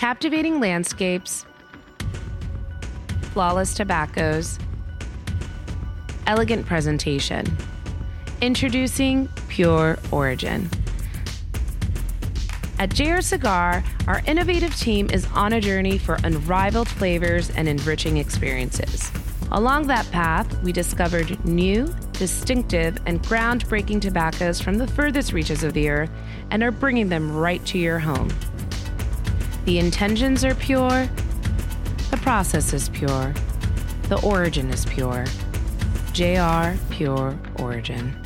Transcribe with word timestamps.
captivating 0.00 0.60
landscapes, 0.60 1.44
flawless 3.34 3.74
tobaccos, 3.74 4.58
elegant 6.26 6.64
presentation. 6.64 7.44
Introducing 8.40 9.28
Pure 9.48 9.98
Origin. 10.10 10.70
At 12.78 12.88
JR 12.94 13.20
Cigar, 13.20 13.84
our 14.06 14.22
innovative 14.26 14.74
team 14.74 15.10
is 15.10 15.26
on 15.34 15.52
a 15.52 15.60
journey 15.60 15.98
for 15.98 16.16
unrivaled 16.24 16.88
flavors 16.88 17.50
and 17.50 17.68
enriching 17.68 18.16
experiences. 18.16 19.12
Along 19.52 19.86
that 19.88 20.10
path, 20.10 20.62
we 20.62 20.72
discovered 20.72 21.44
new, 21.44 21.94
distinctive, 22.12 22.96
and 23.04 23.22
groundbreaking 23.24 24.00
tobaccos 24.00 24.62
from 24.62 24.78
the 24.78 24.86
furthest 24.86 25.34
reaches 25.34 25.62
of 25.62 25.74
the 25.74 25.90
earth 25.90 26.10
and 26.50 26.62
are 26.62 26.70
bringing 26.70 27.10
them 27.10 27.36
right 27.36 27.62
to 27.66 27.76
your 27.76 27.98
home. 27.98 28.30
The 29.64 29.78
intentions 29.78 30.44
are 30.44 30.54
pure, 30.54 31.08
the 32.10 32.16
process 32.16 32.72
is 32.72 32.88
pure, 32.88 33.34
the 34.08 34.20
origin 34.22 34.70
is 34.70 34.84
pure. 34.86 35.24
JR 36.12 36.76
Pure 36.90 37.38
Origin. 37.58 38.19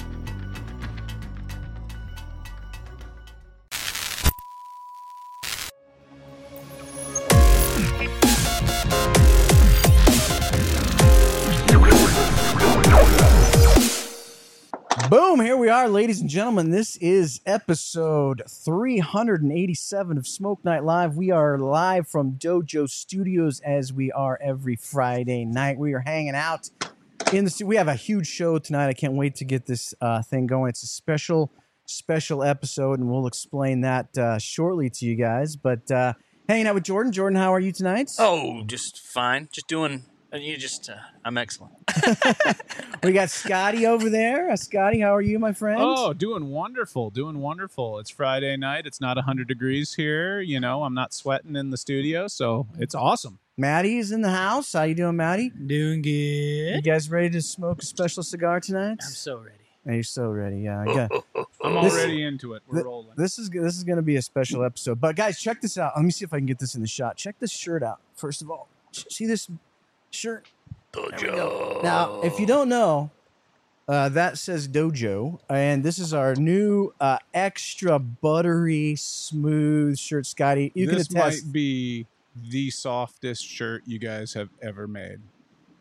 Are, 15.75 15.89
ladies 15.89 16.21
and 16.21 16.31
gentlemen. 16.31 16.71
This 16.71 16.95
is 16.99 17.41
episode 17.47 18.45
387 18.49 20.17
of 20.17 20.25
Smoke 20.25 20.65
Night 20.65 20.85
Live. 20.85 21.17
We 21.17 21.33
are 21.33 21.59
live 21.59 22.07
from 22.07 22.35
Dojo 22.35 22.89
Studios 22.89 23.59
as 23.59 23.93
we 23.93 24.13
are 24.13 24.39
every 24.41 24.77
Friday 24.77 25.45
night. 25.45 25.77
We 25.77 25.93
are 25.95 25.99
hanging 25.99 26.37
out 26.37 26.71
in 27.33 27.43
the 27.43 27.51
stu- 27.51 27.67
we 27.67 27.75
have 27.75 27.89
a 27.89 27.97
huge 27.97 28.29
show 28.29 28.61
tonight. 28.61 28.87
I 28.87 28.93
can't 28.93 29.15
wait 29.15 29.35
to 29.37 29.45
get 29.45 29.67
this 29.67 29.95
uh, 30.01 30.23
thing 30.23 30.47
going. 30.47 30.69
It's 30.69 30.85
a 30.85 30.87
special 30.87 31.51
special 31.87 32.45
episode 32.45 33.01
and 33.01 33.11
we'll 33.11 33.27
explain 33.27 33.81
that 33.81 34.17
uh, 34.17 34.39
shortly 34.39 34.89
to 34.91 35.05
you 35.05 35.17
guys. 35.17 35.57
But 35.57 35.91
uh, 35.91 36.13
hanging 36.49 36.69
out 36.69 36.77
with 36.77 36.85
Jordan. 36.85 37.11
Jordan, 37.11 37.37
how 37.37 37.53
are 37.53 37.59
you 37.61 37.73
tonight? 37.73 38.13
Oh, 38.21 38.63
just 38.65 39.01
fine. 39.01 39.49
Just 39.53 39.67
doing. 39.67 40.05
Uh, 40.35 40.39
You 40.39 40.57
just. 40.57 40.91
Uh, 40.91 40.97
I'm 41.25 41.39
excellent. 41.39 41.73
We 43.03 43.13
got 43.13 43.29
Scotty 43.29 43.87
over 43.87 44.09
there. 44.09 44.51
Uh, 44.51 44.57
Scotty, 44.57 45.01
how 45.01 45.15
are 45.15 45.21
you, 45.21 45.39
my 45.39 45.53
friend? 45.53 45.79
Oh, 45.79 46.15
doing 46.15 46.49
wonderful, 46.49 47.11
doing 47.11 47.39
wonderful. 47.39 47.99
It's 47.99 48.09
Friday 48.09 48.57
night. 48.57 48.87
It's 48.87 48.99
not 48.99 49.19
100 49.19 49.47
degrees 49.47 49.93
here. 49.93 50.41
You 50.41 50.59
know, 50.59 50.85
I'm 50.85 50.95
not 50.95 51.13
sweating 51.13 51.55
in 51.55 51.69
the 51.69 51.77
studio, 51.77 52.29
so 52.29 52.67
it's 52.79 52.95
awesome. 52.95 53.41
Maddie's 53.59 54.11
in 54.11 54.23
the 54.23 54.31
house. 54.31 54.73
How 54.73 54.85
you 54.85 54.95
doing, 54.95 55.17
Maddie? 55.17 55.51
Doing 55.51 56.01
good. 56.01 56.77
You 56.77 56.83
guys 56.83 57.11
ready 57.11 57.29
to 57.29 57.43
smoke 57.43 57.83
a 57.83 57.85
special 57.85 58.23
cigar 58.23 58.59
tonight? 58.61 59.01
I'm 59.03 59.11
so 59.13 59.37
ready. 59.37 59.59
Are 59.87 59.93
you 59.93 60.03
so 60.03 60.31
ready? 60.31 60.61
Yeah. 60.63 60.81
I 60.81 60.85
got, 60.87 61.11
I'm 61.63 61.85
This- 61.85 61.93
already 61.93 62.23
into 62.23 62.55
it. 62.55 62.63
We're 62.67 62.77
th- 62.77 62.87
rolling. 62.87 63.11
this 63.19 63.39
is 63.39 63.51
this 63.51 63.77
is 63.77 63.85
going 63.85 63.97
to 63.97 64.03
be 64.03 64.17
a 64.17 64.23
special 64.23 64.65
episode. 64.65 64.99
But 64.99 65.15
guys, 65.15 65.39
check 65.39 65.61
this 65.61 65.77
out. 65.77 65.93
Let 65.95 66.07
me 66.07 66.11
see 66.11 66.25
if 66.25 66.33
I 66.33 66.39
can 66.39 66.47
get 66.47 66.59
this 66.59 66.75
in 66.75 66.81
the 66.81 66.89
shot. 66.89 67.19
Check 67.19 67.39
this 67.39 67.53
shirt 67.53 67.83
out. 67.83 68.01
First 68.15 68.41
of 68.41 68.51
all, 68.51 68.69
see 68.93 69.27
this 69.27 69.47
shirt. 70.15 70.47
Go. 70.93 71.81
Now, 71.83 72.21
if 72.23 72.39
you 72.39 72.47
don't 72.47 72.69
know, 72.69 73.11
uh, 73.89 74.09
that 74.11 74.39
says 74.39 74.69
Dojo, 74.69 75.41
and 75.51 75.83
this 75.83 75.99
is 75.99 76.15
our 76.15 76.35
new 76.37 76.95
uh, 77.01 77.19
extra 77.35 77.99
buttery 77.99 78.95
smooth 78.97 79.99
shirt. 79.99 80.27
Scotty, 80.27 80.71
you 80.75 80.87
this 80.87 81.09
can 81.09 81.19
attest. 81.19 81.45
might 81.47 81.53
be 81.53 82.07
the 82.49 82.71
softest 82.71 83.45
shirt 83.45 83.83
you 83.87 83.99
guys 83.99 84.33
have 84.35 84.49
ever 84.63 84.87
made. 84.87 85.19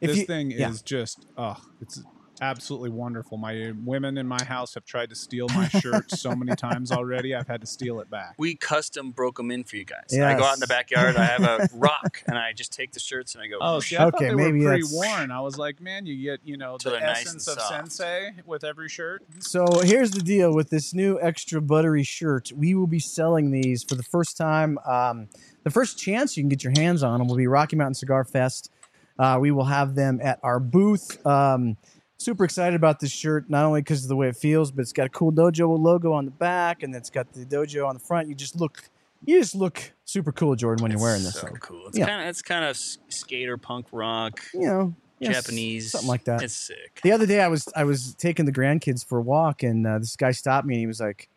If 0.02 0.10
this 0.10 0.18
you- 0.20 0.26
thing 0.26 0.52
yeah. 0.52 0.70
is 0.70 0.82
just, 0.82 1.28
oh, 1.38 1.62
it's 1.80 2.02
absolutely 2.42 2.90
wonderful. 2.90 3.38
My 3.38 3.74
women 3.84 4.18
in 4.18 4.28
my 4.28 4.44
house 4.44 4.74
have 4.74 4.86
tried 4.86 5.10
to 5.10 5.16
steal 5.16 5.48
my 5.50 5.68
shirt 5.82 6.12
so 6.12 6.36
many 6.36 6.56
times 6.56 6.92
already. 6.92 7.34
I've 7.36 7.48
had 7.48 7.62
to 7.62 7.68
steal 7.68 8.00
it 8.00 8.10
back. 8.10 8.36
We 8.38 8.56
custom 8.56 9.12
broke 9.12 9.38
them 9.38 9.52
in 9.52 9.64
for 9.64 9.76
you 9.78 9.86
guys. 9.86 10.14
I 10.18 10.38
go 10.38 10.44
out 10.44 10.56
in 10.56 10.60
the 10.60 10.68
backyard. 10.68 11.16
I 11.16 11.26
have 11.26 11.44
a 11.44 11.70
rock, 11.76 12.24
and 12.28 12.38
I 12.38 12.54
just 12.54 12.74
take 12.74 12.92
the 12.92 13.00
shirts 13.00 13.36
and 13.36 13.44
I 13.44 13.48
go. 13.48 13.58
Oh, 13.62 13.80
see, 13.80 13.96
I 13.98 14.06
Okay, 14.06 14.12
thought 14.12 14.20
they 14.20 14.36
maybe 14.36 14.60
were 14.64 14.72
that's- 14.72 14.90
pre-worn. 14.90 15.32
I 15.32 15.42
was 15.42 15.58
like, 15.58 15.80
man, 15.82 16.06
you 16.06 16.22
get, 16.22 16.40
you 16.44 16.58
know, 16.58 16.78
the 16.84 16.92
they're 16.92 17.00
nice 17.02 17.26
essence 17.26 17.48
of 17.48 17.60
soft. 17.60 17.70
sensei 17.92 18.32
with 18.46 18.64
every 18.64 18.90
shirt. 18.90 19.24
So 19.40 19.66
here's 19.84 20.12
the 20.12 20.22
deal 20.22 20.54
with 20.54 20.70
this 20.70 20.94
new 20.94 21.20
extra 21.22 21.62
buttery 21.62 22.04
shirt. 22.04 22.52
We 22.56 22.76
will 22.76 22.88
be 22.88 23.00
selling 23.00 23.52
these 23.52 23.84
for 23.84 23.96
the 23.96 24.04
first 24.04 24.38
time. 24.38 24.78
Um, 24.86 25.28
the 25.64 25.72
first 25.72 25.98
chance 25.98 26.36
you 26.36 26.44
can 26.44 26.50
get 26.50 26.64
your 26.64 26.74
hands 26.76 27.04
on 27.04 27.20
them 27.20 27.28
will 27.28 27.38
be 27.38 27.48
Rocky 27.48 27.76
Mountain 27.76 27.94
Cigar 27.96 28.24
Fest. 28.26 28.70
Uh, 29.18 29.38
we 29.40 29.52
will 29.52 29.64
have 29.66 29.96
them 29.96 30.20
at 30.24 30.40
our 30.44 30.60
booth. 30.60 31.26
Um, 31.26 31.78
super 32.24 32.44
excited 32.44 32.76
about 32.76 33.00
this 33.00 33.12
shirt, 33.12 33.50
not 33.50 33.66
only 33.66 33.82
because 33.82 34.04
of 34.04 34.10
the 34.10 34.16
way 34.16 34.28
it 34.30 34.36
feels, 34.36 34.72
but 34.72 34.82
it's 34.82 34.94
got 34.94 35.06
a 35.06 35.10
cool 35.10 35.32
dojo 35.32 35.78
logo 35.78 36.14
on 36.14 36.26
the 36.26 36.32
back, 36.32 36.84
and 36.84 36.96
it's 36.96 37.10
got 37.10 37.32
the 37.34 37.46
dojo 37.46 37.88
on 37.88 37.94
the 37.96 38.00
front. 38.00 38.28
You 38.30 38.36
just 38.36 38.56
look, 38.60 38.90
you 39.26 39.40
just 39.40 39.56
look 39.56 39.94
super 40.06 40.32
cool, 40.32 40.56
Jordan, 40.56 40.82
when 40.84 40.92
you're 40.92 41.02
wearing 41.02 41.24
this. 41.24 41.36
So 41.36 41.48
thing. 41.48 41.56
cool. 41.58 41.88
It's 41.88 41.98
Yeah. 41.98 42.08
kind 42.08 42.22
of 42.22 42.28
it's 42.28 42.42
kind 42.42 42.66
of 42.66 42.78
skater 43.10 43.58
punk 43.58 43.88
rock, 43.92 44.40
You 44.54 44.68
know, 44.68 44.96
Japanese, 45.22 45.92
something 45.92 46.08
like 46.10 46.26
that. 46.26 46.42
It's 46.44 46.56
sick. 46.56 47.00
The 47.04 47.12
other 47.12 47.26
day, 47.26 47.42
I 47.42 47.48
was 47.48 47.68
I 47.76 47.84
was 47.84 48.16
taking 48.16 48.46
the 48.46 48.52
grandkids 48.54 49.06
for 49.06 49.18
a 49.20 49.22
walk, 49.22 49.64
and 49.64 49.86
uh, 49.88 50.00
this 50.00 50.16
guy 50.16 50.32
stopped 50.32 50.66
me 50.68 50.76
and 50.76 50.80
he 50.80 50.88
was 50.88 51.00
like, 51.00 51.30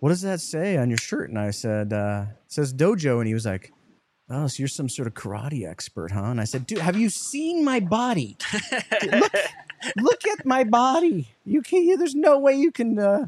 "What 0.00 0.08
does 0.10 0.22
that 0.22 0.40
say 0.40 0.76
on 0.76 0.88
your 0.90 0.98
shirt?" 0.98 1.30
And 1.30 1.38
I 1.38 1.50
said, 1.50 1.92
uh, 1.92 2.24
"It 2.28 2.52
says 2.52 2.72
dojo." 2.74 3.18
And 3.18 3.26
he 3.28 3.34
was 3.34 3.46
like, 3.46 3.72
"Oh, 4.28 4.46
so 4.48 4.60
you're 4.60 4.68
some 4.68 4.88
sort 4.88 5.06
of 5.06 5.14
karate 5.14 5.68
expert, 5.68 6.10
huh?" 6.12 6.24
And 6.24 6.40
I 6.40 6.44
said, 6.44 6.66
"Dude, 6.66 6.78
have 6.78 6.96
you 6.96 7.08
seen 7.10 7.64
my 7.64 7.78
body? 7.80 8.36
look, 9.12 9.32
look 9.96 10.26
at 10.26 10.44
my 10.44 10.64
body. 10.64 11.28
You 11.44 11.62
can't. 11.62 11.98
There's 11.98 12.14
no 12.14 12.38
way 12.38 12.54
you 12.54 12.70
can 12.72 12.98
uh, 12.98 13.26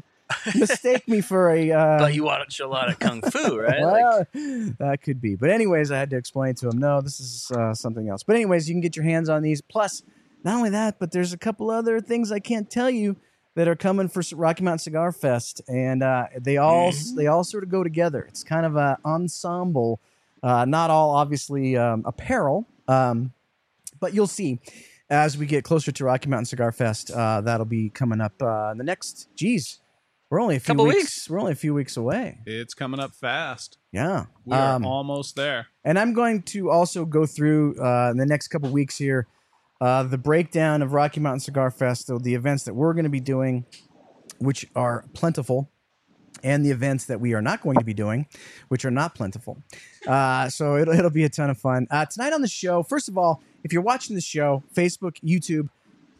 mistake 0.55 1.07
me 1.07 1.21
for 1.21 1.51
a." 1.51 1.71
Uh, 1.71 1.97
but 1.99 2.13
you 2.13 2.23
watch 2.23 2.59
a 2.59 2.67
lot 2.67 2.89
of 2.89 2.99
kung 2.99 3.21
fu, 3.21 3.57
right? 3.59 3.81
well, 3.81 4.27
that 4.79 4.99
could 5.03 5.21
be. 5.21 5.35
But 5.35 5.49
anyways, 5.49 5.91
I 5.91 5.97
had 5.97 6.09
to 6.11 6.17
explain 6.17 6.55
to 6.55 6.69
him, 6.69 6.77
no, 6.77 7.01
this 7.01 7.19
is 7.19 7.51
uh, 7.51 7.73
something 7.73 8.09
else. 8.09 8.23
But 8.23 8.35
anyways, 8.35 8.67
you 8.69 8.73
can 8.73 8.81
get 8.81 8.95
your 8.95 9.05
hands 9.05 9.29
on 9.29 9.41
these. 9.41 9.61
Plus, 9.61 10.03
not 10.43 10.55
only 10.55 10.69
that, 10.71 10.99
but 10.99 11.11
there's 11.11 11.33
a 11.33 11.37
couple 11.37 11.69
other 11.69 11.99
things 12.01 12.31
I 12.31 12.39
can't 12.39 12.69
tell 12.69 12.89
you 12.89 13.17
that 13.55 13.67
are 13.67 13.75
coming 13.75 14.07
for 14.07 14.23
Rocky 14.35 14.63
Mountain 14.63 14.79
Cigar 14.79 15.11
Fest, 15.11 15.61
and 15.67 16.01
uh, 16.01 16.25
they 16.39 16.57
all 16.57 16.91
they 17.15 17.27
all 17.27 17.43
sort 17.43 17.63
of 17.63 17.69
go 17.69 17.83
together. 17.83 18.25
It's 18.27 18.43
kind 18.43 18.65
of 18.65 18.75
an 18.75 18.97
ensemble. 19.05 19.99
Uh, 20.41 20.65
not 20.65 20.89
all 20.89 21.11
obviously 21.11 21.77
um, 21.77 22.03
apparel, 22.05 22.67
um, 22.87 23.31
but 23.99 24.13
you'll 24.13 24.27
see 24.27 24.59
as 25.09 25.37
we 25.37 25.45
get 25.45 25.63
closer 25.63 25.91
to 25.91 26.05
Rocky 26.05 26.29
Mountain 26.29 26.45
Cigar 26.45 26.71
Fest. 26.71 27.11
Uh, 27.11 27.41
that'll 27.41 27.65
be 27.65 27.89
coming 27.89 28.21
up 28.21 28.33
uh, 28.41 28.69
in 28.71 28.77
the 28.77 28.83
next. 28.83 29.27
Geez, 29.35 29.79
we're 30.29 30.41
only 30.41 30.55
a 30.55 30.59
few 30.59 30.73
Couple 30.73 30.85
weeks, 30.85 30.97
weeks. 30.99 31.29
We're 31.29 31.39
only 31.39 31.51
a 31.51 31.55
few 31.55 31.73
weeks 31.73 31.97
away. 31.97 32.39
It's 32.45 32.73
coming 32.73 32.99
up 32.99 33.13
fast. 33.13 33.77
Yeah. 33.91 34.25
We 34.45 34.55
are 34.55 34.75
Um, 34.75 34.85
almost 34.85 35.35
there. 35.35 35.67
and 35.83 35.99
I'm 35.99 36.13
going 36.13 36.41
to 36.43 36.69
also 36.71 37.05
go 37.05 37.25
through 37.25 37.75
uh, 37.79 38.09
in 38.11 38.17
the 38.17 38.25
next 38.25 38.47
couple 38.47 38.69
weeks 38.69 38.97
here 38.97 39.27
uh, 39.81 40.03
the 40.03 40.17
breakdown 40.17 40.81
of 40.81 40.93
Rocky 40.93 41.19
Mountain 41.19 41.41
Cigar 41.41 41.69
Fest, 41.69 42.07
the- 42.07 42.17
the 42.17 42.33
events 42.35 42.63
that 42.63 42.73
we're 42.73 42.93
going 42.93 43.03
to 43.03 43.09
be 43.09 43.19
doing, 43.19 43.65
which 44.39 44.65
are 44.75 45.05
plentiful, 45.13 45.69
and 46.41 46.65
the 46.65 46.71
events 46.71 47.05
that 47.05 47.19
we 47.19 47.33
are 47.33 47.41
not 47.41 47.61
going 47.61 47.77
to 47.77 47.83
be 47.85 47.93
doing, 47.93 48.25
which 48.69 48.85
are 48.85 48.91
not 48.91 49.13
plentiful. 49.13 49.61
Uh, 50.07 50.49
so 50.49 50.77
it'll, 50.77 50.93
it'll 50.93 51.09
be 51.11 51.25
a 51.25 51.29
ton 51.29 51.49
of 51.49 51.57
fun. 51.57 51.85
Uh, 51.91 52.05
tonight 52.05 52.31
on 52.33 52.41
the 52.41 52.47
show, 52.47 52.81
first 52.81 53.07
of 53.09 53.17
all, 53.17 53.41
if 53.63 53.73
you're 53.73 53.81
watching 53.81 54.15
the 54.15 54.21
show, 54.21 54.63
Facebook, 54.75 55.17
YouTube, 55.23 55.69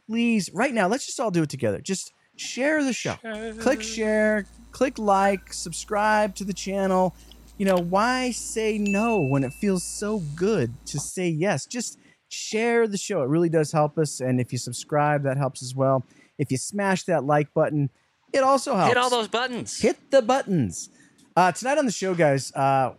please, 0.07 0.49
right 0.53 0.73
now, 0.73 0.87
let's 0.87 1.05
just 1.05 1.19
all 1.19 1.31
do 1.31 1.43
it 1.43 1.49
together. 1.49 1.79
Just 1.81 2.13
share 2.35 2.83
the 2.83 2.93
show. 2.93 3.15
Click 3.59 3.81
share, 3.81 4.45
click 4.71 4.97
like, 4.97 5.53
subscribe 5.53 6.35
to 6.35 6.43
the 6.43 6.53
channel. 6.53 7.15
You 7.57 7.65
know, 7.65 7.77
why 7.77 8.31
say 8.31 8.77
no 8.77 9.19
when 9.21 9.43
it 9.43 9.53
feels 9.53 9.83
so 9.83 10.19
good 10.35 10.73
to 10.87 10.99
say 10.99 11.27
yes? 11.29 11.65
Just 11.65 11.99
share 12.29 12.87
the 12.87 12.97
show. 12.97 13.21
It 13.21 13.29
really 13.29 13.49
does 13.49 13.71
help 13.71 13.97
us. 13.97 14.19
And 14.19 14.39
if 14.41 14.51
you 14.51 14.57
subscribe, 14.57 15.23
that 15.23 15.37
helps 15.37 15.61
as 15.61 15.75
well. 15.75 16.03
If 16.39 16.51
you 16.51 16.57
smash 16.57 17.03
that 17.03 17.23
like 17.23 17.53
button, 17.53 17.89
it 18.33 18.39
also 18.41 18.75
helps 18.75 18.87
Hit 18.89 18.97
all 18.97 19.11
those 19.11 19.27
buttons. 19.27 19.79
hit 19.79 20.09
the 20.09 20.21
buttons. 20.23 20.89
Uh, 21.35 21.51
tonight 21.51 21.77
on 21.77 21.85
the 21.85 21.91
show, 21.91 22.15
guys, 22.15 22.51
uh, 22.53 22.93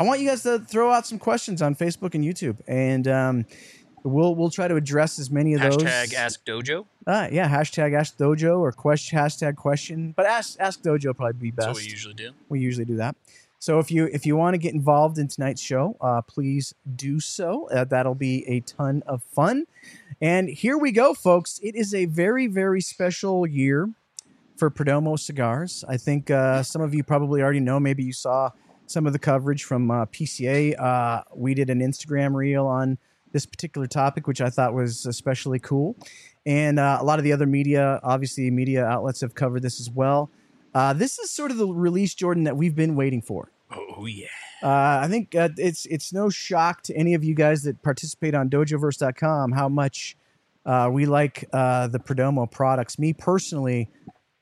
I 0.00 0.02
want 0.02 0.22
you 0.22 0.28
guys 0.28 0.42
to 0.44 0.58
throw 0.58 0.90
out 0.90 1.06
some 1.06 1.18
questions 1.18 1.60
on 1.60 1.74
Facebook 1.74 2.14
and 2.14 2.24
YouTube, 2.24 2.56
and 2.66 3.06
um, 3.06 3.44
we'll 4.02 4.34
we'll 4.34 4.48
try 4.48 4.66
to 4.66 4.76
address 4.76 5.18
as 5.18 5.30
many 5.30 5.52
of 5.52 5.60
those. 5.60 5.76
Hashtag 5.76 6.14
Ask 6.14 6.46
Dojo. 6.46 6.86
Uh, 7.06 7.28
yeah, 7.30 7.46
hashtag 7.46 7.94
Ask 7.94 8.16
Dojo 8.16 8.60
or 8.60 8.72
question 8.72 9.18
hashtag 9.18 9.56
question, 9.56 10.14
but 10.16 10.24
Ask 10.24 10.58
Ask 10.58 10.80
Dojo 10.80 11.14
probably 11.14 11.34
be 11.34 11.50
best. 11.50 11.66
That's 11.66 11.78
what 11.80 11.84
we 11.84 11.90
usually 11.90 12.14
do. 12.14 12.30
We 12.48 12.60
usually 12.60 12.86
do 12.86 12.96
that. 12.96 13.14
So 13.58 13.78
if 13.78 13.90
you 13.90 14.06
if 14.06 14.24
you 14.24 14.36
want 14.36 14.54
to 14.54 14.58
get 14.58 14.72
involved 14.72 15.18
in 15.18 15.28
tonight's 15.28 15.60
show, 15.60 15.98
uh, 16.00 16.22
please 16.22 16.74
do 16.96 17.20
so. 17.20 17.68
Uh, 17.68 17.84
that'll 17.84 18.14
be 18.14 18.48
a 18.48 18.60
ton 18.60 19.02
of 19.06 19.22
fun. 19.22 19.66
And 20.18 20.48
here 20.48 20.78
we 20.78 20.92
go, 20.92 21.12
folks. 21.12 21.60
It 21.62 21.74
is 21.74 21.92
a 21.92 22.06
very 22.06 22.46
very 22.46 22.80
special 22.80 23.46
year 23.46 23.90
for 24.56 24.70
Perdomo 24.70 25.18
cigars. 25.18 25.84
I 25.86 25.98
think 25.98 26.30
uh, 26.30 26.62
some 26.62 26.80
of 26.80 26.94
you 26.94 27.04
probably 27.04 27.42
already 27.42 27.60
know. 27.60 27.78
Maybe 27.78 28.02
you 28.02 28.14
saw 28.14 28.52
some 28.90 29.06
of 29.06 29.12
the 29.12 29.18
coverage 29.18 29.64
from 29.64 29.90
uh, 29.90 30.06
PCA. 30.06 30.78
Uh, 30.78 31.22
we 31.34 31.54
did 31.54 31.70
an 31.70 31.80
Instagram 31.80 32.34
reel 32.34 32.66
on 32.66 32.98
this 33.32 33.46
particular 33.46 33.86
topic, 33.86 34.26
which 34.26 34.40
I 34.40 34.50
thought 34.50 34.74
was 34.74 35.06
especially 35.06 35.60
cool. 35.60 35.96
And 36.44 36.80
uh, 36.80 36.98
a 37.00 37.04
lot 37.04 37.18
of 37.18 37.24
the 37.24 37.32
other 37.32 37.46
media, 37.46 38.00
obviously, 38.02 38.50
media 38.50 38.84
outlets 38.84 39.20
have 39.20 39.34
covered 39.34 39.62
this 39.62 39.80
as 39.80 39.88
well. 39.90 40.30
Uh, 40.74 40.92
this 40.92 41.18
is 41.18 41.30
sort 41.30 41.50
of 41.50 41.56
the 41.56 41.66
release, 41.66 42.14
Jordan, 42.14 42.44
that 42.44 42.56
we've 42.56 42.74
been 42.74 42.96
waiting 42.96 43.22
for. 43.22 43.50
Oh 43.72 44.06
yeah. 44.06 44.26
Uh, 44.62 45.00
I 45.02 45.08
think 45.08 45.34
uh, 45.34 45.48
it's 45.56 45.86
it's 45.86 46.12
no 46.12 46.28
shock 46.28 46.82
to 46.82 46.94
any 46.94 47.14
of 47.14 47.24
you 47.24 47.34
guys 47.34 47.62
that 47.62 47.82
participate 47.82 48.34
on 48.34 48.50
DojoVerse.com 48.50 49.52
how 49.52 49.68
much 49.68 50.16
uh, 50.66 50.90
we 50.92 51.06
like 51.06 51.48
uh, 51.52 51.86
the 51.86 51.98
Perdomo 51.98 52.50
products. 52.50 52.98
Me 52.98 53.12
personally, 53.12 53.88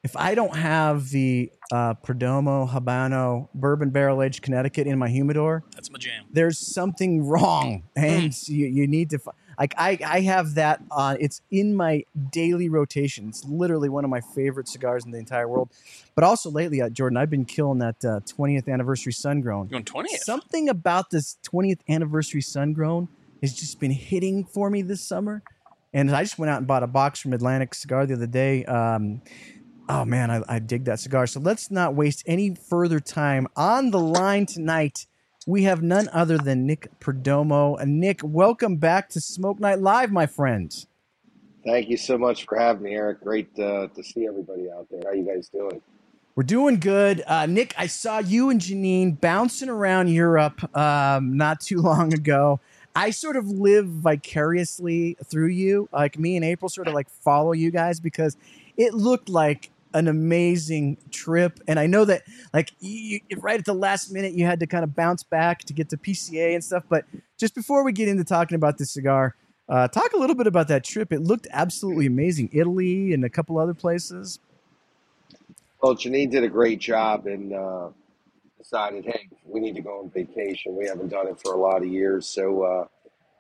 if 0.05 0.17
I 0.17 0.35
don't 0.35 0.55
have 0.57 1.09
the 1.11 1.51
uh, 1.73 1.95
Perdomo 1.95 2.71
Habano 2.71 3.49
Bourbon 3.55 3.91
Barrel 3.91 4.23
Aged 4.23 4.43
Connecticut 4.43 4.87
in 4.87 4.99
my 4.99 5.09
humidor, 5.09 5.65
That's 5.75 5.91
my 5.91 5.99
jam. 5.99 6.25
there's 6.31 6.59
something 6.59 7.27
wrong, 7.27 7.83
and 7.97 8.33
you, 8.49 8.67
you 8.67 8.87
need 8.87 9.11
to. 9.11 9.19
fi- 9.19 9.33
Like 9.59 9.75
I, 9.77 9.99
I 10.07 10.21
have 10.21 10.55
that. 10.55 10.81
Uh, 10.91 11.17
it's 11.19 11.43
in 11.51 11.75
my 11.75 12.05
daily 12.31 12.69
rotation. 12.69 13.29
It's 13.29 13.45
literally 13.45 13.89
one 13.89 14.05
of 14.05 14.11
my 14.11 14.21
favorite 14.21 14.69
cigars 14.69 15.05
in 15.05 15.11
the 15.11 15.19
entire 15.19 15.49
world. 15.49 15.69
But 16.15 16.23
also 16.25 16.49
lately, 16.51 16.81
uh, 16.81 16.89
Jordan, 16.91 17.17
I've 17.17 17.29
been 17.31 17.45
killing 17.45 17.79
that 17.81 18.05
uh, 18.05 18.21
20th 18.21 18.69
anniversary 18.69 19.13
sun 19.13 19.41
grown. 19.41 19.67
Going 19.67 19.85
twentieth. 19.85 20.23
Something 20.23 20.69
about 20.69 21.11
this 21.11 21.37
20th 21.53 21.81
anniversary 21.89 22.41
sun 22.41 22.73
grown 22.73 23.09
has 23.43 23.53
just 23.53 23.79
been 23.81 23.91
hitting 23.93 24.45
for 24.45 24.71
me 24.71 24.83
this 24.83 25.01
summer. 25.03 25.43
And 25.93 26.11
I 26.15 26.23
just 26.23 26.39
went 26.39 26.51
out 26.51 26.59
and 26.59 26.67
bought 26.67 26.83
a 26.83 26.87
box 26.87 27.19
from 27.21 27.33
Atlantic 27.33 27.75
Cigar 27.75 28.05
the 28.07 28.15
other 28.15 28.27
day. 28.27 28.65
Um, 28.67 29.23
oh 29.89 30.05
man, 30.05 30.31
I, 30.31 30.43
I 30.49 30.59
dig 30.59 30.85
that 30.85 31.01
cigar. 31.01 31.27
So 31.27 31.41
let's 31.41 31.71
not 31.71 31.95
waste 31.95 32.23
any 32.27 32.55
further 32.55 33.01
time. 33.01 33.49
On 33.57 33.91
the 33.91 33.99
line 33.99 34.47
tonight, 34.47 35.07
we 35.47 35.65
have 35.65 35.83
none 35.83 36.09
other 36.13 36.39
than 36.39 36.67
Nick 36.67 36.89
Perdomo. 37.01 37.81
And 37.81 38.01
Nick, 38.01 38.21
welcome 38.23 38.77
back 38.77 39.09
to 39.11 39.21
Smoke 39.21 39.61
Night 39.61 39.81
Live, 39.81 40.13
my 40.13 40.27
friend. 40.27 40.75
Thank 41.65 41.89
you 41.89 41.97
so 41.97 42.17
much 42.17 42.45
for 42.47 42.59
having 42.59 42.83
me, 42.83 42.95
Eric. 42.95 43.23
Great 43.23 43.49
uh, 43.59 43.89
to 43.89 44.03
see 44.03 44.27
everybody 44.27 44.71
out 44.71 44.87
there. 44.91 45.03
How 45.05 45.13
you 45.13 45.25
guys 45.25 45.49
doing? 45.49 45.81
We're 46.35 46.45
doing 46.45 46.79
good. 46.79 47.25
Uh, 47.27 47.47
Nick, 47.47 47.75
I 47.77 47.89
saw 47.89 48.21
you 48.21 48.51
and 48.51 48.61
Janine 48.61 49.21
bouncing 49.21 49.69
around 49.69 50.09
Europe 50.09 50.77
um, 50.77 51.37
not 51.37 51.61
too 51.61 51.81
long 51.81 52.15
ago. 52.15 52.61
I 52.95 53.11
sort 53.11 53.37
of 53.37 53.49
live 53.49 53.87
vicariously 53.87 55.17
through 55.25 55.49
you. 55.49 55.89
Like 55.93 56.19
me 56.19 56.37
and 56.37 56.45
April 56.45 56.69
sort 56.69 56.89
of 56.89 56.95
like 56.95 57.09
follow 57.09 57.53
you 57.53 57.71
guys 57.71 58.01
because 58.01 58.37
it 58.77 58.95
looked 58.95 59.29
like 59.29 59.71
an 59.95 60.09
amazing 60.09 60.99
trip. 61.11 61.61
And 61.67 61.79
I 61.79 61.87
know 61.87 62.05
that 62.05 62.23
like 62.53 62.73
you, 62.81 63.21
right 63.39 63.59
at 63.59 63.65
the 63.65 63.75
last 63.75 64.13
minute 64.13 64.33
you 64.33 64.45
had 64.45 64.61
to 64.61 64.67
kind 64.67 64.85
of 64.85 64.95
bounce 64.95 65.23
back 65.23 65.61
to 65.65 65.73
get 65.73 65.89
to 65.91 65.97
PCA 65.97 66.55
and 66.55 66.63
stuff. 66.63 66.85
But 66.89 67.05
just 67.39 67.55
before 67.55 67.85
we 67.85 67.93
get 67.93 68.09
into 68.09 68.25
talking 68.25 68.55
about 68.55 68.79
this 68.79 68.93
cigar, 68.93 69.35
uh, 69.69 69.89
talk 69.89 70.13
a 70.13 70.17
little 70.17 70.37
bit 70.37 70.47
about 70.47 70.69
that 70.69 70.85
trip. 70.85 71.13
It 71.13 71.21
looked 71.21 71.47
absolutely 71.51 72.07
amazing. 72.07 72.51
Italy 72.53 73.13
and 73.13 73.25
a 73.25 73.29
couple 73.29 73.59
other 73.59 73.75
places. 73.75 74.41
Well, 75.83 75.95
Janine 75.95 76.31
did 76.31 76.43
a 76.43 76.49
great 76.49 76.81
job 76.81 77.27
and 77.27 77.53
uh, 77.53 77.89
decided, 78.57 79.05
hey, 79.05 79.29
we 79.45 79.61
need 79.61 79.77
to 79.77 79.83
go 79.83 80.01
on 80.01 80.11
vacation. 80.11 80.77
We 80.77 80.87
haven't 80.87 81.09
done 81.09 81.29
it 81.29 81.41
for 81.41 81.55
a 81.55 81.57
lot 81.57 81.83
of 81.83 81.89
years. 81.89 82.27
So 82.27 82.63
uh, 82.63 82.87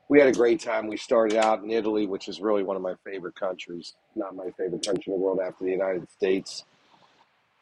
we 0.08 0.18
had 0.18 0.28
a 0.28 0.32
great 0.32 0.60
time. 0.60 0.86
We 0.86 0.96
started 0.96 1.38
out 1.38 1.62
in 1.62 1.70
Italy, 1.70 2.06
which 2.06 2.28
is 2.28 2.40
really 2.40 2.62
one 2.62 2.76
of 2.76 2.82
my 2.82 2.94
favorite 3.04 3.34
countries, 3.34 3.94
not 4.16 4.34
my 4.34 4.50
favorite 4.56 4.84
country 4.84 5.12
in 5.12 5.12
the 5.12 5.18
world 5.18 5.38
after 5.44 5.64
the 5.64 5.70
United 5.70 6.10
States. 6.10 6.64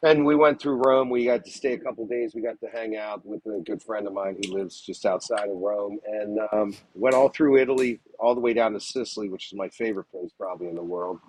And 0.03 0.25
we 0.25 0.35
went 0.35 0.61
through 0.61 0.81
Rome. 0.85 1.09
We 1.09 1.25
got 1.25 1.43
to 1.43 1.51
stay 1.51 1.73
a 1.73 1.77
couple 1.77 2.05
days. 2.05 2.35
We 2.35 2.41
got 2.41 2.59
to 2.61 2.67
hang 2.67 2.95
out 2.95 3.25
with 3.25 3.45
a 3.47 3.61
good 3.61 3.81
friend 3.81 4.05
of 4.07 4.13
mine 4.13 4.37
who 4.41 4.53
lives 4.53 4.79
just 4.79 5.05
outside 5.05 5.49
of 5.49 5.57
Rome, 5.57 5.99
and 6.07 6.39
um, 6.53 6.75
went 6.93 7.15
all 7.15 7.29
through 7.29 7.57
Italy, 7.57 7.99
all 8.19 8.35
the 8.35 8.41
way 8.41 8.53
down 8.53 8.73
to 8.73 8.79
Sicily, 8.79 9.27
which 9.27 9.47
is 9.47 9.53
my 9.57 9.67
favorite 9.69 10.09
place 10.11 10.29
probably 10.37 10.67
in 10.67 10.75
the 10.75 10.83
world. 10.83 11.19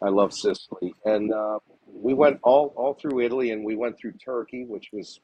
I 0.00 0.08
love 0.08 0.32
Sicily, 0.32 0.94
and 1.04 1.32
uh, 1.32 1.58
we 1.92 2.14
went 2.14 2.38
all 2.42 2.72
all 2.76 2.94
through 2.94 3.20
Italy, 3.20 3.50
and 3.50 3.64
we 3.64 3.74
went 3.74 3.98
through 3.98 4.12
Turkey, 4.12 4.64
which 4.64 4.90
was 4.92 5.20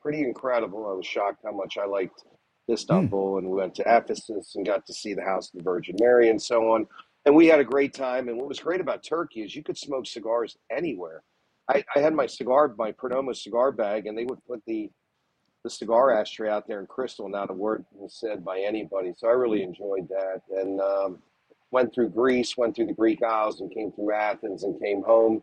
pretty 0.00 0.22
incredible. 0.22 0.88
I 0.88 0.92
was 0.92 1.06
shocked 1.06 1.42
how 1.44 1.52
much 1.52 1.76
I 1.76 1.86
liked 1.86 2.22
Istanbul, 2.70 3.38
and 3.38 3.48
we 3.48 3.56
went 3.56 3.74
to 3.76 3.84
Ephesus 3.86 4.54
and 4.56 4.66
got 4.66 4.86
to 4.86 4.94
see 4.94 5.14
the 5.14 5.22
House 5.22 5.48
of 5.48 5.58
the 5.58 5.62
Virgin 5.62 5.96
Mary 6.00 6.30
and 6.30 6.40
so 6.40 6.72
on. 6.72 6.86
And 7.24 7.34
we 7.34 7.46
had 7.46 7.60
a 7.60 7.64
great 7.64 7.94
time. 7.94 8.28
And 8.28 8.38
what 8.38 8.48
was 8.48 8.60
great 8.60 8.80
about 8.80 9.02
Turkey 9.02 9.42
is 9.42 9.54
you 9.54 9.62
could 9.62 9.78
smoke 9.78 10.06
cigars 10.06 10.56
anywhere. 10.70 11.22
I, 11.68 11.84
I 11.94 12.00
had 12.00 12.14
my 12.14 12.26
cigar, 12.26 12.72
my 12.78 12.92
Perdomo 12.92 13.34
cigar 13.34 13.72
bag, 13.72 14.06
and 14.06 14.16
they 14.16 14.24
would 14.24 14.44
put 14.46 14.62
the 14.66 14.90
the 15.64 15.70
cigar 15.70 16.12
ashtray 16.12 16.48
out 16.48 16.68
there 16.68 16.78
in 16.78 16.86
crystal. 16.86 17.28
Not 17.28 17.50
a 17.50 17.52
word 17.52 17.84
was 17.90 18.14
said 18.14 18.44
by 18.44 18.60
anybody. 18.60 19.12
So 19.16 19.26
I 19.26 19.32
really 19.32 19.64
enjoyed 19.64 20.08
that, 20.08 20.42
and 20.50 20.80
um, 20.80 21.18
went 21.72 21.92
through 21.92 22.10
Greece, 22.10 22.56
went 22.56 22.76
through 22.76 22.86
the 22.86 22.92
Greek 22.92 23.20
Isles, 23.24 23.60
and 23.60 23.74
came 23.74 23.90
through 23.90 24.12
Athens, 24.12 24.62
and 24.62 24.80
came 24.80 25.02
home. 25.02 25.42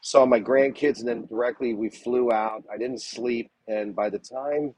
Saw 0.00 0.26
my 0.26 0.40
grandkids, 0.40 0.98
and 0.98 1.06
then 1.06 1.26
directly 1.26 1.74
we 1.74 1.90
flew 1.90 2.32
out. 2.32 2.64
I 2.72 2.76
didn't 2.76 3.02
sleep, 3.02 3.52
and 3.68 3.94
by 3.94 4.10
the 4.10 4.18
time 4.18 4.74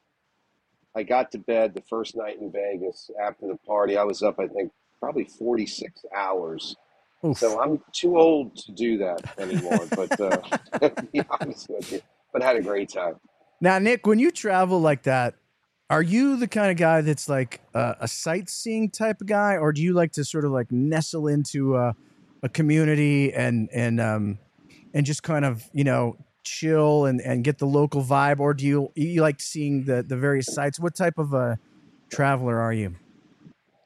I 0.95 1.03
got 1.03 1.31
to 1.33 1.39
bed 1.39 1.75
the 1.75 1.83
first 1.83 2.17
night 2.17 2.39
in 2.41 2.53
Vegas 2.53 3.11
after 3.23 3.49
the 3.49 3.57
party, 3.67 3.97
I 3.97 4.05
was 4.05 4.23
up, 4.23 4.39
I 4.39 4.47
think, 4.47 4.73
probably 5.01 5.25
46 5.25 6.05
hours. 6.15 6.77
Oof. 7.25 7.39
So 7.39 7.61
I'm 7.61 7.81
too 7.93 8.19
old 8.19 8.57
to 8.57 8.73
do 8.73 8.99
that 8.99 9.39
anymore, 9.39 9.87
but 9.95 10.21
uh, 10.21 10.37
to 10.81 11.09
be 11.13 11.23
honest 11.31 11.69
with 11.71 11.93
you, 11.93 12.01
but 12.33 12.43
had 12.43 12.57
a 12.57 12.63
great 12.63 12.91
time. 12.91 13.15
Now, 13.61 13.79
Nick, 13.79 14.07
when 14.07 14.19
you 14.19 14.31
travel 14.31 14.81
like 14.81 15.05
that, 15.05 15.35
are 15.89 16.03
you 16.03 16.37
the 16.37 16.49
kind 16.49 16.71
of 16.71 16.77
guy 16.77 17.03
that's 17.03 17.29
like 17.29 17.61
a, 17.75 17.97
a 18.01 18.09
sightseeing 18.09 18.91
type 18.91 19.21
of 19.21 19.27
guy, 19.27 19.57
or 19.57 19.73
do 19.73 19.83
you 19.83 19.93
like 19.93 20.13
to 20.13 20.25
sort 20.25 20.45
of 20.45 20.51
like 20.51 20.73
nestle 20.73 21.29
into 21.29 21.77
a, 21.77 21.95
a 22.43 22.49
community 22.49 23.33
and 23.33 23.69
and 23.73 24.01
um 24.01 24.39
and 24.95 25.07
just 25.07 25.23
kind 25.23 25.45
of 25.45 25.69
you 25.73 25.85
know 25.85 26.17
chill 26.43 27.07
and, 27.07 27.21
and 27.21 27.45
get 27.45 27.59
the 27.59 27.67
local 27.67 28.03
vibe, 28.03 28.41
or 28.41 28.55
do 28.55 28.67
you 28.67 28.91
you 28.95 29.23
like 29.23 29.41
seeing 29.41 29.85
the 29.85 30.03
the 30.03 30.17
various 30.17 30.47
sites? 30.47 30.79
What 30.81 30.95
type 30.95 31.19
of 31.19 31.33
a 31.35 31.59
traveler 32.11 32.61
are 32.61 32.73
you? 32.73 32.95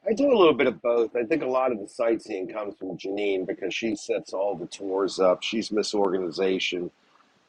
I 0.08 0.12
do 0.12 0.32
a 0.32 0.38
little 0.38 0.54
bit 0.54 0.68
of 0.68 0.80
both. 0.80 1.16
I 1.16 1.24
think 1.24 1.42
a 1.42 1.46
lot 1.46 1.72
of 1.72 1.80
the 1.80 1.88
sightseeing 1.88 2.48
comes 2.48 2.76
from 2.76 2.96
Janine 2.96 3.44
because 3.44 3.74
she 3.74 3.96
sets 3.96 4.32
all 4.32 4.54
the 4.54 4.66
tours 4.66 5.18
up. 5.18 5.42
She's 5.42 5.72
Miss 5.72 5.94
Organization. 5.94 6.90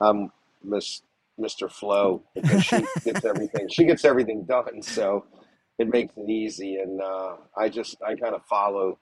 I'm 0.01 0.31
Miss 0.63 1.01
Mr. 1.39 1.71
Flow 1.71 2.23
because 2.33 2.63
she 2.63 2.83
gets 3.03 3.23
everything. 3.25 3.69
She 3.69 3.85
gets 3.85 4.03
everything 4.05 4.43
done, 4.43 4.81
so 4.81 5.25
it 5.77 5.87
makes 5.87 6.17
it 6.17 6.29
easy. 6.29 6.77
And 6.77 6.99
uh, 6.99 7.35
I 7.55 7.69
just 7.69 8.01
I 8.01 8.15
kind 8.15 8.33
of 8.33 8.43
follow, 8.45 8.97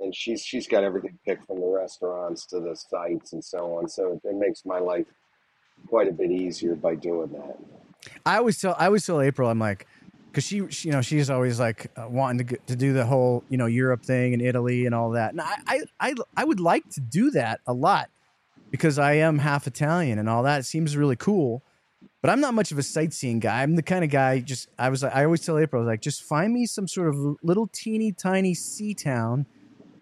and 0.00 0.14
she's 0.14 0.42
she's 0.42 0.66
got 0.66 0.84
everything 0.84 1.18
picked 1.24 1.46
from 1.46 1.60
the 1.60 1.66
restaurants 1.66 2.46
to 2.46 2.60
the 2.60 2.74
sites 2.74 3.32
and 3.32 3.44
so 3.44 3.76
on. 3.78 3.88
So 3.88 4.20
it 4.24 4.36
makes 4.36 4.64
my 4.64 4.78
life 4.78 5.06
quite 5.86 6.08
a 6.08 6.12
bit 6.12 6.30
easier 6.30 6.74
by 6.74 6.94
doing 6.94 7.30
that. 7.32 7.58
I 8.26 8.38
always 8.38 8.60
tell 8.60 8.76
I 8.78 8.86
always 8.86 9.06
tell 9.06 9.20
April 9.20 9.48
I'm 9.48 9.58
like 9.58 9.86
because 10.30 10.44
she, 10.44 10.68
she 10.70 10.88
you 10.88 10.92
know 10.92 11.00
she's 11.00 11.30
always 11.30 11.60
like 11.60 11.90
uh, 11.96 12.06
wanting 12.08 12.46
to 12.46 12.56
to 12.66 12.76
do 12.76 12.92
the 12.92 13.06
whole 13.06 13.44
you 13.48 13.56
know 13.56 13.66
Europe 13.66 14.04
thing 14.04 14.32
and 14.34 14.42
Italy 14.42 14.86
and 14.86 14.94
all 14.94 15.10
that. 15.10 15.30
And 15.32 15.40
I, 15.40 15.54
I 15.66 15.80
I 16.00 16.14
I 16.36 16.44
would 16.44 16.60
like 16.60 16.88
to 16.90 17.00
do 17.00 17.30
that 17.32 17.60
a 17.66 17.72
lot 17.72 18.10
because 18.70 18.98
I 18.98 19.14
am 19.14 19.38
half 19.38 19.66
Italian 19.66 20.18
and 20.18 20.28
all 20.28 20.42
that. 20.42 20.60
It 20.60 20.64
seems 20.64 20.96
really 20.96 21.16
cool. 21.16 21.62
But 22.20 22.30
I'm 22.30 22.40
not 22.40 22.54
much 22.54 22.72
of 22.72 22.78
a 22.78 22.82
sightseeing 22.82 23.38
guy. 23.38 23.62
I'm 23.62 23.76
the 23.76 23.82
kind 23.82 24.02
of 24.02 24.10
guy 24.10 24.40
just 24.40 24.68
I 24.78 24.88
was 24.88 25.02
like 25.02 25.14
I 25.14 25.24
always 25.24 25.44
tell 25.44 25.58
April 25.58 25.82
I 25.82 25.84
was 25.84 25.92
like 25.92 26.00
just 26.00 26.22
find 26.22 26.52
me 26.52 26.66
some 26.66 26.88
sort 26.88 27.08
of 27.08 27.36
little 27.42 27.68
teeny 27.68 28.12
tiny 28.12 28.54
sea 28.54 28.94
town 28.94 29.46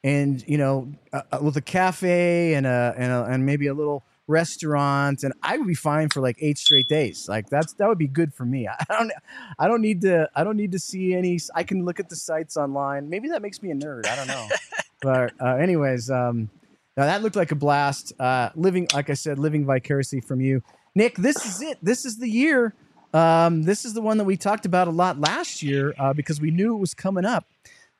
and 0.04 0.44
you 0.46 0.58
know 0.58 0.92
uh, 1.12 1.22
with 1.40 1.56
a 1.56 1.60
cafe 1.60 2.54
and 2.54 2.66
a 2.66 2.94
and 2.96 3.12
a, 3.12 3.24
and 3.24 3.46
maybe 3.46 3.66
a 3.66 3.74
little 3.74 4.04
restaurant 4.28 5.24
and 5.24 5.32
I 5.42 5.58
would 5.58 5.66
be 5.66 5.74
fine 5.74 6.08
for 6.08 6.20
like 6.20 6.36
eight 6.40 6.58
straight 6.58 6.88
days. 6.88 7.26
Like 7.28 7.48
that's 7.50 7.74
that 7.74 7.88
would 7.88 7.98
be 7.98 8.08
good 8.08 8.32
for 8.34 8.44
me. 8.44 8.68
I 8.68 8.84
don't 8.88 9.12
I 9.58 9.68
don't 9.68 9.80
need 9.80 10.00
to 10.02 10.28
I 10.34 10.44
don't 10.44 10.56
need 10.56 10.72
to 10.72 10.78
see 10.78 11.14
any 11.14 11.38
I 11.54 11.62
can 11.62 11.84
look 11.84 12.00
at 12.00 12.08
the 12.08 12.16
sites 12.16 12.56
online. 12.56 13.08
Maybe 13.08 13.28
that 13.28 13.42
makes 13.42 13.62
me 13.62 13.70
a 13.70 13.74
nerd. 13.74 14.06
I 14.06 14.16
don't 14.16 14.28
know. 14.28 14.48
but 15.02 15.32
uh, 15.40 15.56
anyways, 15.56 16.10
um 16.10 16.50
now 16.96 17.04
that 17.06 17.22
looked 17.22 17.36
like 17.36 17.52
a 17.52 17.56
blast. 17.56 18.12
Uh 18.18 18.50
living 18.54 18.88
like 18.94 19.10
I 19.10 19.14
said 19.14 19.38
living 19.38 19.66
vicariously 19.66 20.20
from 20.20 20.40
you. 20.40 20.62
Nick, 20.94 21.16
this 21.16 21.44
is 21.46 21.62
it. 21.62 21.78
This 21.82 22.04
is 22.04 22.18
the 22.18 22.28
year. 22.28 22.74
Um 23.12 23.64
this 23.64 23.84
is 23.84 23.92
the 23.92 24.02
one 24.02 24.18
that 24.18 24.24
we 24.24 24.36
talked 24.36 24.66
about 24.66 24.88
a 24.88 24.92
lot 24.92 25.18
last 25.18 25.62
year 25.62 25.94
uh, 25.98 26.12
because 26.12 26.40
we 26.40 26.50
knew 26.50 26.74
it 26.74 26.78
was 26.78 26.94
coming 26.94 27.24
up. 27.24 27.46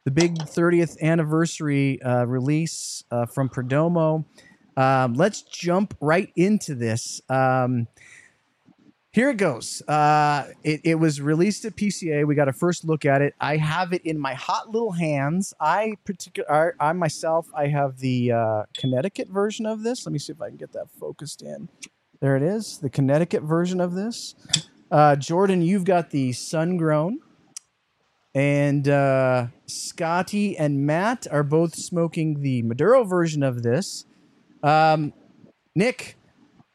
The 0.04 0.10
big 0.10 0.34
30th 0.34 1.00
anniversary 1.00 2.02
uh, 2.02 2.24
release 2.24 3.04
uh, 3.10 3.26
from 3.26 3.48
Perdomo. 3.48 4.24
Um, 4.76 5.14
let's 5.14 5.42
jump 5.42 5.94
right 6.00 6.32
into 6.34 6.74
this. 6.74 7.20
Um, 7.28 7.86
here 9.12 9.28
it 9.28 9.36
goes. 9.36 9.82
Uh, 9.86 10.48
it, 10.64 10.80
it 10.84 10.94
was 10.94 11.20
released 11.20 11.66
at 11.66 11.76
PCA. 11.76 12.26
We 12.26 12.34
got 12.34 12.48
a 12.48 12.52
first 12.52 12.84
look 12.84 13.04
at 13.04 13.20
it. 13.20 13.34
I 13.38 13.58
have 13.58 13.92
it 13.92 14.02
in 14.06 14.18
my 14.18 14.32
hot 14.32 14.70
little 14.70 14.92
hands. 14.92 15.52
I 15.60 15.94
particular, 16.04 16.74
I 16.80 16.92
myself, 16.94 17.46
I 17.54 17.66
have 17.66 17.98
the 17.98 18.32
uh, 18.32 18.62
Connecticut 18.76 19.28
version 19.28 19.66
of 19.66 19.82
this. 19.82 20.06
Let 20.06 20.14
me 20.14 20.18
see 20.18 20.32
if 20.32 20.40
I 20.40 20.48
can 20.48 20.56
get 20.56 20.72
that 20.72 20.90
focused 20.98 21.42
in. 21.42 21.68
There 22.20 22.36
it 22.36 22.42
is, 22.42 22.78
the 22.78 22.88
Connecticut 22.88 23.42
version 23.42 23.80
of 23.80 23.92
this. 23.92 24.34
Uh, 24.90 25.16
Jordan, 25.16 25.60
you've 25.60 25.84
got 25.84 26.10
the 26.10 26.32
sun 26.32 26.76
grown, 26.78 27.20
and 28.34 28.88
uh, 28.88 29.48
Scotty 29.66 30.56
and 30.56 30.86
Matt 30.86 31.26
are 31.30 31.42
both 31.42 31.74
smoking 31.74 32.40
the 32.40 32.62
Maduro 32.62 33.04
version 33.04 33.42
of 33.42 33.62
this. 33.62 34.06
Um, 34.62 35.12
Nick, 35.74 36.16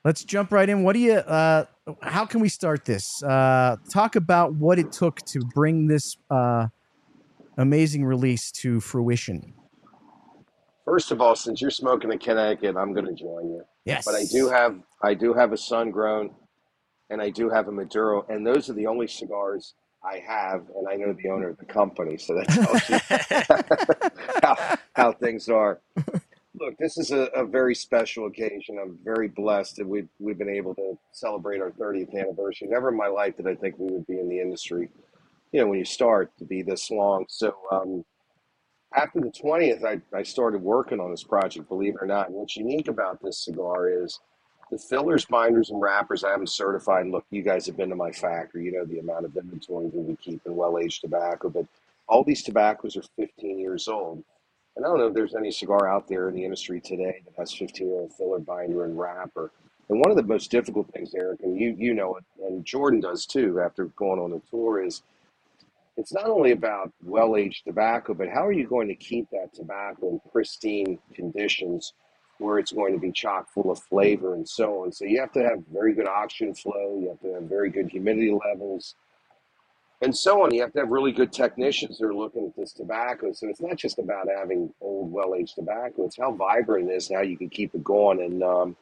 let's 0.04 0.24
jump 0.24 0.52
right 0.52 0.68
in. 0.68 0.84
What 0.84 0.94
do 0.94 1.00
you? 1.00 1.14
Uh, 1.14 1.66
how 2.02 2.26
can 2.26 2.42
we 2.42 2.50
start 2.50 2.86
this? 2.86 3.24
Uh, 3.24 3.78
talk 3.92 4.16
about 4.16 4.54
what 4.54 4.78
it 4.78 4.92
took 4.92 5.22
to 5.28 5.40
bring 5.54 5.88
this 5.88 6.18
uh, 6.30 6.68
amazing 7.58 8.06
release 8.06 8.52
to 8.52 8.80
fruition. 8.80 9.54
First 10.86 11.12
of 11.12 11.22
all, 11.22 11.36
since 11.36 11.62
you're 11.62 11.72
smoking 11.72 12.12
in 12.12 12.20
Connecticut, 12.20 12.78
I'm 12.78 12.94
going 12.94 13.06
to 13.06 13.14
join 13.14 13.50
you. 13.50 13.64
Yes, 13.84 14.06
But 14.06 14.16
I 14.16 14.26
do 14.26 14.50
have 14.50 14.80
I 15.02 15.14
do 15.14 15.34
have 15.34 15.54
a 15.54 15.58
sun 15.58 15.92
grown, 15.92 16.32
and 17.10 17.22
I 17.22 17.30
do 17.30 17.50
have 17.50 17.68
a 17.68 17.72
Maduro, 17.72 18.26
and 18.30 18.46
those 18.46 18.70
are 18.70 18.74
the 18.74 18.88
only 18.88 19.08
cigars 19.08 19.74
I 20.08 20.24
have, 20.26 20.64
and 20.78 20.88
I 20.90 20.96
know 20.96 21.14
the 21.14 21.30
owner 21.30 21.50
of 21.50 21.58
the 21.58 21.66
company, 21.66 22.18
so 22.18 22.36
that 22.36 22.48
tells 22.50 22.90
you 22.90 24.40
how, 24.44 24.78
how 24.96 25.12
things 25.14 25.50
are. 25.50 25.82
Look, 26.60 26.78
this 26.80 26.98
is 26.98 27.12
a, 27.12 27.24
a 27.36 27.46
very 27.46 27.76
special 27.76 28.28
occasion. 28.28 28.80
I'm 28.82 28.98
very 29.04 29.28
blessed 29.28 29.76
that 29.78 29.88
we've 29.88 30.08
we've 30.20 30.38
been 30.38 30.50
able 30.50 30.74
to 30.76 30.98
celebrate 31.12 31.62
our 31.62 31.72
30th 31.72 32.16
anniversary. 32.16 32.68
Never 32.70 32.90
in 32.90 32.98
my 32.98 33.08
life 33.08 33.38
did 33.38 33.48
I 33.48 33.56
think 33.56 33.76
we 33.78 33.92
would 33.92 34.08
be 34.08 34.20
in 34.20 34.30
the 34.30 34.40
industry. 34.40 34.90
You 35.52 35.62
know, 35.62 35.68
when 35.68 35.80
you 35.80 35.86
start 35.86 36.32
to 36.40 36.46
be 36.46 36.64
this 36.64 36.90
long. 36.90 37.26
So 37.30 37.56
um, 37.72 38.06
after 38.96 39.20
the 39.20 39.32
20th, 39.32 39.86
I, 39.86 40.02
I 40.18 40.24
started 40.24 40.62
working 40.62 41.00
on 41.00 41.12
this 41.12 41.24
project, 41.24 41.70
believe 41.70 41.96
it 41.96 42.02
or 42.04 42.08
not. 42.08 42.28
And 42.30 42.36
what's 42.36 42.58
unique 42.58 42.88
about 42.88 43.22
this 43.22 43.46
cigar 43.46 43.90
is 43.90 44.20
the 44.72 44.78
fillers, 44.78 45.26
binders, 45.26 45.70
and 45.70 45.82
wrappers. 45.82 46.24
I 46.24 46.32
have 46.32 46.40
them 46.40 46.48
certified. 46.48 47.08
Look, 47.08 47.26
you 47.32 47.42
guys 47.42 47.66
have 47.68 47.78
been 47.78 47.90
to 47.90 47.96
my 47.96 48.12
factory. 48.12 48.66
You 48.66 48.74
know 48.74 48.86
the 48.86 49.00
amount 49.00 49.26
of 49.26 49.36
inventory 49.36 49.90
that 49.90 49.98
we 49.98 50.16
keep 50.18 50.42
in 50.46 50.56
well 50.56 50.78
aged 50.78 51.02
tobacco. 51.02 51.50
But 51.50 51.66
all 52.08 52.24
these 52.24 52.44
tobaccos 52.44 52.98
are 52.98 53.04
15 53.18 53.60
years 53.60 53.88
old. 53.88 54.24
And 54.76 54.86
I 54.86 54.90
don't 54.90 55.00
know 55.00 55.08
if 55.08 55.14
there's 55.14 55.36
any 55.36 55.52
cigar 55.52 55.88
out 55.88 56.08
there 56.08 56.30
in 56.30 56.36
the 56.36 56.44
industry 56.44 56.80
today 56.80 57.22
that 57.26 57.34
has 57.38 57.54
15 57.54 57.88
year 57.88 57.98
old 57.98 58.14
filler, 58.14 58.40
binder, 58.40 58.86
and 58.86 58.98
wrapper. 58.98 59.52
And 59.90 60.00
one 60.00 60.12
of 60.12 60.18
the 60.18 60.24
most 60.24 60.52
difficult 60.52 60.92
things, 60.94 61.16
Eric, 61.16 61.40
and 61.44 61.58
you 61.60 61.76
you 61.78 61.94
know 61.94 62.18
it, 62.18 62.26
and 62.46 62.66
Jordan 62.66 63.00
does 63.00 63.26
too, 63.26 63.62
after 63.62 63.86
going 63.86 64.20
on 64.20 64.32
the 64.32 64.42
tour, 64.52 64.84
is 64.84 65.02
it's 65.96 66.14
not 66.14 66.28
only 66.28 66.52
about 66.52 66.92
well 67.04 67.36
aged 67.36 67.66
tobacco, 67.66 68.14
but 68.14 68.30
how 68.30 68.46
are 68.46 68.52
you 68.52 68.68
going 68.68 68.88
to 68.90 68.96
keep 68.96 69.30
that 69.32 69.54
tobacco 69.54 70.10
in 70.10 70.22
pristine 70.32 71.00
conditions 71.14 71.94
where 72.40 72.60
it's 72.60 72.72
going 72.72 72.94
to 72.94 73.00
be 73.00 73.12
chock 73.12 73.52
full 73.54 73.72
of 73.72 73.80
flavor 73.80 74.36
and 74.36 74.48
so 74.48 74.84
on. 74.84 74.92
So 74.92 75.06
you 75.06 75.20
have 75.20 75.32
to 75.34 75.44
have 75.44 75.64
very 75.72 75.94
good 75.94 76.08
oxygen 76.08 76.54
flow, 76.54 77.00
you 77.00 77.10
have 77.10 77.20
to 77.22 77.34
have 77.36 77.44
very 77.44 77.70
good 77.70 77.90
humidity 77.90 78.32
levels, 78.32 78.96
and 80.02 80.16
so 80.16 80.44
on. 80.44 80.54
You 80.54 80.62
have 80.62 80.74
to 80.74 80.80
have 80.80 80.90
really 80.90 81.12
good 81.12 81.32
technicians 81.34 81.98
that 81.98 82.06
are 82.06 82.14
looking 82.14 82.46
at 82.46 82.56
this 82.56 82.72
tobacco. 82.72 83.34
So 83.34 83.48
it's 83.48 83.62
not 83.62 83.78
just 83.78 84.00
about 84.00 84.28
having 84.30 84.74
old, 84.82 85.12
well 85.12 85.36
aged 85.36 85.56
tobacco, 85.56 86.06
it's 86.06 86.18
how 86.18 86.32
vibrant 86.32 86.90
it 86.90 86.94
is 86.94 87.12
how 87.12 87.22
you 87.22 87.38
can 87.38 87.50
keep 87.50 87.74
it 87.74 87.84
going. 87.84 88.22
And 88.22 88.44
um, 88.44 88.76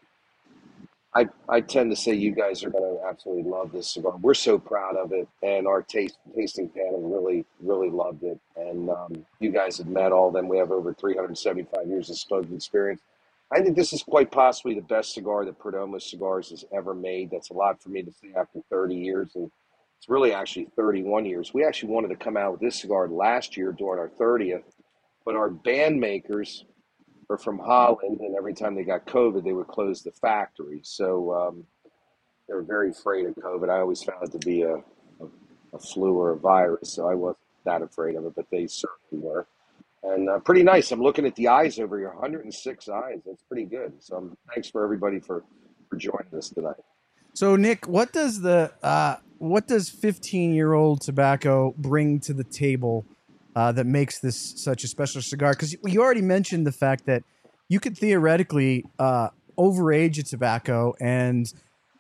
I, 1.16 1.30
I 1.48 1.62
tend 1.62 1.92
to 1.92 1.96
say 1.96 2.14
you 2.14 2.36
guys 2.36 2.62
are 2.66 2.70
going 2.70 2.98
to 2.98 3.08
absolutely 3.08 3.50
love 3.50 3.72
this 3.72 3.90
cigar. 3.94 4.18
We're 4.18 4.34
so 4.34 4.60
proud 4.60 4.98
of 4.98 5.14
it, 5.14 5.30
and 5.42 5.66
our 5.66 5.82
taste 5.82 6.18
tasting 6.36 6.68
panel 6.68 7.02
really 7.02 7.46
really 7.62 7.90
loved 7.90 8.24
it. 8.24 8.38
And 8.58 8.90
um, 8.90 9.26
you 9.40 9.50
guys 9.52 9.78
have 9.78 9.88
met 9.88 10.12
all 10.12 10.28
of 10.28 10.34
them. 10.34 10.50
We 10.50 10.58
have 10.58 10.72
over 10.72 10.94
375 10.94 11.88
years 11.88 12.10
of 12.10 12.18
smoking 12.18 12.56
experience. 12.56 13.02
I 13.52 13.62
think 13.62 13.76
this 13.76 13.94
is 13.94 14.04
quite 14.04 14.32
possibly 14.32 14.74
the 14.74 14.82
best 14.82 15.14
cigar 15.14 15.46
that 15.46 15.60
Perdomo 15.60 16.02
Cigars 16.02 16.50
has 16.50 16.66
ever 16.76 16.94
made. 16.94 17.30
That's 17.32 17.52
a 17.52 17.54
lot 17.54 17.82
for 17.82 17.90
me 17.90 18.02
to 18.02 18.12
say 18.12 18.30
after 18.36 18.60
30 18.70 18.96
years, 18.96 19.32
and 19.36 19.52
it's 19.98 20.10
really 20.10 20.34
actually 20.34 20.68
31 20.76 21.26
years. 21.26 21.54
We 21.54 21.64
actually 21.64 21.92
wanted 21.94 22.10
to 22.10 22.16
come 22.16 22.38
out 22.38 22.54
with 22.54 22.62
this 22.62 22.82
cigar 22.82 23.08
last 23.08 23.56
year 23.56 23.72
during 23.72 24.00
our 24.00 24.10
30th, 24.10 24.64
but 25.26 25.36
our 25.36 25.50
band 25.50 26.00
makers 26.00 26.66
are 27.30 27.38
from 27.38 27.60
Holland, 27.60 28.20
and 28.20 28.36
every 28.36 28.54
time 28.54 28.76
they 28.76 28.84
got 28.84 29.06
COVID, 29.06 29.44
they 29.44 29.54
would 29.54 29.68
close 29.68 30.02
the 30.02 30.12
factory. 30.12 30.82
So 30.84 31.34
um, 31.34 31.64
they 32.48 32.54
were 32.56 32.64
very 32.64 32.90
afraid 32.92 33.26
of 33.28 33.36
COVID. 33.36 33.70
I 33.70 33.80
always 33.80 34.04
found 34.04 34.24
it 34.24 34.32
to 34.32 34.40
be 34.40 34.64
a, 34.64 34.76
a, 34.76 35.28
a 35.74 35.80
flu 35.80 36.14
or 36.14 36.32
a 36.32 36.38
virus, 36.38 36.94
so 36.94 37.08
I 37.08 37.14
wasn't 37.14 37.40
that 37.66 37.82
afraid 37.82 38.16
of 38.16 38.26
it, 38.26 38.34
but 38.36 38.46
they 38.52 38.68
certainly 38.68 39.24
were. 39.24 39.48
And 40.06 40.30
uh, 40.30 40.40
pretty 40.40 40.64
nice. 40.64 40.92
I'm 40.92 41.02
looking 41.02 41.26
at 41.26 41.36
the 41.36 41.48
eyes 41.48 41.80
over 41.80 41.98
here 41.98 42.14
106 42.14 42.90
eyes. 42.90 43.22
That's 43.26 43.44
pretty 43.44 43.66
good. 43.66 43.94
So 44.00 44.18
um, 44.18 44.38
thanks 44.54 44.70
for 44.70 44.84
everybody 44.84 45.20
for, 45.20 45.44
for 45.90 45.96
joining 45.98 46.34
us 46.38 46.50
tonight. 46.50 46.76
So 47.34 47.56
Nick, 47.56 47.88
what 47.88 48.14
does 48.14 48.42
the 48.42 48.72
uh, 48.84 49.18
what 49.40 49.68
does 49.68 49.90
15 49.90 50.54
year 50.54 50.74
old 50.74 51.02
tobacco 51.02 51.74
bring 51.78 52.20
to 52.22 52.34
the 52.34 52.44
table 52.44 53.06
uh, 53.56 53.72
that 53.74 53.86
makes 53.86 54.20
this 54.20 54.54
such 54.58 54.84
a 54.84 54.88
special 54.88 55.22
cigar? 55.22 55.52
Because 55.52 55.76
you 55.84 56.02
already 56.02 56.22
mentioned 56.22 56.66
the 56.66 56.72
fact 56.72 57.08
that 57.08 57.24
you 57.68 57.80
could 57.80 57.98
theoretically 57.98 58.86
uh, 59.00 59.30
overage 59.58 60.20
a 60.20 60.24
tobacco, 60.24 60.94
and 61.02 61.52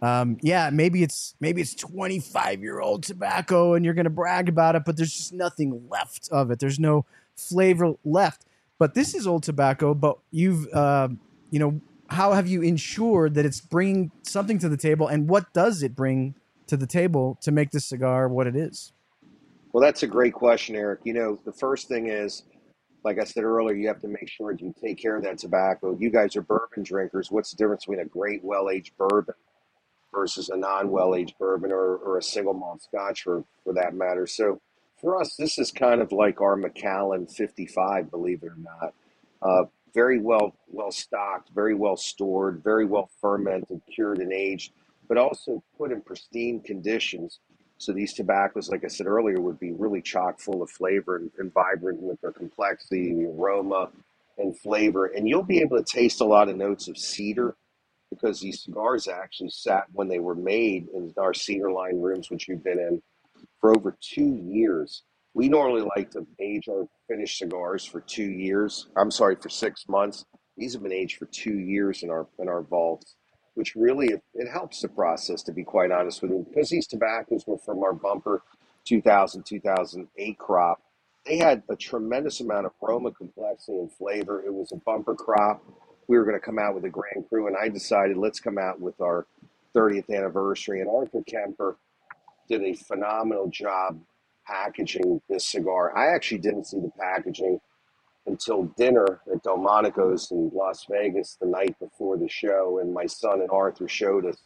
um, 0.02 0.38
yeah, 0.42 0.70
maybe 0.72 1.04
it's 1.04 1.36
maybe 1.40 1.60
it's 1.60 1.74
25 1.74 2.62
year 2.62 2.80
old 2.80 3.04
tobacco, 3.04 3.74
and 3.74 3.84
you're 3.84 3.94
going 3.94 4.06
to 4.06 4.10
brag 4.10 4.48
about 4.48 4.76
it, 4.76 4.84
but 4.86 4.96
there's 4.96 5.12
just 5.12 5.34
nothing 5.34 5.88
left 5.90 6.30
of 6.32 6.52
it. 6.52 6.60
There's 6.60 6.80
no 6.80 7.06
flavor 7.36 7.94
left. 8.04 8.46
But 8.78 8.94
this 8.94 9.14
is 9.16 9.26
old 9.26 9.44
tobacco, 9.44 9.94
but 9.94 10.18
you've 10.32 10.68
uh, 10.74 11.10
you 11.50 11.60
know 11.60 11.82
how 12.10 12.34
have 12.34 12.48
you 12.48 12.62
ensured 12.62 13.36
that 13.36 13.46
it's 13.46 13.62
bringing 13.62 14.12
something 14.24 14.60
to 14.60 14.70
the 14.70 14.78
table, 14.78 15.08
and 15.08 15.28
what 15.30 15.54
does 15.54 15.82
it 15.82 15.96
bring 15.96 16.36
to 16.68 16.78
the 16.78 16.88
table 16.88 17.38
to 17.42 17.52
make 17.52 17.72
this 17.72 17.86
cigar 17.86 18.28
what 18.28 18.48
it 18.48 18.56
is? 18.56 18.92
Well, 19.72 19.82
that's 19.82 20.04
a 20.04 20.08
great 20.08 20.34
question, 20.34 20.76
Eric. 20.76 21.02
You 21.04 21.14
know, 21.14 21.40
the 21.46 21.52
first 21.52 21.88
thing 21.88 22.08
is, 22.08 22.44
like 23.04 23.20
I 23.20 23.24
said 23.24 23.44
earlier, 23.44 23.76
you 23.76 23.88
have 23.88 24.00
to 24.02 24.08
make 24.08 24.30
sure 24.30 24.52
you 24.52 24.74
take 24.82 24.98
care 24.98 25.16
of 25.16 25.24
that 25.24 25.38
tobacco. 25.38 25.96
You 26.00 26.10
guys 26.10 26.36
are 26.36 26.42
bourbon 26.42 26.84
drinkers. 26.84 27.30
What's 27.30 27.52
the 27.52 27.58
difference 27.58 27.86
between 27.86 28.00
a 28.00 28.06
great 28.06 28.44
well 28.44 28.70
aged 28.70 28.98
bourbon 28.98 29.36
versus 30.14 30.50
a 30.50 30.58
non 30.58 30.90
well 30.90 31.14
aged 31.14 31.38
bourbon 31.38 31.72
or, 31.72 31.98
or 31.98 32.18
a 32.18 32.24
single 32.24 32.54
malt 32.54 32.84
scotch 32.84 33.24
for, 33.24 33.44
for 33.64 33.74
that 33.74 33.94
matter? 33.94 34.26
So 34.26 34.62
for 35.06 35.22
us, 35.22 35.36
this 35.36 35.60
is 35.60 35.72
kind 35.72 36.02
of 36.02 36.12
like 36.12 36.42
our 36.42 36.56
Macallan 36.56 37.28
55, 37.28 38.10
believe 38.10 38.42
it 38.42 38.48
or 38.48 38.58
not. 38.58 38.94
Uh, 39.40 39.66
very 39.94 40.20
well 40.20 40.56
well 40.68 40.92
stocked, 40.92 41.52
very 41.54 41.76
well 41.76 41.96
stored, 41.96 42.64
very 42.64 42.88
well 42.88 43.12
fermented, 43.22 43.82
cured, 43.94 44.18
and 44.18 44.34
aged, 44.34 44.74
but 45.08 45.20
also 45.20 45.64
put 45.78 45.92
in 45.92 46.02
pristine 46.02 46.60
conditions. 46.60 47.40
So 47.78 47.94
these 47.94 48.14
tobaccos, 48.14 48.70
like 48.70 48.84
I 48.84 48.88
said 48.88 49.06
earlier, 49.06 49.40
would 49.40 49.60
be 49.60 49.74
really 49.74 50.02
chock 50.02 50.40
full 50.40 50.64
of 50.64 50.72
flavor 50.72 51.18
and, 51.18 51.30
and 51.38 51.54
vibrant 51.54 52.02
with 52.02 52.20
their 52.22 52.32
complexity, 52.32 53.14
the 53.14 53.26
aroma, 53.26 53.90
and 54.40 54.58
flavor. 54.58 55.06
And 55.06 55.30
you'll 55.30 55.44
be 55.44 55.60
able 55.60 55.78
to 55.78 55.84
taste 55.84 56.20
a 56.20 56.26
lot 56.26 56.50
of 56.50 56.58
notes 56.58 56.88
of 56.88 56.98
cedar 56.98 57.56
because 58.10 58.40
these 58.40 58.64
cigars 58.64 59.08
actually 59.08 59.52
sat 59.52 59.86
when 59.94 60.08
they 60.08 60.20
were 60.20 60.36
made 60.36 60.88
in 60.96 61.14
our 61.16 61.36
cedar 61.36 61.72
line 61.72 62.02
rooms, 62.02 62.32
which 62.32 62.48
you've 62.48 62.64
been 62.64 62.80
in, 62.80 63.04
for 63.66 63.76
over 63.76 63.98
two 64.00 64.40
years. 64.46 65.02
We 65.34 65.50
normally 65.50 65.90
like 65.96 66.12
to 66.12 66.28
age 66.40 66.70
our 66.70 66.88
finished 67.08 67.40
cigars 67.40 67.84
for 67.84 68.00
two 68.02 68.30
years. 68.30 68.90
I'm 68.96 69.10
sorry, 69.10 69.38
for 69.42 69.50
six 69.50 69.90
months. 69.90 70.24
These 70.56 70.74
have 70.74 70.84
been 70.84 70.92
aged 70.92 71.18
for 71.18 71.26
two 71.26 71.58
years 71.58 72.04
in 72.04 72.12
our 72.12 72.28
in 72.38 72.48
our 72.48 72.62
vaults, 72.62 73.16
which 73.56 73.74
really 73.76 74.10
it 74.36 74.48
helps 74.54 74.82
the 74.82 74.88
process. 74.88 75.42
To 75.42 75.52
be 75.52 75.64
quite 75.64 75.90
honest 75.90 76.22
with 76.22 76.30
you, 76.30 76.46
because 76.48 76.70
these 76.70 76.86
tobaccos 76.86 77.48
were 77.48 77.58
from 77.58 77.80
our 77.80 77.94
bumper 77.94 78.44
2000 78.86 79.44
2008 79.44 80.38
crop, 80.38 80.80
they 81.26 81.38
had 81.38 81.64
a 81.68 81.76
tremendous 81.76 82.42
amount 82.42 82.68
of 82.68 82.74
aroma, 82.84 83.14
complexity, 83.14 83.80
and 83.80 83.92
flavor. 83.92 84.44
It 84.46 84.54
was 84.54 84.72
a 84.74 84.78
bumper 84.86 85.16
crop. 85.16 85.64
We 86.08 86.20
were 86.20 86.24
going 86.24 86.40
to 86.40 86.46
come 86.46 86.60
out 86.60 86.76
with 86.76 86.86
a 86.86 86.90
Grand 86.90 87.28
Cru, 87.30 87.48
and 87.48 87.58
I 87.58 87.70
decided 87.70 88.16
let's 88.16 88.40
come 88.40 88.60
out 88.60 88.80
with 88.80 89.02
our 89.02 89.26
30th 89.76 90.16
anniversary. 90.16 90.82
And 90.82 90.90
Arthur 90.90 91.24
Kemper 91.28 91.78
did 92.48 92.62
a 92.62 92.74
phenomenal 92.74 93.48
job 93.50 94.00
packaging 94.46 95.22
this 95.30 95.46
cigar. 95.48 95.98
I 95.98 96.14
actually 96.14 96.40
didn't 96.40 96.66
see 96.66 96.80
the 96.80 96.92
packaging 97.00 97.60
until 98.28 98.64
dinner 98.78 99.22
at 99.32 99.44
Delmonico's 99.44 100.32
in 100.32 100.52
Las 100.54 100.86
Vegas 100.90 101.38
the 101.40 101.48
night 101.48 101.78
before 101.80 102.18
the 102.18 102.30
show, 102.30 102.80
and 102.80 102.94
my 102.94 103.06
son 103.06 103.42
and 103.42 103.50
Arthur 103.52 103.88
showed 103.88 104.26
us, 104.26 104.38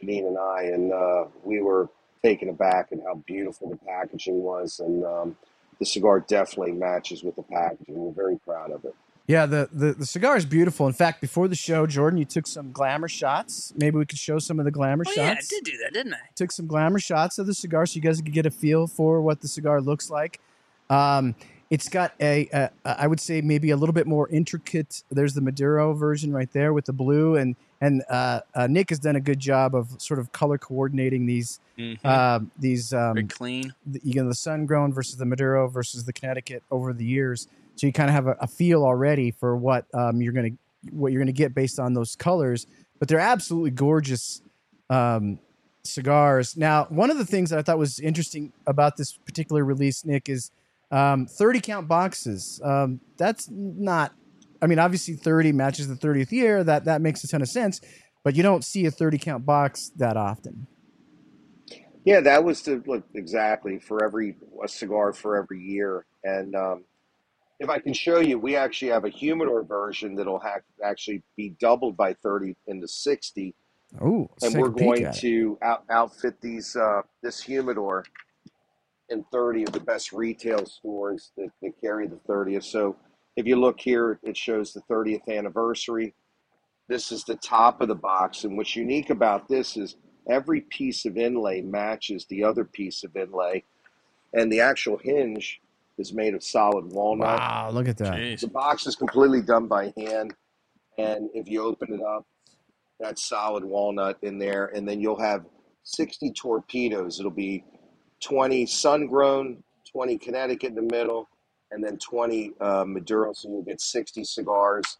Janine 0.00 0.26
and 0.26 0.38
I, 0.38 0.62
and 0.64 0.92
uh, 0.92 1.24
we 1.44 1.60
were 1.60 1.88
taken 2.22 2.48
aback 2.48 2.88
at 2.92 2.98
how 3.04 3.16
beautiful 3.26 3.68
the 3.68 3.76
packaging 3.76 4.42
was, 4.42 4.80
and 4.80 5.04
um, 5.04 5.36
the 5.78 5.84
cigar 5.84 6.20
definitely 6.20 6.72
matches 6.72 7.22
with 7.22 7.36
the 7.36 7.42
packaging. 7.42 7.96
We're 7.96 8.12
very 8.12 8.38
proud 8.38 8.70
of 8.70 8.84
it. 8.84 8.94
Yeah, 9.26 9.46
the, 9.46 9.68
the, 9.72 9.92
the 9.92 10.06
cigar 10.06 10.36
is 10.36 10.44
beautiful. 10.44 10.86
In 10.88 10.92
fact, 10.92 11.20
before 11.20 11.46
the 11.48 11.54
show, 11.54 11.86
Jordan, 11.86 12.18
you 12.18 12.24
took 12.24 12.46
some 12.46 12.72
glamour 12.72 13.08
shots. 13.08 13.72
Maybe 13.76 13.96
we 13.96 14.04
could 14.04 14.18
show 14.18 14.38
some 14.38 14.58
of 14.58 14.64
the 14.64 14.70
glamour 14.72 15.04
Oh 15.06 15.10
shots. 15.12 15.16
yeah, 15.16 15.30
I 15.30 15.60
did 15.60 15.64
do 15.64 15.78
that, 15.84 15.92
didn't 15.92 16.14
I? 16.14 16.18
Took 16.34 16.50
some 16.52 16.66
glamour 16.66 16.98
shots 16.98 17.38
of 17.38 17.46
the 17.46 17.54
cigar 17.54 17.86
so 17.86 17.96
you 17.96 18.02
guys 18.02 18.20
could 18.20 18.32
get 18.32 18.46
a 18.46 18.50
feel 18.50 18.86
for 18.86 19.22
what 19.22 19.40
the 19.40 19.48
cigar 19.48 19.80
looks 19.80 20.10
like. 20.10 20.40
Um, 20.90 21.34
It's 21.70 21.88
got 21.88 22.12
a, 22.20 22.48
a, 22.52 22.70
I 22.84 23.06
would 23.06 23.20
say 23.20 23.40
maybe 23.40 23.70
a 23.70 23.76
little 23.78 23.94
bit 23.94 24.06
more 24.06 24.28
intricate. 24.28 25.02
There's 25.10 25.32
the 25.32 25.40
Maduro 25.40 25.94
version 25.94 26.30
right 26.32 26.52
there 26.52 26.74
with 26.74 26.84
the 26.84 26.92
blue, 26.92 27.36
and 27.36 27.56
and 27.80 28.02
uh, 28.10 28.40
uh, 28.54 28.66
Nick 28.66 28.90
has 28.90 28.98
done 28.98 29.16
a 29.16 29.20
good 29.20 29.38
job 29.40 29.74
of 29.74 30.00
sort 30.00 30.20
of 30.20 30.32
color 30.32 30.58
coordinating 30.58 31.24
these 31.26 31.60
Mhm. 31.78 31.98
uh, 32.04 32.40
these 32.58 32.92
um, 32.92 33.14
Very 33.14 33.26
clean. 33.26 33.74
the, 33.86 34.00
you 34.04 34.20
know 34.22 34.28
the 34.28 34.34
sun 34.34 34.66
grown 34.66 34.92
versus 34.92 35.16
the 35.16 35.24
Maduro 35.24 35.66
versus 35.66 36.04
the 36.04 36.12
Connecticut 36.12 36.62
over 36.70 36.92
the 36.92 37.06
years. 37.06 37.48
So 37.76 37.86
you 37.86 37.92
kind 37.92 38.08
of 38.08 38.14
have 38.14 38.26
a, 38.26 38.36
a 38.40 38.46
feel 38.46 38.84
already 38.84 39.30
for 39.30 39.56
what 39.56 39.86
um, 39.94 40.20
you're 40.20 40.32
gonna 40.32 40.50
what 40.90 41.12
you're 41.12 41.20
gonna 41.20 41.32
get 41.32 41.54
based 41.54 41.78
on 41.78 41.94
those 41.94 42.16
colors. 42.16 42.66
But 42.98 43.08
they're 43.08 43.18
absolutely 43.18 43.70
gorgeous 43.70 44.42
um, 44.90 45.38
cigars. 45.84 46.56
Now, 46.56 46.86
one 46.88 47.10
of 47.10 47.18
the 47.18 47.24
things 47.26 47.50
that 47.50 47.58
I 47.58 47.62
thought 47.62 47.78
was 47.78 47.98
interesting 47.98 48.52
about 48.66 48.96
this 48.96 49.12
particular 49.12 49.64
release, 49.64 50.04
Nick, 50.04 50.28
is 50.28 50.50
um, 50.90 51.26
30 51.26 51.60
count 51.60 51.88
boxes. 51.88 52.60
Um, 52.62 53.00
that's 53.16 53.48
not. 53.50 54.12
I 54.60 54.66
mean, 54.66 54.78
obviously, 54.78 55.14
30 55.14 55.52
matches 55.52 55.88
the 55.88 55.94
30th 55.94 56.30
year. 56.30 56.62
That 56.62 56.84
that 56.84 57.00
makes 57.00 57.24
a 57.24 57.28
ton 57.28 57.42
of 57.42 57.48
sense. 57.48 57.80
But 58.22 58.36
you 58.36 58.42
don't 58.42 58.64
see 58.64 58.86
a 58.86 58.90
30 58.90 59.18
count 59.18 59.44
box 59.44 59.90
that 59.96 60.16
often. 60.16 60.68
Yeah, 62.04 62.20
that 62.20 62.44
was 62.44 62.62
to 62.62 62.82
look 62.86 63.04
exactly 63.14 63.78
for 63.78 64.04
every 64.04 64.36
a 64.62 64.68
cigar 64.68 65.12
for 65.12 65.36
every 65.36 65.60
year. 65.60 66.04
And 66.24 66.54
um, 66.54 66.84
if 67.62 67.70
I 67.70 67.78
can 67.78 67.92
show 67.92 68.18
you, 68.18 68.40
we 68.40 68.56
actually 68.56 68.90
have 68.90 69.04
a 69.04 69.08
humidor 69.08 69.62
version 69.62 70.16
that'll 70.16 70.40
ha- 70.40 70.60
actually 70.84 71.22
be 71.36 71.50
doubled 71.60 71.96
by 71.96 72.12
30 72.14 72.56
into 72.66 72.88
60. 72.88 73.54
Oh, 74.00 74.28
and 74.42 74.54
we're 74.56 74.68
going 74.68 75.12
to 75.12 75.58
out, 75.62 75.84
outfit 75.88 76.40
these 76.40 76.74
uh, 76.74 77.02
this 77.22 77.40
humidor 77.40 78.04
in 79.10 79.24
30 79.30 79.64
of 79.64 79.72
the 79.72 79.80
best 79.80 80.12
retail 80.12 80.64
stores 80.66 81.30
that, 81.36 81.50
that 81.60 81.80
carry 81.80 82.08
the 82.08 82.18
30th. 82.28 82.64
So 82.64 82.96
if 83.36 83.46
you 83.46 83.56
look 83.56 83.78
here, 83.78 84.18
it 84.22 84.36
shows 84.36 84.72
the 84.72 84.80
30th 84.90 85.28
anniversary. 85.28 86.14
This 86.88 87.12
is 87.12 87.22
the 87.24 87.36
top 87.36 87.80
of 87.80 87.88
the 87.88 87.94
box, 87.94 88.44
and 88.44 88.56
what's 88.56 88.74
unique 88.74 89.10
about 89.10 89.46
this 89.48 89.76
is 89.76 89.96
every 90.28 90.62
piece 90.62 91.04
of 91.04 91.16
inlay 91.16 91.60
matches 91.60 92.26
the 92.26 92.42
other 92.42 92.64
piece 92.64 93.04
of 93.04 93.14
inlay, 93.14 93.62
and 94.32 94.50
the 94.50 94.60
actual 94.60 94.98
hinge 94.98 95.60
is 96.02 96.12
made 96.12 96.34
of 96.34 96.42
solid 96.42 96.84
walnut. 96.92 97.38
Wow, 97.38 97.70
look 97.72 97.88
at 97.88 97.96
that. 97.98 98.14
Jeez. 98.14 98.40
The 98.40 98.48
box 98.48 98.86
is 98.86 98.96
completely 98.96 99.40
done 99.40 99.66
by 99.66 99.92
hand, 99.96 100.34
and 100.98 101.30
if 101.32 101.48
you 101.48 101.62
open 101.62 101.94
it 101.94 102.02
up, 102.02 102.26
that's 103.00 103.28
solid 103.28 103.64
walnut 103.64 104.18
in 104.22 104.38
there, 104.38 104.66
and 104.66 104.86
then 104.86 105.00
you'll 105.00 105.20
have 105.20 105.46
60 105.84 106.32
torpedoes. 106.32 107.18
It'll 107.18 107.30
be 107.30 107.64
20 108.20 108.66
sun 108.66 109.06
grown, 109.06 109.62
20 109.90 110.18
Connecticut 110.18 110.70
in 110.70 110.74
the 110.74 110.82
middle, 110.82 111.28
and 111.70 111.82
then 111.82 111.98
20 111.98 112.52
uh, 112.60 112.84
Maduro. 112.86 113.32
So 113.32 113.48
you'll 113.48 113.62
get 113.62 113.80
60 113.80 114.24
cigars, 114.24 114.98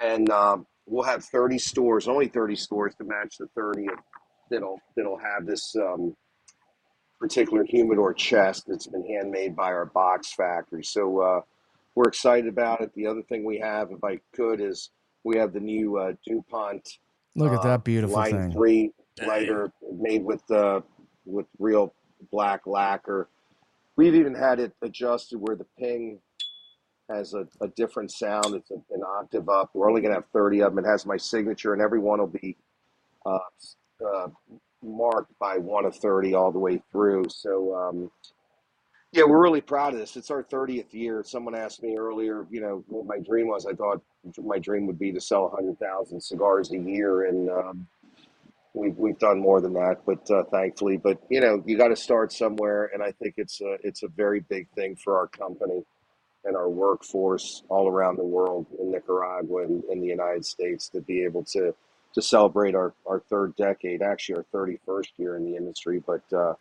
and 0.00 0.30
um, 0.30 0.66
we'll 0.86 1.04
have 1.04 1.24
30 1.24 1.58
stores, 1.58 2.08
only 2.08 2.28
30 2.28 2.56
stores 2.56 2.94
to 2.96 3.04
match 3.04 3.36
the 3.38 3.48
30 3.54 3.86
that'll 4.50 4.80
that'll 4.96 5.18
have 5.18 5.44
this 5.46 5.74
um, 5.76 6.14
particular 7.18 7.64
humidor 7.64 8.12
chest 8.12 8.64
that's 8.66 8.86
been 8.86 9.06
handmade 9.06 9.56
by 9.56 9.72
our 9.72 9.86
box 9.86 10.32
factory. 10.32 10.84
So 10.84 11.20
uh, 11.20 11.40
we're 11.94 12.08
excited 12.08 12.48
about 12.48 12.80
it. 12.80 12.92
The 12.94 13.06
other 13.06 13.22
thing 13.22 13.44
we 13.44 13.58
have, 13.58 13.90
if 13.90 14.04
I 14.04 14.20
could, 14.34 14.60
is 14.60 14.90
we 15.24 15.36
have 15.38 15.52
the 15.52 15.60
new 15.60 15.98
uh, 15.98 16.12
DuPont 16.26 16.98
Look 17.34 17.52
at 17.52 17.58
uh, 17.60 17.62
that 17.64 17.84
beautiful 17.84 18.16
line 18.16 18.32
thing. 18.32 18.52
three 18.52 18.92
Dang. 19.16 19.28
lighter 19.28 19.72
made 19.98 20.24
with 20.24 20.48
uh, 20.50 20.80
with 21.24 21.46
real 21.58 21.94
black 22.30 22.66
lacquer. 22.66 23.28
We've 23.96 24.14
even 24.14 24.34
had 24.34 24.60
it 24.60 24.72
adjusted 24.82 25.38
where 25.38 25.56
the 25.56 25.66
ping 25.78 26.20
has 27.10 27.34
a, 27.34 27.46
a 27.60 27.68
different 27.68 28.10
sound. 28.10 28.54
It's 28.54 28.70
a, 28.70 28.74
an 28.90 29.02
octave 29.02 29.48
up. 29.48 29.70
We're 29.74 29.88
only 29.88 30.00
going 30.00 30.12
to 30.12 30.20
have 30.20 30.28
30 30.32 30.62
of 30.62 30.74
them. 30.74 30.84
It 30.84 30.88
has 30.88 31.06
my 31.06 31.16
signature, 31.16 31.72
and 31.72 31.80
every 31.80 31.98
one 31.98 32.18
will 32.18 32.26
be 32.26 32.56
uh, 33.24 33.38
uh, 34.04 34.28
marked 34.82 35.32
by 35.38 35.58
one 35.58 35.84
of 35.84 35.96
30 35.96 36.34
all 36.34 36.52
the 36.52 36.58
way 36.58 36.82
through. 36.92 37.24
So, 37.28 37.74
um, 37.74 38.10
yeah, 39.12 39.24
we're 39.24 39.42
really 39.42 39.60
proud 39.60 39.94
of 39.94 40.00
this. 40.00 40.16
It's 40.16 40.30
our 40.30 40.42
30th 40.42 40.92
year. 40.92 41.22
Someone 41.24 41.54
asked 41.54 41.82
me 41.82 41.96
earlier, 41.96 42.46
you 42.50 42.60
know, 42.60 42.84
what 42.88 43.06
my 43.06 43.18
dream 43.18 43.48
was. 43.48 43.66
I 43.66 43.72
thought 43.72 44.02
my 44.38 44.58
dream 44.58 44.86
would 44.86 44.98
be 44.98 45.12
to 45.12 45.20
sell 45.20 45.44
100,000 45.44 46.20
cigars 46.20 46.70
a 46.72 46.78
year, 46.78 47.26
and 47.26 47.48
um, 47.48 47.86
we've 48.74 48.96
we've 48.96 49.18
done 49.18 49.40
more 49.40 49.60
than 49.60 49.72
that, 49.74 49.98
but 50.04 50.30
uh, 50.30 50.44
thankfully, 50.52 50.96
but 50.96 51.18
you 51.30 51.40
know, 51.40 51.62
you 51.66 51.78
got 51.78 51.88
to 51.88 51.96
start 51.96 52.32
somewhere, 52.32 52.90
and 52.92 53.02
I 53.02 53.12
think 53.12 53.34
it's 53.38 53.60
a 53.60 53.78
it's 53.82 54.02
a 54.02 54.08
very 54.08 54.40
big 54.40 54.68
thing 54.74 54.96
for 54.96 55.16
our 55.16 55.28
company 55.28 55.82
and 56.44 56.56
our 56.56 56.68
workforce 56.68 57.64
all 57.68 57.88
around 57.88 58.16
the 58.16 58.24
world 58.24 58.66
in 58.80 58.90
Nicaragua 58.92 59.64
and 59.64 59.82
in 59.90 60.00
the 60.00 60.06
United 60.06 60.44
States 60.44 60.88
to 60.90 61.00
be 61.00 61.24
able 61.24 61.42
to 61.44 61.74
to 62.16 62.22
celebrate 62.22 62.74
our, 62.74 62.94
our 63.06 63.20
third 63.20 63.54
decade, 63.56 64.00
actually 64.00 64.36
our 64.36 64.46
31st 64.54 65.08
year 65.18 65.36
in 65.36 65.44
the 65.44 65.54
industry, 65.54 66.02
but 66.06 66.22
uh, 66.32 66.54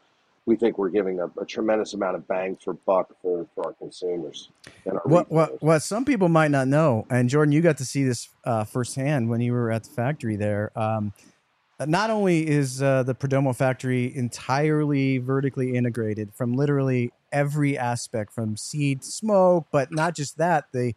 we 0.46 0.58
think 0.58 0.78
we're 0.78 0.90
giving 0.90 1.22
a, 1.22 1.28
a 1.42 1.46
tremendous 1.46 1.94
amount 1.94 2.18
of 2.18 2.28
bang 2.28 2.58
for 2.62 2.74
buck 2.74 3.10
for, 3.22 3.48
for 3.56 3.68
our 3.68 3.74
consumers 3.74 4.50
and 4.84 4.96
our 4.96 5.02
What 5.06 5.32
what 5.32 5.64
what 5.64 5.82
some 5.82 6.04
people 6.04 6.28
might 6.28 6.52
not 6.52 6.68
know, 6.68 7.08
and 7.10 7.30
Jordan, 7.30 7.54
you 7.54 7.62
got 7.62 7.78
to 7.78 7.86
see 7.86 8.04
this 8.04 8.28
uh, 8.44 8.66
firsthand 8.66 9.30
when 9.30 9.40
you 9.40 9.54
were 9.54 9.72
at 9.72 9.86
the 9.86 9.92
factory 9.92 10.36
there. 10.36 10.78
Um, 10.78 11.14
not 11.80 12.10
only 12.10 12.46
is 12.46 12.82
uh, 12.82 13.04
the 13.04 13.16
Perdomo 13.16 13.56
factory 13.56 14.14
entirely 14.14 15.20
vertically 15.20 15.74
integrated 15.74 16.34
from 16.34 16.54
literally 16.54 17.14
every 17.32 17.78
aspect, 17.78 18.34
from 18.34 18.58
seed 18.58 19.06
smoke, 19.06 19.68
but 19.72 19.90
not 19.90 20.16
just 20.16 20.38
that 20.38 20.66
they 20.74 20.96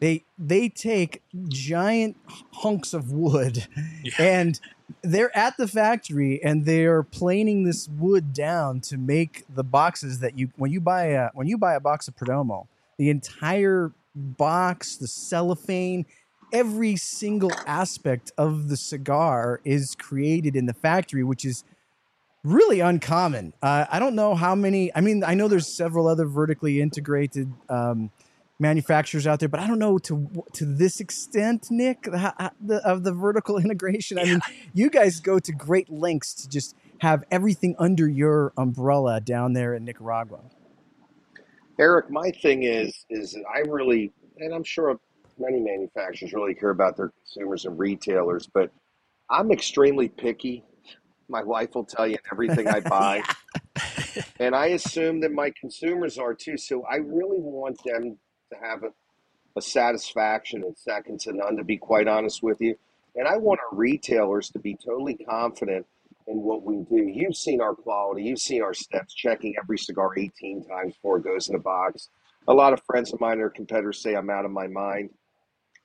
they 0.00 0.24
they 0.38 0.68
take 0.68 1.22
giant 1.48 2.16
hunks 2.52 2.94
of 2.94 3.10
wood 3.12 3.66
Yeah. 4.02 4.12
and 4.18 4.60
they're 5.02 5.36
at 5.36 5.56
the 5.58 5.68
factory 5.68 6.42
and 6.42 6.64
they're 6.64 7.02
planing 7.02 7.64
this 7.64 7.88
wood 7.88 8.32
down 8.32 8.80
to 8.80 8.96
make 8.96 9.44
the 9.54 9.64
boxes 9.64 10.20
that 10.20 10.38
you 10.38 10.50
when 10.56 10.70
you 10.72 10.80
buy 10.80 11.06
a 11.06 11.28
when 11.34 11.46
you 11.46 11.58
buy 11.58 11.74
a 11.74 11.80
box 11.80 12.08
of 12.08 12.16
Perdomo, 12.16 12.66
the 12.96 13.10
entire 13.10 13.92
box, 14.14 14.96
the 14.96 15.06
cellophane, 15.06 16.06
every 16.52 16.96
single 16.96 17.52
aspect 17.66 18.32
of 18.38 18.68
the 18.68 18.76
cigar 18.76 19.60
is 19.64 19.94
created 19.94 20.56
in 20.56 20.66
the 20.66 20.74
factory, 20.74 21.22
which 21.22 21.44
is 21.44 21.64
really 22.44 22.80
uncommon. 22.80 23.52
Uh, 23.62 23.84
I 23.90 23.98
don't 23.98 24.14
know 24.14 24.34
how 24.34 24.54
many. 24.54 24.94
I 24.94 25.00
mean, 25.02 25.22
I 25.22 25.34
know 25.34 25.48
there's 25.48 25.68
several 25.76 26.06
other 26.08 26.24
vertically 26.24 26.80
integrated 26.80 27.52
um, 27.68 28.10
manufacturers 28.58 29.26
out 29.26 29.40
there, 29.40 29.48
but 29.48 29.60
I 29.60 29.66
don't 29.66 29.78
know 29.78 29.98
to 29.98 30.44
to 30.54 30.64
this 30.64 31.00
extent, 31.00 31.68
Nick, 31.70 32.02
the, 32.02 32.52
the, 32.60 32.76
of 32.86 33.04
the 33.04 33.12
vertical 33.12 33.58
integration. 33.64 34.18
I 34.18 34.24
mean, 34.24 34.40
you 34.72 34.90
guys 34.90 35.20
go 35.20 35.38
to 35.38 35.52
great 35.52 35.90
lengths 35.90 36.34
to 36.34 36.48
just 36.48 36.74
have 36.98 37.24
everything 37.30 37.76
under 37.78 38.08
your 38.08 38.52
umbrella 38.56 39.20
down 39.20 39.52
there 39.52 39.74
in 39.74 39.84
Nicaragua. 39.84 40.40
Eric, 41.78 42.10
my 42.10 42.30
thing 42.30 42.64
is 42.64 43.04
is 43.08 43.36
I 43.54 43.60
really, 43.60 44.12
and 44.38 44.52
I'm 44.52 44.64
sure 44.64 44.98
many 45.38 45.60
manufacturers 45.60 46.32
really 46.32 46.54
care 46.54 46.70
about 46.70 46.96
their 46.96 47.10
consumers 47.10 47.64
and 47.64 47.78
retailers, 47.78 48.48
but 48.52 48.70
I'm 49.30 49.52
extremely 49.52 50.08
picky. 50.08 50.64
My 51.28 51.44
wife 51.44 51.74
will 51.74 51.84
tell 51.84 52.06
you 52.06 52.14
in 52.14 52.20
everything 52.32 52.66
I 52.66 52.80
buy, 52.96 53.22
and 54.40 54.56
I 54.56 54.68
assume 54.68 55.20
that 55.20 55.30
my 55.30 55.52
consumers 55.60 56.18
are 56.18 56.34
too. 56.34 56.56
So 56.56 56.82
I 56.90 56.96
really 56.96 57.38
want 57.38 57.78
them 57.84 58.18
to 58.52 58.58
have 58.60 58.82
a, 58.82 58.92
a 59.56 59.62
satisfaction 59.62 60.62
and 60.62 60.76
second 60.76 61.20
to 61.20 61.32
none, 61.32 61.56
to 61.56 61.64
be 61.64 61.76
quite 61.76 62.08
honest 62.08 62.42
with 62.42 62.60
you. 62.60 62.76
And 63.14 63.26
I 63.26 63.36
want 63.36 63.60
our 63.60 63.76
retailers 63.76 64.50
to 64.50 64.58
be 64.58 64.76
totally 64.76 65.14
confident 65.14 65.86
in 66.28 66.42
what 66.42 66.62
we 66.62 66.76
do. 66.76 67.02
You've 67.02 67.36
seen 67.36 67.60
our 67.60 67.74
quality, 67.74 68.22
you've 68.22 68.38
seen 68.38 68.62
our 68.62 68.74
steps, 68.74 69.14
checking 69.14 69.54
every 69.60 69.78
cigar 69.78 70.16
18 70.16 70.64
times 70.66 70.94
before 70.94 71.18
it 71.18 71.24
goes 71.24 71.48
in 71.48 71.54
a 71.54 71.58
box. 71.58 72.10
A 72.46 72.54
lot 72.54 72.72
of 72.72 72.82
friends 72.84 73.12
of 73.12 73.20
mine 73.20 73.40
or 73.40 73.50
competitors 73.50 74.02
say 74.02 74.14
I'm 74.14 74.30
out 74.30 74.44
of 74.44 74.50
my 74.50 74.66
mind. 74.66 75.10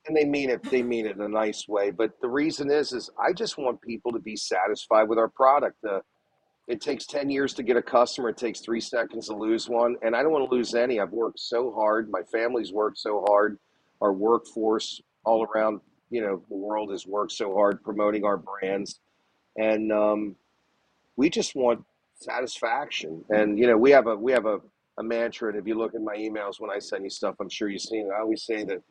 And 0.06 0.14
they 0.14 0.26
mean 0.26 0.50
it, 0.50 0.62
they 0.64 0.82
mean 0.82 1.06
it 1.06 1.16
in 1.16 1.22
a 1.22 1.28
nice 1.28 1.66
way. 1.66 1.90
But 1.90 2.20
the 2.20 2.28
reason 2.28 2.70
is, 2.70 2.92
is 2.92 3.10
I 3.18 3.32
just 3.32 3.56
want 3.56 3.80
people 3.80 4.12
to 4.12 4.18
be 4.18 4.36
satisfied 4.36 5.08
with 5.08 5.18
our 5.18 5.28
product. 5.28 5.78
It 6.66 6.80
takes 6.80 7.06
10 7.06 7.30
years 7.30 7.52
to 7.54 7.62
get 7.62 7.76
a 7.76 7.82
customer. 7.82 8.30
It 8.30 8.38
takes 8.38 8.60
three 8.60 8.80
seconds 8.80 9.28
to 9.28 9.36
lose 9.36 9.68
one. 9.68 9.96
And 10.02 10.16
I 10.16 10.22
don't 10.22 10.32
want 10.32 10.48
to 10.48 10.54
lose 10.54 10.74
any. 10.74 10.98
I've 10.98 11.12
worked 11.12 11.38
so 11.38 11.72
hard. 11.72 12.10
My 12.10 12.22
family's 12.22 12.72
worked 12.72 12.98
so 12.98 13.24
hard. 13.28 13.58
Our 14.00 14.12
workforce 14.12 15.02
all 15.24 15.44
around, 15.44 15.80
you 16.10 16.22
know, 16.22 16.42
the 16.48 16.56
world 16.56 16.90
has 16.90 17.06
worked 17.06 17.32
so 17.32 17.54
hard 17.54 17.82
promoting 17.82 18.24
our 18.24 18.38
brands. 18.38 19.00
And 19.56 19.92
um, 19.92 20.36
we 21.16 21.28
just 21.28 21.54
want 21.54 21.84
satisfaction. 22.14 23.24
And, 23.28 23.58
you 23.58 23.66
know, 23.66 23.76
we 23.76 23.90
have 23.90 24.06
a, 24.06 24.16
we 24.16 24.32
have 24.32 24.46
a, 24.46 24.58
a 24.98 25.02
mantra. 25.02 25.50
And 25.50 25.58
if 25.58 25.66
you 25.66 25.74
look 25.74 25.94
at 25.94 26.00
my 26.00 26.16
emails 26.16 26.60
when 26.60 26.70
I 26.70 26.78
send 26.78 27.04
you 27.04 27.10
stuff, 27.10 27.34
I'm 27.40 27.50
sure 27.50 27.68
you've 27.68 27.82
seen 27.82 28.06
it. 28.06 28.12
I 28.16 28.20
always 28.20 28.44
say 28.44 28.64
that 28.64 28.82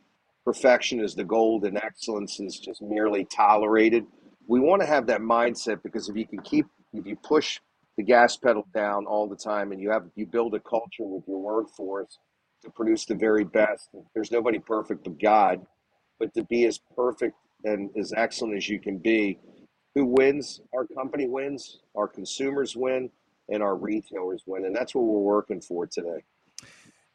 perfection 0.46 1.00
is 1.00 1.16
the 1.16 1.24
gold 1.24 1.66
and 1.66 1.78
excellence 1.78 2.40
is 2.40 2.60
just 2.60 2.84
merely 2.84 3.26
tolerated. 3.26 4.06
We 4.48 4.60
want 4.60 4.82
to 4.82 4.88
have 4.88 5.08
that 5.08 5.22
mindset 5.22 5.82
because 5.82 6.10
if 6.10 6.16
you 6.16 6.28
can 6.28 6.42
keep, 6.42 6.68
if 6.94 7.06
you 7.06 7.16
push 7.16 7.60
the 7.98 8.04
gas 8.04 8.38
pedal 8.38 8.66
down 8.74 9.06
all 9.06 9.28
the 9.28 9.36
time 9.36 9.72
and 9.72 9.82
you 9.82 9.90
have, 9.92 10.06
you 10.16 10.26
build 10.26 10.56
a 10.56 10.60
culture 10.60 11.04
with 11.04 11.24
your 11.28 11.40
workforce 11.40 12.20
to 12.64 12.70
produce 12.72 13.06
the 13.06 13.16
very 13.16 13.44
best. 13.44 13.90
There's 14.14 14.32
nobody 14.32 14.60
perfect 14.60 15.04
but 15.04 15.20
God, 15.20 15.66
but 16.20 16.34
to 16.34 16.44
be 16.46 16.66
as 16.66 16.80
perfect 16.96 17.36
and 17.64 17.90
as 17.98 18.14
excellent 18.16 18.58
as 18.58 18.70
you 18.70 18.80
can 18.80 18.98
be, 18.98 19.40
who 19.96 20.06
wins? 20.06 20.62
Our 20.74 20.86
company 20.88 21.28
wins, 21.28 21.80
our 21.96 22.08
consumers 22.08 22.76
win, 22.76 23.10
and 23.50 23.62
our 23.62 23.76
retailers 23.76 24.44
win, 24.46 24.66
and 24.66 24.76
that's 24.76 24.96
what 24.96 25.04
we're 25.04 25.20
working 25.20 25.62
for 25.62 25.86
today. 25.86 26.24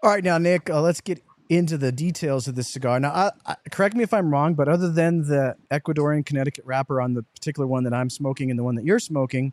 All 0.02 0.10
right, 0.10 0.22
now 0.22 0.38
Nick, 0.38 0.70
uh, 0.70 0.80
let's 0.80 1.00
get 1.00 1.22
into 1.48 1.78
the 1.78 1.90
details 1.90 2.46
of 2.46 2.54
this 2.54 2.70
cigar. 2.70 3.00
Now, 3.00 3.10
I, 3.10 3.30
I, 3.46 3.56
correct 3.70 3.96
me 3.96 4.02
if 4.02 4.12
I'm 4.12 4.30
wrong, 4.30 4.54
but 4.54 4.68
other 4.68 4.90
than 4.90 5.22
the 5.22 5.56
Ecuadorian 5.70 6.26
Connecticut 6.26 6.64
wrapper 6.66 7.00
on 7.00 7.14
the 7.14 7.22
particular 7.22 7.66
one 7.66 7.84
that 7.84 7.94
I'm 7.94 8.10
smoking 8.10 8.50
and 8.50 8.58
the 8.58 8.64
one 8.64 8.74
that 8.74 8.84
you're 8.84 8.98
smoking, 8.98 9.52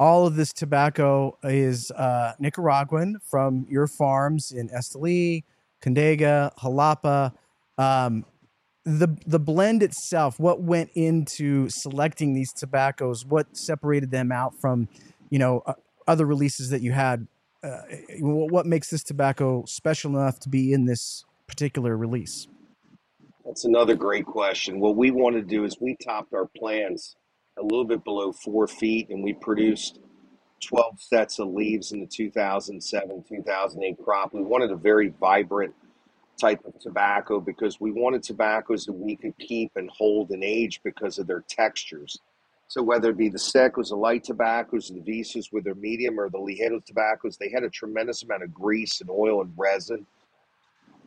all 0.00 0.26
of 0.26 0.36
this 0.36 0.52
tobacco 0.52 1.36
is 1.44 1.90
uh, 1.92 2.32
Nicaraguan 2.38 3.18
from 3.30 3.66
your 3.68 3.86
farms 3.86 4.52
in 4.52 4.68
Esteli, 4.68 5.44
Condega, 5.82 6.52
Jalapa. 6.58 7.32
Um, 7.76 8.24
the 8.84 9.08
the 9.26 9.38
blend 9.38 9.82
itself, 9.82 10.40
what 10.40 10.62
went 10.62 10.90
into 10.94 11.68
selecting 11.68 12.34
these 12.34 12.52
tobaccos? 12.52 13.24
What 13.26 13.56
separated 13.56 14.10
them 14.10 14.32
out 14.32 14.54
from, 14.60 14.88
you 15.30 15.38
know, 15.38 15.62
uh, 15.66 15.74
other 16.06 16.26
releases 16.26 16.70
that 16.70 16.80
you 16.80 16.92
had? 16.92 17.26
Uh, 17.62 17.80
what 18.20 18.66
makes 18.66 18.88
this 18.90 19.02
tobacco 19.02 19.64
special 19.66 20.16
enough 20.16 20.38
to 20.40 20.48
be 20.48 20.72
in 20.72 20.84
this 20.84 21.24
particular 21.48 21.96
release? 21.96 22.46
That's 23.44 23.64
another 23.64 23.96
great 23.96 24.26
question. 24.26 24.78
What 24.78 24.96
we 24.96 25.10
want 25.10 25.34
to 25.36 25.42
do 25.42 25.64
is 25.64 25.76
we 25.80 25.96
topped 26.04 26.34
our 26.34 26.48
plans 26.56 27.16
a 27.58 27.62
little 27.62 27.84
bit 27.84 28.04
below 28.04 28.30
four 28.30 28.68
feet, 28.68 29.08
and 29.10 29.24
we 29.24 29.32
produced 29.32 29.98
12 30.64 31.00
sets 31.00 31.38
of 31.38 31.48
leaves 31.48 31.92
in 31.92 32.00
the 32.00 32.06
2007 32.06 33.24
2008 33.28 33.98
crop. 34.04 34.34
We 34.34 34.42
wanted 34.42 34.70
a 34.70 34.76
very 34.76 35.08
vibrant 35.20 35.74
type 36.40 36.60
of 36.64 36.78
tobacco 36.78 37.40
because 37.40 37.80
we 37.80 37.90
wanted 37.90 38.22
tobaccos 38.22 38.84
that 38.84 38.92
we 38.92 39.16
could 39.16 39.36
keep 39.38 39.72
and 39.74 39.90
hold 39.90 40.30
and 40.30 40.44
age 40.44 40.80
because 40.84 41.18
of 41.18 41.26
their 41.26 41.44
textures. 41.48 42.20
So 42.68 42.82
whether 42.82 43.10
it 43.10 43.16
be 43.16 43.30
the 43.30 43.38
secos, 43.38 43.88
the 43.88 43.96
light 43.96 44.24
tobaccos, 44.24 44.90
the 44.90 45.00
visos 45.00 45.50
with 45.50 45.64
their 45.64 45.74
medium, 45.74 46.20
or 46.20 46.28
the 46.28 46.38
ligeros 46.38 46.84
tobaccos, 46.84 47.38
they 47.38 47.50
had 47.50 47.64
a 47.64 47.70
tremendous 47.70 48.22
amount 48.22 48.42
of 48.42 48.52
grease 48.52 49.00
and 49.00 49.08
oil 49.08 49.40
and 49.40 49.52
resin. 49.56 50.06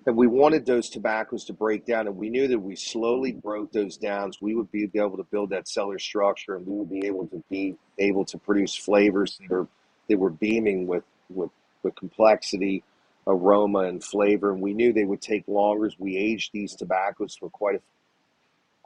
And 0.08 0.18
we 0.18 0.26
wanted 0.26 0.66
those 0.66 0.90
tobaccos 0.90 1.46
to 1.46 1.54
break 1.54 1.86
down 1.86 2.08
and 2.08 2.18
we 2.18 2.32
knew 2.32 2.48
that 2.48 2.58
we 2.58 2.76
slowly 2.76 3.34
broke 3.34 3.72
those 3.72 3.98
down 3.98 4.32
we 4.42 4.56
would 4.56 4.72
be 4.72 4.90
able 4.96 5.16
to 5.18 5.24
build 5.26 5.52
that 5.52 5.68
cellar 5.68 6.00
structure 6.00 6.56
and 6.56 6.66
we 6.66 6.74
would 6.74 6.90
be 6.90 7.06
able 7.06 7.28
to 7.28 7.44
be 7.52 7.76
able 8.00 8.26
to 8.26 8.40
produce 8.40 8.76
flavors 8.76 9.40
that 9.40 9.54
are 9.56 9.68
that 10.10 10.18
were 10.18 10.32
beaming 10.32 10.88
with 10.88 11.04
with, 11.30 11.52
with 11.84 11.94
complexity 11.96 12.84
aroma 13.28 13.80
and 13.80 14.04
flavor. 14.04 14.52
And 14.52 14.62
we 14.62 14.74
knew 14.74 14.92
they 14.92 15.06
would 15.06 15.22
take 15.22 15.48
longer. 15.48 15.86
As 15.86 16.00
we 16.00 16.18
aged 16.18 16.52
these 16.54 16.76
tobaccos 16.76 17.36
for 17.36 17.50
quite 17.50 17.76
a 17.76 17.82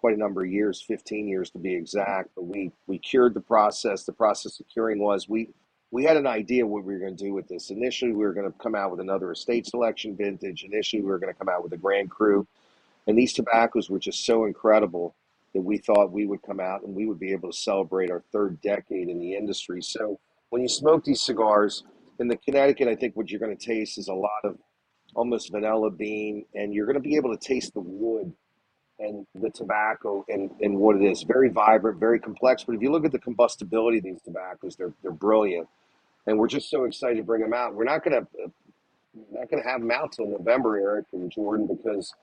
quite 0.05 0.15
a 0.15 0.19
number 0.19 0.43
of 0.43 0.51
years 0.51 0.83
15 0.87 1.27
years 1.27 1.49
to 1.49 1.57
be 1.57 1.73
exact 1.73 2.29
but 2.35 2.45
we 2.45 2.71
we 2.85 2.99
cured 2.99 3.33
the 3.33 3.41
process 3.41 4.03
the 4.03 4.13
process 4.13 4.59
of 4.59 4.67
curing 4.67 4.99
was 4.99 5.27
we 5.27 5.49
we 5.95 6.03
had 6.03 6.17
an 6.17 6.27
idea 6.27 6.67
what 6.67 6.83
we 6.83 6.93
were 6.93 6.99
going 6.99 7.15
to 7.15 7.23
do 7.23 7.33
with 7.33 7.47
this. 7.47 7.69
Initially, 7.69 8.11
we 8.11 8.25
were 8.25 8.33
going 8.33 8.51
to 8.51 8.57
come 8.59 8.75
out 8.75 8.91
with 8.91 8.99
another 8.99 9.31
estate 9.31 9.65
selection 9.65 10.13
vintage. 10.13 10.65
Initially, 10.69 11.01
we 11.01 11.07
were 11.07 11.19
going 11.19 11.31
to 11.31 11.39
come 11.39 11.47
out 11.47 11.63
with 11.63 11.71
a 11.71 11.77
Grand 11.77 12.09
Cru. 12.09 12.45
And 13.07 13.17
these 13.17 13.31
tobaccos 13.31 13.89
were 13.89 13.99
just 13.99 14.25
so 14.25 14.43
incredible 14.43 15.15
that 15.53 15.61
we 15.61 15.77
thought 15.77 16.11
we 16.11 16.25
would 16.25 16.41
come 16.41 16.59
out 16.59 16.83
and 16.83 16.93
we 16.93 17.05
would 17.05 17.19
be 17.19 17.31
able 17.31 17.49
to 17.49 17.57
celebrate 17.57 18.11
our 18.11 18.23
third 18.33 18.59
decade 18.59 19.07
in 19.07 19.19
the 19.19 19.35
industry. 19.35 19.81
So 19.81 20.19
when 20.49 20.61
you 20.61 20.67
smoke 20.67 21.05
these 21.05 21.21
cigars, 21.21 21.85
in 22.19 22.27
the 22.27 22.35
Connecticut, 22.37 22.89
I 22.89 22.95
think 22.95 23.15
what 23.15 23.29
you're 23.29 23.39
going 23.39 23.55
to 23.55 23.65
taste 23.65 23.97
is 23.97 24.09
a 24.09 24.13
lot 24.13 24.43
of 24.43 24.57
almost 25.15 25.51
vanilla 25.51 25.91
bean, 25.91 26.45
and 26.55 26.73
you're 26.73 26.85
going 26.85 27.01
to 27.01 27.09
be 27.09 27.15
able 27.15 27.33
to 27.33 27.39
taste 27.39 27.73
the 27.73 27.79
wood 27.79 28.33
and 28.99 29.25
the 29.35 29.49
tobacco 29.49 30.25
and, 30.29 30.51
and 30.61 30.77
what 30.77 30.95
it 30.95 31.03
is. 31.03 31.23
Very 31.23 31.49
vibrant, 31.49 31.99
very 31.99 32.19
complex. 32.19 32.63
But 32.63 32.75
if 32.75 32.81
you 32.81 32.91
look 32.91 33.05
at 33.05 33.11
the 33.11 33.19
combustibility 33.19 33.97
of 33.99 34.03
these 34.03 34.21
tobaccos, 34.21 34.75
they're 34.75 34.93
they're 35.01 35.11
brilliant, 35.11 35.67
and 36.27 36.37
we're 36.39 36.47
just 36.47 36.69
so 36.69 36.85
excited 36.85 37.17
to 37.17 37.23
bring 37.23 37.41
them 37.41 37.53
out. 37.53 37.75
We're 37.75 37.85
not 37.85 38.03
gonna 38.03 38.27
not 39.31 39.49
gonna 39.49 39.63
have 39.63 39.81
them 39.81 39.91
out 39.91 40.13
till 40.13 40.27
November, 40.27 40.77
Eric 40.77 41.07
and 41.13 41.31
Jordan, 41.31 41.67
because 41.67 42.13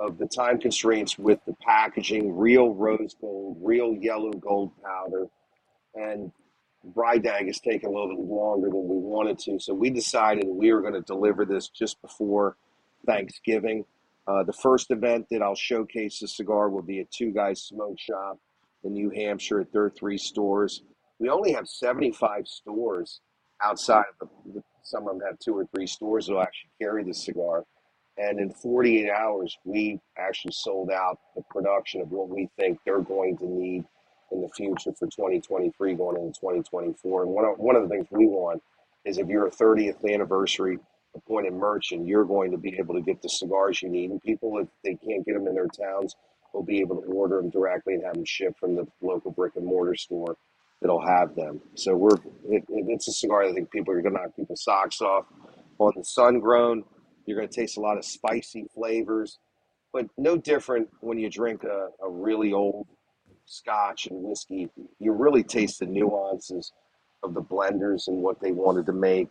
of 0.00 0.18
the 0.18 0.26
time 0.26 0.60
constraints 0.60 1.18
with 1.18 1.40
the 1.46 1.54
packaging. 1.62 2.36
Real 2.36 2.74
rose 2.74 3.16
gold, 3.20 3.58
real 3.62 3.94
yellow 3.94 4.32
gold 4.32 4.72
powder, 4.82 5.26
and 5.94 6.32
Brydag 6.94 7.48
is 7.48 7.60
taking 7.60 7.88
a 7.88 7.92
little 7.92 8.08
bit 8.08 8.20
longer 8.20 8.68
than 8.68 8.88
we 8.88 8.96
wanted 8.98 9.38
to. 9.40 9.58
So 9.58 9.74
we 9.74 9.90
decided 9.90 10.46
we 10.46 10.72
were 10.72 10.82
going 10.82 10.94
to 10.94 11.00
deliver 11.02 11.44
this 11.44 11.68
just 11.68 12.00
before 12.02 12.56
Thanksgiving 13.06 13.84
uh, 14.28 14.42
the 14.42 14.52
first 14.52 14.90
event 14.90 15.26
that 15.30 15.42
I'll 15.42 15.54
showcase 15.54 16.18
the 16.20 16.28
cigar 16.28 16.68
will 16.68 16.82
be 16.82 17.00
at 17.00 17.10
Two 17.10 17.30
Guys 17.32 17.62
Smoke 17.62 17.98
Shop 17.98 18.38
in 18.84 18.92
New 18.92 19.10
Hampshire 19.10 19.60
at 19.60 19.72
their 19.72 19.90
three 19.90 20.18
stores. 20.18 20.82
We 21.18 21.28
only 21.28 21.52
have 21.52 21.68
75 21.68 22.46
stores 22.46 23.20
outside 23.62 24.04
of 24.20 24.28
the, 24.52 24.62
some 24.82 25.06
of 25.08 25.18
them 25.18 25.26
have 25.26 25.38
two 25.38 25.54
or 25.56 25.66
three 25.74 25.86
stores 25.86 26.26
that'll 26.26 26.42
actually 26.42 26.70
carry 26.80 27.04
the 27.04 27.14
cigar. 27.14 27.64
And 28.18 28.40
in 28.40 28.50
48 28.50 29.10
hours, 29.10 29.56
we 29.64 30.00
actually 30.18 30.52
sold 30.52 30.90
out 30.90 31.18
the 31.34 31.42
production 31.50 32.00
of 32.00 32.10
what 32.10 32.28
we 32.28 32.48
think 32.58 32.78
they're 32.84 33.00
going 33.00 33.36
to 33.38 33.46
need 33.46 33.84
in 34.32 34.40
the 34.40 34.48
future 34.56 34.92
for 34.98 35.06
2023 35.06 35.94
going 35.94 36.16
into 36.16 36.40
2024. 36.40 37.22
And 37.22 37.30
one 37.30 37.44
of, 37.44 37.58
one 37.58 37.76
of 37.76 37.82
the 37.82 37.88
things 37.88 38.06
we 38.10 38.26
want 38.26 38.62
is 39.04 39.18
if 39.18 39.28
you're 39.28 39.46
a 39.46 39.50
30th 39.50 40.12
anniversary 40.12 40.78
appointed 41.16 41.52
merchant, 41.52 42.06
you're 42.06 42.24
going 42.24 42.50
to 42.50 42.58
be 42.58 42.76
able 42.78 42.94
to 42.94 43.02
get 43.02 43.22
the 43.22 43.28
cigars 43.28 43.82
you 43.82 43.88
need. 43.88 44.10
And 44.10 44.22
people, 44.22 44.58
if 44.58 44.68
they 44.84 44.94
can't 44.94 45.24
get 45.24 45.34
them 45.34 45.46
in 45.46 45.54
their 45.54 45.68
towns, 45.68 46.14
will 46.52 46.62
be 46.62 46.80
able 46.80 47.00
to 47.02 47.08
order 47.08 47.36
them 47.36 47.50
directly 47.50 47.94
and 47.94 48.04
have 48.04 48.14
them 48.14 48.24
shipped 48.24 48.58
from 48.58 48.74
the 48.74 48.86
local 49.02 49.30
brick 49.30 49.52
and 49.56 49.66
mortar 49.66 49.94
store 49.94 50.36
that'll 50.80 51.06
have 51.06 51.34
them. 51.34 51.60
So 51.74 51.94
we're 51.96 52.16
it, 52.48 52.64
it's 52.68 53.08
a 53.08 53.12
cigar 53.12 53.44
that 53.44 53.50
I 53.50 53.54
think 53.54 53.70
people 53.70 53.92
are 53.94 54.00
going 54.00 54.14
to 54.14 54.22
knock 54.22 54.36
people's 54.36 54.64
socks 54.64 55.00
off. 55.00 55.26
On 55.78 55.92
the 55.94 56.04
sun 56.04 56.40
grown, 56.40 56.84
you're 57.26 57.36
going 57.36 57.48
to 57.48 57.54
taste 57.54 57.76
a 57.76 57.80
lot 57.80 57.98
of 57.98 58.04
spicy 58.04 58.66
flavors, 58.74 59.38
but 59.92 60.06
no 60.16 60.36
different 60.36 60.88
when 61.00 61.18
you 61.18 61.28
drink 61.28 61.64
a, 61.64 61.88
a 62.02 62.08
really 62.08 62.52
old 62.52 62.86
scotch 63.44 64.06
and 64.06 64.22
whiskey. 64.22 64.68
You 64.98 65.12
really 65.12 65.42
taste 65.42 65.80
the 65.80 65.86
nuances 65.86 66.72
of 67.22 67.34
the 67.34 67.42
blenders 67.42 68.08
and 68.08 68.22
what 68.22 68.40
they 68.40 68.52
wanted 68.52 68.86
to 68.86 68.92
make 68.92 69.28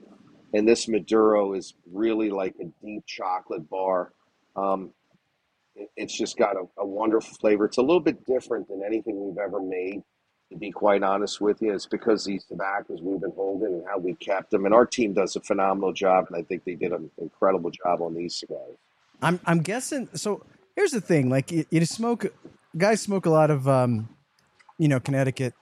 and 0.56 0.65
this 0.68 0.88
Maduro 0.88 1.54
is 1.54 1.74
really 1.91 2.30
like 2.30 2.56
a 2.62 2.65
deep 2.86 3.06
chocolate 3.06 3.70
bar. 3.70 4.13
Um, 4.56 4.91
it, 5.76 5.89
it's 5.98 6.18
just 6.18 6.38
got 6.38 6.56
a, 6.56 6.63
a, 6.78 6.86
wonderful 6.86 7.36
flavor. 7.36 7.65
It's 7.65 7.78
a 7.78 7.82
little 7.82 8.00
bit 8.00 8.26
different 8.26 8.70
than 8.70 8.82
anything 8.86 9.28
we've 9.28 9.38
ever 9.38 9.62
made, 9.62 10.02
to 10.50 10.58
be 10.58 10.72
quite 10.72 11.04
honest 11.04 11.41
with 11.41 11.62
you. 11.62 11.74
It's 11.74 11.86
because 11.86 12.24
these 12.24 12.46
tobaccos 12.46 13.02
we've 13.02 13.20
been 13.20 13.34
holding 13.36 13.74
and 13.74 13.84
how 13.86 13.98
we 13.98 14.13
kept 14.15 14.52
them. 14.52 14.65
And 14.65 14.74
our 14.74 14.86
team 14.86 15.13
does 15.13 15.36
a 15.36 15.41
phenomenal 15.41 15.91
job, 15.91 16.28
and 16.30 16.38
I 16.38 16.44
think 16.44 16.63
they 16.63 16.76
did 16.76 16.94
an 16.94 17.12
incredible 17.18 17.72
job 17.72 18.02
on 18.02 18.15
these 18.15 18.36
cigars. 18.36 18.78
I'm 19.22 19.41
I'm 19.46 19.60
guessing. 19.60 20.08
So 20.13 20.46
here's 20.78 20.91
the 20.91 21.02
thing: 21.02 21.30
like 21.30 21.52
you, 21.52 21.65
you 21.70 21.86
smoke, 21.86 22.28
guys 22.78 23.02
smoke 23.02 23.26
a 23.26 23.30
lot 23.30 23.52
of, 23.52 23.68
um, 23.68 24.08
you 24.78 24.88
know, 24.88 25.02
Connecticut 25.02 25.54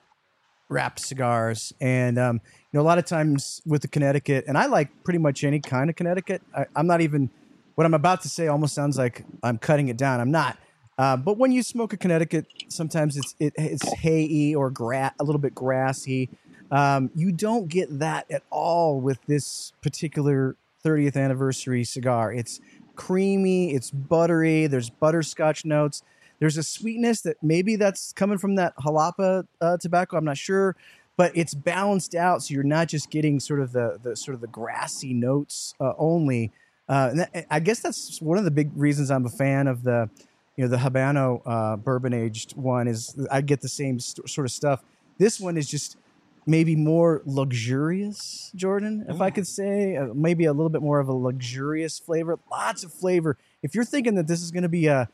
wrapped 0.68 1.00
cigars, 1.00 1.72
and 1.80 2.18
um, 2.18 2.40
you 2.44 2.78
know, 2.78 2.80
a 2.80 2.86
lot 2.86 2.98
of 2.98 3.04
times 3.04 3.62
with 3.66 3.82
the 3.82 3.88
Connecticut, 3.88 4.44
and 4.48 4.56
I 4.56 4.66
like 4.66 5.04
pretty 5.04 5.18
much 5.18 5.44
any 5.44 5.60
kind 5.60 5.90
of 5.90 5.96
Connecticut. 5.96 6.42
I, 6.56 6.66
am 6.76 6.86
not 6.86 7.00
even 7.00 7.30
what 7.74 7.84
I'm 7.84 7.94
about 7.94 8.22
to 8.22 8.28
say 8.28 8.48
almost 8.48 8.74
sounds 8.74 8.98
like 8.98 9.24
I'm 9.42 9.58
cutting 9.58 9.88
it 9.88 9.96
down. 9.96 10.20
I'm 10.20 10.30
not. 10.30 10.58
Uh, 10.96 11.16
but 11.16 11.38
when 11.38 11.50
you 11.50 11.62
smoke 11.62 11.92
a 11.92 11.96
Connecticut, 11.96 12.46
sometimes 12.68 13.16
it's 13.16 13.34
it, 13.38 13.52
it's 13.56 13.84
hayy 13.96 14.54
or 14.54 14.70
gra- 14.70 15.14
a 15.18 15.24
little 15.24 15.40
bit 15.40 15.54
grassy. 15.54 16.30
Um, 16.70 17.10
you 17.14 17.32
don't 17.32 17.68
get 17.68 17.98
that 17.98 18.30
at 18.30 18.42
all 18.50 19.00
with 19.00 19.18
this 19.26 19.72
particular 19.82 20.56
30th 20.84 21.16
anniversary 21.16 21.84
cigar. 21.84 22.32
It's 22.32 22.60
creamy, 22.96 23.74
it's 23.74 23.90
buttery. 23.90 24.66
There's 24.66 24.90
butterscotch 24.90 25.64
notes. 25.64 26.02
There's 26.38 26.56
a 26.56 26.62
sweetness 26.62 27.22
that 27.22 27.36
maybe 27.42 27.76
that's 27.76 28.12
coming 28.12 28.38
from 28.38 28.56
that 28.56 28.76
jalapa 28.76 29.46
uh, 29.60 29.76
tobacco. 29.78 30.16
I'm 30.16 30.24
not 30.24 30.38
sure, 30.38 30.76
but 31.16 31.32
it's 31.34 31.54
balanced 31.54 32.14
out, 32.14 32.42
so 32.42 32.54
you're 32.54 32.64
not 32.64 32.88
just 32.88 33.10
getting 33.10 33.40
sort 33.40 33.60
of 33.60 33.72
the 33.72 33.98
the 34.02 34.16
sort 34.16 34.34
of 34.34 34.40
the 34.40 34.48
grassy 34.48 35.14
notes 35.14 35.74
uh, 35.80 35.92
only. 35.96 36.52
Uh, 36.88 37.08
and 37.10 37.20
that, 37.20 37.46
I 37.50 37.60
guess 37.60 37.80
that's 37.80 38.20
one 38.20 38.36
of 38.36 38.44
the 38.44 38.50
big 38.50 38.70
reasons 38.76 39.10
I'm 39.10 39.24
a 39.24 39.30
fan 39.30 39.66
of 39.66 39.84
the 39.84 40.10
you 40.56 40.64
know 40.64 40.68
the 40.68 40.76
Habano 40.76 41.40
uh, 41.46 41.76
bourbon 41.76 42.12
aged 42.12 42.56
one 42.56 42.88
is 42.88 43.16
I 43.30 43.40
get 43.40 43.60
the 43.60 43.68
same 43.68 43.98
st- 44.00 44.28
sort 44.28 44.46
of 44.46 44.52
stuff. 44.52 44.82
This 45.18 45.40
one 45.40 45.56
is 45.56 45.68
just 45.68 45.96
maybe 46.46 46.76
more 46.76 47.22
luxurious, 47.24 48.50
Jordan, 48.54 49.06
if 49.08 49.20
I 49.20 49.30
could 49.30 49.46
say, 49.46 49.96
uh, 49.96 50.08
maybe 50.14 50.44
a 50.44 50.52
little 50.52 50.68
bit 50.68 50.82
more 50.82 51.00
of 51.00 51.08
a 51.08 51.12
luxurious 51.12 51.98
flavor. 51.98 52.38
Lots 52.50 52.84
of 52.84 52.92
flavor. 52.92 53.38
If 53.62 53.74
you're 53.74 53.84
thinking 53.84 54.14
that 54.16 54.26
this 54.26 54.42
is 54.42 54.50
going 54.50 54.64
to 54.64 54.68
be 54.68 54.86
a 54.86 55.08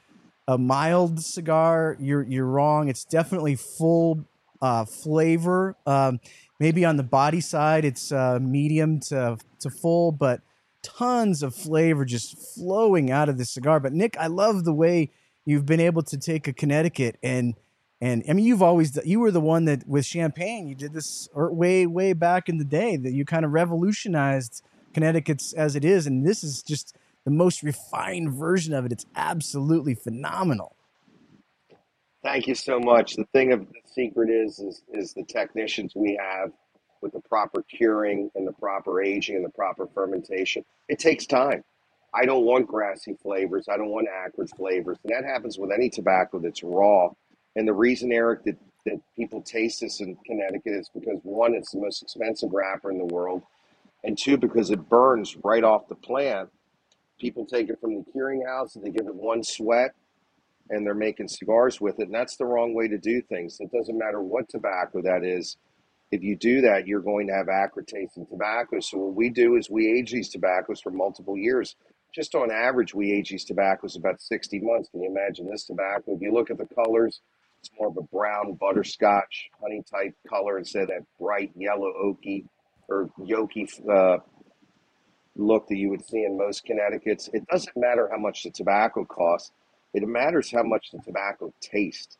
a 0.50 0.58
mild 0.58 1.20
cigar, 1.20 1.96
you're 2.00 2.24
you're 2.24 2.44
wrong. 2.44 2.88
It's 2.88 3.04
definitely 3.04 3.54
full 3.54 4.24
uh, 4.60 4.84
flavor. 4.84 5.76
Um, 5.86 6.18
maybe 6.58 6.84
on 6.84 6.96
the 6.96 7.04
body 7.04 7.40
side, 7.40 7.84
it's 7.84 8.10
uh, 8.10 8.40
medium 8.42 8.98
to 9.08 9.38
to 9.60 9.70
full, 9.70 10.10
but 10.10 10.40
tons 10.82 11.44
of 11.44 11.54
flavor 11.54 12.04
just 12.04 12.36
flowing 12.56 13.12
out 13.12 13.28
of 13.28 13.38
this 13.38 13.50
cigar. 13.50 13.78
But 13.78 13.92
Nick, 13.92 14.16
I 14.18 14.26
love 14.26 14.64
the 14.64 14.74
way 14.74 15.12
you've 15.44 15.66
been 15.66 15.80
able 15.80 16.02
to 16.02 16.18
take 16.18 16.48
a 16.48 16.52
Connecticut 16.52 17.16
and 17.22 17.54
and 18.00 18.24
I 18.28 18.32
mean 18.32 18.44
you've 18.44 18.62
always 18.62 18.98
you 19.04 19.20
were 19.20 19.30
the 19.30 19.40
one 19.40 19.66
that 19.66 19.86
with 19.86 20.04
champagne 20.04 20.66
you 20.66 20.74
did 20.74 20.92
this 20.92 21.28
way 21.32 21.86
way 21.86 22.12
back 22.12 22.48
in 22.48 22.58
the 22.58 22.64
day 22.64 22.96
that 22.96 23.12
you 23.12 23.24
kind 23.24 23.44
of 23.44 23.52
revolutionized 23.52 24.64
Connecticut's 24.94 25.52
as 25.52 25.76
it 25.76 25.84
is, 25.84 26.08
and 26.08 26.26
this 26.26 26.42
is 26.42 26.60
just 26.64 26.96
the 27.24 27.30
most 27.30 27.62
refined 27.62 28.32
version 28.32 28.74
of 28.74 28.86
it. 28.86 28.92
It's 28.92 29.06
absolutely 29.14 29.94
phenomenal. 29.94 30.76
Thank 32.22 32.46
you 32.46 32.54
so 32.54 32.78
much. 32.78 33.16
The 33.16 33.24
thing 33.32 33.52
of 33.52 33.60
the 33.60 33.80
secret 33.86 34.28
is, 34.28 34.58
is, 34.58 34.82
is 34.92 35.14
the 35.14 35.24
technicians 35.24 35.94
we 35.94 36.18
have 36.20 36.52
with 37.00 37.12
the 37.12 37.20
proper 37.20 37.62
curing 37.62 38.30
and 38.34 38.46
the 38.46 38.52
proper 38.52 39.02
aging 39.02 39.36
and 39.36 39.44
the 39.44 39.50
proper 39.50 39.86
fermentation. 39.86 40.64
It 40.88 40.98
takes 40.98 41.26
time. 41.26 41.64
I 42.12 42.26
don't 42.26 42.44
want 42.44 42.66
grassy 42.66 43.16
flavors. 43.22 43.68
I 43.70 43.76
don't 43.76 43.90
want 43.90 44.08
acrid 44.08 44.50
flavors. 44.50 44.98
And 45.04 45.14
that 45.14 45.24
happens 45.24 45.58
with 45.58 45.70
any 45.70 45.88
tobacco 45.88 46.40
that's 46.40 46.62
raw. 46.62 47.08
And 47.56 47.66
the 47.66 47.72
reason, 47.72 48.12
Eric, 48.12 48.44
that, 48.44 48.56
that 48.86 49.00
people 49.16 49.42
taste 49.42 49.80
this 49.80 50.00
in 50.00 50.16
Connecticut 50.26 50.74
is 50.74 50.90
because 50.92 51.20
one, 51.22 51.54
it's 51.54 51.70
the 51.70 51.80
most 51.80 52.02
expensive 52.02 52.52
wrapper 52.52 52.90
in 52.90 52.98
the 52.98 53.04
world. 53.04 53.42
And 54.04 54.18
two, 54.18 54.36
because 54.36 54.70
it 54.70 54.88
burns 54.88 55.36
right 55.42 55.64
off 55.64 55.88
the 55.88 55.94
plant. 55.94 56.50
People 57.20 57.44
take 57.44 57.68
it 57.68 57.78
from 57.80 57.94
the 57.96 58.04
curing 58.12 58.44
house 58.46 58.76
and 58.76 58.84
they 58.84 58.90
give 58.90 59.06
it 59.06 59.14
one 59.14 59.44
sweat 59.44 59.94
and 60.70 60.86
they're 60.86 60.94
making 60.94 61.28
cigars 61.28 61.80
with 61.80 61.98
it. 61.98 62.04
And 62.04 62.14
that's 62.14 62.36
the 62.36 62.46
wrong 62.46 62.74
way 62.74 62.88
to 62.88 62.98
do 62.98 63.20
things. 63.22 63.58
It 63.60 63.70
doesn't 63.72 63.98
matter 63.98 64.22
what 64.22 64.48
tobacco 64.48 65.02
that 65.02 65.24
is. 65.24 65.56
If 66.10 66.22
you 66.22 66.36
do 66.36 66.60
that, 66.62 66.86
you're 66.86 67.00
going 67.00 67.26
to 67.28 67.34
have 67.34 67.48
acrid 67.48 67.86
tasting 67.86 68.26
tobacco. 68.26 68.80
So 68.80 68.98
what 68.98 69.14
we 69.14 69.28
do 69.28 69.56
is 69.56 69.70
we 69.70 69.92
age 69.92 70.10
these 70.10 70.28
tobaccos 70.28 70.80
for 70.80 70.90
multiple 70.90 71.36
years. 71.36 71.76
Just 72.14 72.34
on 72.34 72.50
average, 72.50 72.94
we 72.94 73.12
age 73.12 73.30
these 73.30 73.44
tobaccos 73.44 73.96
about 73.96 74.20
60 74.20 74.60
months. 74.60 74.88
Can 74.88 75.02
you 75.02 75.10
imagine 75.10 75.48
this 75.48 75.64
tobacco? 75.64 76.14
If 76.14 76.20
you 76.20 76.32
look 76.32 76.50
at 76.50 76.58
the 76.58 76.66
colors, 76.74 77.20
it's 77.60 77.70
more 77.78 77.88
of 77.88 77.96
a 77.96 78.02
brown 78.02 78.54
butterscotch 78.54 79.50
honey 79.60 79.82
type 79.88 80.14
color 80.28 80.58
instead 80.58 80.84
of 80.84 80.88
that 80.88 81.04
bright 81.20 81.52
yellow 81.54 81.92
oaky 82.02 82.46
or 82.88 83.10
yolky 83.20 83.68
uh, 83.88 84.18
look 85.40 85.68
that 85.68 85.76
you 85.76 85.90
would 85.90 86.04
see 86.04 86.24
in 86.24 86.38
most 86.38 86.64
Connecticut's. 86.64 87.28
It 87.32 87.46
doesn't 87.48 87.76
matter 87.76 88.08
how 88.10 88.18
much 88.18 88.44
the 88.44 88.50
tobacco 88.50 89.04
costs 89.04 89.52
it 89.92 90.06
matters 90.06 90.50
how 90.50 90.62
much 90.62 90.90
the 90.92 90.98
tobacco 90.98 91.52
tastes 91.60 92.16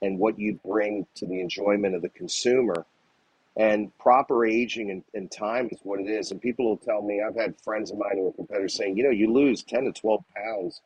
and 0.00 0.18
what 0.18 0.38
you 0.38 0.60
bring 0.64 1.06
to 1.16 1.26
the 1.26 1.40
enjoyment 1.40 1.94
of 1.94 2.02
the 2.02 2.08
consumer. 2.10 2.86
And 3.56 3.96
proper 3.98 4.46
aging 4.46 4.90
and, 4.90 5.02
and 5.14 5.30
time 5.30 5.68
is 5.72 5.80
what 5.82 5.98
it 5.98 6.06
is. 6.08 6.30
And 6.30 6.40
people 6.40 6.64
will 6.66 6.76
tell 6.76 7.02
me, 7.02 7.20
I've 7.20 7.34
had 7.34 7.60
friends 7.60 7.90
of 7.90 7.98
mine 7.98 8.12
who 8.14 8.28
are 8.28 8.32
competitors 8.32 8.74
saying, 8.74 8.96
you 8.96 9.02
know, 9.02 9.10
you 9.10 9.32
lose 9.32 9.64
10 9.64 9.84
to 9.84 9.92
12 9.92 10.24
pounds 10.36 10.80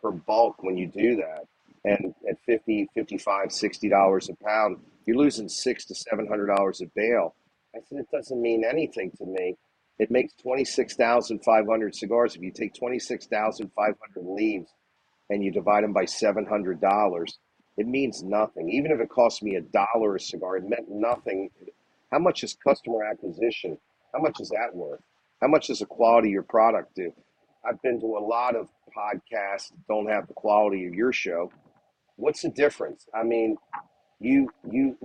per 0.00 0.12
bulk 0.12 0.62
when 0.62 0.76
you 0.76 0.86
do 0.86 1.16
that. 1.16 1.46
And 1.84 2.14
at 2.28 2.38
50, 2.46 2.88
55, 2.94 3.50
60 3.52 3.88
dollars 3.88 4.28
a 4.28 4.34
pound, 4.44 4.78
you're 5.04 5.16
losing 5.16 5.48
six 5.48 5.84
to 5.86 5.94
seven 5.94 6.26
hundred 6.26 6.46
dollars 6.46 6.80
a 6.80 6.86
bale. 6.86 7.34
I 7.74 7.78
said 7.88 7.98
it 7.98 8.10
doesn't 8.10 8.40
mean 8.40 8.64
anything 8.64 9.12
to 9.18 9.24
me. 9.24 9.56
It 9.98 10.10
makes 10.10 10.34
twenty 10.34 10.64
six 10.64 10.94
thousand 10.94 11.42
five 11.44 11.66
hundred 11.66 11.94
cigars. 11.94 12.36
If 12.36 12.42
you 12.42 12.50
take 12.50 12.74
twenty 12.74 12.98
six 12.98 13.26
thousand 13.26 13.70
five 13.74 13.94
hundred 14.00 14.30
leaves 14.30 14.70
and 15.30 15.42
you 15.42 15.50
divide 15.50 15.82
them 15.82 15.92
by 15.92 16.04
$700, 16.04 17.32
it 17.76 17.86
means 17.86 18.22
nothing. 18.22 18.70
Even 18.70 18.92
if 18.92 19.00
it 19.00 19.08
cost 19.08 19.42
me 19.42 19.56
a 19.56 19.60
dollar 19.60 20.16
a 20.16 20.20
cigar, 20.20 20.56
it 20.56 20.68
meant 20.68 20.88
nothing. 20.88 21.50
How 22.12 22.18
much 22.18 22.44
is 22.44 22.56
customer 22.66 23.04
acquisition? 23.04 23.78
How 24.14 24.20
much 24.20 24.40
is 24.40 24.50
that 24.50 24.74
worth? 24.74 25.00
How 25.40 25.48
much 25.48 25.66
does 25.66 25.80
the 25.80 25.86
quality 25.86 26.28
of 26.28 26.32
your 26.32 26.42
product 26.44 26.94
do? 26.94 27.12
I've 27.68 27.82
been 27.82 28.00
to 28.00 28.06
a 28.06 28.24
lot 28.24 28.54
of 28.54 28.68
podcasts 28.96 29.70
that 29.70 29.86
don't 29.88 30.08
have 30.08 30.28
the 30.28 30.34
quality 30.34 30.86
of 30.86 30.94
your 30.94 31.12
show. 31.12 31.50
What's 32.16 32.42
the 32.42 32.50
difference? 32.50 33.06
I 33.14 33.24
mean, 33.24 33.56
you 34.20 34.48
you 34.70 34.96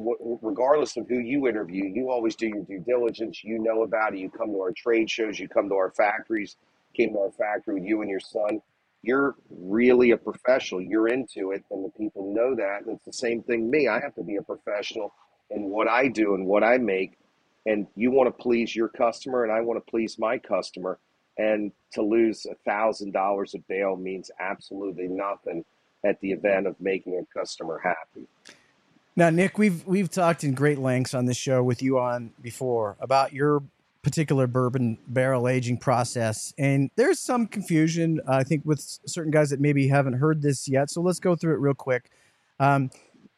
regardless 0.41 0.97
of 0.97 1.07
who 1.07 1.19
you 1.19 1.47
interview, 1.47 1.85
you 1.85 2.09
always 2.09 2.35
do 2.35 2.47
your 2.47 2.63
due 2.63 2.79
diligence. 2.79 3.43
You 3.43 3.59
know 3.59 3.83
about 3.83 4.13
it. 4.13 4.19
You 4.19 4.29
come 4.29 4.51
to 4.51 4.59
our 4.61 4.71
trade 4.71 5.09
shows. 5.09 5.39
You 5.39 5.47
come 5.47 5.69
to 5.69 5.75
our 5.75 5.91
factories. 5.91 6.55
Came 6.93 7.13
to 7.13 7.19
our 7.19 7.31
factory 7.31 7.75
with 7.75 7.83
you 7.83 8.01
and 8.01 8.09
your 8.09 8.19
son 8.19 8.61
you're 9.01 9.35
really 9.49 10.11
a 10.11 10.17
professional. 10.17 10.81
You're 10.81 11.07
into 11.07 11.51
it, 11.51 11.63
and 11.71 11.85
the 11.85 11.89
people 11.89 12.33
know 12.33 12.55
that. 12.55 12.83
And 12.85 12.95
it's 12.95 13.05
the 13.05 13.13
same 13.13 13.41
thing. 13.41 13.69
Me, 13.69 13.87
I 13.87 13.99
have 13.99 14.13
to 14.15 14.23
be 14.23 14.35
a 14.35 14.41
professional 14.41 15.13
in 15.49 15.63
what 15.69 15.87
I 15.87 16.07
do 16.07 16.35
and 16.35 16.45
what 16.45 16.63
I 16.63 16.77
make. 16.77 17.17
And 17.65 17.87
you 17.95 18.11
want 18.11 18.27
to 18.35 18.43
please 18.43 18.75
your 18.75 18.89
customer, 18.89 19.43
and 19.43 19.51
I 19.51 19.61
want 19.61 19.83
to 19.83 19.89
please 19.89 20.19
my 20.19 20.37
customer. 20.37 20.99
And 21.37 21.71
to 21.93 22.01
lose 22.01 22.45
a 22.45 22.55
thousand 22.69 23.13
dollars 23.13 23.55
a 23.55 23.59
bale 23.59 23.95
means 23.95 24.29
absolutely 24.39 25.07
nothing 25.07 25.65
at 26.05 26.19
the 26.19 26.31
event 26.31 26.67
of 26.67 26.79
making 26.79 27.17
a 27.17 27.39
customer 27.39 27.79
happy. 27.83 28.27
Now, 29.15 29.29
Nick, 29.29 29.57
we've 29.57 29.85
we've 29.85 30.09
talked 30.09 30.43
in 30.43 30.53
great 30.53 30.79
lengths 30.79 31.13
on 31.13 31.25
this 31.25 31.37
show 31.37 31.61
with 31.61 31.81
you 31.81 31.99
on 31.99 32.31
before 32.41 32.95
about 33.01 33.33
your 33.33 33.61
particular 34.03 34.47
bourbon 34.47 34.97
barrel 35.07 35.47
aging 35.47 35.77
process. 35.77 36.53
And 36.57 36.89
there's 36.95 37.19
some 37.19 37.45
confusion, 37.45 38.19
uh, 38.27 38.37
I 38.37 38.43
think, 38.43 38.63
with 38.65 38.79
certain 39.05 39.31
guys 39.31 39.49
that 39.51 39.59
maybe 39.59 39.89
haven't 39.89 40.13
heard 40.13 40.41
this 40.41 40.67
yet. 40.67 40.89
So 40.89 41.01
let's 41.01 41.19
go 41.19 41.35
through 41.35 41.53
it 41.53 41.59
real 41.59 41.73
quick. 41.73 42.09
Um, 42.59 42.89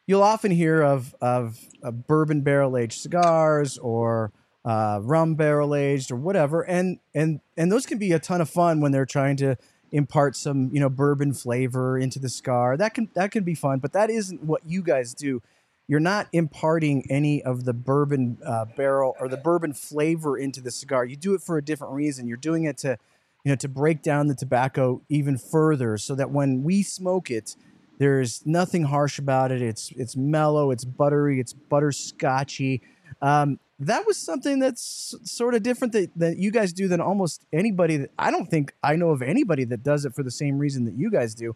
you'll 0.06 0.22
often 0.22 0.50
hear 0.50 0.80
of, 0.80 1.14
of, 1.20 1.58
of 1.82 2.06
bourbon 2.06 2.40
barrel 2.40 2.78
aged 2.78 3.00
cigars 3.00 3.76
or 3.78 4.32
uh, 4.64 5.00
rum 5.02 5.34
barrel 5.34 5.74
aged 5.74 6.10
or 6.10 6.16
whatever, 6.16 6.62
and 6.62 6.98
and 7.14 7.40
and 7.56 7.70
those 7.70 7.84
can 7.84 7.98
be 7.98 8.12
a 8.12 8.18
ton 8.18 8.40
of 8.40 8.48
fun 8.48 8.80
when 8.80 8.92
they're 8.92 9.04
trying 9.04 9.36
to 9.36 9.56
impart 9.92 10.36
some 10.36 10.70
you 10.72 10.80
know 10.80 10.88
bourbon 10.88 11.34
flavor 11.34 11.98
into 11.98 12.18
the 12.18 12.30
cigar. 12.30 12.76
That 12.76 12.94
can 12.94 13.10
that 13.14 13.30
can 13.30 13.44
be 13.44 13.54
fun, 13.54 13.80
but 13.80 13.92
that 13.92 14.08
isn't 14.08 14.42
what 14.42 14.62
you 14.64 14.82
guys 14.82 15.12
do 15.12 15.42
you're 15.86 16.00
not 16.00 16.28
imparting 16.32 17.04
any 17.10 17.42
of 17.42 17.64
the 17.64 17.74
bourbon 17.74 18.38
uh, 18.44 18.64
barrel 18.76 19.14
or 19.20 19.28
the 19.28 19.36
bourbon 19.36 19.72
flavor 19.74 20.38
into 20.38 20.60
the 20.60 20.70
cigar. 20.70 21.04
You 21.04 21.16
do 21.16 21.34
it 21.34 21.42
for 21.42 21.58
a 21.58 21.64
different 21.64 21.92
reason. 21.94 22.26
You're 22.26 22.36
doing 22.36 22.64
it 22.64 22.78
to, 22.78 22.98
you 23.44 23.50
know, 23.52 23.56
to 23.56 23.68
break 23.68 24.02
down 24.02 24.26
the 24.26 24.34
tobacco 24.34 25.02
even 25.08 25.36
further, 25.36 25.98
so 25.98 26.14
that 26.14 26.30
when 26.30 26.64
we 26.64 26.82
smoke 26.82 27.30
it, 27.30 27.56
there's 27.98 28.44
nothing 28.46 28.84
harsh 28.84 29.18
about 29.18 29.52
it. 29.52 29.60
It's 29.60 29.92
it's 29.92 30.16
mellow, 30.16 30.70
it's 30.70 30.84
buttery, 30.84 31.38
it's 31.38 31.52
butterscotchy. 31.52 32.80
Um, 33.20 33.58
that 33.80 34.06
was 34.06 34.16
something 34.16 34.60
that's 34.60 35.14
sort 35.24 35.54
of 35.54 35.62
different 35.62 35.92
that, 35.92 36.10
that 36.16 36.38
you 36.38 36.50
guys 36.50 36.72
do 36.72 36.88
than 36.88 37.00
almost 37.00 37.44
anybody 37.52 37.96
that 37.98 38.10
I 38.18 38.30
don't 38.30 38.46
think 38.46 38.72
I 38.82 38.96
know 38.96 39.10
of 39.10 39.20
anybody 39.20 39.64
that 39.64 39.82
does 39.82 40.04
it 40.04 40.14
for 40.14 40.22
the 40.22 40.30
same 40.30 40.58
reason 40.58 40.84
that 40.86 40.94
you 40.94 41.10
guys 41.10 41.34
do. 41.34 41.54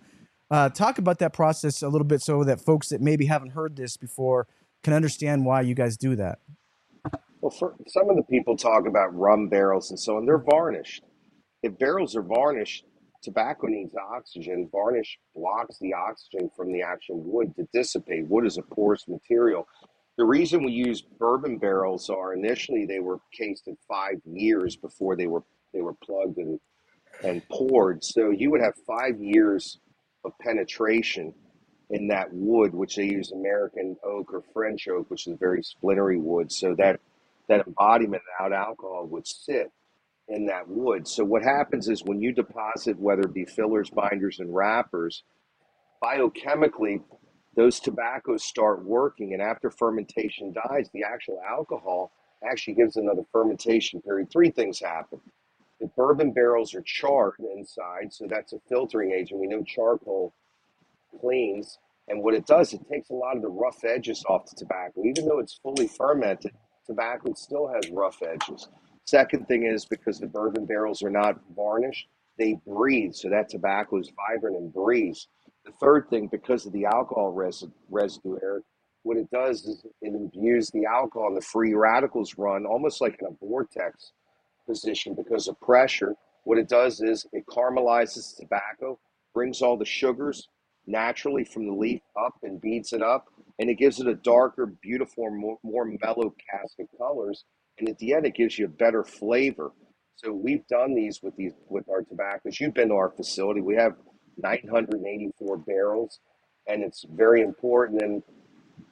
Uh, 0.51 0.69
talk 0.71 0.99
about 0.99 1.19
that 1.19 1.33
process 1.33 1.83
a 1.83 1.89
little 1.89 2.07
bit 2.07 2.23
so 2.23 2.43
that 2.45 2.61
folks 2.61 2.89
that 2.89 3.01
maybe 3.01 3.27
haven't 3.27 3.51
heard 3.51 3.77
this 3.77 3.97
before 3.97 4.47
can 4.83 4.93
understand 4.93 5.45
why 5.45 5.61
you 5.61 5.75
guys 5.75 5.97
do 5.97 6.17
that. 6.17 6.39
Well, 7.41 7.51
for 7.51 7.75
some 7.87 8.09
of 8.11 8.17
the 8.17 8.23
people 8.23 8.57
talk 8.57 8.87
about 8.87 9.15
rum 9.17 9.49
barrels 9.49 9.91
and 9.91 10.01
so 10.01 10.17
on, 10.17 10.27
they're 10.27 10.39
varnished. 10.39 11.05
If 11.63 11.79
barrels 11.79 12.17
are 12.17 12.23
varnished, 12.23 12.85
tobacco 13.23 13.67
needs 13.67 13.95
oxygen. 13.95 14.69
Varnish 14.73 15.19
blocks 15.35 15.79
the 15.81 15.93
oxygen 15.93 16.51
from 16.57 16.73
the 16.73 16.83
actual 16.83 17.21
wood 17.21 17.55
to 17.57 17.69
dissipate. 17.73 18.27
Wood 18.29 18.47
is 18.47 18.59
a 18.59 18.63
porous 18.63 19.07
material. 19.07 19.69
The 20.17 20.25
reason 20.25 20.65
we 20.65 20.73
use 20.73 21.03
bourbon 21.03 21.59
barrels 21.59 22.11
are 22.11 22.35
initially 22.35 22.87
they 22.87 22.99
were 22.99 23.21
cased 23.33 23.69
in 23.69 23.77
five 23.87 24.21
years 24.25 24.77
before 24.77 25.15
they 25.15 25.27
were 25.27 25.45
they 25.73 25.81
were 25.81 25.95
plugged 25.95 26.39
and 26.39 26.59
and 27.23 27.47
poured. 27.49 28.03
So 28.03 28.31
you 28.31 28.51
would 28.51 28.61
have 28.61 28.75
five 28.87 29.21
years 29.21 29.79
of 30.24 30.33
penetration 30.40 31.35
in 31.90 32.09
that 32.09 32.33
wood, 32.33 32.74
which 32.74 32.96
they 32.96 33.04
use 33.04 33.33
American 33.33 33.96
oak 34.04 34.33
or 34.33 34.42
French 34.52 34.88
oak, 34.88 35.11
which 35.11 35.26
is 35.26 35.37
very 35.38 35.62
splintery 35.62 36.18
wood. 36.18 36.52
So 36.52 36.74
that 36.76 37.00
that 37.48 37.66
embodiment 37.66 38.22
out 38.40 38.52
alcohol 38.52 39.07
would 39.11 39.26
sit 39.26 39.72
in 40.28 40.46
that 40.46 40.68
wood. 40.68 41.09
So 41.09 41.24
what 41.24 41.42
happens 41.42 41.88
is 41.88 42.04
when 42.04 42.20
you 42.20 42.33
deposit, 42.33 42.98
whether 42.98 43.22
it 43.22 43.33
be 43.33 43.46
fillers, 43.46 43.88
binders, 43.88 44.38
and 44.38 44.54
wrappers, 44.54 45.22
biochemically, 46.02 47.02
those 47.57 47.81
tobaccos 47.81 48.44
start 48.44 48.85
working, 48.85 49.33
and 49.33 49.42
after 49.42 49.70
fermentation 49.70 50.52
dies, 50.52 50.90
the 50.92 51.02
actual 51.02 51.40
alcohol 51.48 52.12
actually 52.48 52.74
gives 52.74 52.96
another 52.96 53.22
fermentation 53.33 54.00
period. 54.02 54.31
Three 54.31 54.50
things 54.50 54.78
happen. 54.78 55.20
The 55.81 55.88
bourbon 55.97 56.33
barrels 56.33 56.75
are 56.75 56.83
charred 56.83 57.35
inside, 57.57 58.12
so 58.12 58.27
that's 58.29 58.53
a 58.53 58.61
filtering 58.69 59.12
agent. 59.12 59.41
We 59.41 59.47
know 59.47 59.62
charcoal 59.62 60.35
cleans, 61.21 61.79
and 62.09 62.23
what 62.23 62.35
it 62.35 62.47
does, 62.47 62.73
it 62.73 62.88
takes 62.91 63.11
a 63.11 63.14
lot 63.14 63.37
of 63.37 63.43
the 63.43 63.49
rough 63.49 63.85
edges 63.85 64.25
off 64.29 64.47
the 64.51 64.57
tobacco. 64.57 65.05
Even 65.05 65.27
though 65.27 65.38
it's 65.38 65.59
fully 65.62 65.88
fermented, 65.88 66.53
tobacco 66.87 67.33
still 67.35 67.69
has 67.69 67.91
rough 67.91 68.23
edges. 68.23 68.69
Second 69.05 69.47
thing 69.47 69.64
is 69.64 69.87
because 69.87 70.19
the 70.19 70.27
bourbon 70.27 70.67
barrels 70.67 71.03
are 71.03 71.11
not 71.11 71.41
varnished, 71.57 72.09
they 72.38 72.59
breathe, 72.67 73.14
so 73.14 73.29
that 73.29 73.49
tobacco 73.49 73.99
is 73.99 74.11
vibrant 74.29 74.57
and 74.57 74.73
breathes. 74.73 75.29
The 75.64 75.73
third 75.73 76.09
thing, 76.11 76.29
because 76.29 76.67
of 76.67 76.73
the 76.73 76.87
alcohol 76.87 77.33
res- 77.33 77.67
residue, 77.91 78.38
Eric, 78.43 78.64
what 79.03 79.17
it 79.17 79.31
does 79.31 79.64
is 79.64 79.85
it 80.03 80.14
imbues 80.14 80.71
the 80.71 80.87
alcohol 80.87 81.29
and 81.29 81.37
the 81.37 81.41
free 81.43 81.75
radicals 81.75 82.35
run 82.37 82.67
almost 82.67 83.01
like 83.01 83.19
in 83.21 83.29
a 83.29 83.47
vortex 83.47 84.12
position 84.68 85.14
because 85.14 85.48
of 85.48 85.61
pressure. 85.61 86.14
What 86.44 86.59
it 86.59 86.68
does 86.68 87.00
is 87.00 87.26
it 87.33 87.44
caramelizes 87.46 88.37
tobacco, 88.38 88.98
brings 89.35 89.62
all 89.62 89.76
the 89.76 89.85
sugars 89.87 90.48
naturally 90.87 91.44
from 91.44 91.66
the 91.66 91.74
leaf 91.74 92.02
up 92.20 92.35
and 92.42 92.61
beats 92.61 92.92
it 92.92 93.02
up, 93.02 93.26
and 93.59 93.70
it 93.70 93.74
gives 93.78 94.00
it 94.00 94.07
a 94.07 94.14
darker, 94.14 94.66
beautiful, 94.83 95.31
more, 95.31 95.59
more 95.64 95.85
mellow 96.02 96.35
cast 96.50 96.81
of 96.81 96.87
colors. 96.98 97.44
And 97.78 97.88
at 97.88 97.98
the 97.98 98.14
end, 98.14 98.26
it 98.26 98.35
gives 98.35 98.59
you 98.59 98.66
a 98.66 98.68
better 98.85 99.04
flavor. 99.04 99.72
So 100.16 100.33
we've 100.33 100.66
done 100.68 100.94
these 100.94 101.20
with 101.22 101.37
these 101.37 101.52
with 101.68 101.88
our 101.88 102.02
tobaccos. 102.02 102.61
You've 102.61 102.74
been 102.74 102.88
to 102.88 102.94
our 102.94 103.11
facility. 103.11 103.61
We 103.61 103.76
have 103.76 103.94
984 104.38 105.59
barrels, 105.59 106.20
and 106.66 106.83
it's 106.83 107.04
very 107.11 107.42
important. 107.42 108.02
And 108.02 108.22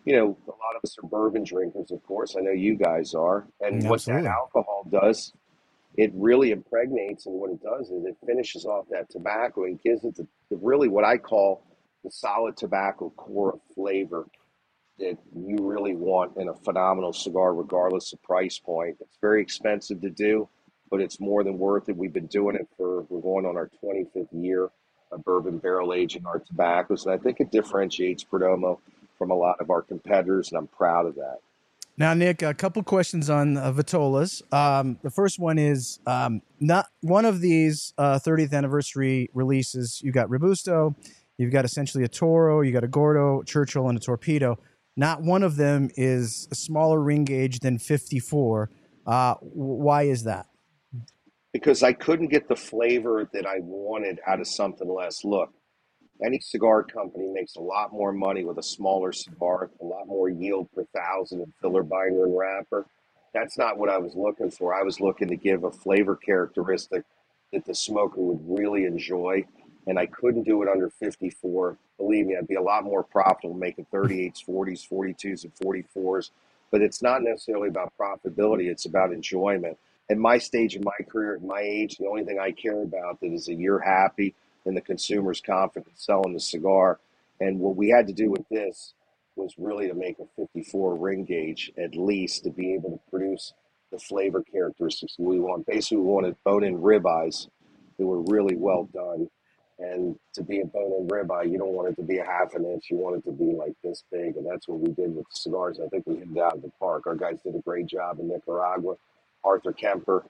you 0.04 0.16
know, 0.16 0.38
a 0.46 0.50
lot 0.50 0.76
of 0.76 0.82
us 0.84 0.96
are 1.02 1.08
bourbon 1.08 1.44
drinkers, 1.44 1.90
of 1.90 2.02
course. 2.04 2.36
I 2.38 2.40
know 2.42 2.52
you 2.52 2.76
guys 2.76 3.14
are. 3.14 3.48
And 3.60 3.82
Mm, 3.82 3.88
what 3.88 4.04
that 4.04 4.24
alcohol 4.24 4.86
does, 4.90 5.32
it 5.96 6.12
really 6.14 6.50
impregnates, 6.50 7.26
and 7.26 7.34
what 7.34 7.50
it 7.50 7.62
does 7.62 7.90
is 7.90 8.04
it 8.04 8.16
finishes 8.26 8.64
off 8.66 8.86
that 8.90 9.10
tobacco 9.10 9.64
and 9.64 9.80
gives 9.82 10.04
it 10.04 10.16
the, 10.16 10.26
the 10.50 10.56
really 10.56 10.88
what 10.88 11.04
I 11.04 11.16
call 11.16 11.64
the 12.04 12.10
solid 12.10 12.56
tobacco 12.56 13.10
core 13.16 13.54
of 13.54 13.60
flavor 13.74 14.26
that 14.98 15.18
you 15.34 15.56
really 15.60 15.94
want 15.94 16.36
in 16.36 16.48
a 16.48 16.54
phenomenal 16.54 17.12
cigar, 17.12 17.54
regardless 17.54 18.12
of 18.12 18.22
price 18.22 18.58
point. 18.58 18.96
It's 19.00 19.18
very 19.20 19.42
expensive 19.42 20.00
to 20.02 20.10
do, 20.10 20.48
but 20.90 21.00
it's 21.00 21.20
more 21.20 21.44
than 21.44 21.58
worth 21.58 21.88
it. 21.88 21.96
We've 21.96 22.12
been 22.12 22.26
doing 22.26 22.56
it 22.56 22.68
for, 22.76 23.02
we're 23.02 23.20
going 23.20 23.46
on 23.46 23.56
our 23.56 23.70
25th 23.82 24.28
year 24.32 24.70
of 25.12 25.24
bourbon 25.24 25.58
barrel 25.58 25.92
aging 25.92 26.26
our 26.26 26.38
tobaccos, 26.38 27.04
and 27.04 27.14
I 27.14 27.18
think 27.18 27.40
it 27.40 27.50
differentiates 27.50 28.24
Perdomo 28.24 28.78
from 29.18 29.30
a 29.30 29.34
lot 29.34 29.60
of 29.60 29.70
our 29.70 29.82
competitors, 29.82 30.50
and 30.50 30.58
I'm 30.58 30.66
proud 30.66 31.06
of 31.06 31.14
that. 31.16 31.38
Now, 31.98 32.12
Nick, 32.12 32.42
a 32.42 32.52
couple 32.52 32.82
questions 32.82 33.30
on 33.30 33.56
uh, 33.56 33.72
Vitolas. 33.72 34.42
Um, 34.52 34.98
the 35.02 35.10
first 35.10 35.38
one 35.38 35.58
is 35.58 35.98
um, 36.06 36.42
not 36.60 36.88
one 37.00 37.24
of 37.24 37.40
these 37.40 37.94
uh, 37.96 38.18
30th 38.18 38.52
anniversary 38.52 39.30
releases. 39.32 40.02
You 40.02 40.12
got 40.12 40.28
Robusto, 40.28 40.94
you've 41.38 41.52
got 41.52 41.64
essentially 41.64 42.04
a 42.04 42.08
Toro, 42.08 42.60
you 42.60 42.72
got 42.72 42.84
a 42.84 42.88
Gordo, 42.88 43.42
Churchill, 43.44 43.88
and 43.88 43.96
a 43.96 44.00
Torpedo. 44.00 44.58
Not 44.96 45.22
one 45.22 45.42
of 45.42 45.56
them 45.56 45.90
is 45.96 46.48
a 46.50 46.54
smaller 46.54 47.00
ring 47.00 47.24
gauge 47.24 47.60
than 47.60 47.78
54. 47.78 48.70
Uh, 49.06 49.34
why 49.40 50.02
is 50.02 50.24
that? 50.24 50.46
because 51.56 51.82
I 51.82 51.94
couldn't 51.94 52.28
get 52.28 52.48
the 52.48 52.56
flavor 52.56 53.28
that 53.32 53.46
I 53.46 53.60
wanted 53.60 54.20
out 54.26 54.40
of 54.40 54.46
something 54.46 54.88
less. 54.88 55.24
Look, 55.24 55.54
any 56.24 56.38
cigar 56.40 56.82
company 56.82 57.28
makes 57.28 57.56
a 57.56 57.60
lot 57.60 57.92
more 57.92 58.12
money 58.12 58.44
with 58.44 58.58
a 58.58 58.62
smaller 58.62 59.12
cigar, 59.12 59.70
a 59.80 59.84
lot 59.84 60.06
more 60.06 60.28
yield 60.28 60.68
per 60.74 60.84
thousand 60.94 61.40
in 61.40 61.52
filler 61.60 61.82
binder 61.82 62.24
and 62.24 62.36
wrapper. 62.36 62.86
That's 63.34 63.58
not 63.58 63.78
what 63.78 63.90
I 63.90 63.98
was 63.98 64.14
looking 64.14 64.50
for. 64.50 64.74
I 64.74 64.82
was 64.82 65.00
looking 65.00 65.28
to 65.28 65.36
give 65.36 65.64
a 65.64 65.70
flavor 65.70 66.16
characteristic 66.16 67.04
that 67.52 67.64
the 67.66 67.74
smoker 67.74 68.20
would 68.20 68.40
really 68.42 68.84
enjoy, 68.84 69.44
and 69.86 69.98
I 69.98 70.06
couldn't 70.06 70.44
do 70.44 70.62
it 70.62 70.68
under 70.68 70.88
54. 70.88 71.76
Believe 71.98 72.26
me, 72.26 72.36
I'd 72.36 72.48
be 72.48 72.54
a 72.54 72.62
lot 72.62 72.84
more 72.84 73.02
profitable 73.02 73.54
making 73.54 73.86
38s, 73.92 74.44
40s, 74.48 74.88
42s, 74.88 75.44
and 75.44 75.54
44s. 75.54 76.30
But 76.70 76.82
it's 76.82 77.02
not 77.02 77.22
necessarily 77.22 77.68
about 77.68 77.92
profitability, 77.98 78.70
it's 78.70 78.86
about 78.86 79.12
enjoyment. 79.12 79.78
At 80.10 80.18
my 80.18 80.38
stage 80.38 80.76
in 80.76 80.82
my 80.82 81.04
career, 81.08 81.36
at 81.36 81.42
my 81.42 81.60
age, 81.60 81.98
the 81.98 82.06
only 82.06 82.24
thing 82.24 82.38
I 82.38 82.52
care 82.52 82.82
about 82.82 83.20
that 83.20 83.32
is 83.32 83.46
that 83.46 83.54
you're 83.54 83.80
happy 83.80 84.34
and 84.66 84.76
the 84.76 84.80
consumer's 84.80 85.40
confidence 85.40 86.04
selling 86.04 86.34
the 86.34 86.40
cigar. 86.40 86.98
And 87.40 87.58
what 87.60 87.76
we 87.76 87.88
had 87.88 88.06
to 88.08 88.12
do 88.12 88.30
with 88.30 88.46
this 88.50 88.94
was 89.36 89.54
really 89.58 89.88
to 89.88 89.94
make 89.94 90.18
a 90.18 90.26
54 90.36 90.96
ring 90.96 91.24
gauge 91.24 91.70
at 91.78 91.94
least 91.94 92.44
to 92.44 92.50
be 92.50 92.74
able 92.74 92.90
to 92.90 93.10
produce 93.10 93.52
the 93.92 93.98
flavor 93.98 94.42
characteristics 94.42 95.16
we 95.18 95.38
want. 95.38 95.66
Basically, 95.66 95.98
we 95.98 96.04
wanted 96.04 96.36
bone-in 96.44 96.78
ribeyes 96.78 97.48
that 97.98 98.06
were 98.06 98.22
really 98.22 98.56
well 98.56 98.88
done. 98.92 99.28
And 99.78 100.16
to 100.32 100.42
be 100.42 100.60
a 100.60 100.64
bone-in 100.64 101.06
ribeye, 101.06 101.50
you 101.50 101.58
don't 101.58 101.74
want 101.74 101.90
it 101.90 101.96
to 101.96 102.02
be 102.02 102.18
a 102.18 102.24
half 102.24 102.54
an 102.54 102.64
inch. 102.64 102.86
You 102.90 102.96
want 102.96 103.16
it 103.16 103.24
to 103.26 103.32
be 103.32 103.52
like 103.52 103.74
this 103.84 104.02
big, 104.10 104.36
and 104.36 104.46
that's 104.46 104.66
what 104.66 104.80
we 104.80 104.90
did 104.92 105.14
with 105.14 105.26
the 105.30 105.38
cigars. 105.38 105.78
I 105.84 105.88
think 105.88 106.04
we 106.06 106.16
hit 106.16 106.28
it 106.34 106.38
out 106.38 106.54
of 106.54 106.62
the 106.62 106.72
park. 106.80 107.06
Our 107.06 107.14
guys 107.14 107.38
did 107.44 107.54
a 107.54 107.60
great 107.60 107.86
job 107.86 108.18
in 108.18 108.28
Nicaragua. 108.28 108.94
Arthur 109.44 109.72
Kemper 109.72 110.24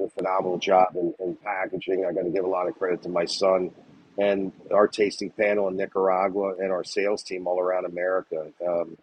a 0.00 0.08
phenomenal 0.10 0.58
job 0.58 0.94
in, 0.94 1.14
in 1.20 1.36
packaging. 1.36 2.04
I 2.04 2.12
got 2.12 2.22
to 2.22 2.30
give 2.30 2.44
a 2.44 2.48
lot 2.48 2.68
of 2.68 2.78
credit 2.78 3.02
to 3.02 3.08
my 3.08 3.24
son 3.24 3.70
and 4.18 4.52
our 4.72 4.88
tasting 4.88 5.30
panel 5.30 5.68
in 5.68 5.76
Nicaragua 5.76 6.54
and 6.58 6.70
our 6.72 6.84
sales 6.84 7.22
team 7.22 7.46
all 7.46 7.60
around 7.60 7.86
America. 7.86 8.48
Um, 8.66 8.96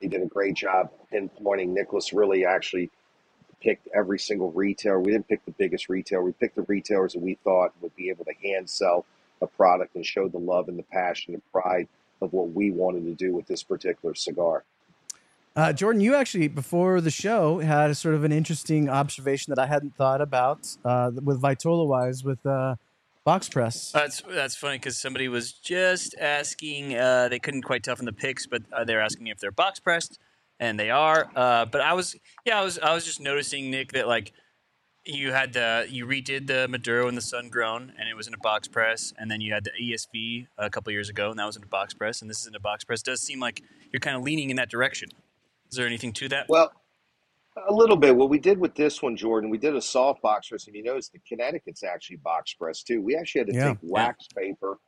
they 0.00 0.08
did 0.08 0.22
a 0.22 0.26
great 0.26 0.54
job 0.54 0.90
pinpointing. 1.12 1.68
Nicholas 1.68 2.12
really 2.12 2.44
actually 2.44 2.90
picked 3.60 3.88
every 3.94 4.18
single 4.18 4.52
retailer. 4.52 5.00
We 5.00 5.12
didn't 5.12 5.28
pick 5.28 5.44
the 5.44 5.52
biggest 5.52 5.88
retailer. 5.88 6.22
We 6.22 6.32
picked 6.32 6.56
the 6.56 6.62
retailers 6.62 7.14
that 7.14 7.22
we 7.22 7.34
thought 7.42 7.72
would 7.80 7.96
be 7.96 8.10
able 8.10 8.24
to 8.26 8.34
hand 8.42 8.68
sell 8.68 9.04
a 9.40 9.46
product 9.46 9.94
and 9.94 10.04
show 10.04 10.28
the 10.28 10.38
love 10.38 10.68
and 10.68 10.78
the 10.78 10.84
passion 10.84 11.34
and 11.34 11.42
pride 11.52 11.88
of 12.20 12.32
what 12.32 12.52
we 12.52 12.70
wanted 12.70 13.04
to 13.04 13.14
do 13.14 13.34
with 13.34 13.46
this 13.46 13.62
particular 13.62 14.14
cigar. 14.14 14.64
Uh, 15.58 15.72
Jordan, 15.72 16.00
you 16.00 16.14
actually 16.14 16.46
before 16.46 17.00
the 17.00 17.10
show 17.10 17.58
had 17.58 17.90
a 17.90 17.94
sort 17.96 18.14
of 18.14 18.22
an 18.22 18.30
interesting 18.30 18.88
observation 18.88 19.52
that 19.52 19.60
I 19.60 19.66
hadn't 19.66 19.96
thought 19.96 20.20
about 20.20 20.76
uh, 20.84 21.10
with 21.20 21.42
Vitola 21.42 21.84
wise 21.84 22.22
with 22.22 22.46
uh, 22.46 22.76
box 23.24 23.48
press. 23.48 23.90
That's 23.90 24.22
that's 24.30 24.54
funny 24.54 24.76
because 24.76 24.98
somebody 24.98 25.26
was 25.26 25.50
just 25.50 26.14
asking. 26.16 26.94
Uh, 26.94 27.26
they 27.26 27.40
couldn't 27.40 27.62
quite 27.62 27.82
tell 27.82 27.96
from 27.96 28.06
the 28.06 28.12
pics, 28.12 28.46
but 28.46 28.62
uh, 28.72 28.84
they're 28.84 29.00
asking 29.00 29.26
if 29.26 29.40
they're 29.40 29.50
box 29.50 29.80
pressed, 29.80 30.20
and 30.60 30.78
they 30.78 30.90
are. 30.90 31.28
Uh, 31.34 31.64
but 31.64 31.80
I 31.80 31.92
was, 31.92 32.14
yeah, 32.44 32.60
I 32.60 32.62
was, 32.62 32.78
I 32.78 32.94
was 32.94 33.04
just 33.04 33.20
noticing, 33.20 33.68
Nick, 33.68 33.90
that 33.94 34.06
like 34.06 34.32
you 35.04 35.32
had 35.32 35.54
the 35.54 35.88
you 35.90 36.06
redid 36.06 36.46
the 36.46 36.68
Maduro 36.68 37.08
and 37.08 37.16
the 37.16 37.20
Sun 37.20 37.48
Grown, 37.48 37.92
and 37.98 38.08
it 38.08 38.14
was 38.14 38.28
in 38.28 38.34
a 38.34 38.38
box 38.38 38.68
press, 38.68 39.12
and 39.18 39.28
then 39.28 39.40
you 39.40 39.52
had 39.52 39.64
the 39.64 39.72
ESV 39.72 40.46
a 40.56 40.70
couple 40.70 40.92
years 40.92 41.08
ago, 41.08 41.30
and 41.30 41.38
that 41.40 41.46
was 41.46 41.56
in 41.56 41.64
a 41.64 41.66
box 41.66 41.94
press, 41.94 42.20
and 42.20 42.30
this 42.30 42.42
is 42.42 42.46
in 42.46 42.54
a 42.54 42.60
box 42.60 42.84
press. 42.84 43.00
It 43.00 43.06
does 43.06 43.22
seem 43.22 43.40
like 43.40 43.64
you're 43.92 43.98
kind 43.98 44.16
of 44.16 44.22
leaning 44.22 44.50
in 44.50 44.56
that 44.56 44.70
direction. 44.70 45.08
Is 45.70 45.76
there 45.76 45.86
anything 45.86 46.12
to 46.14 46.28
that? 46.30 46.46
Well, 46.48 46.72
a 47.68 47.72
little 47.72 47.96
bit. 47.96 48.14
What 48.16 48.30
we 48.30 48.38
did 48.38 48.58
with 48.58 48.74
this 48.74 49.02
one, 49.02 49.16
Jordan, 49.16 49.50
we 49.50 49.58
did 49.58 49.74
a 49.74 49.82
soft 49.82 50.22
box 50.22 50.48
press, 50.48 50.66
and 50.66 50.76
you 50.76 50.82
notice 50.82 51.08
the 51.08 51.18
Connecticut's 51.28 51.82
actually 51.82 52.16
box 52.16 52.54
press 52.54 52.82
too. 52.82 53.02
We 53.02 53.16
actually 53.16 53.40
had 53.40 53.46
to 53.48 53.54
Yeah. 53.54 53.68
take 53.70 53.78
wax 53.82 54.26
paper 54.28 54.78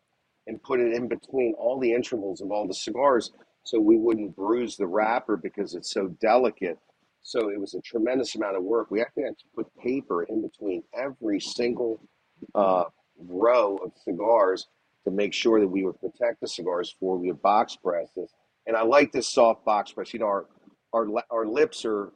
and 0.46 0.62
put 0.62 0.80
it 0.80 0.92
in 0.94 1.08
between 1.08 1.54
all 1.54 1.78
the 1.78 1.92
intervals 1.92 2.40
of 2.40 2.50
all 2.50 2.66
the 2.66 2.74
cigars 2.74 3.32
so 3.64 3.78
we 3.78 3.96
wouldn't 3.98 4.34
bruise 4.34 4.76
the 4.76 4.86
wrapper 4.86 5.36
because 5.36 5.74
it's 5.74 5.90
so 5.92 6.08
delicate. 6.20 6.78
So 7.22 7.50
it 7.50 7.60
was 7.60 7.74
a 7.74 7.80
tremendous 7.82 8.34
amount 8.34 8.56
of 8.56 8.62
work. 8.64 8.90
We 8.90 9.02
actually 9.02 9.24
had 9.24 9.38
to 9.38 9.44
put 9.54 9.66
paper 9.76 10.22
in 10.24 10.40
between 10.42 10.82
every 10.94 11.40
single 11.40 12.00
uh, 12.54 12.84
row 13.18 13.76
of 13.76 13.92
cigars 14.02 14.68
to 15.04 15.10
make 15.10 15.34
sure 15.34 15.60
that 15.60 15.68
we 15.68 15.84
would 15.84 16.00
protect 16.00 16.40
the 16.40 16.48
cigars 16.48 16.92
before 16.94 17.18
we 17.18 17.28
would 17.28 17.42
box 17.42 17.76
press 17.76 18.08
this. 18.16 18.32
And 18.66 18.76
I 18.76 18.82
like 18.82 19.12
this 19.12 19.28
soft 19.28 19.64
box 19.64 19.92
press. 19.92 20.12
You 20.14 20.20
know, 20.20 20.26
our 20.26 20.46
our 20.92 21.06
our 21.30 21.46
lips 21.46 21.84
are 21.84 22.12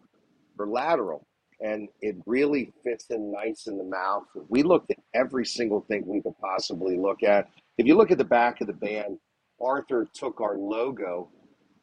are 0.59 0.67
lateral, 0.67 1.27
and 1.61 1.89
it 2.01 2.17
really 2.27 2.73
fits 2.83 3.07
in 3.11 3.33
nice 3.33 3.67
in 3.67 3.79
the 3.79 3.85
mouth. 3.85 4.25
We 4.49 4.63
looked 4.63 4.91
at 4.91 4.99
every 5.15 5.47
single 5.47 5.81
thing 5.83 6.05
we 6.07 6.21
could 6.21 6.39
possibly 6.41 6.97
look 6.97 7.23
at. 7.23 7.49
If 7.79 7.87
you 7.87 7.97
look 7.97 8.11
at 8.11 8.19
the 8.19 8.25
back 8.25 8.61
of 8.61 8.67
the 8.67 8.73
band, 8.73 9.19
Arthur 9.61 10.07
took 10.15 10.41
our 10.41 10.57
logo, 10.57 11.29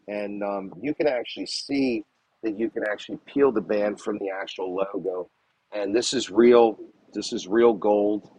and 0.08 0.44
um, 0.44 0.74
you 0.82 0.94
can 0.94 1.08
actually 1.08 1.48
see 1.48 2.04
that 2.44 2.58
you 2.58 2.70
can 2.70 2.84
actually 2.90 3.20
peel 3.26 3.52
the 3.52 3.62
band 3.62 4.00
from 4.00 4.18
the 4.18 4.30
actual 4.30 4.76
logo. 4.76 5.30
And 5.74 5.96
this 5.96 6.14
is 6.14 6.30
real. 6.30 6.78
This 7.14 7.34
is 7.34 7.48
real 7.48 7.74
gold 7.74 8.30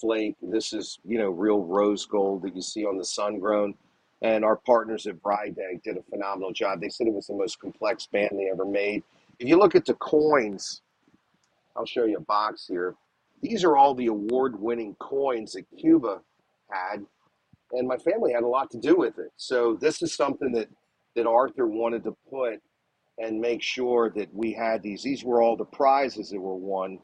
flake. 0.00 0.36
This 0.42 0.72
is 0.72 0.98
you 1.04 1.18
know 1.18 1.30
real 1.30 1.60
rose 1.64 2.06
gold 2.06 2.42
that 2.42 2.54
you 2.54 2.62
see 2.62 2.84
on 2.84 2.98
the 2.98 3.04
sun 3.04 3.38
grown. 3.38 3.74
And 4.22 4.44
our 4.44 4.56
partners 4.56 5.06
at 5.06 5.22
Vrydag 5.22 5.82
did 5.84 5.96
a 5.96 6.02
phenomenal 6.10 6.52
job. 6.52 6.80
They 6.80 6.88
said 6.88 7.06
it 7.06 7.14
was 7.14 7.28
the 7.28 7.34
most 7.34 7.60
complex 7.60 8.06
band 8.06 8.30
they 8.32 8.50
ever 8.50 8.64
made. 8.64 9.04
If 9.38 9.48
you 9.48 9.56
look 9.56 9.76
at 9.76 9.84
the 9.84 9.94
coins, 9.94 10.82
I'll 11.76 11.86
show 11.86 12.04
you 12.04 12.16
a 12.16 12.22
box 12.22 12.66
here. 12.66 12.96
These 13.40 13.62
are 13.62 13.76
all 13.76 13.94
the 13.94 14.06
award-winning 14.06 14.96
coins 14.98 15.52
that 15.52 15.64
Cuba 15.78 16.20
had, 16.70 17.06
and 17.72 17.86
my 17.86 17.96
family 17.96 18.32
had 18.32 18.42
a 18.42 18.48
lot 18.48 18.70
to 18.72 18.78
do 18.78 18.96
with 18.96 19.18
it. 19.18 19.30
So 19.36 19.78
this 19.80 20.02
is 20.02 20.14
something 20.14 20.50
that 20.52 20.68
that 21.14 21.26
Arthur 21.26 21.66
wanted 21.66 22.04
to 22.04 22.16
put 22.30 22.60
and 23.18 23.40
make 23.40 23.62
sure 23.62 24.10
that 24.10 24.32
we 24.32 24.52
had 24.52 24.82
these. 24.82 25.02
These 25.02 25.24
were 25.24 25.42
all 25.42 25.56
the 25.56 25.64
prizes 25.64 26.30
that 26.30 26.40
were 26.40 26.54
won 26.54 27.00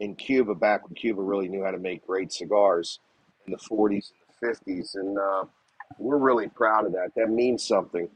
in 0.00 0.14
Cuba 0.14 0.54
back 0.54 0.84
when 0.84 0.94
Cuba 0.94 1.20
really 1.20 1.48
knew 1.48 1.64
how 1.64 1.72
to 1.72 1.78
make 1.78 2.06
great 2.06 2.32
cigars 2.32 3.00
in 3.46 3.52
the 3.52 3.58
40s 3.58 4.12
and 4.12 4.28
the 4.40 4.72
50s, 4.72 4.94
and 4.94 5.18
uh, 5.18 5.44
we're 5.98 6.18
really 6.18 6.48
proud 6.48 6.86
of 6.86 6.92
that. 6.92 7.12
That 7.16 7.30
means 7.30 7.66
something 7.66 8.08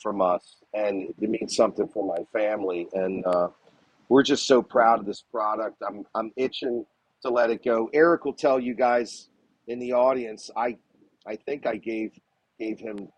from 0.00 0.20
us, 0.20 0.56
and 0.74 1.14
it 1.20 1.30
means 1.30 1.56
something 1.56 1.88
for 1.88 2.06
my 2.06 2.24
family, 2.32 2.88
and 2.92 3.24
uh, 3.26 3.48
we're 4.08 4.22
just 4.22 4.46
so 4.46 4.62
proud 4.62 5.00
of 5.00 5.06
this 5.06 5.22
product. 5.30 5.82
I'm 5.86 6.04
I'm 6.14 6.32
itching 6.36 6.84
to 7.22 7.30
let 7.30 7.50
it 7.50 7.64
go. 7.64 7.88
Eric 7.92 8.24
will 8.24 8.34
tell 8.34 8.60
you 8.60 8.74
guys 8.74 9.28
in 9.68 9.78
the 9.78 9.92
audience. 9.92 10.50
I 10.56 10.76
I 11.26 11.36
think 11.36 11.66
I 11.66 11.76
gave 11.76 12.12
gave 12.58 12.78
him 12.78 13.08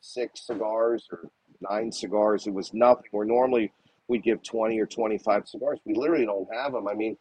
six 0.00 0.46
cigars 0.46 1.08
or 1.10 1.30
nine 1.60 1.92
cigars. 1.92 2.46
It 2.46 2.54
was 2.54 2.74
nothing. 2.74 3.06
Where 3.12 3.26
normally 3.26 3.72
we 4.08 4.18
give 4.18 4.42
20 4.42 4.78
or 4.78 4.86
25 4.86 5.48
cigars. 5.48 5.78
We 5.84 5.94
literally 5.94 6.26
don't 6.26 6.48
have 6.52 6.72
them. 6.72 6.88
I 6.88 6.94
mean, 6.94 7.16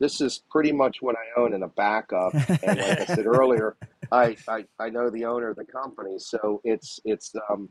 this 0.00 0.20
is 0.20 0.42
pretty 0.50 0.72
much 0.72 1.00
what 1.00 1.14
I 1.16 1.40
own 1.40 1.52
in 1.54 1.62
a 1.62 1.68
backup. 1.68 2.34
And 2.34 2.78
like 2.78 3.00
I 3.00 3.04
said 3.04 3.26
earlier, 3.26 3.76
I, 4.12 4.36
I, 4.46 4.64
I 4.78 4.90
know 4.90 5.08
the 5.08 5.24
owner 5.24 5.48
of 5.48 5.56
the 5.56 5.64
company. 5.64 6.18
So 6.18 6.60
it's, 6.64 7.00
it's, 7.04 7.32
um, 7.50 7.70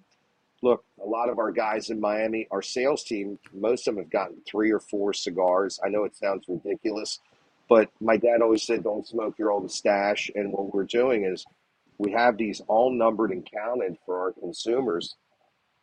look, 0.64 0.84
a 1.02 1.08
lot 1.08 1.30
of 1.30 1.38
our 1.38 1.52
guys 1.52 1.92
in 1.92 2.00
Miami, 2.00 2.48
our 2.50 2.64
sales 2.64 3.04
team, 3.04 3.38
most 3.54 3.88
of 3.88 3.96
them 3.96 4.04
have 4.04 4.12
gotten 4.12 4.38
three 4.50 4.72
or 4.72 4.80
four 4.80 5.14
cigars. 5.14 5.80
I 5.86 5.90
know 5.90 6.04
it 6.04 6.16
sounds 6.16 6.46
ridiculous, 6.48 7.20
but 7.70 7.92
my 8.02 8.18
dad 8.18 8.42
always 8.42 8.64
said, 8.64 8.84
don't 8.84 9.08
smoke 9.08 9.38
your 9.38 9.52
old 9.52 9.72
stash. 9.72 10.32
And 10.34 10.52
what 10.52 10.74
we're 10.74 10.84
doing 10.84 11.26
is 11.26 11.46
we 12.00 12.12
have 12.12 12.38
these 12.38 12.60
all 12.68 12.92
numbered 12.92 13.32
and 13.32 13.48
counted 13.50 13.98
for 14.04 14.20
our 14.20 14.32
consumers 14.32 15.16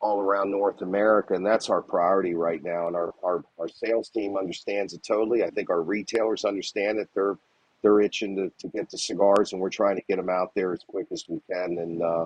all 0.01 0.19
around 0.19 0.51
North 0.51 0.81
America, 0.81 1.33
and 1.33 1.45
that's 1.45 1.69
our 1.69 1.81
priority 1.81 2.33
right 2.33 2.63
now. 2.63 2.87
And 2.87 2.95
our, 2.95 3.13
our, 3.23 3.43
our 3.57 3.69
sales 3.69 4.09
team 4.09 4.37
understands 4.37 4.93
it 4.93 5.03
totally. 5.05 5.43
I 5.43 5.49
think 5.49 5.69
our 5.69 5.81
retailers 5.81 6.45
understand 6.45 6.99
it. 6.99 7.09
They're 7.15 7.37
they're 7.81 8.01
itching 8.01 8.35
to, 8.35 8.51
to 8.59 8.67
get 8.75 8.89
the 8.89 8.97
cigars, 8.97 9.53
and 9.53 9.61
we're 9.61 9.69
trying 9.69 9.95
to 9.95 10.01
get 10.09 10.17
them 10.17 10.29
out 10.29 10.51
there 10.55 10.73
as 10.73 10.81
quick 10.87 11.07
as 11.11 11.25
we 11.27 11.39
can. 11.51 11.77
And 11.79 12.01
uh, 12.01 12.25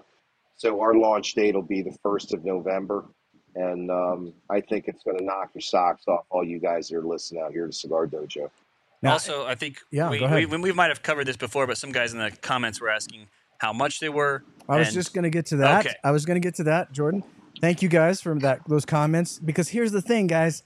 so 0.58 0.82
our 0.82 0.94
launch 0.96 1.34
date 1.34 1.56
will 1.56 1.62
be 1.62 1.82
the 1.82 1.96
first 2.04 2.34
of 2.34 2.44
November, 2.44 3.06
and 3.56 3.92
um, 3.92 4.34
I 4.50 4.62
think 4.62 4.88
it's 4.88 5.04
going 5.04 5.18
to 5.18 5.24
knock 5.24 5.52
your 5.54 5.62
socks 5.62 6.04
off 6.08 6.26
all 6.30 6.44
you 6.44 6.60
guys 6.60 6.90
that 6.90 6.98
are 6.98 7.04
listening 7.04 7.42
out 7.44 7.52
here 7.52 7.68
to 7.68 7.74
Cigar 7.74 8.08
Dojo. 8.08 8.50
Now- 9.02 9.14
also, 9.14 9.46
I 9.46 9.56
think 9.56 9.80
Yeah, 9.92 10.10
we, 10.10 10.20
go 10.20 10.26
ahead. 10.26 10.50
we, 10.50 10.58
we 10.58 10.72
might 10.72 10.90
have 10.90 11.04
covered 11.04 11.26
this 11.28 11.38
before, 11.38 11.68
but 11.68 11.78
some 11.78 11.92
guys 11.92 12.14
in 12.14 12.20
the 12.20 12.32
comments 12.42 12.80
were 12.82 12.90
asking 12.90 13.28
how 13.58 13.74
much 13.74 14.00
they 14.00 14.10
were. 14.10 14.44
I 14.68 14.78
was 14.80 14.88
and- 14.88 14.96
just 14.96 15.14
going 15.14 15.24
to 15.24 15.30
get 15.30 15.46
to 15.48 15.58
that. 15.58 15.86
Okay. 15.86 15.96
I 16.04 16.12
was 16.12 16.26
going 16.26 16.42
to 16.42 16.46
get 16.46 16.56
to 16.56 16.64
that, 16.64 16.92
Jordan. 16.94 17.24
Thank 17.62 17.82
you 17.82 17.90
guys 17.90 18.20
for 18.20 18.34
that 18.40 18.62
those 18.68 18.86
comments 18.86 19.40
because 19.40 19.70
here's 19.70 19.92
the 19.92 20.02
thing, 20.02 20.28
guys. 20.28 20.64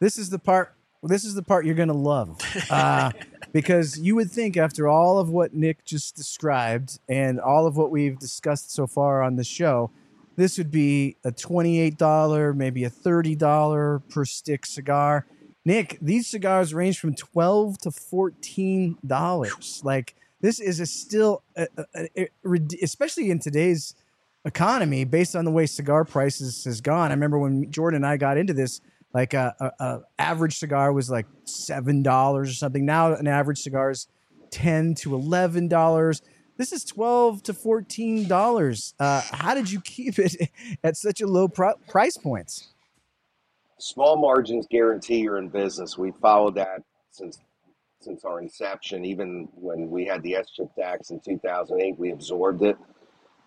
This 0.00 0.16
is 0.16 0.30
the 0.30 0.38
part. 0.38 0.74
This 1.02 1.24
is 1.24 1.34
the 1.34 1.42
part 1.42 1.64
you're 1.64 1.74
going 1.74 1.88
to 1.88 1.94
love 1.94 2.38
uh, 2.70 3.12
because 3.52 3.98
you 3.98 4.14
would 4.16 4.30
think 4.30 4.56
after 4.56 4.88
all 4.88 5.18
of 5.18 5.30
what 5.30 5.54
Nick 5.54 5.84
just 5.84 6.16
described 6.16 6.98
and 7.08 7.38
all 7.40 7.66
of 7.66 7.76
what 7.76 7.90
we've 7.90 8.18
discussed 8.18 8.72
so 8.72 8.86
far 8.86 9.22
on 9.22 9.36
the 9.36 9.44
show, 9.44 9.90
this 10.36 10.58
would 10.58 10.70
be 10.70 11.16
a 11.24 11.32
twenty-eight 11.32 11.98
dollar, 11.98 12.52
maybe 12.52 12.84
a 12.84 12.90
thirty 12.90 13.34
dollar 13.34 14.00
per 14.08 14.24
stick 14.24 14.66
cigar. 14.66 15.26
Nick, 15.64 15.98
these 16.00 16.26
cigars 16.28 16.72
range 16.72 16.98
from 16.98 17.14
twelve 17.14 17.78
to 17.78 17.90
fourteen 17.90 18.96
dollars. 19.06 19.80
Like 19.84 20.14
this 20.40 20.60
is 20.60 20.78
a 20.80 20.86
still, 20.86 21.42
a, 21.56 21.66
a, 21.94 22.08
a- 22.16 22.28
especially 22.82 23.30
in 23.30 23.38
today's 23.40 23.94
economy, 24.44 25.04
based 25.04 25.34
on 25.34 25.44
the 25.44 25.50
way 25.50 25.66
cigar 25.66 26.04
prices 26.04 26.64
has 26.64 26.80
gone. 26.80 27.10
I 27.10 27.14
remember 27.14 27.38
when 27.38 27.70
Jordan 27.70 27.98
and 27.98 28.06
I 28.06 28.16
got 28.16 28.38
into 28.38 28.52
this, 28.54 28.80
like 29.18 29.34
a, 29.34 29.52
a, 29.58 29.84
a 29.84 30.00
average 30.20 30.58
cigar 30.58 30.92
was 30.92 31.10
like 31.10 31.26
seven 31.44 32.04
dollars 32.04 32.50
or 32.50 32.54
something. 32.54 32.86
Now 32.86 33.14
an 33.14 33.26
average 33.26 33.58
cigar 33.58 33.90
is 33.90 34.06
ten 34.52 34.94
to 34.96 35.14
eleven 35.16 35.66
dollars. 35.66 36.22
This 36.56 36.72
is 36.72 36.84
twelve 36.84 37.42
to 37.42 37.52
fourteen 37.52 38.28
dollars. 38.28 38.94
Uh, 39.00 39.20
how 39.32 39.54
did 39.54 39.72
you 39.72 39.80
keep 39.80 40.20
it 40.20 40.36
at 40.84 40.96
such 40.96 41.20
a 41.20 41.26
low 41.26 41.48
pri- 41.48 41.74
price 41.88 42.16
points? 42.16 42.68
Small 43.80 44.16
margins 44.16 44.68
guarantee 44.70 45.18
you're 45.18 45.38
in 45.38 45.48
business. 45.48 45.98
We 45.98 46.12
followed 46.12 46.54
that 46.54 46.82
since 47.10 47.40
since 48.00 48.24
our 48.24 48.40
inception. 48.40 49.04
Even 49.04 49.48
when 49.52 49.90
we 49.90 50.04
had 50.04 50.22
the 50.22 50.34
SCHIP 50.34 50.72
tax 50.76 51.10
in 51.10 51.18
2008, 51.18 51.98
we 51.98 52.12
absorbed 52.12 52.62
it. 52.62 52.76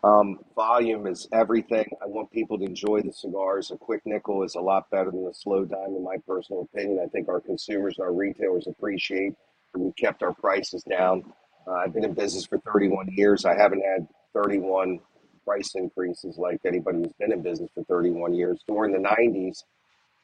Um, 0.04 0.40
volume 0.56 1.08
is 1.08 1.28
everything. 1.34 1.88
I 2.02 2.08
want 2.08 2.32
people 2.32 2.58
to 2.60 2.66
enjoy 2.66 3.04
the 3.04 3.14
cigars. 3.14 3.72
A 3.72 3.78
quick 3.78 4.02
nickel 4.06 4.44
is 4.44 4.56
a 4.56 4.62
lot 4.62 4.90
better 4.92 5.12
than 5.12 5.28
a 5.28 5.34
slow 5.34 5.66
dime, 5.66 5.96
in 5.96 6.04
my 6.04 6.18
personal 6.28 6.64
opinion. 6.74 7.02
I 7.06 7.10
think 7.10 7.30
our 7.30 7.42
consumers 7.42 7.98
and 8.00 8.06
our 8.08 8.14
retailers 8.14 8.68
appreciate 8.68 9.34
that 9.74 9.80
we 9.80 9.92
kept 9.94 10.24
our 10.24 10.34
prices 10.34 10.84
down. 10.90 11.24
Uh, 11.68 11.74
I've 11.74 11.94
been 11.94 12.06
in 12.06 12.16
business 12.16 12.48
for 12.48 12.60
31 12.60 13.10
years. 13.12 13.46
I 13.46 13.56
haven't 13.56 13.84
had 13.84 14.08
31 14.34 15.02
price 15.46 15.76
increases 15.76 16.38
like 16.40 16.62
anybody 16.66 17.00
who's 17.00 17.14
been 17.20 17.34
in 17.34 17.44
business 17.44 17.70
for 17.76 17.84
31 17.86 18.34
years. 18.34 18.60
During 18.68 18.94
the 18.94 19.00
90s, 19.08 19.64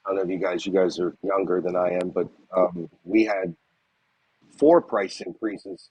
I 0.06 0.10
don't 0.10 0.18
know 0.18 0.24
if 0.24 0.30
you 0.30 0.40
guys, 0.40 0.66
you 0.66 0.74
guys 0.74 1.00
are 1.00 1.16
younger 1.24 1.62
than 1.62 1.76
I 1.76 1.92
am, 2.02 2.10
but 2.10 2.28
um, 2.56 2.90
we 3.06 3.26
had 3.26 3.56
four 4.58 4.82
price 4.82 5.22
increases 5.22 5.90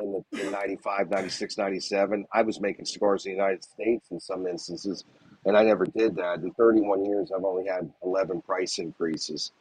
in 0.00 0.12
the 0.12 0.44
in 0.44 0.52
95, 0.52 1.10
96, 1.10 1.58
97. 1.58 2.26
I 2.32 2.42
was 2.42 2.60
making 2.60 2.84
cigars 2.84 3.26
in 3.26 3.32
the 3.32 3.36
United 3.36 3.64
States 3.64 4.08
in 4.10 4.20
some 4.20 4.46
instances, 4.46 5.04
and 5.44 5.56
I 5.56 5.62
never 5.62 5.84
did 5.86 6.16
that. 6.16 6.40
In 6.40 6.52
31 6.52 7.04
years, 7.04 7.30
I've 7.34 7.44
only 7.44 7.66
had 7.66 7.90
11 8.04 8.42
price 8.42 8.78
increases. 8.78 9.52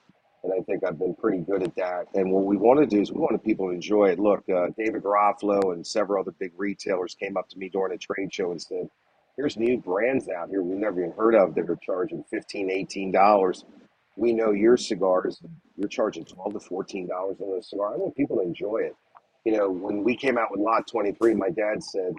And 0.43 0.53
I 0.53 0.63
think 0.63 0.83
I've 0.83 0.99
been 0.99 1.15
pretty 1.15 1.39
good 1.39 1.63
at 1.63 1.75
that. 1.75 2.05
And 2.13 2.31
what 2.31 2.45
we 2.45 2.57
want 2.57 2.79
to 2.79 2.85
do 2.85 3.01
is 3.01 3.11
we 3.11 3.19
want 3.19 3.43
people 3.43 3.67
to 3.67 3.73
enjoy 3.73 4.09
it. 4.11 4.19
Look, 4.19 4.43
uh, 4.49 4.67
David 4.77 5.03
Garofalo 5.03 5.73
and 5.73 5.85
several 5.85 6.21
other 6.21 6.31
big 6.39 6.51
retailers 6.55 7.15
came 7.15 7.35
up 7.35 7.49
to 7.49 7.57
me 7.57 7.69
during 7.69 7.93
a 7.93 7.97
trade 7.97 8.33
show 8.33 8.51
and 8.51 8.61
said, 8.61 8.87
Here's 9.35 9.57
new 9.57 9.77
brands 9.77 10.29
out 10.29 10.49
here 10.49 10.63
we've 10.63 10.77
never 10.77 10.99
even 10.99 11.11
heard 11.11 11.35
of 11.35 11.53
that 11.55 11.69
are 11.69 11.77
charging 11.83 12.23
$15, 12.33 13.13
$18. 13.13 13.63
We 14.15 14.33
know 14.33 14.51
your 14.51 14.77
cigars, 14.77 15.41
you're 15.75 15.89
charging 15.89 16.25
12 16.25 16.53
to 16.53 16.59
$14 16.59 17.09
on 17.09 17.59
a 17.59 17.61
cigar. 17.61 17.93
I 17.93 17.97
want 17.97 18.15
people 18.15 18.37
to 18.37 18.43
enjoy 18.43 18.77
it 18.77 18.95
you 19.45 19.55
know, 19.55 19.69
when 19.69 20.03
we 20.03 20.15
came 20.15 20.37
out 20.37 20.51
with 20.51 20.59
Lot 20.59 20.87
23, 20.87 21.33
my 21.35 21.49
dad 21.49 21.83
said, 21.83 22.13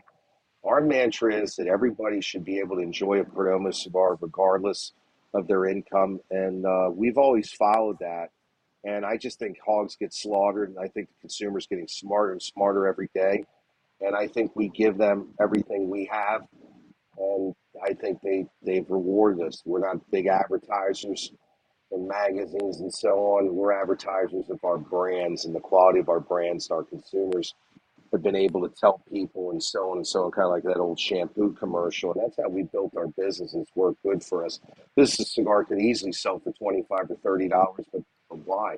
our 0.64 0.81
mantra 0.81 1.35
is 1.35 1.57
that 1.57 1.66
everybody 1.66 2.21
should 2.21 2.45
be 2.45 2.59
able 2.59 2.77
to 2.77 2.83
enjoy 2.83 3.21
a 3.21 3.25
Perdomo 3.25 3.75
cigar 3.75 4.19
regardless 4.21 4.93
of 5.35 5.47
their 5.47 5.66
income. 5.66 6.21
And 6.31 6.66
uh, 6.66 6.91
we've 6.93 7.19
always 7.19 7.53
followed 7.53 7.99
that. 8.01 8.29
And 8.85 9.05
I 9.05 9.16
just 9.16 9.39
think 9.39 9.59
hogs 9.64 9.97
get 9.97 10.14
slaughtered. 10.14 10.71
And 10.71 10.79
I 10.79 10.89
think 10.89 11.09
the 11.09 11.21
consumer's 11.21 11.66
getting 11.66 11.89
smarter 11.89 12.33
and 12.33 12.43
smarter 12.43 12.87
every 12.87 13.11
day. 13.14 13.45
And 14.01 14.14
I 14.14 14.29
think 14.29 14.55
we 14.55 14.69
give 14.69 14.97
them 14.97 15.35
everything 15.41 15.91
we 15.91 16.09
have. 16.11 16.43
And 17.19 17.55
I 17.85 17.95
think 17.95 18.21
they, 18.23 18.47
they've 18.62 18.89
rewarded 18.89 19.47
us. 19.47 19.62
We're 19.64 19.81
not 19.81 20.11
big 20.11 20.27
advertisers 20.27 21.33
in 21.93 22.07
magazines 22.07 22.80
and 22.80 22.93
so 22.93 23.18
on. 23.36 23.55
We're 23.55 23.72
advertisers 23.72 24.51
of 24.51 24.62
our 24.64 24.78
brands 24.78 25.45
and 25.45 25.55
the 25.55 25.61
quality 25.61 26.01
of 26.01 26.09
our 26.09 26.20
brands 26.20 26.68
and 26.68 26.76
our 26.76 26.84
consumers 26.84 27.55
have 28.12 28.22
been 28.22 28.36
able 28.36 28.66
to 28.66 28.74
tell 28.74 29.03
people 29.12 29.51
and 29.51 29.62
so 29.62 29.91
on 29.91 29.99
and 29.99 30.07
so 30.07 30.24
on, 30.24 30.30
kind 30.30 30.47
of 30.47 30.51
like 30.53 30.62
that 30.62 30.78
old 30.78 30.99
shampoo 30.99 31.53
commercial. 31.53 32.12
And 32.12 32.22
that's 32.22 32.36
how 32.36 32.49
we 32.49 32.62
built 32.62 32.97
our 32.97 33.09
business. 33.09 33.55
It's 33.55 33.70
worked 33.74 34.03
good 34.03 34.22
for 34.22 34.45
us. 34.45 34.61
This 34.97 35.14
cigar 35.14 35.64
could 35.64 35.80
easily 35.80 36.12
sell 36.12 36.39
for 36.39 36.53
25 36.53 37.09
to 37.09 37.14
$30, 37.14 37.51
but, 37.93 38.03
but 38.30 38.39
why? 38.47 38.76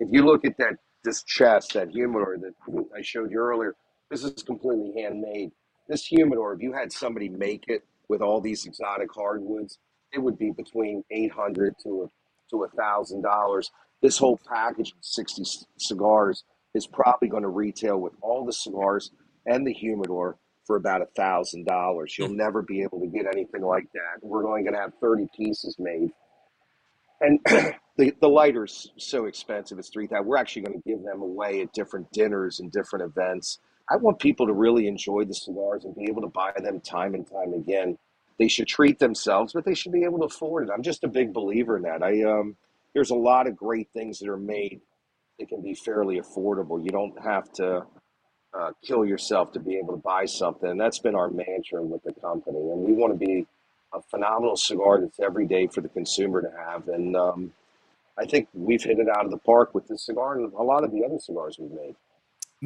If 0.00 0.08
you 0.12 0.24
look 0.24 0.44
at 0.44 0.58
that, 0.58 0.74
this 1.04 1.22
chest, 1.22 1.72
that 1.74 1.90
humidor 1.90 2.36
that 2.38 2.54
I 2.94 3.00
showed 3.02 3.30
you 3.30 3.38
earlier, 3.38 3.74
this 4.10 4.24
is 4.24 4.42
completely 4.42 5.00
handmade. 5.00 5.52
This 5.88 6.04
humidor, 6.04 6.52
if 6.54 6.62
you 6.62 6.72
had 6.72 6.92
somebody 6.92 7.28
make 7.28 7.64
it 7.68 7.82
with 8.08 8.20
all 8.20 8.40
these 8.40 8.66
exotic 8.66 9.08
hardwoods, 9.14 9.78
it 10.12 10.18
would 10.18 10.38
be 10.38 10.50
between 10.50 11.02
800 11.10 11.74
to 11.84 12.02
a 12.04 12.25
to 12.50 12.64
a 12.64 12.68
thousand 12.68 13.22
dollars. 13.22 13.70
This 14.02 14.18
whole 14.18 14.38
package 14.48 14.92
of 14.92 14.98
sixty 15.00 15.44
cigars 15.78 16.44
is 16.74 16.86
probably 16.86 17.28
going 17.28 17.42
to 17.42 17.48
retail 17.48 17.98
with 17.98 18.12
all 18.20 18.44
the 18.44 18.52
cigars 18.52 19.10
and 19.46 19.66
the 19.66 19.72
humidor 19.72 20.36
for 20.66 20.76
about 20.76 21.02
a 21.02 21.06
thousand 21.16 21.66
dollars. 21.66 22.16
You'll 22.18 22.28
hmm. 22.28 22.36
never 22.36 22.62
be 22.62 22.82
able 22.82 23.00
to 23.00 23.06
get 23.06 23.26
anything 23.26 23.62
like 23.62 23.90
that. 23.94 24.22
We're 24.22 24.46
only 24.46 24.62
going 24.62 24.74
to 24.74 24.80
have 24.80 24.92
thirty 25.00 25.28
pieces 25.36 25.76
made, 25.78 26.10
and 27.20 27.40
the 27.96 28.14
the 28.20 28.28
lighter's 28.28 28.90
so 28.98 29.26
expensive. 29.26 29.78
It's 29.78 29.90
three 29.90 30.06
thousand. 30.06 30.26
We're 30.26 30.38
actually 30.38 30.62
going 30.62 30.82
to 30.82 30.88
give 30.88 31.02
them 31.02 31.22
away 31.22 31.62
at 31.62 31.72
different 31.72 32.10
dinners 32.12 32.60
and 32.60 32.70
different 32.70 33.04
events. 33.04 33.58
I 33.88 33.96
want 33.96 34.18
people 34.18 34.46
to 34.48 34.52
really 34.52 34.88
enjoy 34.88 35.24
the 35.24 35.34
cigars 35.34 35.84
and 35.84 35.94
be 35.94 36.06
able 36.08 36.22
to 36.22 36.28
buy 36.28 36.50
them 36.56 36.80
time 36.80 37.14
and 37.14 37.24
time 37.24 37.54
again 37.54 37.96
they 38.38 38.48
should 38.48 38.68
treat 38.68 38.98
themselves, 38.98 39.52
but 39.52 39.64
they 39.64 39.74
should 39.74 39.92
be 39.92 40.04
able 40.04 40.18
to 40.20 40.24
afford 40.26 40.68
it. 40.68 40.72
I'm 40.72 40.82
just 40.82 41.04
a 41.04 41.08
big 41.08 41.32
believer 41.32 41.76
in 41.76 41.82
that. 41.84 42.02
I 42.02 42.22
um, 42.24 42.56
there's 42.94 43.10
a 43.10 43.14
lot 43.16 43.46
of 43.46 43.56
great 43.56 43.88
things 43.92 44.18
that 44.20 44.28
are 44.28 44.38
made 44.38 44.80
that 45.38 45.48
can 45.48 45.62
be 45.62 45.74
fairly 45.74 46.20
affordable. 46.20 46.82
You 46.82 46.90
don't 46.90 47.20
have 47.22 47.52
to 47.54 47.84
uh, 48.54 48.72
kill 48.84 49.04
yourself 49.04 49.52
to 49.52 49.60
be 49.60 49.76
able 49.76 49.94
to 49.94 50.02
buy 50.02 50.26
something. 50.26 50.70
And 50.70 50.80
that's 50.80 50.98
been 50.98 51.14
our 51.14 51.30
mantra 51.30 51.82
with 51.82 52.02
the 52.04 52.12
company, 52.14 52.58
and 52.58 52.80
we 52.82 52.92
want 52.92 53.18
to 53.18 53.26
be 53.26 53.46
a 53.94 54.02
phenomenal 54.02 54.56
cigar 54.56 55.00
that's 55.00 55.20
every 55.20 55.46
day 55.46 55.66
for 55.68 55.80
the 55.80 55.88
consumer 55.88 56.42
to 56.42 56.50
have. 56.56 56.88
And 56.88 57.16
um, 57.16 57.52
I 58.18 58.26
think 58.26 58.48
we've 58.54 58.82
hit 58.82 58.98
it 58.98 59.08
out 59.08 59.24
of 59.24 59.30
the 59.30 59.38
park 59.38 59.74
with 59.74 59.88
this 59.88 60.06
cigar 60.06 60.36
and 60.38 60.52
a 60.54 60.62
lot 60.62 60.84
of 60.84 60.92
the 60.92 61.04
other 61.04 61.18
cigars 61.18 61.58
we've 61.58 61.70
made. 61.70 61.96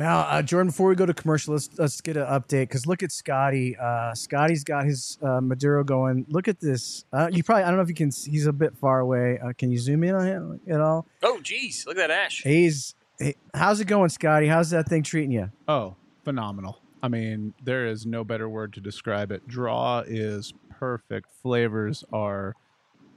Now, 0.01 0.21
uh, 0.21 0.41
Jordan, 0.41 0.69
before 0.69 0.89
we 0.89 0.95
go 0.95 1.05
to 1.05 1.13
commercial, 1.13 1.53
let's 1.53 1.69
let's 1.79 2.01
get 2.01 2.17
an 2.17 2.25
update 2.25 2.63
because 2.63 2.87
look 2.87 3.03
at 3.03 3.13
Scotty. 3.13 3.77
Uh, 3.77 4.15
Scotty's 4.15 4.65
got 4.65 4.87
his 4.87 5.19
uh, 5.23 5.43
Maduro 5.43 5.85
going. 5.85 6.25
Look 6.31 6.49
at 6.49 6.59
this. 6.59 7.05
Uh, 7.13 7.29
you 7.31 7.45
probably 7.45 7.65
I 7.65 7.67
don't 7.67 7.77
know 7.77 7.83
if 7.83 7.91
you 7.91 7.95
can. 7.95 8.11
He's 8.11 8.47
a 8.47 8.53
bit 8.55 8.75
far 8.79 9.01
away. 9.01 9.39
Uh, 9.39 9.53
can 9.53 9.71
you 9.71 9.79
zoom 9.79 10.03
in 10.03 10.15
on 10.15 10.27
him 10.27 10.61
at 10.67 10.81
all? 10.81 11.07
Oh, 11.23 11.39
geez, 11.43 11.85
look 11.87 11.99
at 11.99 12.09
that 12.09 12.11
ash. 12.11 12.43
He's. 12.43 12.95
Hey, 13.19 13.35
how's 13.53 13.79
it 13.81 13.89
going, 13.89 14.09
Scotty? 14.09 14.47
How's 14.47 14.71
that 14.71 14.89
thing 14.89 15.03
treating 15.03 15.33
you? 15.33 15.51
Oh, 15.69 15.97
phenomenal. 16.25 16.79
I 17.03 17.09
mean, 17.09 17.53
there 17.63 17.87
is 17.87 18.07
no 18.07 18.25
better 18.25 18.49
word 18.49 18.73
to 18.75 18.81
describe 18.81 19.31
it. 19.31 19.47
Draw 19.47 20.05
is 20.07 20.55
perfect. 20.71 21.29
Flavors 21.43 22.05
are 22.11 22.55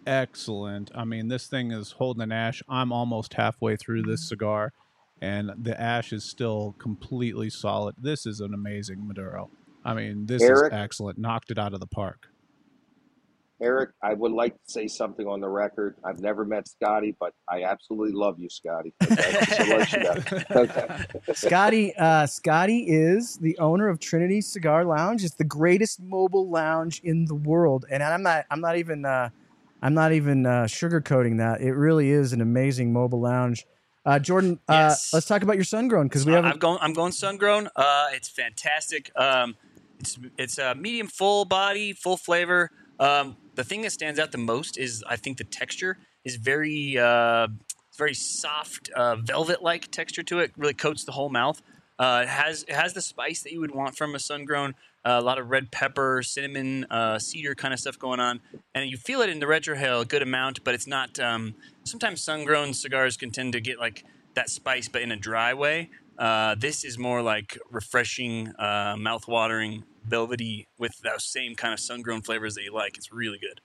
excellent. 0.05 0.91
I 0.93 1.05
mean, 1.05 1.29
this 1.29 1.47
thing 1.47 1.71
is 1.71 1.93
holding 1.93 2.23
an 2.23 2.33
ash. 2.33 2.61
I'm 2.67 2.91
almost 2.91 3.35
halfway 3.35 3.77
through 3.77 4.01
this 4.01 4.27
cigar, 4.27 4.73
and 5.23 5.51
the 5.63 5.79
ash 5.79 6.11
is 6.11 6.29
still 6.29 6.75
completely 6.79 7.49
solid. 7.49 7.95
This 7.97 8.25
is 8.25 8.41
an 8.41 8.53
amazing 8.53 9.07
Maduro. 9.07 9.49
I 9.85 9.93
mean, 9.93 10.25
this 10.25 10.41
Eric, 10.41 10.73
is 10.73 10.77
excellent. 10.77 11.17
Knocked 11.17 11.49
it 11.49 11.57
out 11.57 11.73
of 11.73 11.79
the 11.79 11.87
park. 11.87 12.27
Eric, 13.61 13.91
I 14.03 14.15
would 14.15 14.33
like 14.33 14.51
to 14.51 14.59
say 14.69 14.87
something 14.89 15.25
on 15.25 15.39
the 15.39 15.47
record. 15.47 15.95
I've 16.03 16.19
never 16.19 16.43
met 16.43 16.67
Scotty, 16.67 17.15
but 17.17 17.33
I 17.47 17.63
absolutely 17.63 18.11
love 18.11 18.37
you, 18.37 18.49
Scotty. 18.49 18.93
Okay, 19.01 19.15
just 19.15 19.61
to 19.61 19.63
let 19.63 19.93
you 19.93 19.99
know. 19.99 20.61
Okay. 20.63 21.33
Scotty, 21.33 21.93
uh, 21.95 22.25
Scotty 22.25 22.79
is 22.89 23.37
the 23.37 23.57
owner 23.59 23.87
of 23.87 23.99
Trinity 23.99 24.41
Cigar 24.41 24.83
Lounge. 24.83 25.23
It's 25.23 25.35
the 25.35 25.45
greatest 25.45 26.01
mobile 26.01 26.49
lounge 26.49 26.99
in 27.01 27.23
the 27.23 27.35
world, 27.35 27.85
and 27.89 28.03
I'm 28.03 28.23
not. 28.23 28.43
I'm 28.51 28.59
not 28.59 28.75
even. 28.75 29.05
Uh, 29.05 29.29
I'm 29.81 29.93
not 29.93 30.11
even 30.11 30.45
uh, 30.45 30.63
sugarcoating 30.63 31.37
that. 31.37 31.61
It 31.61 31.73
really 31.73 32.09
is 32.09 32.33
an 32.33 32.41
amazing 32.41 32.91
mobile 32.91 33.21
lounge. 33.21 33.65
Uh, 34.05 34.19
Jordan, 34.19 34.59
uh, 34.67 34.93
let's 35.13 35.25
talk 35.25 35.43
about 35.43 35.55
your 35.55 35.63
sun 35.63 35.87
grown 35.87 36.07
because 36.07 36.25
we 36.25 36.33
haven't. 36.33 36.51
I'm 36.51 36.59
going. 36.59 36.77
I'm 36.81 36.93
going 36.93 37.13
sun 37.13 37.37
grown. 37.37 37.69
Uh, 37.75 38.07
it's 38.11 38.27
fantastic. 38.27 39.11
Um, 39.15 39.55
it's 39.99 40.19
it's 40.37 40.57
a 40.57 40.75
medium 40.75 41.07
full 41.07 41.45
body, 41.45 41.93
full 41.93 42.17
flavor. 42.17 42.69
Um, 42.99 43.37
the 43.55 43.63
thing 43.63 43.81
that 43.83 43.91
stands 43.91 44.19
out 44.19 44.31
the 44.31 44.37
most 44.37 44.77
is 44.77 45.03
I 45.07 45.15
think 45.15 45.37
the 45.37 45.45
texture 45.45 45.97
is 46.25 46.35
very 46.35 46.97
uh, 46.97 47.47
very 47.97 48.13
soft, 48.13 48.89
uh, 48.89 49.15
velvet 49.15 49.63
like 49.63 49.89
texture 49.89 50.23
to 50.23 50.39
it. 50.39 50.51
Really 50.57 50.73
coats 50.73 51.05
the 51.05 51.13
whole 51.13 51.29
mouth. 51.29 51.61
Uh, 51.97 52.21
it 52.23 52.29
has 52.29 52.63
it 52.63 52.75
has 52.75 52.93
the 52.93 53.01
spice 53.01 53.43
that 53.43 53.53
you 53.53 53.61
would 53.61 53.73
want 53.73 53.95
from 53.95 54.15
a 54.15 54.19
sun 54.19 54.43
grown. 54.43 54.75
A 55.05 55.21
lot 55.21 55.37
of 55.37 55.49
red 55.49 55.69
pepper, 55.69 56.21
cinnamon, 56.23 56.85
uh, 56.85 57.19
cedar 57.19 57.55
kind 57.55 57.73
of 57.73 57.79
stuff 57.79 57.99
going 57.99 58.21
on, 58.21 58.39
and 58.73 58.89
you 58.89 58.95
feel 58.95 59.21
it 59.21 59.29
in 59.29 59.39
the 59.39 59.45
retrohale 59.45 60.01
a 60.01 60.05
good 60.05 60.21
amount, 60.21 60.63
but 60.63 60.73
it's 60.73 60.87
not. 60.87 61.19
Um, 61.19 61.55
sometimes 61.83 62.23
sun-grown 62.23 62.73
cigars 62.73 63.17
can 63.17 63.29
tend 63.29 63.51
to 63.53 63.59
get 63.59 63.79
like 63.79 64.05
that 64.35 64.49
spice, 64.49 64.87
but 64.87 65.01
in 65.01 65.11
a 65.11 65.17
dry 65.17 65.53
way. 65.53 65.89
Uh, 66.17 66.55
this 66.57 66.85
is 66.85 66.97
more 66.97 67.21
like 67.21 67.57
refreshing, 67.69 68.47
uh, 68.59 68.95
mouth-watering, 68.97 69.83
velvety, 70.05 70.67
with 70.77 70.97
those 70.99 71.25
same 71.25 71.55
kind 71.55 71.73
of 71.73 71.79
sun-grown 71.79 72.21
flavors 72.21 72.55
that 72.55 72.63
you 72.63 72.73
like. 72.73 72.97
It's 72.97 73.11
really 73.11 73.39
good. 73.39 73.59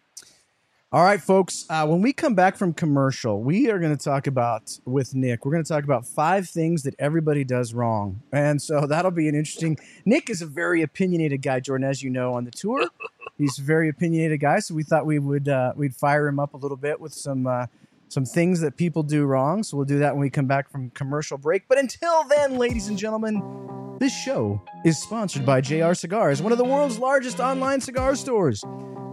All 0.91 1.05
right, 1.05 1.21
folks. 1.21 1.67
Uh, 1.69 1.87
when 1.87 2.01
we 2.01 2.15
come 2.15 2.35
back 2.35 2.57
from 2.57 2.73
commercial, 2.73 3.43
we 3.43 3.71
are 3.71 3.79
going 3.79 3.95
to 3.95 4.03
talk 4.03 4.27
about 4.27 4.79
with 4.87 5.15
Nick. 5.15 5.45
We're 5.45 5.53
going 5.53 5.63
to 5.63 5.69
talk 5.69 5.85
about 5.85 6.07
five 6.07 6.49
things 6.49 6.83
that 6.85 6.95
everybody 6.99 7.45
does 7.45 7.75
wrong, 7.75 8.23
and 8.33 8.63
so 8.63 8.87
that'll 8.87 9.11
be 9.11 9.29
an 9.29 9.35
interesting. 9.35 9.79
Nick 10.07 10.31
is 10.31 10.41
a 10.41 10.47
very 10.47 10.81
opinionated 10.81 11.43
guy, 11.43 11.61
Jordan, 11.61 11.87
as 11.87 12.03
you 12.03 12.09
know 12.09 12.33
on 12.33 12.47
the 12.47 12.51
tour. 12.51 12.89
He's 13.37 13.59
a 13.59 13.63
very 13.63 13.91
opinionated 13.91 14.41
guy, 14.41 14.61
so 14.61 14.75
we 14.75 14.83
thought 14.83 15.05
we 15.05 15.19
would 15.19 15.51
uh, 15.51 15.75
we'd 15.77 15.95
fire 15.95 16.27
him 16.27 16.41
up 16.41 16.55
a 16.55 16.57
little 16.57 16.79
bit 16.79 16.99
with 16.99 17.13
some 17.13 17.47
uh, 17.47 17.67
some 18.09 18.25
things 18.25 18.61
that 18.61 18.77
people 18.77 19.03
do 19.03 19.25
wrong. 19.25 19.63
So 19.63 19.77
we'll 19.77 19.87
do 19.87 19.99
that 20.01 20.15
when 20.15 20.21
we 20.21 20.31
come 20.31 20.47
back 20.47 20.71
from 20.71 20.91
commercial 20.91 21.39
break. 21.39 21.69
But 21.69 21.79
until 21.79 22.25
then, 22.25 22.57
ladies 22.57 22.89
and 22.89 22.99
gentlemen, 22.99 23.97
this 24.01 24.17
show 24.17 24.63
is 24.85 25.01
sponsored 25.01 25.45
by 25.45 25.61
JR 25.61 25.93
Cigars, 25.93 26.41
one 26.41 26.53
of 26.53 26.59
the 26.59 26.65
world's 26.65 26.99
largest 26.99 27.41
online 27.41 27.81
cigar 27.81 28.15
stores. 28.15 28.65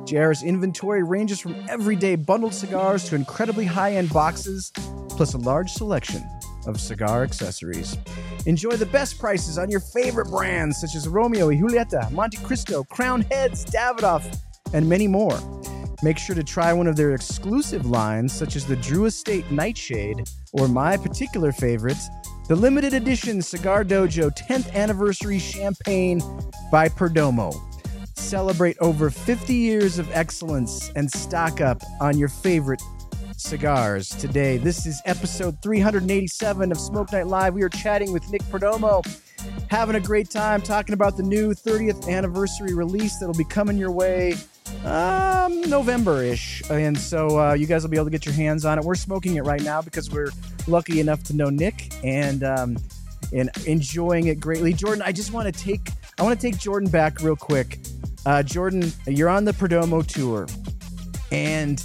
JR's 0.06 0.44
inventory 0.44 1.04
ranges 1.04 1.40
from 1.40 1.56
everyday 1.68 2.16
bundled 2.16 2.54
cigars 2.54 3.04
to 3.10 3.16
incredibly 3.16 3.66
high 3.66 3.96
end 3.96 4.14
boxes, 4.14 4.72
plus 5.10 5.34
a 5.34 5.40
large 5.40 5.72
selection 5.72 6.24
of 6.68 6.80
cigar 6.80 7.24
accessories. 7.24 7.98
Enjoy 8.46 8.72
the 8.72 8.86
best 8.86 9.20
prices 9.20 9.58
on 9.58 9.70
your 9.72 9.80
favorite 9.80 10.30
brands 10.30 10.80
such 10.80 10.96
as 10.96 11.08
Romeo 11.08 11.48
y 11.48 11.56
Julieta, 11.56 12.10
Montecristo, 12.12 12.88
Crown 12.88 13.22
Heads, 13.22 13.66
Davidoff, 13.66 14.40
and 14.74 14.88
many 14.88 15.08
more. 15.08 15.38
Make 16.04 16.18
sure 16.18 16.36
to 16.36 16.44
try 16.44 16.74
one 16.74 16.88
of 16.88 16.96
their 16.96 17.14
exclusive 17.14 17.86
lines, 17.86 18.34
such 18.34 18.56
as 18.56 18.66
the 18.66 18.76
Drew 18.76 19.06
Estate 19.06 19.50
Nightshade, 19.50 20.30
or 20.52 20.68
my 20.68 20.98
particular 20.98 21.52
favorite, 21.52 21.98
the 22.48 22.56
limited 22.56 22.94
edition 22.94 23.42
Cigar 23.42 23.84
Dojo 23.84 24.30
10th 24.38 24.74
Anniversary 24.74 25.40
Champagne 25.40 26.22
by 26.72 26.90
Perdomo. 26.90 27.56
Celebrate 28.16 28.78
over 28.80 29.10
50 29.10 29.54
years 29.54 29.98
of 29.98 30.10
excellence 30.12 30.92
and 30.96 31.10
stock 31.10 31.62
up 31.62 31.82
on 32.02 32.18
your 32.18 32.30
favorite 32.30 32.82
cigars 33.38 34.10
today. 34.10 34.58
This 34.58 34.86
is 34.86 35.02
episode 35.06 35.62
387 35.62 36.72
of 36.72 36.80
Smoke 36.80 37.12
Night 37.14 37.28
Live. 37.28 37.54
We 37.54 37.64
are 37.64 37.70
chatting 37.70 38.12
with 38.12 38.30
Nick 38.30 38.44
Perdomo, 38.44 39.04
having 39.70 39.96
a 39.96 40.00
great 40.00 40.30
time 40.30 40.62
talking 40.62 40.94
about 40.94 41.18
the 41.18 41.24
new 41.24 41.54
30th 41.54 42.10
anniversary 42.10 42.74
release 42.74 43.18
that'll 43.18 43.36
be 43.36 43.46
coming 43.46 43.78
your 43.78 43.92
way 43.92 44.36
um, 44.84 45.62
November 45.62 46.24
ish. 46.24 46.62
And 46.70 46.98
so 46.98 47.40
uh, 47.40 47.54
you 47.54 47.68
guys 47.68 47.84
will 47.84 47.90
be 47.90 47.98
able 47.98 48.06
to 48.06 48.12
get 48.12 48.26
your 48.26 48.36
hands 48.36 48.66
on 48.66 48.78
it. 48.78 48.86
We're 48.86 48.96
smoking 48.96 49.36
it 49.36 49.44
right 49.44 49.62
now 49.62 49.82
because 49.82 50.12
we're 50.12 50.32
lucky 50.68 51.00
enough 51.00 51.24
to 51.24 51.36
know 51.36 51.50
Nick 51.50 51.94
and 52.04 52.44
um, 52.44 52.78
and 53.34 53.50
enjoying 53.66 54.28
it 54.28 54.40
greatly. 54.40 54.74
Jordan, 54.74 55.04
I 55.06 55.12
just 55.12 55.34
want 55.34 55.54
to 55.54 55.64
take 55.64 55.90
I 56.18 56.24
want 56.24 56.40
to 56.40 56.52
take 56.52 56.60
Jordan 56.60 56.90
back 56.90 57.22
real 57.22 57.36
quick. 57.36 57.80
Uh, 58.26 58.42
Jordan, 58.42 58.92
you're 59.06 59.30
on 59.30 59.46
the 59.46 59.52
Perdomo 59.52 60.06
tour, 60.06 60.48
and 61.32 61.84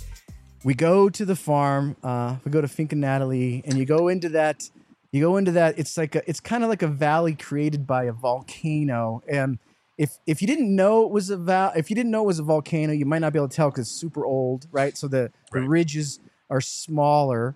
we 0.65 0.75
go 0.75 1.09
to 1.09 1.25
the 1.25 1.37
farm. 1.37 1.97
Uh, 2.03 2.37
we 2.45 2.51
go 2.51 2.61
to 2.61 2.69
Finca 2.69 2.97
Natalie, 2.97 3.63
and 3.67 3.77
you 3.77 3.85
go 3.85 4.09
into 4.09 4.31
that. 4.31 4.69
You 5.13 5.21
go 5.21 5.37
into 5.37 5.53
that. 5.53 5.79
It's 5.79 5.97
like 5.97 6.15
a, 6.15 6.29
it's 6.29 6.41
kind 6.41 6.63
of 6.63 6.71
like 6.71 6.83
a 6.83 6.89
valley 6.89 7.35
created 7.35 7.87
by 7.87 8.05
a 8.05 8.13
volcano. 8.13 9.23
And 9.29 9.59
if 10.01 10.17
if 10.27 10.41
you 10.41 10.49
didn't 10.49 10.75
know 10.75 11.05
it 11.05 11.11
was 11.11 11.29
a 11.29 11.37
val, 11.37 11.73
if 11.77 11.91
you 11.91 11.95
didn't 11.95 12.11
know 12.11 12.23
it 12.23 12.27
was 12.27 12.39
a 12.39 12.43
volcano, 12.43 12.95
you 12.95 13.05
might 13.05 13.19
not 13.19 13.35
be 13.35 13.39
able 13.39 13.49
to 13.51 13.55
tell 13.55 13.71
because 13.71 13.87
it's 13.87 14.01
super 14.01 14.25
old, 14.25 14.67
right? 14.73 14.97
So 14.97 15.07
the 15.07 15.31
the 15.53 15.61
ridges 15.61 16.19
are 16.49 16.63
smaller. 16.63 17.55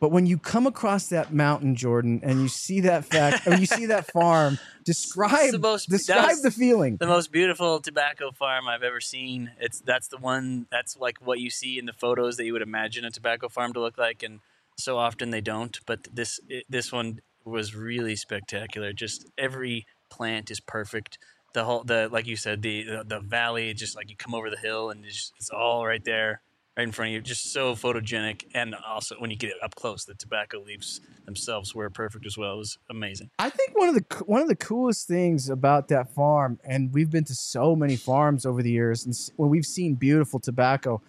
But 0.00 0.10
when 0.10 0.24
you 0.24 0.38
come 0.38 0.66
across 0.66 1.08
that 1.08 1.32
mountain, 1.32 1.76
Jordan, 1.76 2.20
and 2.22 2.40
you 2.40 2.48
see 2.48 2.80
that 2.80 3.04
fact, 3.04 3.46
and 3.46 3.60
you 3.60 3.66
see 3.66 3.86
that 3.86 4.10
farm, 4.12 4.58
describe 4.84 5.52
the 5.52 5.58
most- 5.58 5.90
describe 5.90 6.38
the 6.42 6.50
feeling. 6.50 6.96
The 6.96 7.06
most 7.06 7.30
beautiful 7.30 7.80
tobacco 7.80 8.30
farm 8.30 8.66
I've 8.66 8.82
ever 8.82 9.00
seen. 9.00 9.52
It's 9.60 9.80
that's 9.80 10.08
the 10.08 10.16
one 10.16 10.66
that's 10.70 10.96
like 10.96 11.18
what 11.20 11.38
you 11.38 11.50
see 11.50 11.78
in 11.78 11.84
the 11.84 11.92
photos 11.92 12.38
that 12.38 12.46
you 12.46 12.54
would 12.54 12.62
imagine 12.62 13.04
a 13.04 13.10
tobacco 13.10 13.50
farm 13.50 13.74
to 13.74 13.80
look 13.80 13.98
like, 13.98 14.22
and 14.22 14.40
so 14.78 14.96
often 14.96 15.30
they 15.30 15.42
don't. 15.42 15.78
But 15.84 16.08
this 16.10 16.40
it, 16.48 16.64
this 16.66 16.90
one 16.90 17.20
was 17.44 17.74
really 17.74 18.16
spectacular. 18.16 18.94
Just 18.94 19.30
every 19.36 19.86
plant 20.10 20.50
is 20.50 20.60
perfect. 20.60 21.18
The 21.54 21.64
whole 21.64 21.84
the 21.84 22.08
like 22.12 22.26
you 22.26 22.36
said 22.36 22.60
the 22.60 22.82
the, 22.84 23.04
the 23.06 23.20
valley 23.20 23.72
just 23.74 23.96
like 23.96 24.10
you 24.10 24.16
come 24.16 24.34
over 24.34 24.50
the 24.50 24.58
hill 24.58 24.90
and 24.90 25.04
it's, 25.04 25.14
just, 25.14 25.32
it's 25.38 25.50
all 25.50 25.86
right 25.86 26.04
there 26.04 26.42
right 26.76 26.82
in 26.82 26.92
front 26.92 27.10
of 27.10 27.12
you. 27.14 27.20
Just 27.20 27.52
so 27.52 27.74
photogenic 27.74 28.44
and 28.54 28.74
also 28.74 29.14
when 29.18 29.30
you 29.30 29.36
get 29.36 29.50
it 29.50 29.56
up 29.62 29.74
close 29.74 30.04
the 30.04 30.14
tobacco 30.14 30.58
leaves 30.58 31.00
themselves 31.24 31.74
were 31.74 31.88
perfect 31.90 32.26
as 32.26 32.36
well. 32.36 32.54
It 32.54 32.58
was 32.58 32.78
amazing. 32.90 33.30
I 33.38 33.50
think 33.50 33.78
one 33.78 33.88
of 33.88 33.94
the 33.94 34.24
one 34.26 34.42
of 34.42 34.48
the 34.48 34.56
coolest 34.56 35.06
things 35.08 35.48
about 35.48 35.88
that 35.88 36.12
farm, 36.12 36.58
and 36.64 36.92
we've 36.92 37.10
been 37.10 37.24
to 37.24 37.34
so 37.34 37.76
many 37.76 37.96
farms 37.96 38.44
over 38.44 38.62
the 38.62 38.70
years, 38.70 39.06
and 39.06 39.14
when 39.36 39.48
we've 39.48 39.66
seen 39.66 39.94
beautiful 39.94 40.40
tobacco 40.40 41.00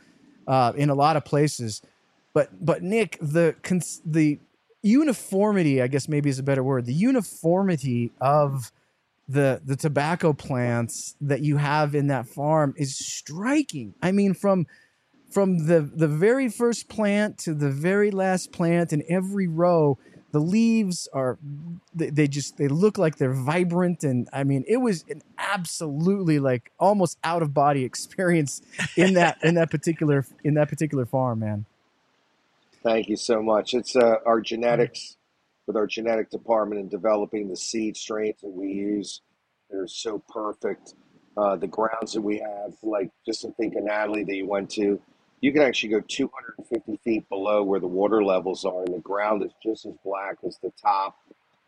uh, 0.48 0.74
in 0.76 0.90
a 0.90 0.96
lot 0.96 1.18
of 1.18 1.26
places, 1.26 1.82
but 2.34 2.50
but 2.64 2.84
Nick, 2.84 3.18
the 3.20 3.56
the 4.06 4.40
uniformity, 4.84 5.82
I 5.82 5.88
guess 5.88 6.08
maybe 6.08 6.30
is 6.30 6.38
a 6.38 6.44
better 6.44 6.64
word, 6.64 6.86
the 6.86 6.94
uniformity 6.94 8.12
of 8.22 8.72
the 9.28 9.62
the 9.64 9.76
tobacco 9.76 10.34
plants 10.34 11.16
that 11.22 11.42
you 11.42 11.58
have 11.58 11.96
in 11.96 12.08
that 12.08 12.28
farm 12.28 12.74
is 12.78 12.98
striking. 12.98 13.96
I 14.02 14.12
mean, 14.12 14.34
from 14.34 14.68
from 15.30 15.68
the 15.68 15.82
the 15.82 16.08
very 16.08 16.50
first 16.50 16.90
plant 16.90 17.38
to 17.40 17.54
the 17.54 17.70
very 17.70 18.12
last 18.12 18.52
plant 18.52 18.94
in 18.94 19.04
every 19.10 19.48
row 19.48 19.98
the 20.32 20.40
leaves 20.42 21.08
are 21.14 21.38
they, 21.94 22.10
they 22.10 22.28
just 22.28 22.58
they 22.58 22.68
look 22.68 22.98
like 22.98 23.16
they're 23.16 23.32
vibrant 23.32 24.04
and 24.04 24.28
i 24.34 24.44
mean 24.44 24.66
it 24.68 24.78
was 24.78 25.06
an 25.10 25.22
absolutely 25.38 26.40
like 26.40 26.74
almost 26.78 27.18
out 27.24 27.42
of 27.42 27.54
body 27.54 27.86
experience 27.92 28.62
in 28.98 29.14
that 29.14 29.38
in 29.44 29.56
that 29.56 29.72
particular 29.72 30.26
in 30.44 30.56
that 30.56 30.68
particular 30.68 31.06
farm 31.06 31.40
man 31.40 31.66
Thank 32.86 33.10
you 33.10 33.18
so 33.18 33.42
much. 33.42 33.74
It's 33.74 33.96
uh, 33.96 34.18
our 34.28 34.40
genetics 34.40 35.18
with 35.68 35.76
our 35.76 35.88
genetic 35.88 36.30
department 36.30 36.82
in 36.82 36.88
developing 36.88 37.50
the 37.50 37.56
seed 37.56 37.98
strains 37.98 38.42
that 38.42 38.50
we 38.50 38.68
use. 38.68 39.22
They're 39.70 39.88
so 39.88 40.20
perfect. 40.30 40.96
Uh, 41.38 41.56
the 41.56 41.68
grounds 41.68 42.14
that 42.14 42.22
we 42.22 42.38
have, 42.38 42.76
like 42.82 43.12
just 43.26 43.46
think 43.58 43.76
of 43.76 43.84
Natalie 43.84 44.24
that 44.24 44.36
you 44.36 44.48
went 44.48 44.70
to, 44.72 45.02
you 45.42 45.52
can 45.52 45.62
actually 45.62 45.90
go 45.90 46.00
250 46.00 46.98
feet 47.04 47.28
below 47.28 47.62
where 47.62 47.80
the 47.80 47.88
water 47.88 48.24
levels 48.24 48.64
are, 48.64 48.84
and 48.84 48.94
the 48.94 49.00
ground 49.00 49.44
is 49.44 49.52
just 49.62 49.86
as 49.86 49.94
black 50.04 50.38
as 50.48 50.58
the 50.64 50.72
top. 50.82 51.18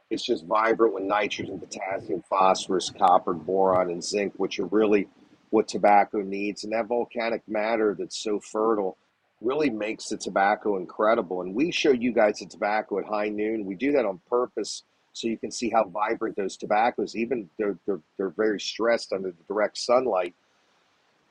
It's 0.10 0.26
just 0.26 0.46
vibrant 0.46 0.94
with 0.94 1.04
nitrogen, 1.04 1.60
potassium, 1.60 2.24
phosphorus, 2.30 2.90
copper, 2.98 3.34
boron, 3.34 3.92
and 3.92 4.02
zinc, 4.02 4.34
which 4.38 4.58
are 4.58 4.68
really 4.68 5.10
what 5.50 5.68
tobacco 5.68 6.22
needs. 6.22 6.64
And 6.64 6.72
that 6.72 6.86
volcanic 6.86 7.42
matter 7.48 7.94
that's 7.94 8.18
so 8.18 8.40
fertile 8.40 8.98
really 9.42 9.70
makes 9.70 10.10
the 10.10 10.18
tobacco 10.18 10.78
incredible. 10.78 11.42
And 11.42 11.54
we 11.54 11.72
show 11.72 11.92
you 11.92 12.12
guys 12.12 12.40
the 12.40 12.48
tobacco 12.48 13.00
at 13.00 13.06
high 13.06 13.30
noon. 13.30 13.66
We 13.66 13.76
do 13.76 13.92
that 13.94 14.06
on 14.06 14.20
purpose 14.30 14.84
so 15.14 15.28
you 15.28 15.38
can 15.38 15.52
see 15.52 15.70
how 15.70 15.86
vibrant 15.86 16.36
those 16.36 16.58
tobaccos, 16.58 17.16
even 17.16 17.50
they're, 17.58 17.78
they're, 17.88 18.02
they're 18.18 18.30
very 18.30 18.60
stressed 18.60 19.12
under 19.12 19.30
the 19.30 19.44
direct 19.48 19.78
sunlight. 19.78 20.36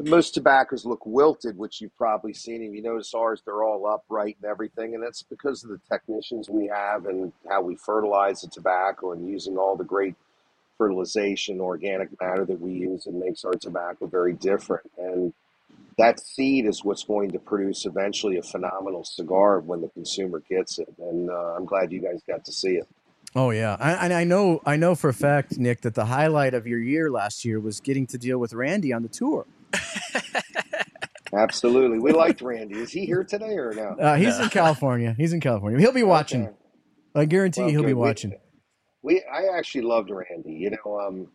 most 0.01 0.35
tobaccos 0.35 0.85
look 0.85 1.07
wilted, 1.07 1.57
which 1.57 1.81
you've 1.81 1.97
probably 1.97 2.33
seen. 2.33 2.63
And 2.63 2.75
you 2.75 2.83
notice 2.83 3.15
ours, 3.15 3.43
they're 3.45 3.63
all 3.63 3.87
upright 3.87 4.37
and 4.43 4.51
everything. 4.51 4.95
And 4.95 5.03
that's 5.03 5.23
because 5.23 5.63
of 5.63 5.71
the 5.71 5.81
technicians 5.89 6.51
we 6.51 6.67
have 6.67 7.07
and 7.07 7.33
how 7.49 7.63
we 7.63 7.77
fertilize 7.77 8.41
the 8.41 8.49
tobacco 8.49 9.13
and 9.13 9.29
using 9.29 9.57
all 9.57 9.77
the 9.77 9.85
great 9.85 10.17
fertilization, 10.79 11.61
organic 11.61 12.21
matter 12.21 12.45
that 12.45 12.61
we 12.61 12.73
use 12.73 13.07
and 13.07 13.19
makes 13.19 13.45
our 13.45 13.55
tobacco 13.55 14.07
very 14.07 14.33
different. 14.33 14.91
And 14.99 15.33
that 15.99 16.21
seed 16.21 16.67
is 16.67 16.85
what's 16.85 17.05
going 17.05 17.31
to 17.33 17.39
produce 17.39 17.87
eventually 17.87 18.37
a 18.37 18.43
phenomenal 18.43 19.05
cigar 19.05 19.61
when 19.61 19.81
the 19.81 19.89
consumer 19.89 20.43
gets 20.49 20.79
it. 20.79 20.89
And 20.99 21.31
uh, 21.31 21.55
I'm 21.57 21.65
glad 21.65 21.91
you 21.93 22.01
guys 22.01 22.21
got 22.27 22.45
to 22.45 22.53
see 22.53 22.73
it. 22.77 22.87
Oh 23.35 23.51
yeah, 23.51 23.77
I, 23.79 23.93
and 24.05 24.13
I 24.15 24.25
know 24.25 24.63
I 24.65 24.77
know 24.77 24.95
for 24.95 25.11
a 25.11 25.15
fact, 25.15 25.59
Nick, 25.59 25.83
that 25.83 25.95
the 25.95 26.07
highlight 26.07 26.55
of 26.55 26.67
your 26.67 26.79
year 26.79 27.11
last 27.11 27.45
year 27.45 27.61
was 27.61 27.81
getting 27.81 28.07
to 28.09 28.19
deal 28.19 28.39
with 28.39 28.53
Randy 28.55 28.93
on 28.93 29.03
the 29.03 29.09
tour. 29.09 29.47
Absolutely, 31.33 31.99
we 31.99 32.13
liked 32.13 32.41
Randy. 32.41 32.77
Is 32.79 32.93
he 32.93 33.05
here 33.05 33.25
today 33.25 33.59
or 33.59 33.75
no? 33.75 33.89
Uh, 34.01 34.15
he's 34.17 34.39
No. 34.39 34.45
in 34.45 34.51
California. 34.51 35.15
He's 35.19 35.33
in 35.33 35.41
California. 35.41 35.79
He'll 35.81 35.93
be 35.93 36.05
watching. 36.05 36.45
Okay. 36.47 36.55
I 37.15 37.25
guarantee 37.25 37.63
Well, 37.63 37.71
you 37.71 37.79
he'll 37.79 37.83
be 37.87 37.93
good. 37.93 37.97
We- 37.97 38.01
watching. 38.09 38.35
We 39.03 39.23
I 39.31 39.57
actually 39.59 39.83
loved 39.83 40.11
Randy. 40.11 40.53
You 40.53 40.71
know, 40.71 41.01
um, 41.01 41.27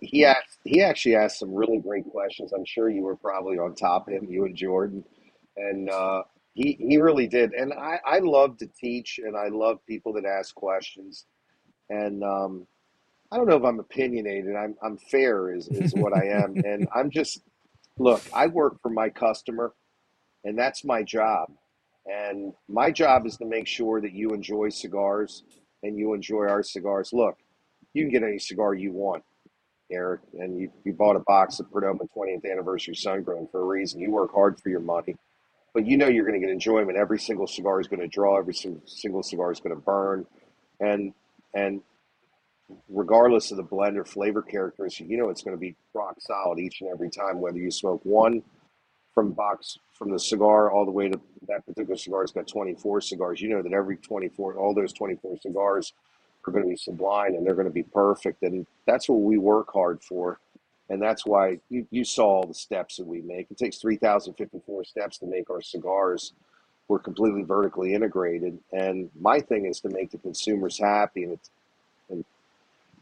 he 0.00 0.24
asked 0.24 0.58
he 0.64 0.82
actually 0.82 1.16
asked 1.16 1.38
some 1.38 1.54
really 1.54 1.78
great 1.78 2.06
questions. 2.10 2.52
I'm 2.52 2.64
sure 2.64 2.90
you 2.90 3.02
were 3.02 3.16
probably 3.16 3.58
on 3.58 3.74
top 3.74 4.08
of 4.08 4.14
him, 4.14 4.26
you 4.28 4.44
and 4.46 4.56
Jordan, 4.56 5.04
and 5.56 5.90
uh, 5.90 6.22
he 6.54 6.76
he 6.80 6.98
really 6.98 7.28
did. 7.28 7.52
And 7.52 7.72
I 7.72 8.00
I 8.06 8.18
love 8.20 8.58
to 8.58 8.66
teach, 8.68 9.20
and 9.22 9.36
I 9.36 9.48
love 9.48 9.78
people 9.86 10.12
that 10.14 10.24
ask 10.24 10.54
questions. 10.54 11.26
And 11.90 12.24
um, 12.24 12.66
I 13.32 13.36
don't 13.36 13.48
know 13.48 13.56
if 13.56 13.64
I'm 13.64 13.80
opinionated. 13.80 14.56
I'm 14.56 14.76
I'm 14.82 14.98
fair 14.98 15.54
is 15.54 15.68
is 15.68 15.94
what 15.94 16.16
I 16.16 16.26
am, 16.28 16.54
and 16.64 16.88
I'm 16.94 17.10
just 17.10 17.40
look. 17.98 18.22
I 18.34 18.46
work 18.48 18.80
for 18.82 18.90
my 18.90 19.10
customer, 19.10 19.74
and 20.44 20.58
that's 20.58 20.84
my 20.84 21.02
job. 21.02 21.50
And 22.06 22.52
my 22.68 22.90
job 22.90 23.26
is 23.26 23.36
to 23.38 23.46
make 23.46 23.66
sure 23.66 24.00
that 24.00 24.12
you 24.12 24.30
enjoy 24.30 24.70
cigars 24.70 25.44
and 25.82 25.98
you 25.98 26.14
enjoy 26.14 26.46
our 26.48 26.62
cigars. 26.62 27.10
Look, 27.12 27.38
you 27.94 28.04
can 28.04 28.12
get 28.12 28.22
any 28.22 28.38
cigar 28.38 28.74
you 28.74 28.92
want, 28.92 29.24
Eric, 29.90 30.22
and 30.38 30.58
you, 30.58 30.70
you 30.84 30.92
bought 30.92 31.16
a 31.16 31.20
box 31.20 31.60
of 31.60 31.66
Perdomo 31.70 32.08
20th 32.16 32.50
anniversary 32.50 32.94
Sungrown 32.94 33.50
for 33.50 33.60
a 33.60 33.64
reason. 33.64 34.00
You 34.00 34.10
work 34.10 34.32
hard 34.32 34.58
for 34.58 34.68
your 34.68 34.80
money, 34.80 35.16
but 35.74 35.86
you 35.86 35.96
know 35.96 36.08
you're 36.08 36.24
going 36.24 36.40
to 36.40 36.44
get 36.44 36.52
enjoyment. 36.52 36.96
Every 36.96 37.18
single 37.18 37.46
cigar 37.46 37.80
is 37.80 37.88
going 37.88 38.00
to 38.00 38.08
draw. 38.08 38.38
Every 38.38 38.54
single, 38.54 39.22
cigar 39.22 39.52
is 39.52 39.60
going 39.60 39.74
to 39.74 39.80
burn, 39.80 40.26
and 40.80 41.12
and 41.54 41.82
regardless 42.88 43.50
of 43.50 43.58
the 43.58 43.62
blend 43.62 43.98
or 43.98 44.04
flavor 44.04 44.42
characteristics, 44.42 45.08
you 45.08 45.18
know 45.18 45.28
it's 45.28 45.42
going 45.42 45.56
to 45.56 45.60
be 45.60 45.76
rock 45.92 46.16
solid 46.18 46.58
each 46.58 46.80
and 46.80 46.90
every 46.90 47.10
time. 47.10 47.40
Whether 47.40 47.58
you 47.58 47.70
smoke 47.70 48.00
one 48.04 48.42
from 49.14 49.32
box 49.32 49.78
from 49.92 50.10
the 50.10 50.18
cigar 50.18 50.72
all 50.72 50.84
the 50.84 50.90
way 50.90 51.08
to 51.08 51.20
that 51.46 51.64
particular 51.66 51.96
cigar's 51.96 52.32
got 52.32 52.48
24 52.48 53.00
cigars. 53.02 53.40
You 53.40 53.50
know 53.50 53.62
that 53.62 53.72
every 53.72 53.96
24, 53.96 54.56
all 54.56 54.74
those 54.74 54.92
24 54.92 55.36
cigars 55.40 55.92
are 56.48 56.52
going 56.52 56.64
to 56.64 56.70
be 56.70 56.76
sublime 56.76 57.34
and 57.34 57.46
they're 57.46 57.54
going 57.54 57.66
to 57.66 57.72
be 57.72 57.82
perfect. 57.82 58.42
And 58.42 58.66
that's 58.86 59.08
what 59.08 59.20
we 59.20 59.38
work 59.38 59.72
hard 59.72 60.02
for. 60.02 60.38
And 60.90 61.00
that's 61.00 61.24
why 61.24 61.58
you, 61.70 61.86
you 61.90 62.04
saw 62.04 62.26
all 62.26 62.46
the 62.46 62.54
steps 62.54 62.96
that 62.96 63.06
we 63.06 63.22
make. 63.22 63.46
It 63.50 63.58
takes 63.58 63.78
3,054 63.78 64.84
steps 64.84 65.18
to 65.18 65.26
make 65.26 65.50
our 65.50 65.62
cigars. 65.62 66.32
We're 66.88 66.98
completely 66.98 67.42
vertically 67.42 67.94
integrated. 67.94 68.58
And 68.72 69.10
my 69.18 69.40
thing 69.40 69.66
is 69.66 69.80
to 69.80 69.88
make 69.88 70.10
the 70.10 70.18
consumers 70.18 70.78
happy. 70.78 71.24
And, 71.24 71.38
and 72.10 72.24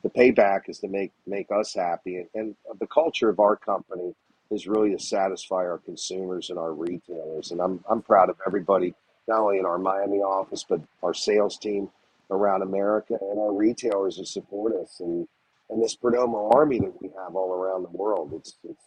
the 0.03 0.11
payback 0.11 0.69
is 0.69 0.79
to 0.81 0.89
make, 0.89 1.11
make 1.27 1.49
us 1.51 1.75
happy. 1.75 2.17
And, 2.17 2.29
and 2.35 2.55
the 2.79 2.87
culture 2.87 3.29
of 3.29 3.41
our 3.41 3.57
company 3.57 4.15
is 4.53 4.67
really 4.69 4.93
to 4.93 4.99
satisfy 4.99 5.57
our 5.57 5.79
consumers 5.79 6.51
and 6.51 6.59
our 6.59 6.73
retailers. 6.73 7.51
And 7.51 7.61
I'm, 7.61 7.85
I'm 7.91 8.03
proud 8.03 8.31
of 8.31 8.37
everybody, 8.47 8.95
not 9.27 9.41
only 9.41 9.59
in 9.59 9.67
our 9.67 9.79
Miami 9.79 10.19
office, 10.19 10.65
but 10.69 10.81
our 11.03 11.15
sales 11.15 11.59
team 11.59 11.91
around 12.33 12.63
America 12.63 13.17
and 13.21 13.39
our 13.39 13.53
retailers 13.53 14.17
who 14.17 14.25
support 14.25 14.75
us 14.75 15.01
and, 15.01 15.27
and 15.71 15.83
this 15.83 15.97
Perdomo 15.97 16.55
army 16.55 16.81
that 16.81 17.01
we 17.01 17.09
have 17.19 17.37
all 17.37 17.53
around 17.53 17.83
the 17.83 17.97
world. 17.97 18.33
It's, 18.35 18.57
it's, 18.65 18.85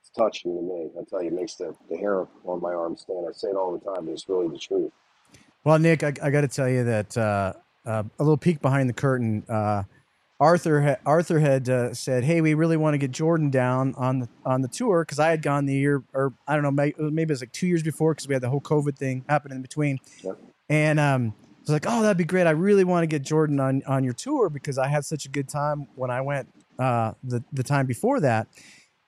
it's 0.00 0.10
touching 0.16 0.56
to 0.56 0.62
me. 0.62 0.88
I 0.98 1.04
tell 1.08 1.22
you, 1.22 1.28
it 1.28 1.34
makes 1.34 1.56
the, 1.56 1.74
the 1.90 1.96
hair 1.96 2.26
on 2.44 2.60
my 2.60 2.72
arm 2.72 2.96
stand. 2.96 3.26
I 3.28 3.32
say 3.32 3.48
it 3.48 3.56
all 3.56 3.72
the 3.72 3.84
time, 3.84 4.06
but 4.06 4.12
it's 4.12 4.28
really 4.28 4.48
the 4.48 4.58
truth. 4.58 4.92
Well, 5.64 5.78
Nick, 5.78 6.02
I, 6.02 6.12
I 6.22 6.30
got 6.30 6.40
to 6.40 6.48
tell 6.48 6.68
you 6.68 6.84
that 6.84 7.16
uh, 7.18 7.52
uh, 7.84 8.02
a 8.18 8.22
little 8.22 8.38
peek 8.38 8.62
behind 8.62 8.88
the 8.88 8.94
curtain. 8.94 9.44
Uh, 9.48 9.82
Arthur 10.40 10.80
ha- 10.80 10.96
Arthur 11.04 11.38
had 11.38 11.68
uh, 11.68 11.92
said, 11.92 12.24
"Hey, 12.24 12.40
we 12.40 12.54
really 12.54 12.78
want 12.78 12.94
to 12.94 12.98
get 12.98 13.10
Jordan 13.10 13.50
down 13.50 13.94
on 13.98 14.20
the 14.20 14.28
on 14.46 14.62
the 14.62 14.68
tour 14.68 15.04
because 15.04 15.18
I 15.18 15.28
had 15.28 15.42
gone 15.42 15.66
the 15.66 15.74
year, 15.74 16.02
or 16.14 16.32
I 16.48 16.54
don't 16.54 16.62
know, 16.62 16.70
may- 16.70 16.94
maybe 16.98 17.30
it 17.30 17.34
was 17.34 17.42
like 17.42 17.52
two 17.52 17.66
years 17.66 17.82
before 17.82 18.14
because 18.14 18.26
we 18.26 18.34
had 18.34 18.42
the 18.42 18.48
whole 18.48 18.62
COVID 18.62 18.96
thing 18.96 19.22
happening 19.28 19.56
in 19.56 19.62
between." 19.62 19.98
Yep. 20.24 20.38
And 20.70 20.98
um, 20.98 21.34
was 21.70 21.82
like, 21.82 21.86
"Oh, 21.92 22.02
that'd 22.02 22.16
be 22.16 22.24
great. 22.24 22.46
I 22.46 22.50
really 22.50 22.84
want 22.84 23.02
to 23.04 23.06
get 23.06 23.22
Jordan 23.22 23.60
on 23.60 23.82
on 23.86 24.04
your 24.04 24.12
tour 24.12 24.50
because 24.50 24.78
I 24.78 24.88
had 24.88 25.04
such 25.04 25.24
a 25.24 25.28
good 25.28 25.48
time 25.48 25.86
when 25.94 26.10
I 26.10 26.20
went 26.20 26.48
uh, 26.78 27.12
the 27.22 27.42
the 27.52 27.62
time 27.62 27.86
before 27.86 28.20
that." 28.20 28.48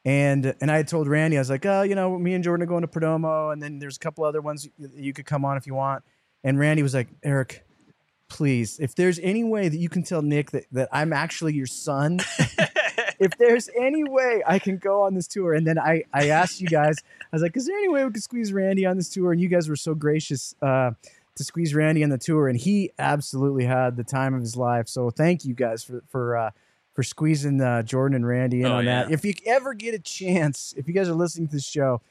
And 0.04 0.54
and 0.60 0.70
I 0.70 0.76
had 0.76 0.88
told 0.88 1.08
Randy, 1.08 1.36
I 1.36 1.40
was 1.40 1.50
like, 1.50 1.66
"Oh, 1.66 1.82
you 1.82 1.94
know, 1.94 2.18
me 2.18 2.34
and 2.34 2.42
Jordan 2.42 2.62
are 2.62 2.66
going 2.66 2.82
to 2.82 2.88
Perdomo, 2.88 3.52
and 3.52 3.62
then 3.62 3.78
there's 3.78 3.96
a 3.96 4.00
couple 4.00 4.24
other 4.24 4.40
ones 4.40 4.68
you, 4.78 4.90
you 4.94 5.12
could 5.12 5.26
come 5.26 5.44
on 5.44 5.56
if 5.56 5.66
you 5.66 5.74
want." 5.74 6.04
And 6.44 6.58
Randy 6.58 6.82
was 6.82 6.94
like, 6.94 7.08
"Eric." 7.22 7.64
Please, 8.28 8.78
if 8.80 8.94
there's 8.94 9.18
any 9.18 9.44
way 9.44 9.68
that 9.68 9.76
you 9.76 9.90
can 9.90 10.02
tell 10.02 10.22
Nick 10.22 10.52
that, 10.52 10.64
that 10.72 10.88
I'm 10.90 11.12
actually 11.12 11.52
your 11.52 11.66
son, 11.66 12.18
if 13.20 13.36
there's 13.36 13.68
any 13.78 14.04
way 14.04 14.42
I 14.46 14.58
can 14.58 14.78
go 14.78 15.02
on 15.02 15.14
this 15.14 15.28
tour, 15.28 15.52
and 15.52 15.66
then 15.66 15.78
I, 15.78 16.04
I 16.14 16.30
asked 16.30 16.58
you 16.58 16.66
guys, 16.66 16.96
I 17.20 17.36
was 17.36 17.42
like, 17.42 17.56
is 17.58 17.66
there 17.66 17.76
any 17.76 17.88
way 17.88 18.04
we 18.06 18.10
could 18.10 18.22
squeeze 18.22 18.50
Randy 18.50 18.86
on 18.86 18.96
this 18.96 19.10
tour? 19.10 19.32
And 19.32 19.40
you 19.40 19.48
guys 19.48 19.68
were 19.68 19.76
so 19.76 19.94
gracious 19.94 20.54
uh, 20.62 20.92
to 21.36 21.44
squeeze 21.44 21.74
Randy 21.74 22.04
on 22.04 22.10
the 22.10 22.18
tour, 22.18 22.48
and 22.48 22.58
he 22.58 22.90
absolutely 22.98 23.64
had 23.64 23.96
the 23.96 24.04
time 24.04 24.34
of 24.34 24.40
his 24.42 24.56
life. 24.56 24.88
So 24.88 25.10
thank 25.10 25.44
you 25.44 25.54
guys 25.54 25.82
for 25.84 26.02
for 26.08 26.36
uh, 26.36 26.50
for 26.94 27.02
squeezing 27.02 27.60
uh, 27.60 27.82
Jordan 27.82 28.16
and 28.16 28.26
Randy 28.26 28.60
in 28.60 28.66
Oh, 28.66 28.76
on 28.76 28.84
that. 28.84 29.08
yeah. 29.08 29.14
If 29.14 29.24
you 29.24 29.32
ever 29.46 29.72
get 29.74 29.94
a 29.94 29.98
chance, 29.98 30.74
if 30.76 30.86
you 30.88 30.94
guys 30.94 31.08
are 31.08 31.14
listening 31.14 31.48
to 31.48 31.54
this 31.56 31.66
show, 31.66 32.02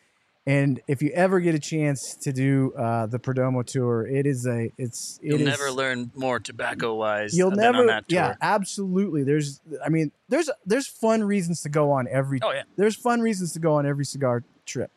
and 0.48 0.82
if 0.88 1.04
you 1.04 1.12
ever 1.12 1.40
get 1.40 1.54
a 1.54 1.60
chance 1.60 2.16
to 2.16 2.34
do 2.34 2.74
uh, 2.76 3.06
the 3.06 3.20
Perdomo 3.20 3.64
tour, 3.64 4.08
it 4.08 4.26
is 4.26 4.48
a 4.48 4.72
it's 4.80 5.20
it 5.22 5.28
You'll 5.28 5.42
is- 5.42 5.46
never 5.46 5.70
learn 5.72 6.10
more 6.16 6.40
tobacco 6.40 6.96
wise. 6.96 7.38
You'll 7.38 7.52
than 7.52 7.60
never, 7.60 7.78
on 7.82 7.86
that 7.88 8.10
tour. 8.10 8.18
yeah, 8.18 8.36
absolutely. 8.42 9.24
There's, 9.24 9.62
I 9.86 9.90
mean, 9.90 10.12
there's 10.30 10.50
there's 10.66 10.88
fun 10.88 11.24
reasons 11.24 11.62
to 11.62 11.70
go 11.70 11.92
on 11.92 12.08
every. 12.10 12.40
Oh 12.42 12.52
yeah. 12.52 12.64
There's 12.76 12.96
fun 12.96 13.22
reasons 13.22 13.54
to 13.54 13.60
go 13.60 13.76
on 13.76 13.86
every 13.86 14.04
cigar 14.06 14.44
trip, 14.66 14.90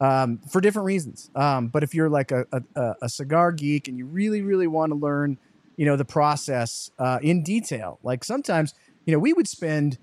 um, 0.00 0.38
for 0.50 0.60
different 0.60 0.86
reasons. 0.86 1.30
Um, 1.34 1.68
but 1.68 1.82
if 1.82 1.94
you're 1.94 2.08
like 2.08 2.32
a, 2.32 2.46
a 2.52 2.94
a 3.02 3.08
cigar 3.08 3.52
geek 3.52 3.88
and 3.88 3.98
you 3.98 4.06
really 4.06 4.42
really 4.42 4.66
want 4.66 4.92
to 4.92 4.98
learn, 4.98 5.38
you 5.76 5.86
know, 5.86 5.96
the 5.96 6.04
process 6.04 6.90
uh, 6.98 7.18
in 7.22 7.42
detail, 7.42 7.98
like 8.02 8.24
sometimes, 8.24 8.74
you 9.06 9.12
know, 9.12 9.18
we 9.18 9.32
would 9.32 9.48
spend, 9.48 9.98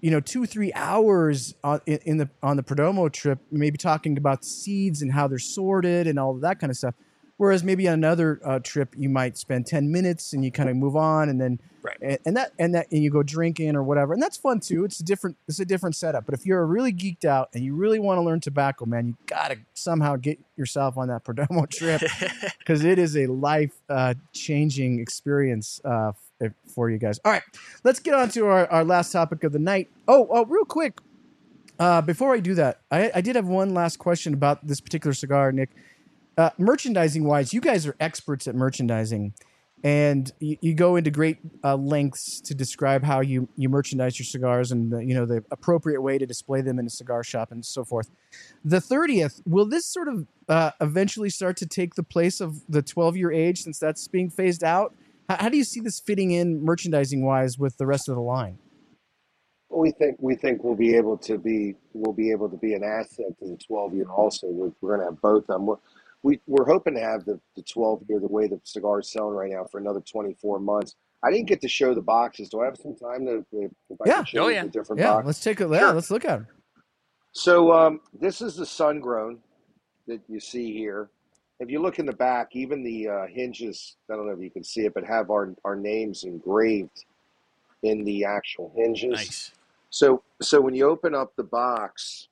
you 0.00 0.10
know, 0.10 0.20
two 0.20 0.46
three 0.46 0.72
hours 0.74 1.54
on, 1.64 1.80
in, 1.86 2.18
the 2.18 2.28
on 2.42 2.56
the 2.56 2.62
Perdomo 2.62 3.12
trip, 3.12 3.38
maybe 3.50 3.78
talking 3.78 4.16
about 4.16 4.44
seeds 4.44 5.02
and 5.02 5.12
how 5.12 5.26
they're 5.28 5.38
sorted 5.38 6.06
and 6.06 6.18
all 6.18 6.34
that 6.34 6.58
kind 6.60 6.70
of 6.70 6.76
stuff. 6.76 6.94
Whereas 7.36 7.64
maybe 7.64 7.88
on 7.88 7.94
another 7.94 8.40
uh, 8.44 8.60
trip, 8.60 8.94
you 8.96 9.08
might 9.08 9.36
spend 9.36 9.66
ten 9.66 9.90
minutes 9.90 10.32
and 10.32 10.44
you 10.44 10.52
kind 10.52 10.68
of 10.68 10.76
move 10.76 10.96
on, 10.96 11.28
and 11.28 11.40
then 11.40 11.60
Right. 11.82 11.98
and, 12.00 12.18
and 12.24 12.36
that 12.38 12.52
and 12.58 12.74
that 12.74 12.86
and 12.90 13.02
you 13.02 13.10
go 13.10 13.22
drinking 13.22 13.76
or 13.76 13.82
whatever, 13.82 14.14
and 14.14 14.22
that's 14.22 14.38
fun 14.38 14.60
too. 14.60 14.84
It's 14.84 15.00
a 15.00 15.04
different 15.04 15.36
it's 15.48 15.58
a 15.60 15.66
different 15.66 15.96
setup. 15.96 16.24
But 16.24 16.34
if 16.34 16.46
you're 16.46 16.64
really 16.64 16.94
geeked 16.94 17.26
out 17.26 17.50
and 17.52 17.62
you 17.62 17.74
really 17.74 17.98
want 17.98 18.16
to 18.16 18.22
learn 18.22 18.40
tobacco, 18.40 18.86
man, 18.86 19.08
you 19.08 19.16
gotta 19.26 19.58
somehow 19.74 20.16
get 20.16 20.38
yourself 20.56 20.96
on 20.96 21.08
that 21.08 21.24
Perdomo 21.26 21.68
trip 21.68 22.00
because 22.58 22.84
it 22.84 22.98
is 22.98 23.16
a 23.18 23.26
life 23.26 23.72
uh, 23.90 24.14
changing 24.32 24.98
experience 24.98 25.78
uh, 25.84 26.12
f- 26.40 26.52
for 26.74 26.88
you 26.88 26.96
guys. 26.96 27.20
All 27.22 27.32
right, 27.32 27.42
let's 27.82 27.98
get 28.00 28.14
on 28.14 28.30
to 28.30 28.46
our, 28.46 28.66
our 28.70 28.84
last 28.84 29.12
topic 29.12 29.44
of 29.44 29.52
the 29.52 29.58
night. 29.58 29.90
Oh, 30.08 30.26
oh, 30.30 30.46
real 30.46 30.64
quick, 30.64 31.00
uh, 31.78 32.00
before 32.00 32.32
I 32.34 32.40
do 32.40 32.54
that, 32.54 32.80
I, 32.90 33.10
I 33.16 33.20
did 33.20 33.36
have 33.36 33.46
one 33.46 33.74
last 33.74 33.98
question 33.98 34.32
about 34.32 34.66
this 34.66 34.80
particular 34.80 35.12
cigar, 35.12 35.52
Nick. 35.52 35.68
Uh, 36.36 36.50
merchandising 36.58 37.24
wise, 37.24 37.52
you 37.52 37.60
guys 37.60 37.86
are 37.86 37.94
experts 38.00 38.48
at 38.48 38.54
merchandising, 38.54 39.32
and 39.84 40.32
you, 40.40 40.56
you 40.60 40.74
go 40.74 40.96
into 40.96 41.10
great 41.10 41.38
uh, 41.62 41.76
lengths 41.76 42.40
to 42.40 42.54
describe 42.54 43.04
how 43.04 43.20
you 43.20 43.48
you 43.56 43.68
merchandise 43.68 44.18
your 44.18 44.24
cigars 44.24 44.72
and 44.72 44.90
the, 44.90 45.04
you 45.04 45.14
know 45.14 45.26
the 45.26 45.44
appropriate 45.52 46.00
way 46.00 46.18
to 46.18 46.26
display 46.26 46.60
them 46.60 46.78
in 46.78 46.86
a 46.86 46.90
cigar 46.90 47.22
shop 47.22 47.52
and 47.52 47.64
so 47.64 47.84
forth. 47.84 48.10
The 48.64 48.80
thirtieth, 48.80 49.42
will 49.46 49.66
this 49.66 49.86
sort 49.86 50.08
of 50.08 50.26
uh, 50.48 50.72
eventually 50.80 51.30
start 51.30 51.56
to 51.58 51.66
take 51.66 51.94
the 51.94 52.02
place 52.02 52.40
of 52.40 52.62
the 52.68 52.82
twelve 52.82 53.16
year 53.16 53.30
age 53.30 53.62
since 53.62 53.78
that's 53.78 54.08
being 54.08 54.28
phased 54.28 54.64
out? 54.64 54.94
How, 55.28 55.36
how 55.36 55.48
do 55.48 55.56
you 55.56 55.64
see 55.64 55.80
this 55.80 56.00
fitting 56.00 56.32
in 56.32 56.64
merchandising 56.64 57.24
wise 57.24 57.58
with 57.58 57.76
the 57.78 57.86
rest 57.86 58.08
of 58.08 58.16
the 58.16 58.22
line? 58.22 58.58
We 59.70 59.92
think 59.92 60.16
we 60.18 60.34
think 60.34 60.64
we'll 60.64 60.74
be 60.74 60.96
able 60.96 61.16
to 61.18 61.38
be 61.38 61.74
we'll 61.92 62.12
be 62.12 62.30
able 62.32 62.48
to 62.48 62.56
be 62.56 62.74
an 62.74 62.82
asset 62.82 63.38
to 63.38 63.46
the 63.46 63.56
12 63.56 63.94
year 63.94 64.06
also. 64.08 64.48
We're, 64.48 64.72
we're 64.80 64.96
going 64.96 65.00
to 65.00 65.06
have 65.12 65.20
both 65.20 65.48
of 65.48 65.66
them. 65.66 65.76
We're, 66.24 66.30
we, 66.32 66.40
we're 66.46 66.64
hoping 66.66 66.94
to 66.94 67.00
have 67.00 67.24
the, 67.24 67.38
the 67.56 67.62
12 67.62 68.04
year 68.08 68.18
the 68.20 68.26
way 68.28 68.46
the 68.46 68.60
cigar 68.64 69.00
is 69.00 69.10
selling 69.10 69.34
right 69.34 69.50
now 69.50 69.64
for 69.70 69.78
another 69.78 70.00
24 70.00 70.58
months. 70.58 70.96
I 71.22 71.30
didn't 71.30 71.46
get 71.46 71.60
to 71.62 71.68
show 71.68 71.94
the 71.94 72.02
boxes. 72.02 72.48
Do 72.50 72.60
I 72.60 72.66
have 72.66 72.76
some 72.76 72.94
time 72.96 73.24
to? 73.26 73.44
Yeah. 74.04 74.24
Oh, 74.36 74.48
yeah. 74.48 74.64
the 74.64 74.68
different 74.70 75.00
Yeah, 75.00 75.12
boxes? 75.12 75.26
let's 75.26 75.40
take 75.40 75.60
a 75.60 75.68
yeah, 75.68 75.78
Sure. 75.78 75.92
let's 75.92 76.10
look 76.10 76.24
at 76.24 76.38
them. 76.38 76.46
So 77.32 77.72
um, 77.72 78.00
this 78.18 78.42
is 78.42 78.56
the 78.56 78.66
sun 78.66 79.00
grown 79.00 79.38
that 80.06 80.20
you 80.28 80.38
see 80.38 80.72
here. 80.72 81.08
If 81.60 81.70
you 81.70 81.80
look 81.80 81.98
in 81.98 82.06
the 82.06 82.12
back, 82.12 82.50
even 82.52 82.82
the 82.82 83.08
uh, 83.08 83.26
hinges, 83.26 83.96
I 84.10 84.16
don't 84.16 84.26
know 84.26 84.32
if 84.32 84.40
you 84.40 84.50
can 84.50 84.64
see 84.64 84.82
it, 84.82 84.92
but 84.94 85.04
have 85.04 85.30
our, 85.30 85.54
our 85.64 85.76
names 85.76 86.24
engraved 86.24 87.04
in 87.82 88.04
the 88.04 88.24
actual 88.24 88.72
hinges. 88.76 89.12
Nice. 89.12 89.50
So 89.90 90.22
so 90.42 90.60
when 90.60 90.74
you 90.74 90.88
open 90.88 91.14
up 91.14 91.34
the 91.36 91.44
box, 91.44 92.28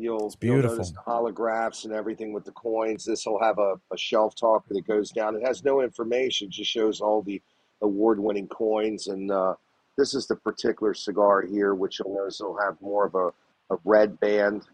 you'll 0.00 0.26
It's 0.26 0.36
you'll 0.40 0.62
notice 0.62 0.90
the 0.90 1.00
holographs 1.00 1.84
and 1.84 1.92
everything 1.92 2.32
with 2.32 2.44
the 2.44 2.52
coins. 2.52 3.04
This 3.04 3.26
will 3.26 3.40
have 3.40 3.58
a, 3.58 3.74
a 3.92 3.96
shelf 3.98 4.34
talker 4.34 4.74
that 4.74 4.86
goes 4.86 5.10
down. 5.10 5.36
It 5.36 5.46
has 5.46 5.62
no 5.64 5.82
information, 5.82 6.50
just 6.50 6.70
shows 6.70 7.00
all 7.00 7.22
the 7.22 7.40
award 7.82 8.18
winning 8.18 8.48
coins. 8.48 9.08
And 9.08 9.30
uh, 9.30 9.54
this 9.96 10.14
is 10.14 10.26
the 10.26 10.36
particular 10.36 10.94
cigar 10.94 11.42
here, 11.42 11.74
which 11.74 11.98
you'll 11.98 12.14
notice 12.14 12.40
will 12.40 12.58
have 12.58 12.80
more 12.80 13.06
of 13.06 13.14
a, 13.14 13.28
a 13.74 13.78
red 13.84 14.18
band 14.20 14.66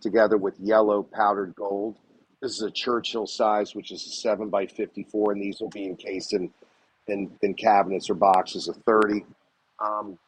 together 0.00 0.38
with 0.38 0.58
yellow 0.58 1.02
powdered 1.02 1.54
gold. 1.54 1.98
This 2.40 2.52
is 2.52 2.62
a 2.62 2.70
Churchill 2.70 3.26
size, 3.26 3.74
which 3.74 3.90
is 3.90 4.04
a 4.06 4.10
7 4.10 4.50
by 4.50 4.66
54, 4.66 5.32
and 5.32 5.42
these 5.42 5.60
will 5.60 5.70
be 5.70 5.86
encased 5.86 6.34
in, 6.34 6.50
in, 7.06 7.30
in 7.42 7.54
cabinets 7.54 8.10
or 8.10 8.14
boxes 8.14 8.68
of 8.68 8.76
30. 8.86 9.24
Um, 9.78 10.18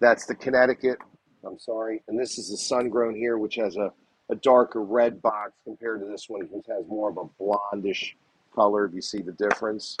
that's 0.00 0.26
the 0.26 0.34
Connecticut. 0.34 0.98
I'm 1.46 1.58
sorry. 1.58 2.02
And 2.08 2.18
this 2.18 2.38
is 2.38 2.50
the 2.50 2.56
sun 2.56 2.88
grown 2.88 3.14
here, 3.14 3.38
which 3.38 3.54
has 3.56 3.76
a, 3.76 3.92
a 4.30 4.34
darker 4.36 4.82
red 4.82 5.20
box 5.22 5.52
compared 5.64 6.00
to 6.00 6.06
this 6.06 6.28
one, 6.28 6.42
which 6.50 6.66
has 6.68 6.84
more 6.86 7.10
of 7.10 7.16
a 7.18 7.42
blondish 7.42 8.12
color. 8.54 8.84
If 8.86 8.94
you 8.94 9.02
see 9.02 9.22
the 9.22 9.32
difference. 9.32 9.96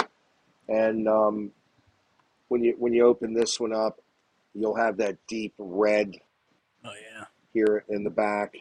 And 0.68 1.08
um, 1.08 1.50
when 2.48 2.62
you 2.62 2.74
when 2.78 2.92
you 2.92 3.06
open 3.06 3.32
this 3.34 3.58
one 3.58 3.72
up, 3.74 4.00
you'll 4.54 4.76
have 4.76 4.96
that 4.98 5.16
deep 5.28 5.54
red 5.58 6.14
Oh 6.84 6.92
yeah. 7.14 7.24
here 7.52 7.84
in 7.88 8.04
the 8.04 8.10
back, 8.10 8.54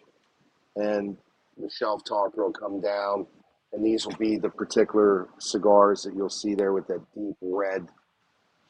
and 0.76 1.16
the 1.58 1.70
shelf 1.70 2.04
talker 2.04 2.44
will 2.44 2.52
come 2.54 2.82
down, 2.82 3.28
and 3.74 3.86
these 3.86 4.06
will 4.06 4.16
be 4.16 4.38
the 4.38 4.50
particular 4.50 5.28
cigars 5.40 6.04
that 6.04 6.16
you'll 6.16 6.30
see 6.30 6.54
there 6.56 6.74
with 6.74 6.88
that 6.88 7.02
deep 7.16 7.36
red 7.42 7.88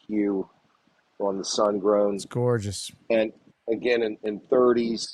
hue 0.07 0.47
on 1.20 1.38
the 1.38 1.45
sun 1.45 1.80
grown 1.80 2.16
It's 2.16 2.26
gorgeous. 2.26 2.91
and 3.10 3.32
again 3.72 4.04
in, 4.04 4.18
in 4.24 4.40
30s. 4.52 5.08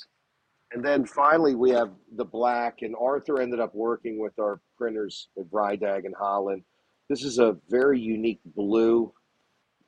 And 0.72 0.84
then 0.84 1.06
finally, 1.06 1.54
we 1.54 1.70
have 1.70 1.90
the 2.16 2.24
black, 2.24 2.82
and 2.82 2.94
Arthur 3.00 3.40
ended 3.40 3.60
up 3.60 3.74
working 3.74 4.18
with 4.18 4.38
our 4.38 4.60
printers 4.76 5.28
at 5.38 5.50
Vrydag 5.50 6.04
in 6.04 6.12
Holland. 6.12 6.62
This 7.08 7.22
is 7.22 7.38
a 7.38 7.56
very 7.68 8.00
unique 8.00 8.40
blue. 8.44 9.12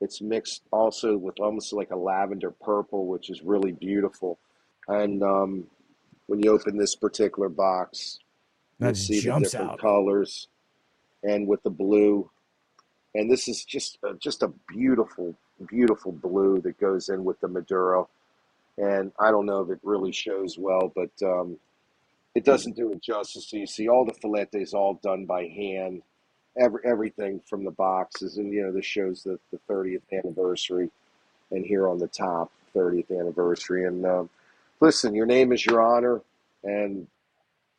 It's 0.01 0.21
mixed 0.21 0.63
also 0.71 1.17
with 1.17 1.41
almost 1.41 1.73
like 1.73 1.91
a 1.91 1.97
lavender 1.97 2.53
purple, 2.53 3.07
which 3.07 3.29
is 3.29 3.43
really 3.43 3.73
beautiful. 3.73 4.39
And 4.87 5.23
um, 5.23 5.65
when 6.27 6.41
you 6.43 6.53
open 6.53 6.79
this 6.79 6.95
particular 6.95 7.49
box, 7.49 8.21
That 8.79 8.89
you'll 8.89 8.95
see 8.95 9.21
the 9.21 9.41
different 9.41 9.73
out. 9.73 9.79
colors, 9.81 10.47
and 11.25 11.49
with 11.49 11.63
the 11.65 11.71
blue. 11.71 12.31
And 13.17 13.29
this 13.29 13.49
is 13.49 13.65
just 13.65 13.99
a, 14.05 14.15
just 14.15 14.45
a 14.45 14.53
beautiful, 14.69 15.35
beautiful 15.69 16.13
blue 16.13 16.61
that 16.61 16.79
goes 16.79 17.09
in 17.09 17.25
with 17.25 17.41
the 17.41 17.49
Maduro 17.49 18.09
and 18.79 19.13
I 19.19 19.31
don't 19.31 19.47
know 19.47 19.61
if 19.61 19.71
it 19.71 19.81
really 19.83 20.13
shows 20.13 20.57
well, 20.59 20.93
but 20.95 21.11
um, 21.23 21.59
it 22.35 22.45
doesn't 22.45 22.77
do 22.77 22.93
it 22.93 23.03
justice. 23.03 23.51
So 23.51 23.57
you 23.57 23.67
see 23.67 23.89
all 23.89 24.05
the 24.05 24.13
filetes 24.13 24.75
all 24.75 24.95
done 25.03 25.27
by 25.27 25.47
hand, 25.47 26.03
every 26.57 26.81
everything 26.85 27.41
from 27.49 27.65
the 27.65 27.73
boxes, 27.73 28.39
and 28.39 28.53
you 28.53 28.63
know 28.63 28.73
this 28.73 28.87
shows 28.87 29.23
the 29.25 29.39
the 29.51 29.59
30th 29.69 30.03
anniversary, 30.13 30.91
and 31.51 31.65
here 31.67 31.89
on 31.89 31.99
the 31.99 32.09
top, 32.09 32.53
30th 32.75 33.11
anniversary. 33.11 33.87
And 33.87 34.07
um, 34.07 34.31
listen, 34.81 35.15
your 35.15 35.27
name 35.27 35.53
is 35.53 35.67
your 35.67 35.83
honor, 35.83 36.23
and 36.63 37.09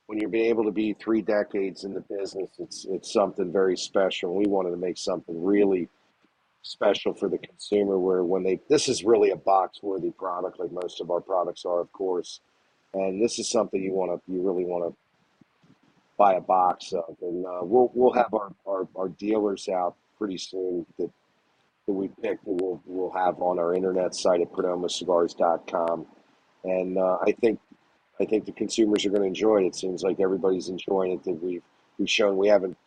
when 0.08 0.20
you're 0.20 0.30
being 0.30 0.50
able 0.50 0.66
to 0.66 0.72
be 0.72 0.94
three 0.94 1.22
decades 1.22 1.84
in 1.84 1.94
the 1.94 2.02
business, 2.02 2.50
it's 2.60 2.86
it's 2.90 3.14
something 3.14 3.52
very 3.52 3.78
special. 3.78 4.36
We 4.36 4.48
wanted 4.48 4.72
to 4.72 4.78
make 4.78 4.98
something 4.98 5.44
really 5.44 5.88
special 6.62 7.14
for 7.14 7.30
the 7.30 7.38
consumer 7.38 7.98
where 7.98 8.24
when 8.24 8.44
they 8.44 8.60
this 8.70 8.90
is 8.90 9.04
really 9.04 9.32
a 9.32 9.36
box 9.36 9.80
worthy 9.82 10.12
product 10.12 10.60
like 10.60 10.72
most 10.72 11.02
of 11.02 11.10
our 11.10 11.22
products 11.22 11.66
are 11.66 11.80
of 11.80 11.92
course. 11.92 12.42
And 12.94 13.22
this 13.22 13.38
is 13.38 13.50
something 13.50 13.82
you 13.82 13.94
want 13.94 14.12
to 14.12 14.32
you 14.32 14.42
really 14.42 14.66
want 14.66 14.92
to 14.92 14.98
buy 16.18 16.34
a 16.34 16.42
box 16.42 16.92
of. 16.94 17.16
And 17.22 17.46
uh, 17.46 17.60
we'll 17.62 17.92
we'll 17.94 18.14
have 18.14 18.34
our, 18.34 18.54
our, 18.68 18.88
our 18.96 19.10
dealers 19.10 19.70
out 19.70 19.96
pretty 20.18 20.38
soon 20.38 20.86
that 20.98 21.10
that 21.88 21.94
we 21.94 22.08
picked 22.22 22.46
that 22.46 22.52
we'll 22.52 22.82
we'll 22.86 23.12
have 23.12 23.42
on 23.42 23.60
our 23.60 23.74
internet 23.74 24.14
site 24.14 24.42
at 24.42 24.52
perdomocigars.com 24.52 26.06
and 26.64 26.98
uh, 26.98 27.18
I 27.26 27.32
think 27.32 27.60
I 28.20 28.26
think 28.26 28.46
the 28.46 28.52
consumers 28.52 29.06
are 29.06 29.10
going 29.10 29.22
to 29.22 29.28
enjoy 29.28 29.64
it. 29.64 29.68
It 29.68 29.76
seems 29.76 30.04
like 30.04 30.20
everybody's 30.20 30.68
enjoying 30.70 31.14
it 31.14 31.24
that 31.24 31.42
we've 31.42 31.64
we've 31.98 32.10
shown 32.10 32.38
we 32.38 32.48
haven't 32.48 32.78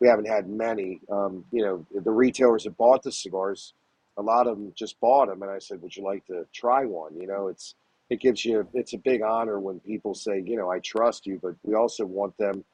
we 0.00 0.08
haven't 0.08 0.26
had 0.28 0.48
many. 0.48 1.00
Um, 1.10 1.44
you 1.52 1.62
know, 1.62 1.86
the 1.94 2.10
retailers 2.10 2.64
that 2.64 2.76
bought 2.76 3.02
the 3.02 3.12
cigars, 3.12 3.72
a 4.18 4.22
lot 4.22 4.46
of 4.46 4.56
them 4.56 4.72
just 4.74 4.98
bought 5.00 5.28
them, 5.28 5.42
and 5.42 5.50
I 5.50 5.58
said, 5.58 5.82
"Would 5.82 5.96
you 5.96 6.04
like 6.04 6.26
to 6.26 6.46
try 6.52 6.84
one?" 6.84 7.18
You 7.18 7.26
know, 7.26 7.48
it's 7.48 7.74
it 8.10 8.20
gives 8.20 8.44
you 8.44 8.66
it's 8.74 8.92
a 8.92 8.98
big 8.98 9.22
honor 9.22 9.58
when 9.58 9.80
people 9.80 10.14
say, 10.14 10.42
you 10.44 10.56
know, 10.56 10.70
I 10.70 10.78
trust 10.78 11.26
you, 11.26 11.40
but 11.42 11.54
we 11.64 11.74
also 11.74 12.04
want 12.04 12.36
them 12.38 12.64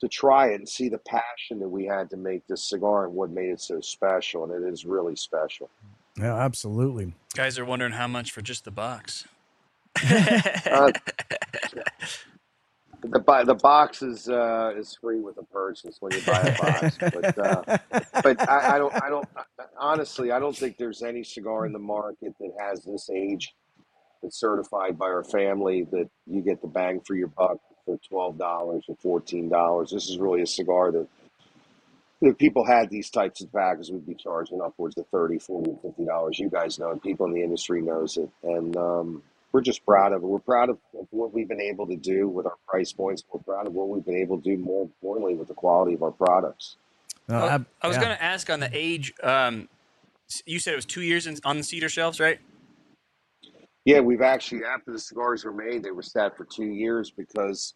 to 0.00 0.08
try 0.08 0.48
it 0.48 0.54
and 0.56 0.68
see 0.68 0.88
the 0.88 0.98
passion 0.98 1.60
that 1.60 1.68
we 1.68 1.86
had 1.86 2.10
to 2.10 2.16
make 2.16 2.46
this 2.48 2.68
cigar 2.68 3.06
and 3.06 3.14
what 3.14 3.30
made 3.30 3.50
it 3.50 3.60
so 3.60 3.80
special, 3.80 4.44
and 4.44 4.52
it 4.52 4.68
is 4.68 4.84
really 4.84 5.16
special. 5.16 5.70
Yeah, 6.18 6.36
absolutely. 6.36 7.14
Guys 7.34 7.58
are 7.58 7.64
wondering 7.64 7.92
how 7.92 8.06
much 8.06 8.32
for 8.32 8.42
just 8.42 8.64
the 8.64 8.70
box. 8.70 9.26
Uh, 10.04 10.92
the 13.10 13.44
the 13.46 13.54
box 13.54 14.02
is 14.02 14.28
uh, 14.28 14.72
is 14.76 14.96
free 15.00 15.20
with 15.20 15.38
a 15.38 15.44
purchase 15.44 15.96
when 16.00 16.12
you 16.12 16.22
buy 16.26 16.40
a 16.40 16.58
box, 16.62 16.98
but 17.00 17.38
uh, 17.38 17.78
but 18.22 18.48
I, 18.48 18.76
I 18.76 18.78
don't 18.78 18.94
I 19.02 19.10
don't 19.10 19.28
honestly 19.78 20.32
I 20.32 20.40
don't 20.40 20.56
think 20.56 20.78
there's 20.78 21.02
any 21.02 21.24
cigar 21.24 21.66
in 21.66 21.72
the 21.72 21.80
market 21.80 22.34
that 22.40 22.52
has 22.60 22.84
this 22.84 23.10
age 23.10 23.54
that's 24.22 24.38
certified 24.38 24.98
by 24.98 25.06
our 25.06 25.24
family 25.24 25.84
that 25.92 26.10
you 26.26 26.42
get 26.42 26.62
the 26.62 26.68
bang 26.68 27.00
for 27.00 27.14
your 27.16 27.28
buck 27.28 27.58
for 27.86 27.98
twelve 28.08 28.38
dollars 28.38 28.84
or 28.88 28.96
fourteen 28.96 29.48
dollars. 29.48 29.90
This 29.92 30.08
is 30.10 30.18
really 30.18 30.42
a 30.42 30.46
cigar 30.46 30.92
that 30.92 31.08
if 32.22 32.38
people 32.38 32.64
had 32.64 32.90
these 32.90 33.10
types 33.10 33.42
of 33.42 33.52
packets, 33.52 33.90
we'd 33.90 34.06
be 34.06 34.14
charging 34.14 34.60
upwards 34.60 34.96
of 34.98 35.06
30 35.08 35.38
40 35.38 35.72
50 35.82 36.04
dollars. 36.06 36.38
You 36.38 36.50
guys 36.50 36.78
know 36.78 36.90
it. 36.90 37.02
People 37.02 37.26
in 37.26 37.32
the 37.32 37.42
industry 37.42 37.82
knows 37.82 38.16
it, 38.16 38.30
and 38.44 38.76
um, 38.76 39.22
we're 39.52 39.60
just 39.60 39.84
proud 39.84 40.12
of 40.12 40.22
it. 40.22 40.26
We're 40.26 40.38
proud 40.38 40.70
of, 40.70 40.78
of 40.98 41.06
what 41.10 41.32
we've 41.32 41.48
been 41.48 41.60
able 41.60 41.86
to 41.86 41.96
do 41.96 42.28
with 42.28 42.46
our 42.46 42.56
price 42.66 42.92
points. 42.92 43.22
We're 43.32 43.40
proud 43.40 43.66
of 43.66 43.74
what 43.74 43.88
we've 43.88 44.04
been 44.04 44.16
able 44.16 44.38
to 44.38 44.42
do 44.42 44.56
more 44.56 44.82
importantly 44.82 45.34
with 45.34 45.48
the 45.48 45.54
quality 45.54 45.94
of 45.94 46.02
our 46.02 46.10
products. 46.10 46.76
No, 47.28 47.36
I, 47.38 47.54
ab- 47.54 47.66
I 47.82 47.88
was 47.88 47.96
yeah. 47.96 48.02
going 48.02 48.16
to 48.16 48.22
ask 48.22 48.50
on 48.50 48.60
the 48.60 48.70
age. 48.72 49.12
Um, 49.22 49.68
you 50.46 50.58
said 50.58 50.72
it 50.72 50.76
was 50.76 50.86
two 50.86 51.02
years 51.02 51.26
in, 51.26 51.36
on 51.44 51.58
the 51.58 51.62
cedar 51.62 51.90
shelves, 51.90 52.18
right? 52.18 52.40
Yeah, 53.84 54.00
we've 54.00 54.22
actually 54.22 54.64
after 54.64 54.92
the 54.92 54.98
cigars 54.98 55.44
were 55.44 55.52
made, 55.52 55.82
they 55.82 55.90
were 55.90 56.02
sat 56.02 56.36
for 56.36 56.44
two 56.44 56.66
years 56.66 57.10
because 57.10 57.74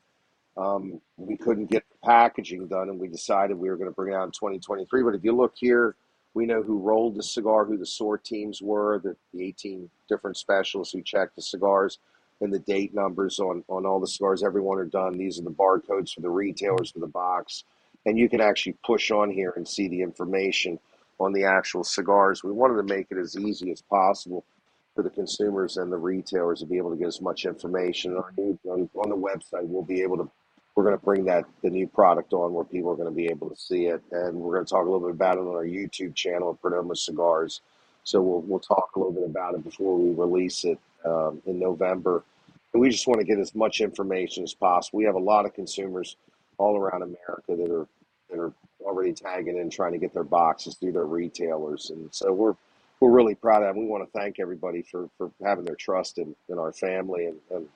um, 0.56 1.00
we 1.16 1.36
couldn't 1.36 1.66
get 1.66 1.84
the 1.90 2.06
packaging 2.06 2.68
done, 2.68 2.88
and 2.88 2.98
we 2.98 3.08
decided 3.08 3.56
we 3.56 3.68
were 3.68 3.76
going 3.76 3.90
to 3.90 3.94
bring 3.94 4.14
it 4.14 4.16
out 4.16 4.24
in 4.24 4.30
2023. 4.30 5.02
But 5.02 5.14
if 5.14 5.24
you 5.24 5.36
look 5.36 5.52
here, 5.56 5.96
we 6.36 6.44
know 6.44 6.62
who 6.62 6.78
rolled 6.78 7.14
the 7.14 7.22
cigar, 7.22 7.64
who 7.64 7.78
the 7.78 7.86
sort 7.86 8.22
teams 8.22 8.60
were, 8.60 8.98
the, 8.98 9.16
the 9.32 9.42
18 9.42 9.88
different 10.06 10.36
specialists 10.36 10.92
who 10.92 11.00
checked 11.00 11.34
the 11.34 11.40
cigars, 11.40 11.98
and 12.42 12.52
the 12.52 12.58
date 12.58 12.94
numbers 12.94 13.38
on 13.40 13.64
on 13.68 13.86
all 13.86 13.98
the 13.98 14.06
cigars. 14.06 14.42
Everyone 14.42 14.76
are 14.78 14.84
done. 14.84 15.16
These 15.16 15.40
are 15.40 15.44
the 15.44 15.50
barcodes 15.50 16.12
for 16.12 16.20
the 16.20 16.28
retailers 16.28 16.90
for 16.90 16.98
the 16.98 17.06
box, 17.06 17.64
and 18.04 18.18
you 18.18 18.28
can 18.28 18.42
actually 18.42 18.76
push 18.84 19.10
on 19.10 19.30
here 19.30 19.54
and 19.56 19.66
see 19.66 19.88
the 19.88 20.02
information 20.02 20.78
on 21.18 21.32
the 21.32 21.44
actual 21.44 21.82
cigars. 21.82 22.44
We 22.44 22.52
wanted 22.52 22.76
to 22.86 22.94
make 22.94 23.06
it 23.10 23.16
as 23.16 23.38
easy 23.38 23.70
as 23.70 23.80
possible 23.80 24.44
for 24.94 25.02
the 25.02 25.08
consumers 25.08 25.78
and 25.78 25.90
the 25.90 25.96
retailers 25.96 26.60
to 26.60 26.66
be 26.66 26.76
able 26.76 26.90
to 26.90 26.98
get 26.98 27.08
as 27.08 27.22
much 27.22 27.46
information. 27.46 28.14
On, 28.14 28.90
on 28.94 29.08
the 29.08 29.16
website, 29.16 29.66
we'll 29.66 29.82
be 29.82 30.02
able 30.02 30.18
to. 30.18 30.30
We're 30.76 30.84
going 30.84 30.98
to 30.98 31.04
bring 31.04 31.24
that 31.24 31.46
the 31.62 31.70
new 31.70 31.88
product 31.88 32.34
on 32.34 32.52
where 32.52 32.64
people 32.64 32.92
are 32.92 32.96
going 32.96 33.08
to 33.08 33.14
be 33.14 33.28
able 33.28 33.48
to 33.48 33.56
see 33.56 33.86
it, 33.86 34.02
and 34.12 34.36
we're 34.36 34.54
going 34.54 34.66
to 34.66 34.70
talk 34.70 34.82
a 34.82 34.90
little 34.90 35.00
bit 35.00 35.14
about 35.14 35.38
it 35.38 35.40
on 35.40 35.48
our 35.48 35.64
YouTube 35.64 36.14
channel 36.14 36.50
at 36.50 36.60
Perdomo 36.60 36.94
Cigars. 36.94 37.62
So 38.04 38.20
we'll 38.20 38.42
we'll 38.42 38.60
talk 38.60 38.90
a 38.94 38.98
little 38.98 39.14
bit 39.14 39.24
about 39.24 39.54
it 39.54 39.64
before 39.64 39.96
we 39.96 40.10
release 40.10 40.64
it 40.64 40.78
um, 41.06 41.40
in 41.46 41.58
November. 41.58 42.22
And 42.74 42.80
we 42.82 42.90
just 42.90 43.06
want 43.06 43.20
to 43.20 43.26
get 43.26 43.38
as 43.38 43.54
much 43.54 43.80
information 43.80 44.44
as 44.44 44.52
possible. 44.52 44.98
We 44.98 45.04
have 45.06 45.14
a 45.14 45.18
lot 45.18 45.46
of 45.46 45.54
consumers 45.54 46.16
all 46.58 46.76
around 46.76 47.02
America 47.02 47.56
that 47.56 47.70
are 47.70 47.86
that 48.30 48.38
are 48.38 48.52
already 48.82 49.14
tagging 49.14 49.56
in 49.56 49.70
trying 49.70 49.92
to 49.92 49.98
get 49.98 50.12
their 50.12 50.24
boxes 50.24 50.74
through 50.74 50.92
their 50.92 51.06
retailers, 51.06 51.88
and 51.88 52.14
so 52.14 52.34
we're 52.34 52.54
we're 53.00 53.10
really 53.10 53.34
proud 53.34 53.62
of 53.62 53.74
that. 53.74 53.80
We 53.80 53.86
want 53.86 54.04
to 54.04 54.18
thank 54.18 54.40
everybody 54.40 54.82
for, 54.82 55.08
for 55.16 55.30
having 55.42 55.64
their 55.64 55.74
trust 55.74 56.18
in, 56.18 56.34
in 56.48 56.58
our 56.58 56.72
family 56.72 57.26
and, 57.26 57.36
and, 57.50 57.68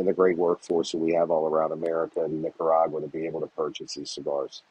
and 0.00 0.08
the 0.08 0.12
great 0.12 0.36
workforce 0.36 0.92
that 0.92 0.98
we 0.98 1.12
have 1.12 1.30
all 1.30 1.46
around 1.46 1.72
America 1.72 2.24
and 2.24 2.42
Nicaragua 2.42 3.00
to 3.02 3.06
be 3.06 3.26
able 3.26 3.40
to 3.40 3.46
purchase 3.48 3.94
these 3.94 4.10
cigars. 4.10 4.62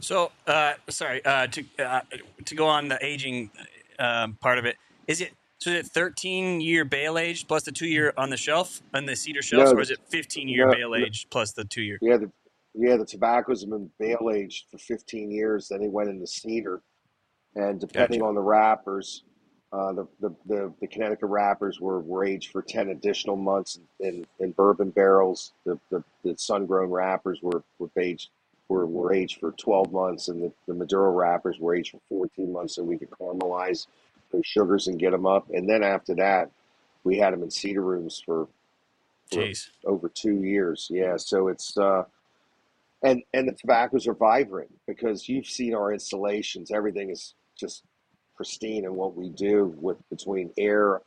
So, 0.00 0.30
uh, 0.46 0.74
sorry 0.88 1.22
uh, 1.24 1.48
to 1.48 1.64
uh, 1.78 2.00
to 2.44 2.54
go 2.54 2.66
on 2.66 2.88
the 2.88 3.04
aging 3.04 3.50
um, 3.98 4.34
part 4.34 4.58
of 4.58 4.64
it. 4.64 4.76
Is 5.08 5.20
it 5.20 5.32
So 5.58 5.70
is 5.70 5.86
it 5.86 5.92
13 5.92 6.60
year 6.60 6.84
bale 6.84 7.18
aged 7.18 7.48
plus 7.48 7.64
the 7.64 7.72
two 7.72 7.88
year 7.88 8.12
on 8.16 8.30
the 8.30 8.36
shelf 8.36 8.80
on 8.94 9.06
the 9.06 9.16
cedar 9.16 9.42
shelves, 9.42 9.72
No, 9.72 9.78
or 9.78 9.80
is 9.80 9.90
it 9.90 9.98
15 10.08 10.48
year 10.48 10.66
no, 10.66 10.72
bale 10.72 10.90
no. 10.90 10.96
aged 10.96 11.28
plus 11.30 11.52
the 11.52 11.64
two 11.64 11.82
year? 11.82 11.98
Yeah, 12.00 12.18
the 12.18 12.30
yeah 12.74 12.96
the 12.96 13.04
tobaccos 13.04 13.62
have 13.62 13.70
been 13.70 13.90
bale 13.98 14.30
aged 14.32 14.66
for 14.70 14.78
15 14.78 15.30
years. 15.30 15.68
Then 15.68 15.80
they 15.80 15.88
went 15.88 16.08
into 16.08 16.26
cedar, 16.26 16.82
and 17.56 17.80
depending 17.80 18.20
Gotcha. 18.20 18.28
on 18.28 18.34
the 18.36 18.42
wrappers, 18.42 19.24
uh, 19.72 19.92
the, 19.92 20.08
the 20.20 20.34
the 20.46 20.72
the 20.80 20.86
Connecticut 20.86 21.28
wrappers 21.28 21.80
were, 21.80 22.00
were 22.00 22.24
aged 22.24 22.52
for 22.52 22.62
10 22.62 22.88
additional 22.88 23.36
months 23.36 23.78
in, 24.00 24.26
in 24.40 24.52
bourbon 24.52 24.90
barrels. 24.90 25.52
The 25.66 25.78
the, 25.90 26.02
the 26.24 26.36
sun 26.38 26.66
grown 26.66 26.90
wrappers 26.90 27.40
were 27.42 27.62
were 27.78 27.90
aged 27.98 28.30
were, 28.68 28.86
were 28.86 29.12
aged 29.12 29.40
for 29.40 29.52
12 29.52 29.92
months, 29.92 30.28
and 30.28 30.42
the, 30.42 30.52
the 30.66 30.74
Maduro 30.74 31.10
wrappers 31.12 31.58
were 31.58 31.74
aged 31.74 31.92
for 31.92 32.00
14 32.08 32.52
months, 32.52 32.76
so 32.76 32.82
we 32.82 32.98
could 32.98 33.10
caramelize 33.10 33.86
those 34.32 34.46
sugars 34.46 34.88
and 34.88 34.98
get 34.98 35.10
them 35.10 35.26
up. 35.26 35.48
And 35.50 35.68
then 35.68 35.82
after 35.82 36.14
that, 36.16 36.50
we 37.04 37.18
had 37.18 37.32
them 37.32 37.42
in 37.42 37.50
cedar 37.50 37.82
rooms 37.82 38.22
for 38.24 38.48
for 39.32 39.50
over 39.84 40.08
two 40.08 40.42
years. 40.42 40.88
Yeah, 40.90 41.16
so 41.18 41.48
it's 41.48 41.76
uh, 41.76 42.04
and 43.02 43.22
and 43.34 43.48
the 43.48 43.52
tobaccos 43.52 44.06
are 44.06 44.14
vibrant 44.14 44.70
because 44.86 45.28
you've 45.28 45.46
seen 45.46 45.74
our 45.74 45.92
installations. 45.92 46.70
Everything 46.70 47.10
is 47.10 47.34
just 47.56 47.82
pristine 48.38 48.86
in 48.86 48.94
what 48.94 49.16
we 49.16 49.28
do 49.30 49.76
with 49.80 49.98
between 50.08 50.50
air 50.56 51.02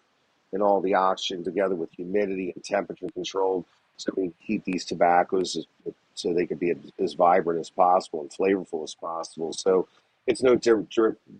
and 0.53 0.61
all 0.61 0.81
the 0.81 0.93
oxygen 0.93 1.43
together 1.43 1.75
with 1.75 1.89
humidity 1.93 2.51
and 2.53 2.63
temperature 2.63 3.07
controlled. 3.13 3.65
So 3.97 4.13
we 4.17 4.33
keep 4.45 4.65
these 4.65 4.85
tobaccos 4.85 5.65
so 6.13 6.33
they 6.33 6.45
can 6.45 6.57
be 6.57 6.73
as 6.99 7.13
vibrant 7.13 7.59
as 7.61 7.71
possible 7.71 8.21
and 8.21 8.29
flavorful 8.29 8.83
as 8.83 8.93
possible. 8.93 9.53
So 9.53 9.87
it's 10.27 10.43
no 10.43 10.55
di- 10.55 10.85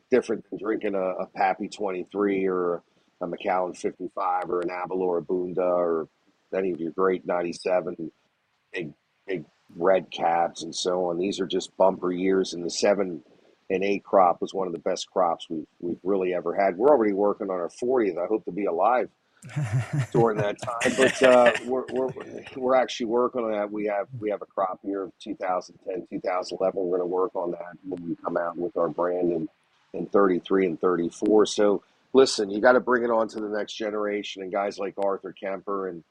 different 0.10 0.50
than 0.50 0.60
drinking 0.60 0.96
a, 0.96 1.00
a 1.24 1.26
Pappy 1.28 1.68
23 1.68 2.48
or 2.48 2.82
a 3.22 3.28
Macallan 3.28 3.74
55 3.74 4.50
or 4.50 4.62
an 4.62 4.70
Avalor 4.70 5.28
Bunda 5.28 5.62
or 5.62 6.08
any 6.56 6.72
of 6.72 6.80
your 6.80 6.92
great 6.92 7.28
97 7.28 8.12
big 8.74 8.94
big 9.28 9.46
red 9.76 10.10
cabs 10.12 10.64
and 10.64 10.76
so 10.76 11.06
on. 11.06 11.18
These 11.18 11.40
are 11.40 11.46
just 11.48 11.76
bumper 11.78 12.12
years, 12.12 12.54
and 12.54 12.64
the 12.64 12.70
seven 12.70 13.24
and 13.72 13.84
A 13.84 14.00
crop 14.00 14.42
was 14.42 14.54
one 14.54 14.68
of 14.68 14.74
the 14.74 14.80
best 14.80 15.10
crops 15.10 15.48
we've 15.50 15.66
we've 15.80 16.00
really 16.04 16.34
ever 16.34 16.54
had. 16.54 16.78
We're 16.78 16.90
already 16.90 17.14
working 17.14 17.50
on 17.50 17.56
our 17.56 17.70
40th. 17.70 18.22
I 18.22 18.28
hope 18.28 18.44
to 18.46 18.52
be 18.52 18.66
alive 18.66 19.10
during 20.12 20.38
that 20.38 20.62
time, 20.62 20.94
but 20.98 21.24
uh, 21.24 21.52
we're, 21.66 21.86
we're 21.92 22.12
we're 22.56 22.76
actually 22.76 23.08
working 23.08 23.44
on 23.44 23.52
that. 23.52 23.72
We 23.72 23.86
have 23.86 24.08
we 24.20 24.30
have 24.30 24.42
a 24.42 24.46
crop 24.46 24.80
year 24.84 25.04
of 25.04 25.12
2010, 25.20 26.08
2011. 26.10 26.80
We're 26.80 26.98
going 26.98 27.02
to 27.02 27.06
work 27.06 27.36
on 27.36 27.52
that 27.52 27.78
when 27.88 28.10
we 28.10 28.16
come 28.24 28.38
out 28.38 28.58
with 28.58 28.76
our 28.78 28.90
brand 28.90 29.32
in 29.32 29.50
in 29.94 30.06
33 30.06 30.68
and 30.68 30.80
34. 30.82 31.46
So 31.48 31.84
listen, 32.14 32.50
you 32.50 32.62
got 32.62 32.74
to 32.74 32.80
bring 32.80 33.04
it 33.04 33.10
on 33.10 33.28
to 33.30 33.40
the 33.40 33.50
next 33.50 33.74
generation, 33.74 34.44
and 34.44 34.52
guys 34.52 34.78
like 34.78 34.96
Arthur 34.98 35.34
Kemper 35.34 35.88
and 35.88 36.04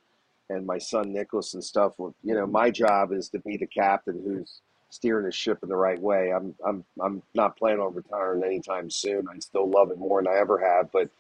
and 0.49 0.67
my 0.67 0.79
son 0.79 1.13
Nicholas 1.13 1.55
and 1.55 1.63
stuff. 1.63 1.93
You 1.99 2.35
know, 2.35 2.47
my 2.47 2.71
job 2.71 3.13
is 3.13 3.29
to 3.29 3.39
be 3.39 3.57
the 3.57 3.67
captain 3.67 4.21
who's 4.25 4.61
steering 4.91 5.27
the 5.27 5.33
ship 5.33 5.61
in 5.63 5.71
the 5.71 5.77
right 5.77 6.01
way. 6.01 6.33
I'm 6.33 6.55
I'm 6.67 6.85
I'm 7.03 7.23
not 7.35 7.57
planning 7.59 7.81
on 7.81 7.95
retiring 7.95 8.45
anytime 8.45 8.91
soon. 8.91 9.27
I 9.29 9.39
still 9.41 9.71
love 9.71 9.91
it 9.93 9.99
more 9.99 10.23
than 10.23 10.33
I 10.33 10.39
ever 10.39 10.59
have, 10.59 10.93
but 10.93 11.11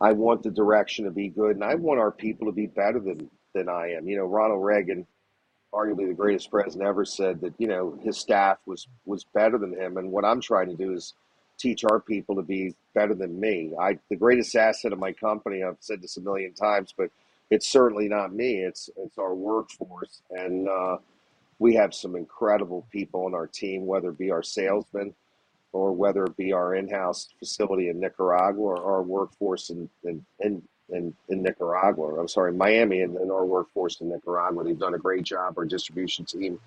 I 0.00 0.12
want 0.12 0.42
the 0.42 0.50
direction 0.50 1.04
to 1.06 1.10
be 1.10 1.28
good, 1.28 1.56
and 1.56 1.64
I 1.64 1.74
want 1.74 2.00
our 2.00 2.12
people 2.12 2.46
to 2.46 2.52
be 2.52 2.66
better 2.66 3.00
than 3.00 3.30
than 3.54 3.68
I 3.68 3.92
am. 3.92 4.08
You 4.08 4.18
know, 4.18 4.26
Ronald 4.26 4.64
Reagan, 4.64 5.06
arguably 5.74 6.08
the 6.08 6.14
greatest 6.14 6.50
president 6.50 6.88
ever, 6.88 7.04
said 7.04 7.40
that 7.42 7.54
you 7.58 7.68
know 7.68 7.98
his 8.02 8.18
staff 8.18 8.58
was 8.66 8.88
was 9.06 9.24
better 9.34 9.58
than 9.58 9.74
him, 9.74 9.98
and 9.98 10.12
what 10.12 10.24
I'm 10.24 10.40
trying 10.40 10.68
to 10.70 10.76
do 10.76 10.92
is 10.94 11.14
teach 11.58 11.84
our 11.84 12.00
people 12.00 12.36
to 12.36 12.42
be 12.42 12.74
better 12.94 13.14
than 13.14 13.40
me. 13.40 13.72
I 13.80 13.98
the 14.10 14.16
greatest 14.16 14.56
asset 14.56 14.92
of 14.92 14.98
my 15.00 15.12
company. 15.12 15.62
I've 15.64 15.78
said 15.80 16.02
this 16.02 16.18
a 16.18 16.22
million 16.22 16.54
times, 16.54 16.94
but 16.96 17.10
it's 17.50 17.68
certainly 17.68 18.08
not 18.08 18.34
me. 18.34 18.56
It's 18.64 18.90
it's 18.98 19.18
our 19.18 19.34
workforce, 19.34 20.22
and 20.30 20.68
uh, 20.68 20.98
we 21.58 21.74
have 21.74 21.94
some 21.94 22.16
incredible 22.16 22.86
people 22.90 23.24
on 23.24 23.34
our 23.34 23.46
team, 23.46 23.86
whether 23.86 24.10
it 24.10 24.18
be 24.18 24.30
our 24.30 24.42
salesmen 24.42 25.14
or 25.72 25.92
whether 25.92 26.24
it 26.24 26.36
be 26.36 26.52
our 26.52 26.74
in-house 26.74 27.28
facility 27.38 27.88
in 27.88 28.00
Nicaragua 28.00 28.64
or 28.64 28.84
our 28.84 29.02
workforce 29.02 29.70
in 29.70 29.88
in, 30.04 30.24
in, 30.40 30.62
in, 30.90 31.14
in 31.28 31.42
Nicaragua. 31.42 32.18
I'm 32.18 32.28
sorry, 32.28 32.52
Miami 32.52 33.02
and, 33.02 33.16
and 33.16 33.30
our 33.30 33.44
workforce 33.44 34.00
in 34.00 34.08
Nicaragua. 34.08 34.64
They've 34.64 34.78
done 34.78 34.94
a 34.94 34.98
great 34.98 35.24
job. 35.24 35.58
Our 35.58 35.64
distribution 35.64 36.24
team 36.24 36.58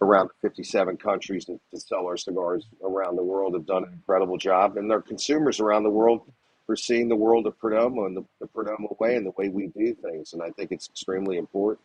around 0.00 0.30
57 0.42 0.96
countries 0.96 1.44
to, 1.46 1.58
sell 1.74 2.06
our 2.06 2.16
cigars 2.16 2.66
around 2.84 3.16
the 3.16 3.22
world 3.22 3.54
have 3.54 3.66
done 3.66 3.84
an 3.84 3.92
incredible 3.92 4.36
job. 4.36 4.76
And 4.76 4.90
our 4.92 5.00
consumers 5.00 5.60
around 5.60 5.84
the 5.84 5.90
world 5.90 6.22
are 6.68 6.76
seeing 6.76 7.08
the 7.08 7.16
world 7.16 7.46
of 7.46 7.58
Perdomo 7.58 8.06
and 8.06 8.16
the, 8.16 8.24
the 8.40 8.46
Perdomo 8.46 8.98
way 8.98 9.16
and 9.16 9.26
the 9.26 9.32
way 9.36 9.48
we 9.48 9.68
do 9.68 9.94
things. 9.94 10.32
And 10.32 10.42
I 10.42 10.50
think 10.50 10.72
it's 10.72 10.88
extremely 10.88 11.36
important. 11.38 11.80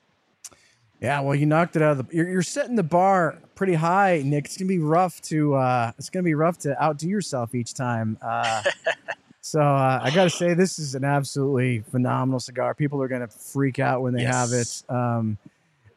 Yeah, 1.01 1.21
well, 1.21 1.35
you 1.35 1.45
knocked 1.45 1.75
it 1.75 1.81
out 1.81 1.97
of 1.97 2.09
the. 2.09 2.15
You're, 2.15 2.27
you're 2.27 2.41
setting 2.41 2.75
the 2.75 2.83
bar 2.83 3.37
pretty 3.55 3.75
high, 3.75 4.21
Nick. 4.25 4.45
It's 4.45 4.57
gonna 4.57 4.67
be 4.67 4.79
rough 4.79 5.21
to. 5.23 5.55
uh 5.55 5.91
It's 5.97 6.09
gonna 6.09 6.23
be 6.23 6.35
rough 6.35 6.57
to 6.59 6.81
outdo 6.81 7.07
yourself 7.07 7.55
each 7.55 7.73
time. 7.73 8.17
Uh, 8.21 8.63
so 9.41 9.61
uh, 9.61 9.99
I 10.03 10.11
got 10.13 10.25
to 10.25 10.29
say, 10.29 10.53
this 10.53 10.77
is 10.77 10.95
an 10.95 11.05
absolutely 11.05 11.79
phenomenal 11.89 12.39
cigar. 12.39 12.73
People 12.75 13.01
are 13.01 13.07
gonna 13.07 13.29
freak 13.29 13.79
out 13.79 14.01
when 14.01 14.13
they 14.13 14.23
have 14.23 14.51
it. 14.51 14.83
Um, 14.89 15.37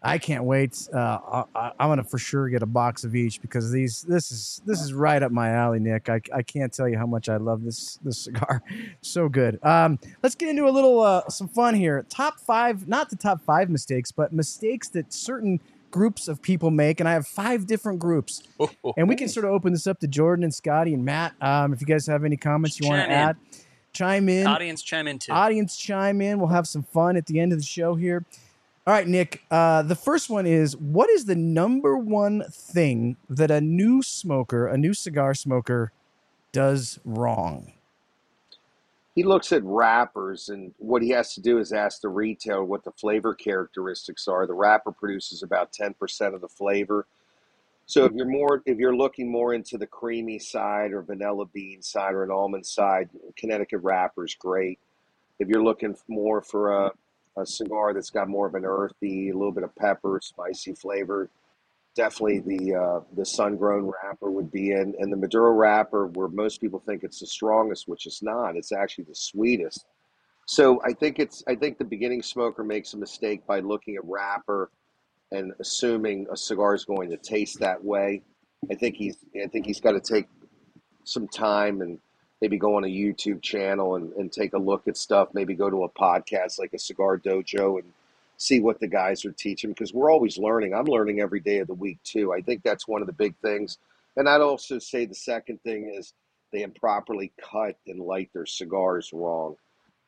I 0.04 0.18
can't 0.18 0.44
wait. 0.44 0.88
Uh, 0.92 1.44
I, 1.54 1.72
I'm 1.78 1.88
gonna 1.88 2.04
for 2.04 2.18
sure 2.18 2.48
get 2.48 2.62
a 2.62 2.66
box 2.66 3.04
of 3.04 3.14
each 3.14 3.40
because 3.40 3.70
these. 3.70 4.02
This 4.02 4.32
is 4.32 4.60
this 4.66 4.80
is 4.80 4.92
right 4.92 5.22
up 5.22 5.30
my 5.30 5.50
alley, 5.50 5.78
Nick. 5.78 6.08
I, 6.08 6.20
I 6.34 6.42
can't 6.42 6.72
tell 6.72 6.88
you 6.88 6.98
how 6.98 7.06
much 7.06 7.28
I 7.28 7.36
love 7.36 7.62
this 7.62 7.98
this 8.02 8.18
cigar. 8.18 8.62
so 9.00 9.28
good. 9.28 9.64
Um, 9.64 9.98
let's 10.22 10.34
get 10.34 10.48
into 10.48 10.66
a 10.66 10.70
little 10.70 11.00
uh, 11.00 11.28
some 11.28 11.48
fun 11.48 11.74
here. 11.74 12.04
Top 12.08 12.40
five, 12.40 12.88
not 12.88 13.10
the 13.10 13.16
top 13.16 13.42
five 13.42 13.70
mistakes, 13.70 14.10
but 14.10 14.32
mistakes 14.32 14.88
that 14.90 15.12
certain 15.12 15.60
groups 15.92 16.26
of 16.26 16.42
people 16.42 16.70
make, 16.70 16.98
and 16.98 17.08
I 17.08 17.12
have 17.12 17.26
five 17.26 17.66
different 17.66 18.00
groups. 18.00 18.42
And 18.96 19.08
we 19.08 19.14
can 19.16 19.28
sort 19.28 19.44
of 19.44 19.52
open 19.52 19.72
this 19.72 19.86
up 19.86 20.00
to 20.00 20.08
Jordan 20.08 20.42
and 20.44 20.52
Scotty 20.52 20.92
and 20.92 21.04
Matt. 21.04 21.34
Um, 21.40 21.72
if 21.72 21.80
you 21.80 21.86
guys 21.86 22.06
have 22.08 22.24
any 22.24 22.36
comments 22.36 22.78
you 22.78 22.88
want 22.88 23.08
to 23.08 23.10
add, 23.10 23.36
chime 23.92 24.28
in. 24.28 24.46
Audience 24.46 24.82
chime 24.82 25.06
in 25.06 25.18
too. 25.18 25.32
Audience 25.32 25.76
chime 25.76 26.20
in. 26.20 26.38
We'll 26.38 26.48
have 26.48 26.66
some 26.66 26.82
fun 26.82 27.16
at 27.16 27.26
the 27.26 27.40
end 27.40 27.52
of 27.52 27.58
the 27.58 27.64
show 27.64 27.94
here. 27.94 28.24
All 28.84 28.92
right, 28.92 29.06
Nick. 29.06 29.42
Uh, 29.48 29.82
the 29.82 29.94
first 29.94 30.28
one 30.28 30.44
is 30.44 30.76
what 30.76 31.08
is 31.08 31.26
the 31.26 31.36
number 31.36 31.96
one 31.96 32.42
thing 32.50 33.16
that 33.30 33.50
a 33.50 33.60
new 33.60 34.02
smoker, 34.02 34.66
a 34.66 34.76
new 34.76 34.92
cigar 34.92 35.34
smoker, 35.34 35.92
does 36.50 36.98
wrong? 37.04 37.74
He 39.14 39.22
looks 39.22 39.52
at 39.52 39.62
wrappers, 39.62 40.48
and 40.48 40.74
what 40.78 41.02
he 41.02 41.10
has 41.10 41.34
to 41.34 41.40
do 41.40 41.58
is 41.58 41.72
ask 41.72 42.00
the 42.00 42.08
retailer 42.08 42.64
what 42.64 42.82
the 42.82 42.90
flavor 42.92 43.34
characteristics 43.34 44.26
are. 44.26 44.48
The 44.48 44.54
wrapper 44.54 44.90
produces 44.90 45.44
about 45.44 45.72
10% 45.72 46.34
of 46.34 46.40
the 46.40 46.48
flavor. 46.48 47.06
So 47.86 48.04
if 48.04 48.12
you're 48.12 48.26
more, 48.26 48.62
if 48.66 48.78
you're 48.78 48.96
looking 48.96 49.30
more 49.30 49.54
into 49.54 49.78
the 49.78 49.86
creamy 49.86 50.38
side 50.40 50.92
or 50.92 51.02
vanilla 51.02 51.46
bean 51.46 51.82
side 51.82 52.14
or 52.14 52.24
an 52.24 52.30
almond 52.30 52.66
side, 52.66 53.10
Connecticut 53.36 53.80
wrapper 53.82 54.24
is 54.24 54.34
great. 54.34 54.80
If 55.38 55.48
you're 55.48 55.62
looking 55.62 55.96
more 56.08 56.40
for 56.40 56.86
a, 56.86 56.92
a 57.36 57.46
cigar 57.46 57.94
that's 57.94 58.10
got 58.10 58.28
more 58.28 58.46
of 58.46 58.54
an 58.54 58.64
earthy, 58.64 59.30
a 59.30 59.34
little 59.34 59.52
bit 59.52 59.64
of 59.64 59.74
pepper, 59.76 60.20
spicy 60.22 60.74
flavor, 60.74 61.30
definitely 61.94 62.40
the 62.40 62.74
uh, 62.74 63.00
the 63.16 63.24
sun 63.24 63.56
grown 63.56 63.90
wrapper 63.90 64.30
would 64.30 64.50
be 64.50 64.72
in, 64.72 64.94
and 64.98 65.12
the 65.12 65.16
Maduro 65.16 65.52
wrapper, 65.52 66.06
where 66.08 66.28
most 66.28 66.60
people 66.60 66.80
think 66.80 67.02
it's 67.02 67.20
the 67.20 67.26
strongest, 67.26 67.88
which 67.88 68.06
it's 68.06 68.22
not. 68.22 68.56
It's 68.56 68.72
actually 68.72 69.04
the 69.04 69.14
sweetest. 69.14 69.84
So 70.46 70.80
I 70.84 70.92
think 70.92 71.18
it's 71.18 71.42
I 71.46 71.54
think 71.54 71.78
the 71.78 71.84
beginning 71.84 72.22
smoker 72.22 72.64
makes 72.64 72.94
a 72.94 72.96
mistake 72.96 73.46
by 73.46 73.60
looking 73.60 73.96
at 73.96 74.04
wrapper 74.04 74.70
and 75.30 75.52
assuming 75.60 76.26
a 76.30 76.36
cigar 76.36 76.74
is 76.74 76.84
going 76.84 77.10
to 77.10 77.16
taste 77.16 77.58
that 77.60 77.82
way. 77.82 78.22
I 78.70 78.74
think 78.74 78.96
he's 78.96 79.16
I 79.42 79.46
think 79.46 79.66
he's 79.66 79.80
got 79.80 79.92
to 79.92 80.00
take 80.00 80.26
some 81.04 81.28
time 81.28 81.80
and 81.80 81.98
maybe 82.42 82.58
go 82.58 82.76
on 82.76 82.82
a 82.82 82.88
YouTube 82.88 83.40
channel 83.40 83.94
and, 83.94 84.12
and 84.14 84.32
take 84.32 84.52
a 84.52 84.58
look 84.58 84.88
at 84.88 84.96
stuff. 84.96 85.28
Maybe 85.32 85.54
go 85.54 85.70
to 85.70 85.84
a 85.84 85.88
podcast 85.88 86.58
like 86.58 86.74
a 86.74 86.78
Cigar 86.78 87.16
Dojo 87.16 87.78
and 87.78 87.88
see 88.36 88.58
what 88.58 88.80
the 88.80 88.88
guys 88.88 89.24
are 89.24 89.30
teaching 89.30 89.70
because 89.70 89.94
we're 89.94 90.10
always 90.10 90.36
learning. 90.36 90.74
I'm 90.74 90.86
learning 90.86 91.20
every 91.20 91.38
day 91.38 91.58
of 91.58 91.68
the 91.68 91.74
week 91.74 91.98
too. 92.02 92.32
I 92.32 92.40
think 92.40 92.64
that's 92.64 92.88
one 92.88 93.00
of 93.00 93.06
the 93.06 93.12
big 93.12 93.36
things. 93.36 93.78
And 94.16 94.28
I'd 94.28 94.40
also 94.40 94.80
say 94.80 95.06
the 95.06 95.14
second 95.14 95.62
thing 95.62 95.94
is 95.96 96.14
they 96.52 96.62
improperly 96.62 97.30
cut 97.40 97.76
and 97.86 98.00
light 98.00 98.30
their 98.34 98.44
cigars 98.44 99.12
wrong, 99.12 99.54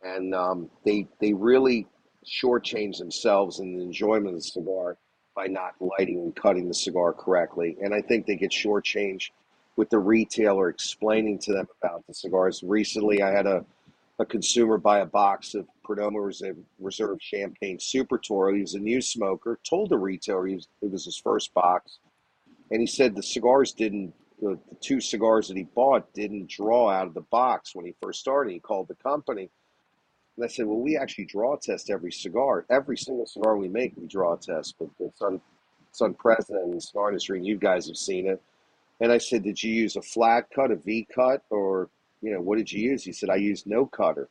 and 0.03 0.35
um, 0.35 0.69
they 0.85 1.07
they 1.21 1.33
really 1.33 1.87
shortchange 2.27 2.99
themselves 2.99 3.61
in 3.61 3.79
the 3.79 3.83
enjoyment 3.85 4.29
of 4.29 4.35
the 4.35 4.41
cigar 4.43 4.97
by 5.37 5.47
not 5.47 5.75
lighting 5.81 6.19
and 6.19 6.35
cutting 6.35 6.67
the 6.67 6.75
cigar 6.75 7.13
correctly. 7.13 7.77
And 7.81 7.95
I 7.95 8.01
think 8.01 8.27
they 8.27 8.37
get 8.37 8.51
shortchanged 8.51 9.31
with 9.77 9.91
the 9.91 9.99
retailer 9.99 10.69
explaining 10.69 11.39
to 11.41 11.53
them 11.53 11.69
about 11.83 12.07
the 12.07 12.15
cigars. 12.15 12.63
Recently, 12.65 13.23
I 13.23 13.31
had 13.31 13.47
a, 13.47 13.65
a 14.19 14.27
consumer 14.27 14.79
buy 14.79 15.01
a 15.01 15.07
box 15.07 15.55
of 15.55 15.67
Perdomo 15.87 16.25
Reserve, 16.25 16.59
Reserve 16.81 17.19
Champagne 17.21 17.79
Super 17.81 18.19
Toro. 18.19 18.55
He 18.55 18.63
was 18.63 18.75
a 18.75 18.81
new 18.81 19.01
smoker, 19.01 19.59
told 19.69 19.91
the 19.91 19.99
retailer 19.99 20.47
he 20.47 20.55
was, 20.57 20.69
it 20.83 20.91
was 20.91 21.05
his 21.05 21.19
first 21.19 21.55
box. 21.55 21.99
And 22.71 22.81
he 22.81 22.87
said 22.87 23.15
the 23.15 23.23
cigars 23.23 23.73
didn't, 23.73 24.15
the, 24.43 24.59
the 24.71 24.77
two 24.81 25.01
cigars 25.01 25.49
that 25.49 25.57
he 25.57 25.65
bought 25.65 26.13
didn't 26.15 26.51
draw 26.51 26.91
out 26.91 27.07
of 27.07 27.15
the 27.15 27.23
box 27.23 27.75
when 27.75 27.87
he 27.87 27.95
first 28.03 28.21
started. 28.21 28.53
He 28.53 28.61
called 28.61 28.89
the 28.89 28.97
company 28.97 29.51
And 30.37 30.45
I 30.45 30.49
said, 30.49 30.67
well, 30.67 30.81
we 30.81 30.97
actually 30.97 31.27
draw 31.27 31.57
test 31.57 31.91
every 31.91 32.13
cigar. 32.13 32.67
Every 32.71 32.97
single 32.97 33.27
cigar 33.27 33.57
we 33.57 33.69
make, 33.69 33.95
we 33.97 34.09
draw 34.09 34.37
test. 34.37 34.77
But 34.79 34.89
it's, 35.01 35.23
un, 35.23 35.41
it's 35.91 36.01
unprecedented 36.01 36.69
in 36.69 36.75
the 36.75 36.81
cigar 36.81 37.11
industry, 37.11 37.39
and 37.39 37.47
you 37.47 37.59
guys 37.59 37.87
have 37.89 37.97
seen 37.97 38.29
it. 38.29 38.43
And 39.01 39.13
I 39.13 39.19
said, 39.19 39.43
did 39.43 39.63
you 39.63 39.73
use 39.73 39.97
a 39.97 40.03
flat 40.03 40.49
cut, 40.55 40.71
a 40.71 40.77
V 40.77 41.07
cut, 41.15 41.43
or, 41.51 41.91
you 42.23 42.33
know, 42.33 42.41
what 42.41 42.59
did 42.59 42.71
you 42.73 42.91
use? 42.91 43.05
He 43.05 43.13
said, 43.13 43.31
I 43.31 43.37
used 43.37 43.67
no 43.67 43.87
cutter. 43.87 44.29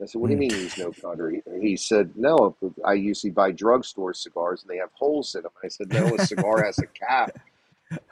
I 0.00 0.06
said, 0.06 0.20
what 0.20 0.28
do 0.28 0.34
you 0.34 0.38
Mm. 0.38 0.40
mean 0.40 0.54
you 0.54 0.62
use 0.62 0.78
no 0.78 0.92
cutter? 0.92 1.30
He, 1.30 1.42
he 1.60 1.76
said, 1.76 2.12
no, 2.16 2.56
I 2.84 2.92
usually 2.94 3.32
buy 3.32 3.50
drugstore 3.52 4.14
cigars, 4.14 4.62
and 4.62 4.70
they 4.70 4.78
have 4.78 4.90
holes 4.94 5.34
in 5.34 5.42
them. 5.42 5.52
I 5.64 5.68
said, 5.68 5.90
no, 5.90 6.14
a 6.14 6.18
cigar 6.20 6.62
has 6.62 6.80
a 6.80 6.86
cap 6.86 7.32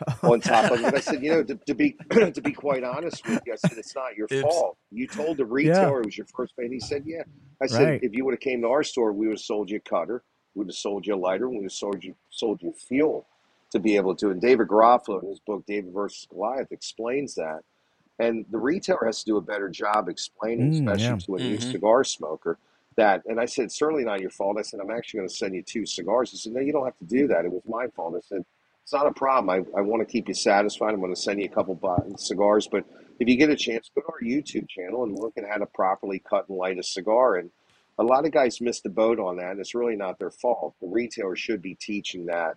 on 0.24 0.40
top 0.40 0.70
of 0.72 0.84
it. 0.84 0.94
I 0.94 1.00
said, 1.00 1.22
you 1.22 1.30
know, 1.30 1.44
to, 1.44 1.54
to 1.54 1.74
be 1.74 1.96
to 2.10 2.40
be 2.42 2.52
quite 2.52 2.82
honest 2.84 3.24
with 3.26 3.40
you, 3.46 3.52
I 3.52 3.56
said 3.56 3.78
it's 3.78 3.94
not 3.94 4.16
your 4.16 4.28
Oops. 4.32 4.42
fault. 4.42 4.76
You 4.90 5.06
told 5.08 5.38
the 5.38 5.46
retailer 5.46 6.00
it 6.02 6.06
was 6.06 6.18
your 6.18 6.26
first 6.36 6.56
pay. 6.56 6.68
He 6.68 6.80
said, 6.80 7.04
yeah. 7.06 7.22
I 7.62 7.66
said, 7.66 7.88
Right. 7.90 8.02
if 8.02 8.12
you 8.14 8.24
would 8.24 8.34
have 8.34 8.40
came 8.40 8.62
to 8.62 8.68
our 8.68 8.82
store, 8.82 9.12
we 9.12 9.26
would 9.28 9.34
have 9.34 9.40
sold 9.40 9.70
you 9.70 9.76
a 9.78 9.88
cutter, 9.88 10.22
we 10.54 10.60
would 10.60 10.68
have 10.68 10.76
sold 10.76 11.06
you 11.06 11.14
a 11.14 11.16
lighter, 11.16 11.48
we 11.48 11.56
would 11.56 11.64
have 11.64 11.72
sold 11.72 12.02
you 12.04 12.14
sold 12.30 12.62
you 12.62 12.72
fuel 12.88 13.26
to 13.76 13.82
be 13.82 13.96
able 13.96 14.14
to. 14.16 14.30
And 14.30 14.40
David 14.40 14.68
Garofalo 14.68 15.22
in 15.22 15.28
his 15.28 15.40
book 15.40 15.64
David 15.66 15.92
versus 15.92 16.26
Goliath 16.30 16.72
explains 16.72 17.34
that. 17.36 17.60
And 18.18 18.46
the 18.50 18.58
retailer 18.58 19.04
has 19.04 19.20
to 19.20 19.24
do 19.26 19.36
a 19.36 19.40
better 19.42 19.68
job 19.68 20.08
explaining, 20.08 20.72
Mm, 20.72 20.78
especially 20.92 21.04
yeah. 21.04 21.16
to 21.26 21.34
a 21.36 21.38
new 21.50 21.58
Mhm. 21.58 21.72
cigar 21.72 22.04
smoker, 22.04 22.58
that. 22.96 23.22
And 23.26 23.38
I 23.38 23.44
said, 23.44 23.70
certainly 23.70 24.04
not 24.04 24.20
your 24.20 24.30
fault. 24.30 24.56
I 24.58 24.62
said, 24.62 24.80
I'm 24.80 24.90
actually 24.90 25.18
going 25.18 25.28
to 25.28 25.34
send 25.34 25.54
you 25.54 25.62
two 25.62 25.84
cigars. 25.84 26.30
He 26.30 26.38
said, 26.38 26.54
no, 26.54 26.60
you 26.60 26.72
don't 26.72 26.84
have 26.86 26.98
to 26.98 27.04
do 27.04 27.26
that. 27.28 27.44
It 27.44 27.52
was 27.52 27.62
my 27.68 27.88
fault. 27.88 28.14
I 28.16 28.20
said, 28.20 28.44
it's 28.82 28.92
not 28.92 29.06
a 29.06 29.12
problem. 29.12 29.50
I, 29.50 29.78
I 29.78 29.82
want 29.82 30.00
to 30.00 30.10
keep 30.10 30.28
you 30.28 30.34
satisfied. 30.34 30.94
I'm 30.94 31.00
going 31.00 31.14
to 31.14 31.20
send 31.20 31.40
you 31.40 31.46
a 31.46 31.50
couple 31.50 31.74
bu- 31.74 32.16
cigars. 32.16 32.68
But 32.68 32.84
if 33.20 33.28
you 33.28 33.36
get 33.36 33.50
a 33.50 33.56
chance, 33.56 33.90
go 33.94 34.00
to 34.00 34.06
our 34.08 34.20
YouTube 34.22 34.68
channel 34.68 35.02
and 35.04 35.12
look 35.18 35.36
at 35.36 35.44
how 35.46 35.56
to 35.58 35.66
properly 35.66 36.18
cut 36.20 36.48
and 36.48 36.56
light 36.56 36.78
a 36.78 36.82
cigar. 36.82 37.34
And 37.36 37.50
a 37.98 38.02
lot 38.04 38.24
of 38.24 38.30
guys 38.32 38.60
miss 38.60 38.80
the 38.80 38.88
boat 38.88 39.18
on 39.18 39.36
that. 39.36 39.50
And 39.52 39.60
it's 39.60 39.74
really 39.74 39.96
not 39.96 40.18
their 40.18 40.30
fault. 40.30 40.74
The 40.80 40.86
retailer 40.88 41.36
should 41.36 41.60
be 41.60 41.74
teaching 41.74 42.26
that. 42.26 42.56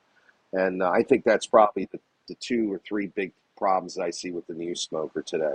And 0.54 0.82
uh, 0.82 0.90
I 0.90 1.04
think 1.04 1.24
that's 1.24 1.46
probably 1.46 1.88
the, 1.92 2.00
the 2.28 2.36
two 2.36 2.72
or 2.72 2.80
three 2.88 3.08
big 3.08 3.32
problems 3.58 3.96
that 3.96 4.04
I 4.04 4.10
see 4.10 4.32
with 4.32 4.48
the 4.48 4.54
new 4.54 4.76
smoker 4.76 5.22
today. 5.22 5.54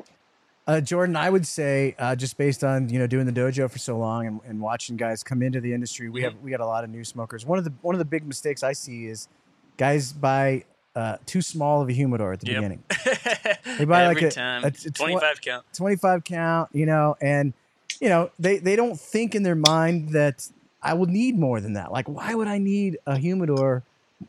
Uh, 0.67 0.81
Jordan, 0.81 1.15
I 1.17 1.29
would 1.29 1.47
say 1.47 1.95
uh, 1.99 2.17
just 2.17 2.39
based 2.39 2.65
on 2.65 2.89
you 2.89 2.99
know 2.99 3.07
doing 3.07 3.27
the 3.27 3.33
dojo 3.33 3.71
for 3.71 3.79
so 3.79 3.99
long 3.99 4.27
and, 4.27 4.41
and 4.47 4.61
watching 4.61 4.97
guys 4.97 5.23
come 5.23 5.43
into 5.43 5.61
the 5.61 5.75
industry, 5.75 6.09
we 6.09 6.23
have 6.23 6.35
we 6.43 6.51
got 6.51 6.61
a 6.61 6.67
lot 6.67 6.85
of 6.85 6.91
new 6.91 7.05
smokers. 7.05 7.45
One 7.45 7.59
of 7.59 7.65
the 7.65 7.73
one 7.83 7.95
of 7.95 7.99
the 7.99 8.05
big 8.07 8.27
mistakes 8.27 8.63
I 8.63 8.73
see 8.73 9.07
is 9.07 9.29
guys 9.77 10.13
buy 10.13 10.65
uh, 10.97 11.19
too 11.27 11.43
small 11.43 11.83
of 11.83 11.89
a 11.91 11.93
humidor 11.93 12.33
at 12.33 12.41
the 12.41 12.47
Yep. 12.47 12.57
beginning. 12.57 12.83
They 13.79 13.85
buy 13.85 14.05
Every 14.05 14.23
like 14.23 14.37
a- 14.37 14.61
a- 14.63 14.67
a 14.69 14.71
tw- 14.71 14.95
25 14.95 15.41
count. 15.41 15.65
25 15.75 16.25
count, 16.25 16.71
you 16.73 16.87
know, 16.87 17.17
and 17.21 17.53
you 18.01 18.09
know, 18.09 18.31
they 18.39 18.57
they 18.59 18.77
don't 18.77 18.99
think 18.99 19.35
in 19.35 19.43
their 19.43 19.55
mind 19.57 20.11
that 20.11 20.49
I 20.83 20.95
will 20.95 21.07
need 21.07 21.39
more 21.39 21.61
than 21.61 21.75
that. 21.75 21.93
Like 21.93 22.09
why 22.09 22.35
would 22.35 22.49
I 22.49 22.57
need 22.59 22.97
a 23.07 23.19
humidor 23.19 23.83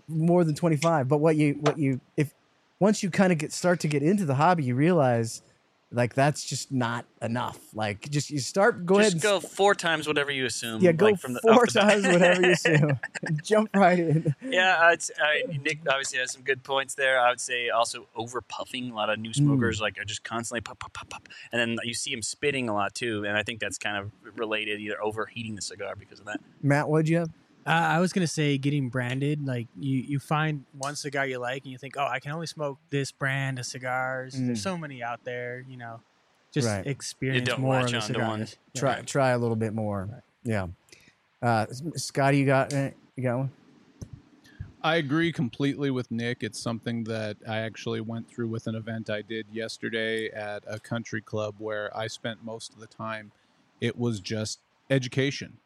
more 0.08 0.44
than 0.44 0.56
25? 0.56 1.08
But 1.08 1.18
what 1.18 1.36
you 1.36 1.54
what 1.62 1.78
you 1.78 2.02
if 2.18 2.34
once 2.80 3.04
you 3.04 3.10
kind 3.10 3.32
of 3.32 3.38
get 3.38 3.52
start 3.52 3.80
to 3.82 3.88
get 3.88 4.04
into 4.04 4.26
the 4.26 4.36
hobby, 4.36 4.64
you 4.64 4.76
realize 4.76 5.42
like 5.92 6.14
that's 6.14 6.44
just 6.44 6.72
not 6.72 7.06
enough. 7.22 7.58
Like 7.74 8.10
just 8.10 8.30
you 8.30 8.40
start 8.40 8.86
go 8.86 9.00
ahead 9.00 9.14
and 9.14 9.22
go 9.22 9.40
four 9.40 9.74
times 9.76 10.08
whatever 10.08 10.32
you 10.32 10.46
assume. 10.46 10.82
yeah, 10.82 10.92
go 10.92 11.06
like, 11.06 11.20
from 11.20 11.34
the, 11.34 11.40
four 11.42 11.66
the 11.66 11.80
times 11.80 12.06
whatever 12.06 12.42
you 12.42 12.52
assume. 12.52 13.00
Jump 13.44 13.70
right 13.74 14.00
in. 14.00 14.36
Yeah, 14.44 14.76
uh, 14.78 14.98
I, 15.24 15.44
Nick 15.64 15.80
obviously 15.90 16.20
has 16.20 16.32
some 16.32 16.42
good 16.42 16.64
points 16.64 16.96
there. 16.96 17.20
I 17.20 17.30
would 17.30 17.40
say 17.40 17.70
also 17.70 18.08
over 18.16 18.42
puffing. 18.42 18.92
A 18.92 18.96
lot 18.96 19.10
of 19.10 19.20
new 19.20 19.34
smokers 19.34 19.80
like 19.80 19.98
are 19.98 20.06
just 20.06 20.24
constantly 20.24 20.62
pop, 20.62 20.80
pop, 20.80 20.94
pop, 20.94 21.10
pop, 21.10 21.30
and 21.52 21.62
then 21.62 21.78
you 21.84 21.94
see 21.94 22.12
them 22.12 22.22
spitting 22.22 22.68
a 22.68 22.74
lot 22.74 22.94
too. 22.94 23.24
And 23.26 23.38
I 23.38 23.44
think 23.44 23.60
that's 23.60 23.78
kind 23.78 23.98
of 23.98 24.12
related, 24.38 24.82
either 24.82 25.02
overheating 25.02 25.56
the 25.56 25.62
cigar 25.62 25.96
because 25.98 26.20
of 26.20 26.26
that. 26.26 26.42
Matt, 26.62 26.90
what'd 26.90 27.08
you 27.08 27.20
have? 27.20 27.30
Uh, 27.66 27.70
I 27.70 28.00
was 28.00 28.14
gonna 28.14 28.28
say 28.28 28.58
getting 28.58 28.90
branded. 28.90 29.46
Like 29.46 29.68
you, 29.80 29.98
you 30.00 30.20
find 30.20 30.66
one 30.78 30.96
cigar 30.96 31.26
you 31.26 31.40
like, 31.40 31.64
and 31.64 31.72
you 31.72 31.78
think, 31.78 31.96
oh, 31.98 32.06
I 32.06 32.20
can 32.20 32.32
only 32.32 32.46
smoke 32.48 32.78
this 32.92 33.12
brand 33.12 33.58
of 33.58 33.66
cigars. 33.66 34.36
Mm. 34.36 34.46
There's 34.48 34.62
so 34.62 34.78
many 34.78 35.02
out 35.02 35.24
there, 35.24 35.66
you 35.68 35.78
know. 35.78 36.02
Just 36.52 36.68
Right. 36.68 36.86
experience 36.88 37.50
don't 37.50 37.60
more 37.62 37.78
of 37.80 37.82
latch 37.84 37.92
the 37.92 37.98
onto 37.98 38.08
cigars. 38.14 38.28
one. 38.28 38.40
Yeah. 38.74 38.80
Try 38.80 39.02
try 39.02 39.30
a 39.32 39.38
little 39.38 39.56
bit 39.58 39.74
more. 39.74 40.24
Yeah. 40.44 40.68
Uh, 41.42 41.66
Scotty, 41.96 42.38
you 42.38 42.46
got 42.46 42.74
uh, 42.74 42.92
you 43.16 43.24
got 43.24 43.38
one? 43.40 43.52
I 44.84 44.98
agree 44.98 45.32
completely 45.32 45.90
with 45.90 46.12
Nick. 46.12 46.44
It's 46.44 46.60
something 46.60 47.04
that 47.06 47.38
I 47.48 47.58
actually 47.58 48.02
went 48.02 48.30
through 48.30 48.50
with 48.50 48.68
an 48.68 48.76
event 48.76 49.10
I 49.10 49.24
did 49.24 49.48
yesterday 49.52 50.30
at 50.30 50.64
a 50.68 50.80
country 50.80 51.22
club 51.22 51.56
where 51.58 51.96
I 51.98 52.06
spent 52.06 52.44
most 52.46 52.74
of 52.74 52.80
the 52.80 52.86
time. 52.88 53.32
It 53.82 53.98
was 53.98 54.20
just 54.20 54.60
education, 54.92 55.58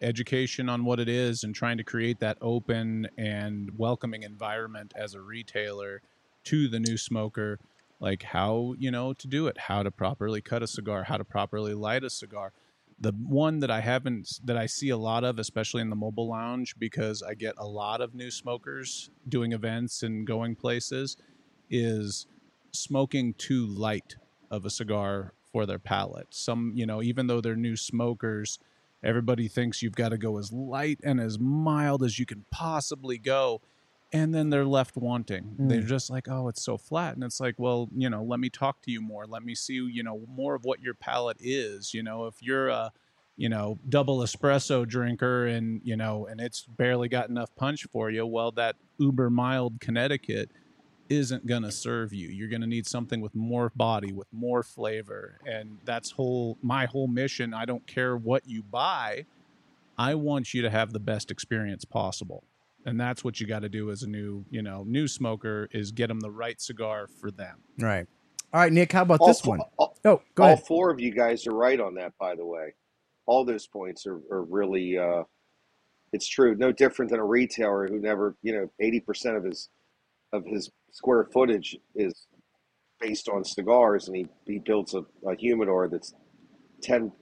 education 0.00 0.68
on 0.68 0.84
what 0.84 1.00
it 1.00 1.08
is, 1.08 1.44
and 1.44 1.54
trying 1.54 1.78
to 1.78 1.84
create 1.84 2.20
that 2.20 2.38
open 2.40 3.08
and 3.16 3.70
welcoming 3.76 4.22
environment 4.22 4.92
as 4.96 5.14
a 5.14 5.20
retailer 5.20 6.02
to 6.44 6.68
the 6.68 6.80
new 6.80 6.96
smoker, 6.96 7.58
like 8.00 8.22
how, 8.22 8.74
you 8.78 8.90
know, 8.90 9.12
to 9.14 9.26
do 9.26 9.46
it, 9.46 9.56
how 9.56 9.82
to 9.82 9.90
properly 9.90 10.40
cut 10.40 10.62
a 10.62 10.66
cigar, 10.66 11.04
how 11.04 11.16
to 11.16 11.24
properly 11.24 11.74
light 11.74 12.04
a 12.04 12.10
cigar 12.10 12.52
the 13.00 13.12
one 13.12 13.60
that 13.60 13.70
I 13.70 13.80
haven't 13.80 14.40
that 14.44 14.56
I 14.56 14.66
see 14.66 14.90
a 14.90 14.96
lot 14.96 15.24
of, 15.24 15.38
especially 15.38 15.82
in 15.82 15.90
the 15.90 15.96
mobile 15.96 16.28
lounge, 16.28 16.76
because 16.78 17.22
I 17.22 17.34
get 17.34 17.54
a 17.58 17.66
lot 17.66 18.00
of 18.00 18.14
new 18.14 18.30
smokers 18.30 19.10
doing 19.28 19.52
events 19.52 20.02
and 20.02 20.26
going 20.26 20.54
places, 20.54 21.16
is 21.70 22.26
smoking 22.72 23.34
too 23.34 23.66
light 23.66 24.16
of 24.50 24.64
a 24.64 24.70
cigar 24.70 25.32
for 25.52 25.66
their 25.66 25.78
palate. 25.78 26.28
Some, 26.30 26.72
you 26.74 26.86
know, 26.86 27.02
even 27.02 27.26
though 27.26 27.40
they're 27.40 27.56
new 27.56 27.76
smokers, 27.76 28.58
everybody 29.04 29.48
thinks 29.48 29.82
you've 29.82 29.94
got 29.94 30.08
to 30.08 30.18
go 30.18 30.38
as 30.38 30.52
light 30.52 30.98
and 31.04 31.20
as 31.20 31.38
mild 31.38 32.02
as 32.02 32.18
you 32.18 32.26
can 32.26 32.44
possibly 32.50 33.18
go. 33.18 33.60
And 34.12 34.32
then 34.32 34.50
they're 34.50 34.64
left 34.64 34.96
wanting. 34.96 35.56
Mm. 35.60 35.68
They're 35.68 35.82
just 35.82 36.08
like, 36.08 36.28
oh, 36.28 36.48
it's 36.48 36.62
so 36.62 36.78
flat. 36.78 37.14
And 37.14 37.24
it's 37.24 37.40
like, 37.40 37.56
well, 37.58 37.88
you 37.94 38.08
know, 38.08 38.22
let 38.22 38.38
me 38.38 38.48
talk 38.48 38.80
to 38.82 38.90
you 38.90 39.00
more. 39.00 39.26
Let 39.26 39.42
me 39.42 39.54
see, 39.54 39.74
you 39.74 40.02
know, 40.02 40.22
more 40.28 40.54
of 40.54 40.64
what 40.64 40.80
your 40.80 40.94
palate 40.94 41.38
is. 41.40 41.92
You 41.92 42.02
know, 42.04 42.26
if 42.26 42.40
you're 42.40 42.68
a, 42.68 42.92
you 43.36 43.48
know, 43.48 43.78
double 43.88 44.18
espresso 44.20 44.86
drinker 44.86 45.46
and, 45.46 45.80
you 45.82 45.96
know, 45.96 46.26
and 46.26 46.40
it's 46.40 46.62
barely 46.62 47.08
got 47.08 47.28
enough 47.28 47.54
punch 47.56 47.86
for 47.90 48.08
you, 48.08 48.24
well, 48.24 48.52
that 48.52 48.76
uber 48.98 49.30
mild 49.30 49.80
Connecticut 49.80 50.52
isn't 51.08 51.46
going 51.46 51.62
to 51.62 51.70
serve 51.72 52.12
you. 52.12 52.28
You're 52.28 52.48
going 52.48 52.60
to 52.62 52.66
need 52.66 52.86
something 52.86 53.20
with 53.20 53.34
more 53.34 53.70
body, 53.76 54.12
with 54.12 54.28
more 54.32 54.62
flavor. 54.62 55.38
And 55.46 55.78
that's 55.84 56.10
whole 56.12 56.58
my 56.62 56.86
whole 56.86 57.06
mission. 57.08 57.52
I 57.54 57.64
don't 57.64 57.86
care 57.86 58.16
what 58.16 58.48
you 58.48 58.62
buy. 58.62 59.26
I 59.98 60.14
want 60.14 60.54
you 60.54 60.62
to 60.62 60.70
have 60.70 60.92
the 60.92 60.98
best 61.00 61.30
experience 61.30 61.84
possible. 61.84 62.44
And 62.86 63.00
that's 63.00 63.22
what 63.24 63.40
you 63.40 63.46
got 63.46 63.60
to 63.60 63.68
do 63.68 63.90
as 63.90 64.02
a 64.02 64.08
new, 64.08 64.44
you 64.50 64.60
know, 64.62 64.84
new 64.86 65.06
smoker 65.08 65.68
is 65.72 65.90
get 65.92 66.08
them 66.08 66.20
the 66.20 66.30
right 66.30 66.60
cigar 66.60 67.06
for 67.06 67.30
them. 67.30 67.58
Right. 67.78 68.06
All 68.52 68.60
right, 68.60 68.72
Nick. 68.72 68.92
How 68.92 69.02
about 69.02 69.20
All 69.20 69.26
this 69.28 69.40
fo- 69.40 69.50
one? 69.50 69.60
all- 69.78 69.96
Oh, 70.04 70.20
go 70.34 70.42
all 70.42 70.52
ahead. 70.52 70.66
four 70.66 70.90
of 70.90 71.00
you 71.00 71.10
guys 71.10 71.46
are 71.46 71.54
right 71.54 71.80
on 71.80 71.94
that, 71.94 72.12
by 72.18 72.34
the 72.34 72.44
way. 72.44 72.74
All 73.26 73.42
those 73.44 73.66
points 73.66 74.06
are, 74.06 74.20
are 74.30 74.42
really, 74.42 74.98
uh, 74.98 75.22
it's 76.12 76.26
true. 76.28 76.54
No 76.54 76.70
different 76.72 77.10
than 77.10 77.20
a 77.20 77.24
retailer 77.24 77.88
who 77.88 77.98
never, 77.98 78.36
you 78.42 78.52
know, 78.52 78.70
eighty 78.80 79.00
percent 79.00 79.36
of 79.38 79.44
his 79.44 79.70
of 80.32 80.44
his 80.44 80.70
square 80.94 81.28
footage 81.32 81.76
is 81.94 82.26
based 82.98 83.28
on 83.28 83.44
cigars, 83.44 84.08
and 84.08 84.16
he 84.16 84.26
he 84.46 84.58
builds 84.58 84.94
a, 84.94 85.04
a 85.28 85.36
humidor 85.36 85.88
that's 85.88 86.14
10 86.82 87.12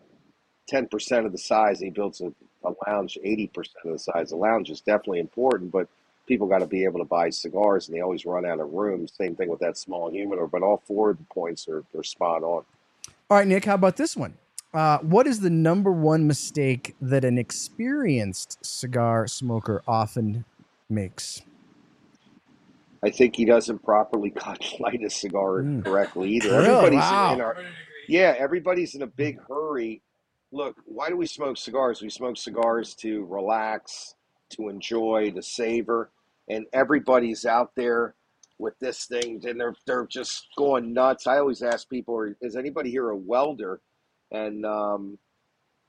percent 0.90 1.26
of 1.26 1.32
the 1.32 1.38
size, 1.38 1.80
he 1.80 1.90
builds 1.90 2.20
a, 2.20 2.32
a 2.64 2.72
lounge 2.86 3.18
eighty 3.24 3.48
percent 3.48 3.84
of 3.84 3.92
the 3.92 3.98
size. 3.98 4.30
The 4.30 4.36
lounge 4.36 4.70
is 4.70 4.80
definitely 4.80 5.18
important, 5.18 5.72
but 5.72 5.88
people 6.26 6.46
got 6.46 6.60
to 6.60 6.66
be 6.66 6.84
able 6.84 7.00
to 7.00 7.04
buy 7.04 7.30
cigars, 7.30 7.88
and 7.88 7.96
they 7.96 8.00
always 8.00 8.24
run 8.24 8.46
out 8.46 8.60
of 8.60 8.72
room. 8.72 9.08
Same 9.08 9.34
thing 9.34 9.48
with 9.48 9.60
that 9.60 9.76
small 9.76 10.10
humidor. 10.10 10.46
But 10.46 10.62
all 10.62 10.82
four 10.86 11.10
of 11.10 11.18
the 11.18 11.24
points 11.24 11.68
are, 11.68 11.84
are 11.96 12.04
spot 12.04 12.42
on. 12.42 12.64
All 13.30 13.38
right, 13.38 13.46
Nick. 13.46 13.64
How 13.64 13.74
about 13.74 13.96
this 13.96 14.16
one? 14.16 14.34
Uh, 14.72 14.98
what 14.98 15.26
is 15.26 15.40
the 15.40 15.50
number 15.50 15.92
one 15.92 16.26
mistake 16.26 16.94
that 17.00 17.24
an 17.24 17.36
experienced 17.36 18.64
cigar 18.64 19.26
smoker 19.26 19.82
often 19.86 20.44
makes? 20.88 21.42
I 23.04 23.10
think 23.10 23.36
he 23.36 23.44
doesn't 23.44 23.82
properly 23.82 24.30
cut 24.36 24.62
light 24.80 25.02
a 25.04 25.10
cigar 25.10 25.62
Mm. 25.62 25.84
correctly 25.84 26.30
either. 26.32 26.50
Really? 26.50 26.66
Everybody's 26.66 27.00
Wow. 27.00 27.34
in 27.34 27.40
our 27.40 27.56
yeah, 28.08 28.34
everybody's 28.38 28.94
in 28.94 29.02
a 29.02 29.06
big 29.06 29.38
hurry. 29.48 30.02
Look, 30.50 30.76
why 30.84 31.08
do 31.08 31.16
we 31.16 31.26
smoke 31.26 31.56
cigars? 31.56 32.02
We 32.02 32.10
smoke 32.10 32.36
cigars 32.36 32.94
to 32.96 33.24
relax, 33.26 34.14
to 34.50 34.68
enjoy, 34.68 35.30
to 35.30 35.42
savor, 35.42 36.10
and 36.48 36.66
everybody's 36.72 37.46
out 37.46 37.70
there 37.76 38.14
with 38.58 38.78
this 38.80 39.06
thing, 39.06 39.40
and 39.46 39.58
they're 39.60 39.74
they're 39.86 40.06
just 40.06 40.48
going 40.58 40.92
nuts. 40.92 41.26
I 41.26 41.38
always 41.38 41.62
ask 41.62 41.88
people, 41.88 42.32
"Is 42.42 42.56
anybody 42.56 42.90
here 42.90 43.08
a 43.10 43.16
welder?" 43.16 43.80
And 44.32 44.66
um, 44.66 45.18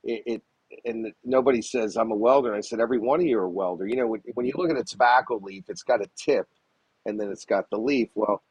it, 0.04 0.24
it 0.26 0.42
and 0.86 1.12
nobody 1.24 1.62
says 1.62 1.98
I'm 1.98 2.12
a 2.12 2.16
welder. 2.16 2.50
And 2.50 2.58
I 2.58 2.62
said, 2.62 2.80
every 2.80 2.98
one 3.00 3.20
of 3.20 3.28
you 3.28 3.38
are 3.38 3.44
a 3.44 3.50
welder. 3.50 3.88
You 3.88 3.96
know, 3.98 4.08
when, 4.08 4.22
when 4.34 4.46
you 4.46 4.54
look 4.56 4.72
at 4.72 4.78
a 4.78 4.84
tobacco 4.84 5.40
leaf, 5.44 5.66
it's 5.70 5.84
got 5.84 6.02
a 6.02 6.10
tip, 6.18 6.48
and 7.06 7.20
then 7.20 7.30
it's 7.30 7.46
got 7.46 7.70
the 7.70 7.78
leaf. 7.78 8.10
Well, 8.16 8.42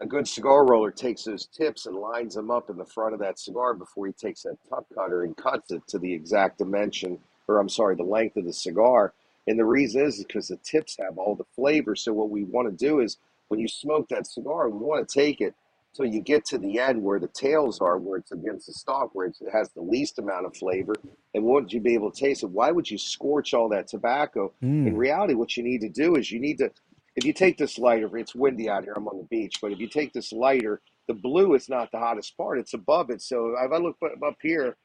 a 0.00 0.06
good 0.06 0.26
cigar 0.26 0.64
roller 0.66 0.90
takes 0.90 1.24
those 1.24 1.46
tips 1.46 1.86
and 1.86 1.96
lines 1.96 2.34
them 2.34 2.50
up 2.50 2.70
in 2.70 2.76
the 2.76 2.86
front 2.86 3.12
of 3.12 3.20
that 3.20 3.38
cigar 3.38 3.74
before 3.74 4.06
he 4.06 4.12
takes 4.12 4.42
that 4.42 4.56
tuck 4.68 4.84
cutter 4.94 5.24
and 5.24 5.36
cuts 5.36 5.70
it 5.70 5.86
to 5.88 5.98
the 5.98 6.12
exact 6.12 6.58
dimension, 6.58 7.18
or 7.48 7.58
I'm 7.58 7.68
sorry, 7.68 7.96
the 7.96 8.02
length 8.02 8.36
of 8.36 8.46
the 8.46 8.52
cigar. 8.52 9.12
And 9.46 9.58
the 9.58 9.64
reason 9.64 10.02
is 10.02 10.22
because 10.24 10.48
the 10.48 10.56
tips 10.58 10.96
have 10.98 11.18
all 11.18 11.34
the 11.34 11.44
flavor. 11.54 11.94
So 11.96 12.12
what 12.12 12.30
we 12.30 12.44
want 12.44 12.68
to 12.68 12.86
do 12.86 13.00
is 13.00 13.18
when 13.48 13.60
you 13.60 13.68
smoke 13.68 14.08
that 14.08 14.26
cigar, 14.26 14.70
we 14.70 14.78
want 14.78 15.06
to 15.06 15.14
take 15.14 15.40
it 15.40 15.54
till 15.94 16.06
you 16.06 16.20
get 16.20 16.44
to 16.46 16.58
the 16.58 16.78
end 16.78 17.02
where 17.02 17.18
the 17.18 17.28
tails 17.28 17.80
are, 17.80 17.98
where 17.98 18.18
it's 18.18 18.32
against 18.32 18.68
the 18.68 18.72
stalk, 18.72 19.10
where 19.12 19.26
it 19.26 19.36
has 19.52 19.70
the 19.70 19.82
least 19.82 20.18
amount 20.18 20.46
of 20.46 20.56
flavor. 20.56 20.94
And 21.34 21.44
wouldn't 21.44 21.72
you 21.72 21.80
be 21.80 21.94
able 21.94 22.10
to 22.10 22.20
taste 22.20 22.42
it? 22.42 22.50
Why 22.50 22.70
would 22.70 22.90
you 22.90 22.96
scorch 22.96 23.52
all 23.52 23.68
that 23.70 23.88
tobacco? 23.88 24.52
Mm. 24.62 24.86
In 24.86 24.96
reality, 24.96 25.34
what 25.34 25.56
you 25.56 25.62
need 25.62 25.80
to 25.80 25.88
do 25.88 26.16
is 26.16 26.30
you 26.30 26.40
need 26.40 26.58
to 26.58 26.70
if 27.16 27.24
you 27.24 27.32
take 27.32 27.58
this 27.58 27.78
lighter, 27.78 28.16
it's 28.16 28.34
windy 28.34 28.68
out 28.68 28.84
here. 28.84 28.94
I'm 28.96 29.08
on 29.08 29.18
the 29.18 29.28
beach, 29.30 29.56
but 29.60 29.72
if 29.72 29.78
you 29.78 29.88
take 29.88 30.12
this 30.12 30.32
lighter, 30.32 30.80
the 31.08 31.14
blue 31.14 31.54
is 31.54 31.68
not 31.68 31.90
the 31.92 31.98
hottest 31.98 32.36
part; 32.36 32.58
it's 32.58 32.74
above 32.74 33.10
it. 33.10 33.20
So 33.22 33.54
if 33.62 33.72
I 33.72 33.76
look 33.78 33.96
up 34.26 34.36
here, 34.42 34.76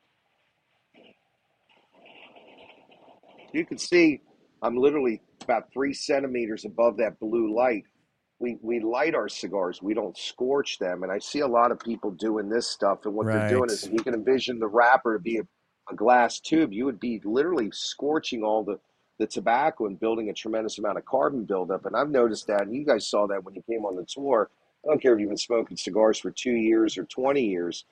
you 3.53 3.65
can 3.65 3.77
see 3.77 4.21
I'm 4.61 4.75
literally 4.75 5.21
about 5.43 5.71
three 5.71 5.93
centimeters 5.93 6.65
above 6.65 6.97
that 6.97 7.19
blue 7.19 7.55
light. 7.55 7.83
We 8.39 8.57
we 8.61 8.79
light 8.79 9.15
our 9.15 9.29
cigars. 9.29 9.81
We 9.81 9.93
don't 9.93 10.17
scorch 10.17 10.79
them, 10.79 11.03
and 11.03 11.11
I 11.11 11.19
see 11.19 11.39
a 11.39 11.47
lot 11.47 11.71
of 11.71 11.79
people 11.79 12.11
doing 12.11 12.49
this 12.49 12.67
stuff. 12.69 12.99
And 13.05 13.13
what 13.13 13.31
they're 13.31 13.41
doing 13.41 13.69
is, 13.69 13.85
if 13.85 13.93
you 13.93 13.99
can 13.99 14.13
envision 14.13 14.59
the 14.59 14.67
wrapper 14.67 15.13
to 15.17 15.19
be 15.21 15.37
a, 15.37 15.43
a 15.91 15.95
glass 15.95 16.39
tube, 16.39 16.73
you 16.73 16.85
would 16.85 16.99
be 16.99 17.21
literally 17.23 17.69
scorching 17.71 18.43
all 18.43 18.63
the 18.63 18.79
the 19.17 19.27
tobacco 19.27 19.85
and 19.85 19.99
building 19.99 20.29
a 20.29 20.33
tremendous 20.33 20.77
amount 20.77 20.97
of 20.97 21.05
carbon 21.05 21.43
buildup. 21.45 21.85
And 21.85 21.95
I've 21.95 22.09
noticed 22.09 22.47
that, 22.47 22.63
and 22.63 22.75
you 22.75 22.85
guys 22.85 23.07
saw 23.07 23.27
that 23.27 23.43
when 23.43 23.55
you 23.55 23.63
came 23.63 23.85
on 23.85 23.95
the 23.95 24.05
tour. 24.05 24.49
I 24.83 24.89
don't 24.89 25.01
care 25.01 25.13
if 25.13 25.19
you've 25.19 25.29
been 25.29 25.37
smoking 25.37 25.77
cigars 25.77 26.19
for 26.19 26.31
two 26.31 26.51
years 26.51 26.97
or 26.97 27.05
20 27.05 27.41
years. 27.41 27.85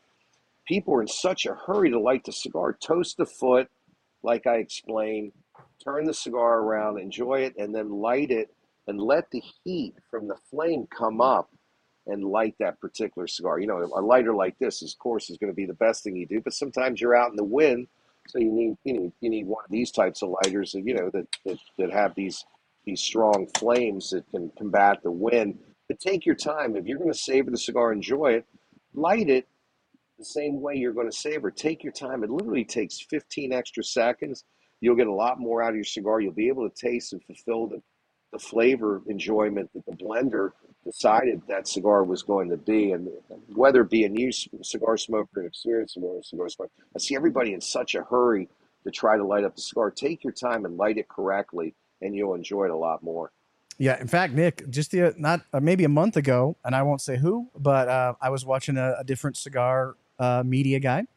People 0.68 0.94
are 0.96 1.02
in 1.02 1.08
such 1.08 1.46
a 1.46 1.56
hurry 1.56 1.90
to 1.90 2.00
light 2.00 2.24
the 2.24 2.32
cigar. 2.32 2.74
Toast 2.74 3.18
the 3.18 3.26
foot, 3.26 3.70
like 4.22 4.46
I 4.46 4.58
explained, 4.58 5.32
turn 5.84 6.06
the 6.06 6.14
cigar 6.14 6.60
around, 6.60 7.00
enjoy 7.00 7.42
it, 7.42 7.56
and 7.58 7.74
then 7.74 7.90
light 7.90 8.32
it 8.32 8.54
and 8.88 9.00
let 9.00 9.32
the 9.32 9.42
heat 9.64 9.96
from 10.12 10.28
the 10.28 10.38
flame 10.50 10.88
come 10.88 11.22
up 11.22 11.50
and 12.06 12.24
light 12.24 12.56
that 12.60 12.80
particular 12.80 13.28
cigar. 13.28 13.60
You 13.60 13.68
know, 13.68 13.82
a 13.82 14.02
lighter 14.02 14.34
like 14.34 14.58
this, 14.60 14.82
of 14.82 14.98
course, 15.00 15.30
is 15.30 15.38
going 15.38 15.52
to 15.52 15.56
be 15.56 15.66
the 15.66 15.74
best 15.74 16.04
thing 16.04 16.16
you 16.16 16.26
do, 16.26 16.42
but 16.42 16.54
sometimes 16.54 17.00
you're 17.00 17.16
out 17.16 17.32
in 17.32 17.38
the 17.38 17.44
wind 17.44 17.88
so 18.28 18.40
you 18.40 18.52
need 18.52 18.78
you 18.84 18.94
need 18.94 19.12
you 19.22 19.30
need 19.30 19.48
one 19.48 19.64
of 19.66 19.72
these 19.72 19.92
types 19.92 20.22
of 20.22 20.34
lighters 20.44 20.72
that 20.72 20.86
you 20.86 20.94
know 20.94 21.10
that 21.12 21.28
that, 21.46 21.58
that 21.78 21.92
have 21.92 22.16
these 22.16 22.46
these 22.86 23.02
strong 23.02 23.48
flames 23.58 24.10
that 24.10 24.30
can 24.32 24.52
combat 24.58 25.02
the 25.04 25.12
wind. 25.12 25.60
But 25.88 26.00
take 26.00 26.26
your 26.26 26.36
time. 26.36 26.76
If 26.76 26.86
you're 26.86 26.98
going 26.98 27.12
to 27.12 27.18
savor 27.18 27.52
the 27.52 27.58
cigar, 27.58 27.92
enjoy 27.92 28.34
it. 28.34 28.46
Light 28.94 29.30
it 29.30 29.48
the 30.18 30.26
same 30.26 30.62
way 30.62 30.76
you're 30.76 30.94
going 30.94 31.10
to 31.10 31.16
savor. 31.16 31.52
Take 31.52 31.84
your 31.84 31.94
time. 31.94 32.24
It 32.24 32.30
literally 32.30 32.66
takes 32.66 33.00
15 33.10 33.54
extra 33.54 33.84
seconds. 33.84 34.44
You'll 34.82 34.96
get 34.96 35.08
a 35.08 35.14
lot 35.14 35.40
more 35.40 35.62
out 35.62 35.70
of 35.70 35.76
your 35.76 35.84
cigar. 35.84 36.20
You'll 36.20 36.34
be 36.34 36.48
able 36.48 36.70
to 36.70 36.76
taste 36.76 37.14
and 37.14 37.24
fulfill 37.24 37.68
the, 37.68 37.82
the 38.32 38.40
flavor 38.40 39.02
enjoyment 39.08 39.72
that 39.74 39.86
the 39.86 39.94
blender 39.94 40.52
decided 40.84 41.42
that 41.48 41.68
cigar 41.68 42.04
was 42.04 42.24
going 42.24 42.50
to 42.50 42.58
be. 42.58 42.92
And 42.92 43.10
whether 43.54 43.84
be 43.84 44.04
a 44.04 44.10
new 44.10 44.32
cigar 44.32 44.98
smoker, 44.98 45.42
an 45.42 45.48
experienced 45.48 45.96
cigar 45.96 46.50
smoker, 46.50 46.72
I 46.96 47.00
see 47.00 47.16
everybody 47.16 47.54
in 47.54 47.62
such 47.62 47.96
a 47.96 48.04
hurry 48.04 48.50
to 48.84 48.92
try 48.92 49.18
to 49.18 49.26
light 49.26 49.44
up 49.44 49.56
the 49.56 49.62
cigar. 49.62 49.92
Take 49.92 50.24
your 50.24 50.34
time 50.34 50.66
and 50.66 50.78
light 50.78 50.98
it 50.98 51.08
correctly, 51.08 51.74
and 52.02 52.16
you'll 52.16 52.34
enjoy 52.34 52.66
it 52.66 52.72
a 52.72 52.76
lot 52.76 53.02
more. 53.04 53.32
Yeah, 53.78 54.00
in 54.00 54.08
fact, 54.08 54.34
Nick, 54.34 54.70
just 54.70 54.92
the 54.92 55.14
not 55.18 55.42
uh, 55.52 55.60
maybe 55.60 55.84
a 55.84 55.90
month 55.90 56.16
ago, 56.16 56.58
and 56.64 56.76
I 56.76 56.84
won't 56.84 57.02
say 57.02 57.18
who, 57.18 57.50
but 57.58 57.88
uh, 57.88 58.14
I 58.22 58.30
was 58.30 58.46
watching 58.46 58.78
a, 58.78 58.98
a 59.00 59.04
different 59.04 59.36
cigar 59.36 59.96
uh, 60.20 60.44
media 60.46 60.80
guy, 60.80 61.08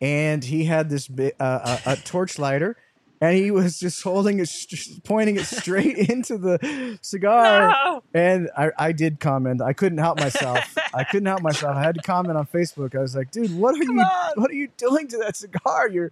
and 0.00 0.42
he 0.42 0.64
had 0.64 0.88
this 0.88 1.08
bi- 1.08 1.32
uh, 1.38 1.78
a, 1.84 1.92
a 1.92 1.96
torch 1.96 2.38
lighter, 2.38 2.76
and 3.20 3.36
he 3.36 3.50
was 3.50 3.78
just 3.78 4.02
holding 4.02 4.40
it, 4.40 4.48
st- 4.48 5.04
pointing 5.04 5.36
it 5.36 5.44
straight 5.46 5.96
into 6.10 6.38
the 6.38 6.98
cigar. 7.02 7.70
No! 7.70 8.02
And 8.14 8.48
I, 8.56 8.70
I 8.78 8.92
did 8.92 9.20
comment. 9.20 9.60
I 9.60 9.72
couldn't 9.72 9.98
help 9.98 10.18
myself. 10.18 10.74
I 10.94 11.04
couldn't 11.04 11.26
help 11.26 11.42
myself. 11.42 11.76
I 11.76 11.82
had 11.82 11.96
to 11.96 12.02
comment 12.02 12.38
on 12.38 12.46
Facebook. 12.46 12.94
I 12.94 13.00
was 13.00 13.14
like, 13.14 13.30
"Dude, 13.30 13.56
what 13.56 13.74
are 13.74 13.84
Come 13.84 13.96
you? 13.96 14.02
on. 14.02 14.32
What 14.36 14.50
are 14.50 14.54
you 14.54 14.68
doing 14.76 15.08
to 15.08 15.18
that 15.18 15.36
cigar? 15.36 15.88
You're 15.88 16.10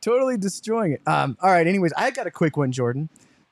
totally 0.00 0.36
destroying 0.36 0.92
it." 0.92 1.02
Um, 1.06 1.36
all 1.40 1.50
right. 1.50 1.66
Anyways, 1.66 1.92
I 1.96 2.10
got 2.10 2.26
a 2.26 2.30
quick 2.30 2.56
one, 2.56 2.72
Jordan. 2.72 3.08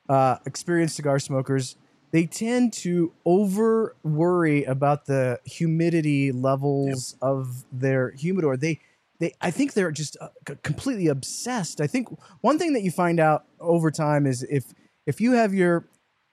Uh, 0.08 0.36
experienced 0.46 0.96
cigar 0.96 1.18
smokers 1.18 1.76
they 2.12 2.24
tend 2.24 2.72
to 2.72 3.12
over 3.24 3.96
worry 4.02 4.64
about 4.64 5.06
the 5.06 5.40
humidity 5.44 6.32
levels 6.32 7.16
of 7.20 7.64
their 7.72 8.12
humidor. 8.12 8.56
They 8.56 8.80
they 9.18 9.32
I 9.40 9.50
think 9.50 9.72
they're 9.72 9.92
just 9.92 10.16
uh, 10.20 10.28
completely 10.62 11.08
obsessed. 11.08 11.80
I 11.80 11.86
think 11.86 12.08
one 12.40 12.58
thing 12.58 12.72
that 12.74 12.82
you 12.82 12.90
find 12.90 13.20
out 13.20 13.44
over 13.60 13.90
time 13.90 14.26
is 14.26 14.42
if 14.42 14.72
if 15.06 15.20
you 15.20 15.32
have 15.32 15.54
your 15.54 15.88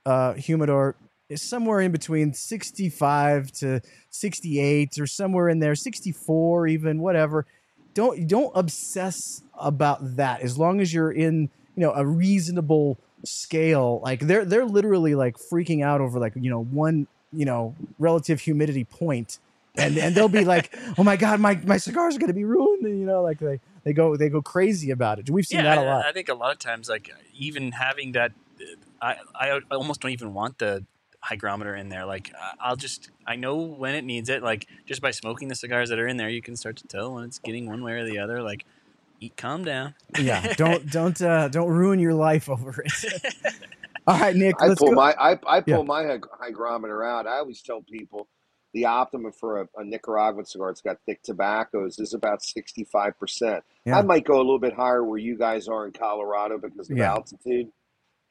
uh, 0.05 0.33
humidor 0.33 0.95
is 1.29 1.41
somewhere 1.41 1.79
in 1.79 1.91
between 1.91 2.33
65 2.33 3.51
to 3.53 3.81
68 4.09 4.99
or 4.99 5.07
somewhere 5.07 5.49
in 5.49 5.59
there 5.59 5.73
64 5.73 6.67
even 6.67 6.99
whatever 6.99 7.45
don't 7.93 8.27
don't 8.27 8.51
obsess 8.55 9.41
about 9.59 10.17
that 10.17 10.41
as 10.41 10.57
long 10.57 10.81
as 10.81 10.93
you're 10.93 11.11
in 11.11 11.49
you 11.75 11.81
know 11.81 11.93
a 11.93 12.05
reasonable 12.05 12.99
scale 13.23 14.01
like 14.03 14.19
they're 14.19 14.45
they're 14.45 14.65
literally 14.65 15.15
like 15.15 15.37
freaking 15.37 15.83
out 15.83 16.01
over 16.01 16.19
like 16.19 16.33
you 16.35 16.49
know 16.49 16.63
one 16.63 17.07
you 17.31 17.45
know 17.45 17.73
relative 17.97 18.41
humidity 18.41 18.83
point 18.83 19.39
and 19.75 19.97
and 19.97 20.13
they'll 20.15 20.27
be 20.29 20.45
like 20.45 20.75
oh 20.97 21.03
my 21.03 21.15
god 21.15 21.39
my 21.39 21.59
my 21.65 21.77
cigars 21.77 22.15
are 22.15 22.19
going 22.19 22.27
to 22.27 22.33
be 22.33 22.43
ruined 22.45 22.85
and, 22.85 22.99
you 22.99 23.05
know 23.05 23.21
like 23.23 23.39
they 23.39 23.59
they 23.83 23.93
go 23.93 24.15
they 24.15 24.29
go 24.29 24.41
crazy 24.41 24.91
about 24.91 25.17
it 25.19 25.29
we've 25.29 25.45
seen 25.45 25.59
yeah, 25.59 25.75
that 25.75 25.77
a 25.79 25.81
I- 25.81 25.93
lot 25.95 26.05
I, 26.05 26.11
think 26.11 26.29
a 26.29 26.33
lot 26.35 26.51
of 26.51 26.59
times, 26.59 26.87
like 26.89 27.09
even 27.35 27.71
having 27.71 28.11
that, 28.13 28.31
I 29.01 29.17
I 29.35 29.59
almost 29.71 30.01
don't 30.01 30.11
even 30.11 30.33
want 30.33 30.59
the 30.59 30.85
hygrometer 31.21 31.75
in 31.75 31.89
there. 31.89 32.05
Like 32.05 32.31
I- 32.39 32.53
I'll 32.69 32.75
just 32.75 33.09
I 33.25 33.35
know 33.35 33.55
when 33.57 33.95
it 33.95 34.03
needs 34.03 34.29
it. 34.29 34.43
Like 34.43 34.67
just 34.85 35.01
by 35.01 35.11
smoking 35.11 35.47
the 35.47 35.55
cigars 35.55 35.89
that 35.89 35.97
are 35.99 36.07
in 36.07 36.17
there, 36.17 36.29
you 36.29 36.41
can 36.41 36.55
start 36.55 36.75
to 36.77 36.87
tell 36.87 37.13
when 37.15 37.23
it's 37.25 37.39
getting 37.39 37.65
one 37.67 37.83
way 37.83 37.93
or 37.93 38.05
the 38.05 38.19
other. 38.19 38.41
Like, 38.43 38.65
eat, 39.19 39.35
calm 39.37 39.63
down. 39.65 39.95
yeah 40.19 40.53
don't 40.57 40.89
don't 40.91 41.21
uh 41.21 41.47
don't 41.49 41.69
ruin 41.69 41.99
your 41.99 42.13
life 42.13 42.47
over 42.49 42.83
it 42.85 43.23
all 44.07 44.19
right 44.19 44.35
nick 44.35 44.55
I 44.61 44.67
let's 44.67 44.79
pull 44.79 44.89
go 44.89 44.95
my 44.95 45.13
I, 45.19 45.31
I 45.47 45.61
pull 45.61 45.77
Yeah. 45.79 45.81
my 45.83 46.19
hygrometer 46.39 47.03
out. 47.03 47.25
I 47.27 47.37
always 47.39 47.61
tell 47.61 47.81
people 47.81 48.27
the 48.73 48.85
optimum 48.85 49.31
for 49.31 49.61
a, 49.61 49.69
a 49.77 49.83
Nicaraguan 49.83 50.45
cigar, 50.45 50.69
it's 50.71 50.81
got 50.81 50.97
thick 51.05 51.21
tobaccos, 51.23 51.99
is 51.99 52.13
about 52.13 52.43
sixty 52.43 52.83
five 52.83 53.17
percent. 53.19 53.63
Yeah. 53.85 53.99
I 53.99 54.01
might 54.01 54.25
go 54.25 54.35
a 54.35 54.43
little 54.43 54.59
bit 54.59 54.73
higher 54.73 55.03
where 55.03 55.17
you 55.19 55.37
guys 55.37 55.67
are 55.67 55.85
in 55.85 55.91
Colorado 55.93 56.57
because 56.57 56.89
of 56.89 56.97
Yeah. 56.97 57.11
altitude, 57.13 57.71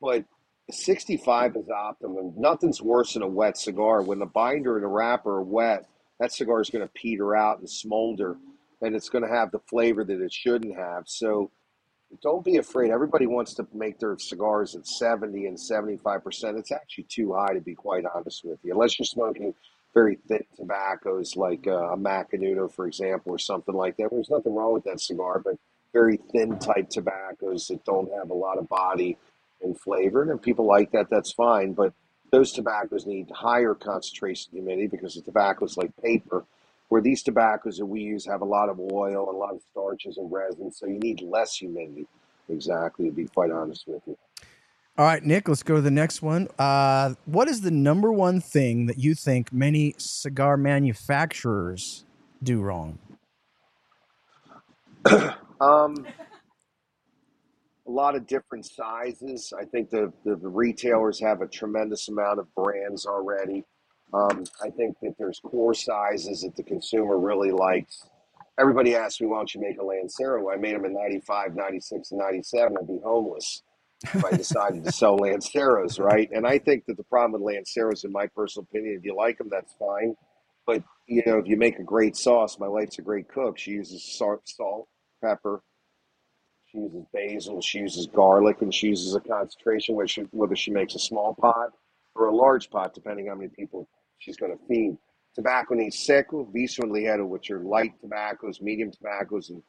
but 0.01 0.25
sixty 0.71 1.17
five 1.17 1.57
is 1.57 1.69
optimum. 1.69 2.35
Nothing's 2.37 2.83
worse 2.83 3.15
than 3.15 3.23
a 3.23 3.29
wet 3.29 3.57
cigar. 3.57 4.03
When 4.03 4.19
the 4.19 4.27
binder 4.27 4.77
and 4.77 4.85
the 4.85 4.89
wrapper 4.89 5.37
are 5.37 5.43
wet, 5.43 5.87
that 6.21 6.33
cigar 6.33 6.61
is 6.61 6.71
going 6.71 6.87
to 6.87 6.93
peter 6.93 7.37
out 7.37 7.59
and 7.61 7.69
smolder, 7.71 8.37
and 8.81 8.95
it's 8.97 9.09
going 9.09 9.25
to 9.25 9.31
have 9.31 9.51
the 9.53 9.61
flavor 9.61 10.05
that 10.05 10.21
it 10.21 10.33
shouldn't 10.33 10.77
have. 10.77 11.05
So 11.07 11.51
don't 12.23 12.45
be 12.45 12.57
afraid. 12.59 12.91
Everybody 12.91 13.27
wants 13.27 13.55
to 13.55 13.67
make 13.73 13.99
their 13.99 14.19
cigars 14.19 14.75
at 14.75 14.87
70 14.87 15.47
and 15.47 15.57
75%. 15.57 16.59
It's 16.59 16.71
actually 16.71 17.05
too 17.05 17.33
high, 17.33 17.55
to 17.55 17.61
be 17.61 17.75
quite 17.75 18.05
honest 18.15 18.45
with 18.45 18.59
you. 18.63 18.73
Unless 18.73 18.99
you're 18.99 19.07
smoking 19.07 19.55
very 19.95 20.19
thick 20.29 20.47
tobaccos 20.57 21.37
like 21.37 21.67
uh, 21.67 21.93
a 21.93 21.97
Macanudo, 21.97 22.73
for 22.73 22.87
example, 22.87 23.33
or 23.33 23.39
something 23.39 23.75
like 23.75 23.97
that. 23.97 24.09
There's 24.11 24.31
nothing 24.31 24.55
wrong 24.55 24.73
with 24.73 24.85
that 24.85 25.01
cigar, 25.01 25.39
but 25.39 25.57
very 25.93 26.19
thin 26.33 26.59
type 26.59 26.89
tobaccos 26.89 27.69
that 27.69 27.85
don't 27.85 28.11
have 28.13 28.31
a 28.31 28.35
lot 28.35 28.59
of 28.59 28.69
body 28.69 29.19
and 29.63 29.79
flavor. 29.79 30.23
And 30.23 30.31
if 30.31 30.43
people 30.43 30.67
like 30.67 30.93
that, 30.93 31.11
that's 31.11 31.33
fine. 31.33 31.73
But 31.73 31.93
those 32.31 32.53
tobaccos 32.53 33.07
need 33.07 33.31
higher 33.31 33.75
concentration 33.75 34.53
humidity 34.53 34.87
because 34.87 35.15
the 35.15 35.21
tobacco 35.21 35.67
is 35.67 35.77
like 35.77 35.93
paper 36.03 36.45
where 36.89 37.01
these 37.01 37.23
tobaccos 37.23 37.79
that 37.79 37.87
we 37.87 38.03
use 38.03 38.27
have 38.27 38.43
a 38.43 38.45
lot 38.45 38.69
of 38.69 38.79
oil 38.79 39.29
and 39.29 39.37
a 39.37 39.39
lot 39.39 39.55
of 39.55 39.63
starches 39.71 40.19
and 40.19 40.31
resins, 40.31 40.79
so 40.79 40.87
you 40.87 40.99
need 40.99 41.23
less 41.23 41.57
humidity. 41.57 42.07
Exactly, 42.51 43.07
to 43.07 43.13
be 43.13 43.25
quite 43.25 43.51
honest 43.51 43.85
with 43.87 44.03
you. 44.07 44.17
All 44.99 45.07
right, 45.07 45.25
Nick, 45.25 45.49
let's 45.49 45.63
go 45.63 45.77
to 45.77 45.81
the 45.81 45.91
next 45.91 46.21
one. 46.21 46.49
Uh, 46.59 47.15
what 47.25 47.49
is 47.49 47.63
the 47.63 47.71
number 47.71 48.13
one 48.13 48.43
thing 48.43 48.85
that 48.87 48.99
you 48.99 49.15
think 49.15 49.51
many 49.51 49.95
cigar 49.97 50.59
manufacturers 50.59 52.05
do 52.43 52.61
wrong? 52.61 52.99
Um, 55.61 56.05
a 57.87 57.91
lot 57.91 58.17
of 58.17 58.27
different 58.27 58.67
sizes. 58.67 59.53
I 59.57 59.65
think 59.65 59.91
the, 59.91 60.13
the, 60.25 60.35
the 60.35 60.49
retailers 60.49 61.21
have 61.21 61.41
a 61.41 61.47
tremendous 61.47 62.09
amount 62.09 62.41
of 62.41 62.53
brands 62.57 63.07
already. 63.07 63.63
Um, 64.13 64.43
I 64.61 64.71
think 64.71 64.97
that 65.03 65.15
there's 65.21 65.39
core 65.39 65.73
sizes 65.73 66.41
that 66.41 66.57
the 66.57 66.65
consumer 66.65 67.17
really 67.17 67.53
likes. 67.53 68.09
Everybody 68.59 68.97
asks 68.97 69.21
me, 69.21 69.29
why 69.29 69.37
don't 69.37 69.55
you 69.55 69.61
make 69.61 69.79
a 69.79 69.85
Lancero? 69.85 70.51
I 70.51 70.57
made 70.57 70.75
them 70.75 70.85
in 70.85 70.95
95, 70.95 71.55
96, 71.55 72.11
and 72.11 72.19
97. 72.19 72.77
I'd 72.77 72.89
be 72.89 72.99
homeless 73.05 73.63
if 74.05 74.25
I 74.25 74.31
decided 74.37 74.85
to 74.85 74.93
sell 74.93 75.19
Lanceros, 75.19 75.99
right? 75.99 76.29
And 76.33 76.47
I 76.47 76.59
think 76.59 76.87
that 76.87 76.97
the 76.97 77.05
problem 77.05 77.43
with 77.43 77.55
Lanceros, 77.55 78.05
in 78.05 78.13
my 78.13 78.27
personal 78.27 78.67
opinion, 78.71 78.97
if 78.99 79.05
you 79.05 79.17
like 79.17 79.39
them, 79.39 79.49
that's 79.51 79.75
fine. 79.79 80.15
But 80.67 80.83
you 81.07 81.23
know, 81.27 81.39
if 81.39 81.47
you 81.47 81.57
make 81.57 81.79
a 81.79 81.83
great 81.85 82.17
sauce, 82.17 82.59
my 82.59 82.69
wife's 82.69 82.99
a 82.99 83.03
great 83.03 83.29
cook. 83.29 83.59
She 83.59 83.73
uses 83.73 84.05
salt, 84.05 84.89
pepper. 85.23 85.63
She 86.67 86.79
uses 86.79 87.05
basil. 87.13 87.61
She 87.61 87.79
uses 87.79 88.07
garlic, 88.07 88.63
and 88.63 88.73
she 88.73 88.89
uses 88.89 89.15
a 89.15 89.21
concentration 89.21 89.95
which 89.95 90.19
whether 90.31 90.57
she 90.57 90.71
makes 90.71 90.95
a 90.95 90.99
small 90.99 91.35
pot 91.35 91.71
or 92.15 92.29
a 92.29 92.35
large 92.35 92.71
pot, 92.71 92.95
depending 92.95 93.29
on 93.29 93.37
how 93.37 93.39
many 93.41 93.51
people 93.51 93.89
she's 94.19 94.37
going 94.37 94.57
to 94.57 94.65
feed. 94.67 94.97
Tobacco 95.35 95.75
needs 95.75 95.99
seco, 95.99 96.45
viso, 96.45 96.83
and 96.83 96.93
ligero, 96.93 97.27
which 97.27 97.51
are 97.51 97.61
light 97.61 97.99
tobaccos, 98.01 98.61
medium 98.61 98.91
tobaccos, 98.91 99.51
and 99.51 99.63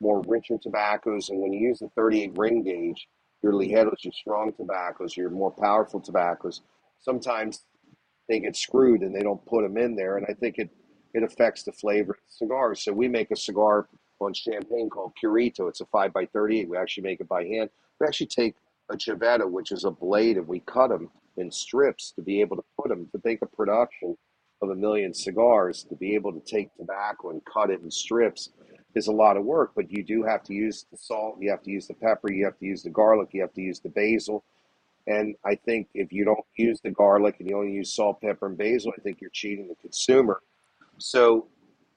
more 0.00 0.22
richer 0.26 0.58
tobaccos. 0.58 1.28
And 1.28 1.40
when 1.40 1.52
you 1.52 1.68
use 1.68 1.80
the 1.80 1.88
38 1.96 2.36
ring 2.36 2.62
gauge, 2.62 3.08
your 3.42 3.52
ligeros, 3.52 4.04
your 4.04 4.12
strong 4.12 4.52
tobaccos, 4.52 5.16
your 5.16 5.30
more 5.30 5.50
powerful 5.50 6.00
tobaccos, 6.00 6.62
sometimes 6.98 7.64
they 8.28 8.40
get 8.40 8.56
screwed 8.56 9.02
and 9.02 9.14
they 9.14 9.22
don't 9.22 9.44
put 9.46 9.62
them 9.62 9.76
in 9.76 9.96
there. 9.96 10.16
And 10.16 10.26
I 10.28 10.34
think 10.34 10.58
it, 10.58 10.70
it 11.14 11.22
affects 11.22 11.62
the 11.62 11.72
flavor 11.72 12.12
of 12.12 12.18
the 12.26 12.46
cigars. 12.46 12.82
So 12.82 12.92
we 12.92 13.08
make 13.08 13.30
a 13.30 13.36
cigar 13.36 13.88
on 14.20 14.34
champagne 14.34 14.90
called 14.90 15.12
Purito. 15.22 15.68
It's 15.68 15.80
a 15.80 15.86
5 15.86 16.12
by 16.12 16.26
38 16.26 16.68
We 16.68 16.76
actually 16.76 17.04
make 17.04 17.20
it 17.20 17.28
by 17.28 17.44
hand. 17.44 17.70
We 18.00 18.06
actually 18.06 18.26
take 18.26 18.54
a 18.90 18.96
Chaveta, 18.96 19.48
which 19.48 19.72
is 19.72 19.84
a 19.84 19.90
blade, 19.90 20.36
and 20.36 20.48
we 20.48 20.60
cut 20.60 20.88
them 20.88 21.10
in 21.36 21.50
strips 21.50 22.12
to 22.12 22.22
be 22.22 22.40
able 22.40 22.56
to 22.56 22.64
put 22.80 22.88
them 22.88 23.08
to 23.12 23.20
make 23.24 23.42
a 23.42 23.46
production 23.46 24.16
of 24.60 24.70
a 24.70 24.74
million 24.74 25.14
cigars. 25.14 25.84
To 25.84 25.94
be 25.94 26.14
able 26.14 26.32
to 26.32 26.40
take 26.40 26.74
tobacco 26.74 27.30
and 27.30 27.42
cut 27.44 27.70
it 27.70 27.80
in 27.80 27.90
strips 27.90 28.50
is 28.94 29.06
a 29.06 29.12
lot 29.12 29.36
of 29.36 29.44
work, 29.44 29.72
but 29.76 29.90
you 29.90 30.02
do 30.02 30.22
have 30.22 30.42
to 30.44 30.54
use 30.54 30.86
the 30.90 30.96
salt, 30.96 31.36
you 31.40 31.50
have 31.50 31.62
to 31.62 31.70
use 31.70 31.86
the 31.86 31.94
pepper, 31.94 32.32
you 32.32 32.44
have 32.44 32.58
to 32.58 32.66
use 32.66 32.82
the 32.82 32.90
garlic, 32.90 33.28
you 33.32 33.40
have 33.40 33.52
to 33.54 33.60
use 33.60 33.80
the 33.80 33.88
basil. 33.88 34.44
And 35.06 35.36
I 35.44 35.54
think 35.54 35.88
if 35.94 36.12
you 36.12 36.24
don't 36.24 36.44
use 36.56 36.80
the 36.82 36.90
garlic 36.90 37.36
and 37.38 37.48
you 37.48 37.56
only 37.56 37.72
use 37.72 37.94
salt, 37.94 38.20
pepper, 38.20 38.46
and 38.46 38.58
basil, 38.58 38.92
I 38.96 39.00
think 39.00 39.20
you're 39.20 39.30
cheating 39.30 39.68
the 39.68 39.74
consumer. 39.76 40.42
So 40.98 41.48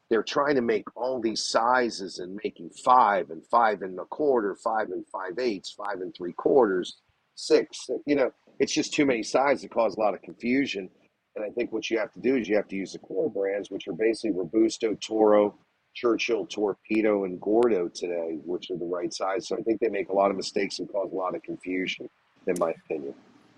they're 0.09 0.23
trying 0.23 0.55
to 0.55 0.61
make 0.61 0.85
all 0.95 1.19
these 1.19 1.43
sizes 1.43 2.19
and 2.19 2.39
making 2.43 2.69
five 2.69 3.29
and 3.29 3.45
five 3.45 3.81
and 3.81 3.97
a 3.99 4.05
quarter, 4.05 4.55
five 4.55 4.89
and 4.91 5.05
five 5.07 5.39
eighths, 5.39 5.71
five 5.71 6.01
and 6.01 6.13
three 6.15 6.33
quarters, 6.33 6.97
six. 7.35 7.89
You 8.05 8.15
know, 8.15 8.31
it's 8.59 8.73
just 8.73 8.93
too 8.93 9.05
many 9.05 9.23
sizes 9.23 9.63
to 9.63 9.69
cause 9.69 9.95
a 9.95 9.99
lot 9.99 10.13
of 10.13 10.21
confusion. 10.21 10.89
And 11.35 11.45
I 11.45 11.49
think 11.49 11.71
what 11.71 11.89
you 11.89 11.97
have 11.97 12.11
to 12.13 12.19
do 12.19 12.35
is 12.35 12.47
you 12.49 12.57
have 12.57 12.67
to 12.67 12.75
use 12.75 12.91
the 12.93 12.99
core 12.99 13.29
brands, 13.29 13.71
which 13.71 13.87
are 13.87 13.93
basically 13.93 14.31
Robusto, 14.31 14.95
Toro, 14.95 15.55
Churchill, 15.93 16.45
Torpedo, 16.45 17.25
and 17.25 17.39
Gordo 17.39 17.89
today, 17.89 18.39
which 18.45 18.71
are 18.71 18.77
the 18.77 18.85
right 18.85 19.13
size. 19.13 19.47
So 19.47 19.57
I 19.57 19.61
think 19.61 19.79
they 19.79 19.89
make 19.89 20.09
a 20.09 20.13
lot 20.13 20.31
of 20.31 20.37
mistakes 20.37 20.79
and 20.79 20.91
cause 20.91 21.09
a 21.11 21.15
lot 21.15 21.35
of 21.35 21.43
confusion, 21.43 22.09
in 22.47 22.55
my 22.59 22.73
opinion. 22.85 23.13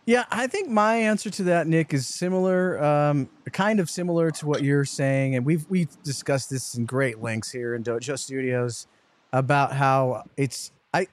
Yeah, 0.06 0.26
I 0.32 0.48
think 0.48 0.70
my 0.70 0.96
answer 0.96 1.30
to 1.30 1.44
that, 1.44 1.66
Nick, 1.66 1.94
is 1.94 2.08
similar, 2.08 2.84
um, 2.84 3.30
kind 3.54 3.80
of 3.80 3.90
similar 3.90 4.32
to 4.32 4.46
what 4.46 4.62
you're 4.62 4.84
saying, 4.84 5.36
and 5.36 5.46
we've 5.46 5.66
we've 5.70 6.02
discussed 6.04 6.50
this 6.50 6.76
in 6.76 6.86
great 6.86 7.22
lengths 7.22 7.52
here 7.52 7.74
in 7.74 7.84
Dojo 7.84 8.20
Studios 8.20 8.88
about 9.32 9.74
how 9.74 10.24
it's 10.36 10.72
I. 10.94 11.08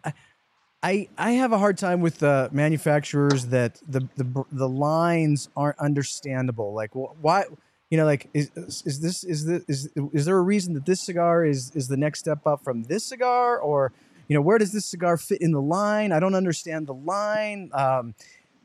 I, 0.83 1.11
I 1.19 1.33
have 1.33 1.53
a 1.53 1.59
hard 1.59 1.77
time 1.77 2.01
with 2.01 2.21
the 2.21 2.49
manufacturers 2.53 3.45
that 3.49 3.79
the, 3.87 4.09
the 4.17 4.45
the 4.51 4.67
lines 4.67 5.51
aren't 5.55 5.79
understandable. 5.79 6.73
Like 6.73 6.93
why 6.95 7.45
you 7.91 7.99
know 7.99 8.05
like 8.05 8.29
is 8.33 8.51
is 8.57 9.01
this 9.01 9.25
is 9.25 9.45
this 9.45 9.65
is 9.69 9.91
is 10.13 10.25
there 10.25 10.37
a 10.37 10.43
reason 10.43 10.75
that 10.75 10.87
this 10.87 11.01
cigar 11.01 11.45
is 11.45 11.73
is 11.75 11.89
the 11.89 11.97
next 11.97 12.21
step 12.21 12.47
up 12.47 12.63
from 12.65 12.85
this 12.85 13.05
cigar 13.05 13.59
or 13.59 13.93
you 14.29 14.35
know 14.35 14.43
where 14.43 14.59
does 14.59 14.73
this 14.73 14.87
cigar 14.87 15.17
fit 15.17 15.41
in 15.41 15.51
the 15.51 15.61
line? 15.61 16.13
I 16.13 16.21
don't 16.21 16.37
understand 16.37 16.87
the 16.87 16.95
line. 16.95 17.71
Um, 17.73 18.15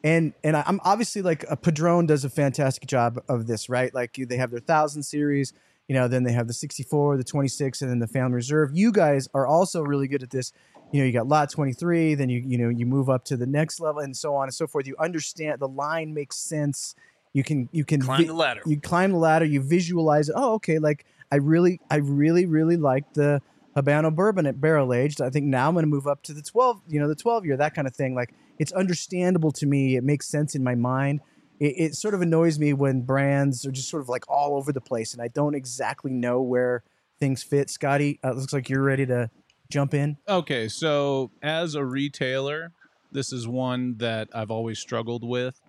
and 0.03 0.33
and 0.43 0.55
I'm 0.55 0.79
obviously 0.83 1.23
like 1.23 1.43
a 1.49 1.57
Padron 1.57 2.05
does 2.05 2.23
a 2.23 2.29
fantastic 2.29 2.87
job 2.87 3.19
of 3.27 3.47
this, 3.47 3.67
right? 3.67 3.91
Like 3.91 4.15
they 4.15 4.37
have 4.37 4.51
their 4.51 4.59
thousand 4.59 5.01
series, 5.01 5.53
you 5.87 5.95
know, 5.95 6.07
then 6.07 6.23
they 6.23 6.33
have 6.33 6.45
the 6.45 6.53
64, 6.53 7.17
the 7.17 7.23
26, 7.23 7.81
and 7.81 7.89
then 7.89 7.97
the 7.97 8.07
Family 8.07 8.35
Reserve. 8.35 8.69
You 8.75 8.91
guys 8.91 9.27
are 9.33 9.47
also 9.47 9.81
really 9.81 10.07
good 10.07 10.21
at 10.21 10.29
this. 10.29 10.53
You 10.91 10.99
know, 10.99 11.07
you 11.07 11.11
got 11.11 11.27
lot 11.27 11.49
23, 11.49 12.13
then 12.13 12.29
you 12.29 12.43
you 12.45 12.59
know 12.59 12.69
you 12.69 12.85
move 12.85 13.09
up 13.09 13.25
to 13.25 13.35
the 13.35 13.47
next 13.47 13.79
level, 13.79 14.01
and 14.01 14.15
so 14.15 14.35
on 14.35 14.43
and 14.43 14.53
so 14.53 14.67
forth. 14.67 14.85
You 14.85 14.95
understand 14.99 15.59
the 15.59 15.67
line 15.67 16.13
makes 16.13 16.37
sense. 16.37 16.93
You 17.35 17.43
can 17.43 17.67
you 17.73 17.83
can 17.83 17.99
climb 17.99 18.21
vi- 18.21 18.27
the 18.27 18.33
ladder. 18.33 18.61
You 18.65 18.79
climb 18.79 19.11
the 19.11 19.17
ladder. 19.17 19.43
You 19.43 19.61
visualize 19.61 20.29
it. 20.29 20.35
Oh, 20.37 20.53
okay. 20.53 20.79
Like 20.79 21.05
I 21.29 21.35
really 21.35 21.81
I 21.91 21.97
really 21.97 22.45
really 22.45 22.77
like 22.77 23.13
the 23.13 23.41
Habano 23.75 24.15
bourbon 24.15 24.45
at 24.45 24.61
barrel 24.61 24.93
aged. 24.93 25.19
I 25.19 25.29
think 25.29 25.45
now 25.45 25.67
I'm 25.67 25.73
going 25.73 25.83
to 25.83 25.87
move 25.87 26.07
up 26.07 26.23
to 26.23 26.33
the 26.33 26.41
12, 26.41 26.83
you 26.87 26.97
know, 26.97 27.09
the 27.09 27.15
12 27.15 27.45
year, 27.45 27.57
that 27.57 27.75
kind 27.75 27.89
of 27.89 27.93
thing. 27.93 28.15
Like 28.15 28.33
it's 28.57 28.71
understandable 28.71 29.51
to 29.51 29.65
me. 29.65 29.97
It 29.97 30.03
makes 30.05 30.27
sense 30.27 30.55
in 30.55 30.63
my 30.63 30.75
mind. 30.75 31.19
It, 31.59 31.73
it, 31.77 31.95
sort 31.95 32.13
of 32.13 32.21
annoys 32.21 32.57
me 32.57 32.71
when 32.71 33.01
brands 33.01 33.65
are 33.65 33.71
just 33.71 33.89
sort 33.89 34.01
of 34.01 34.07
like 34.07 34.23
all 34.29 34.55
over 34.55 34.71
the 34.71 34.79
place 34.79 35.11
and 35.11 35.21
I 35.21 35.27
don't 35.27 35.55
exactly 35.55 36.11
know 36.11 36.41
where 36.41 36.83
things 37.19 37.43
fit. 37.43 37.69
Scotty, 37.69 38.17
uh, 38.23 38.31
looks 38.31 38.53
like 38.53 38.69
you're 38.69 38.81
ready 38.81 39.05
to 39.07 39.29
jump 39.69 39.93
in. 39.93 40.15
Okay, 40.27 40.69
so 40.69 41.31
as 41.41 41.75
a 41.75 41.83
retailer, 41.83 42.71
this 43.11 43.33
is 43.33 43.45
one 43.45 43.97
that 43.97 44.29
I've 44.33 44.51
always 44.51 44.79
struggled 44.79 45.27
with 45.27 45.59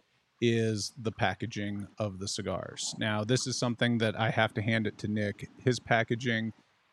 is 0.40 0.92
the 1.00 1.12
packaging 1.12 1.86
of 1.98 2.18
the 2.18 2.28
cigars. 2.28 2.94
Now, 2.98 3.24
this 3.24 3.46
is 3.46 3.58
something 3.58 3.98
that 3.98 4.18
I 4.18 4.30
have 4.30 4.52
to 4.54 4.62
hand 4.62 4.86
it 4.86 4.98
to 4.98 5.08
Nick. 5.08 5.48
His 5.64 5.80
packaging 5.80 6.52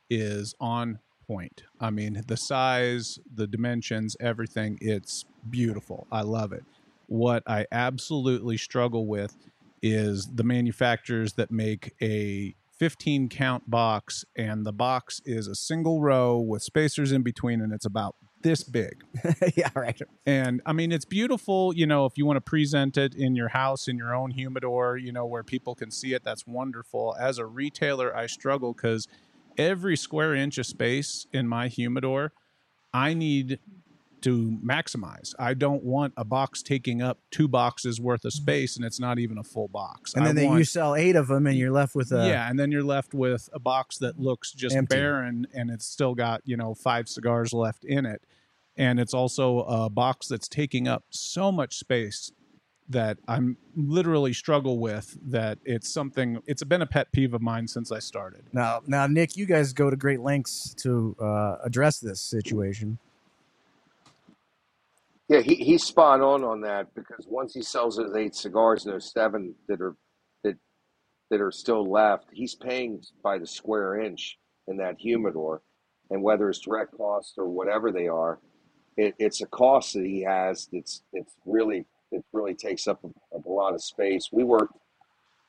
is 0.09 0.55
on 0.59 0.99
point. 1.27 1.63
I 1.79 1.89
mean, 1.89 2.21
the 2.27 2.37
size, 2.37 3.19
the 3.33 3.47
dimensions, 3.47 4.15
everything, 4.19 4.77
it's 4.81 5.25
beautiful. 5.49 6.07
I 6.11 6.21
love 6.21 6.53
it. 6.53 6.63
What 7.07 7.43
I 7.47 7.65
absolutely 7.71 8.57
struggle 8.57 9.07
with 9.07 9.35
is 9.81 10.29
the 10.33 10.43
manufacturers 10.43 11.33
that 11.33 11.51
make 11.51 11.93
a 12.01 12.55
15 12.79 13.29
count 13.29 13.69
box 13.69 14.25
and 14.35 14.65
the 14.65 14.71
box 14.71 15.21
is 15.25 15.47
a 15.47 15.55
single 15.55 16.01
row 16.01 16.39
with 16.39 16.63
spacers 16.63 17.11
in 17.11 17.21
between 17.21 17.61
and 17.61 17.71
it's 17.73 17.85
about 17.85 18.15
this 18.43 18.63
big. 18.63 19.03
yeah, 19.55 19.69
right. 19.73 19.99
And 20.25 20.61
I 20.65 20.73
mean, 20.73 20.91
it's 20.91 21.05
beautiful, 21.05 21.73
you 21.75 21.87
know, 21.87 22.05
if 22.05 22.17
you 22.17 22.25
want 22.25 22.37
to 22.37 22.41
present 22.41 22.97
it 22.97 23.15
in 23.15 23.35
your 23.35 23.49
house, 23.49 23.87
in 23.87 23.97
your 23.97 24.13
own 24.13 24.31
humidor, 24.31 24.97
you 24.97 25.11
know, 25.11 25.25
where 25.25 25.43
people 25.43 25.75
can 25.75 25.89
see 25.89 26.13
it, 26.13 26.23
that's 26.23 26.45
wonderful. 26.45 27.15
As 27.19 27.37
a 27.37 27.45
retailer, 27.45 28.15
I 28.15 28.27
struggle 28.27 28.73
because 28.73 29.07
every 29.57 29.97
square 29.97 30.35
inch 30.35 30.57
of 30.57 30.65
space 30.65 31.25
in 31.33 31.47
my 31.47 31.67
humidor, 31.67 32.33
I 32.93 33.13
need 33.13 33.59
to 34.23 34.57
maximize. 34.65 35.33
I 35.37 35.53
don't 35.53 35.83
want 35.83 36.13
a 36.15 36.23
box 36.23 36.63
taking 36.63 37.01
up 37.01 37.19
two 37.29 37.47
boxes 37.47 37.99
worth 37.99 38.23
of 38.25 38.33
space 38.33 38.77
and 38.77 38.85
it's 38.85 38.99
not 38.99 39.19
even 39.19 39.37
a 39.37 39.43
full 39.43 39.67
box. 39.67 40.13
And 40.13 40.25
then 40.25 40.35
they, 40.35 40.45
want, 40.45 40.59
you 40.59 40.65
sell 40.65 40.95
eight 40.95 41.15
of 41.15 41.27
them 41.27 41.45
and 41.45 41.57
you're 41.57 41.71
left 41.71 41.93
with 41.93 42.11
a 42.11 42.27
yeah, 42.27 42.49
and 42.49 42.57
then 42.57 42.71
you're 42.71 42.83
left 42.83 43.13
with 43.13 43.49
a 43.53 43.59
box 43.59 43.97
that 43.97 44.19
looks 44.19 44.51
just 44.51 44.75
Empty. 44.75 44.95
barren 44.95 45.47
and 45.53 45.69
it's 45.69 45.85
still 45.85 46.15
got 46.15 46.41
you 46.45 46.57
know 46.57 46.73
five 46.73 47.09
cigars 47.09 47.53
left 47.53 47.83
in 47.83 48.05
it, 48.05 48.23
and 48.77 48.99
it's 48.99 49.13
also 49.13 49.59
a 49.59 49.89
box 49.89 50.27
that's 50.27 50.47
taking 50.47 50.87
up 50.87 51.03
so 51.09 51.51
much 51.51 51.77
space 51.77 52.31
that 52.89 53.17
I'm 53.27 53.57
literally 53.75 54.33
struggle 54.33 54.79
with 54.79 55.17
that 55.31 55.57
it's 55.65 55.91
something 55.93 56.41
it's 56.45 56.63
been 56.63 56.81
a 56.81 56.85
pet 56.85 57.11
peeve 57.11 57.33
of 57.33 57.41
mine 57.41 57.67
since 57.67 57.91
I 57.91 57.99
started. 57.99 58.43
Now, 58.53 58.81
now, 58.87 59.07
Nick, 59.07 59.35
you 59.35 59.45
guys 59.45 59.73
go 59.73 59.89
to 59.89 59.95
great 59.95 60.21
lengths 60.21 60.73
to 60.75 61.15
uh, 61.19 61.57
address 61.63 61.99
this 61.99 62.21
situation. 62.21 62.99
Yeah, 65.33 65.41
he, 65.41 65.55
he's 65.57 65.83
spot 65.85 66.21
on 66.21 66.45
on 66.45 66.61
that 66.61 66.95
because 66.95 67.27
once 67.29 67.55
he 67.55 67.63
sells 67.63 67.97
his 67.99 68.15
eight 68.15 68.35
cigars 68.35 68.85
and 68.85 68.93
there's 68.93 69.13
seven 69.13 69.55
that 69.69 69.81
are 69.81 69.95
that 70.45 70.57
that 71.31 71.41
are 71.41 71.51
still 71.51 71.89
left, 71.89 72.27
he's 72.33 72.55
paying 72.55 73.01
by 73.23 73.39
the 73.39 73.47
square 73.47 73.99
inch 74.01 74.39
in 74.67 74.77
that 74.77 74.97
humidor, 74.99 75.63
and 76.11 76.23
whether 76.23 76.49
it's 76.49 76.59
direct 76.59 76.97
cost 76.97 77.35
or 77.37 77.49
whatever 77.49 77.91
they 77.91 78.07
are, 78.07 78.39
it, 78.97 79.15
it's 79.19 79.41
a 79.41 79.47
cost 79.47 79.95
that 79.95 80.05
he 80.05 80.23
has 80.23 80.69
that's 80.73 81.03
it's 81.13 81.35
really 81.45 81.85
it 82.11 82.25
really 82.33 82.55
takes 82.55 82.87
up 82.87 83.03
a, 83.05 83.37
a 83.37 83.41
lot 83.49 83.75
of 83.75 83.83
space. 83.83 84.29
We 84.33 84.45
work 84.45 84.69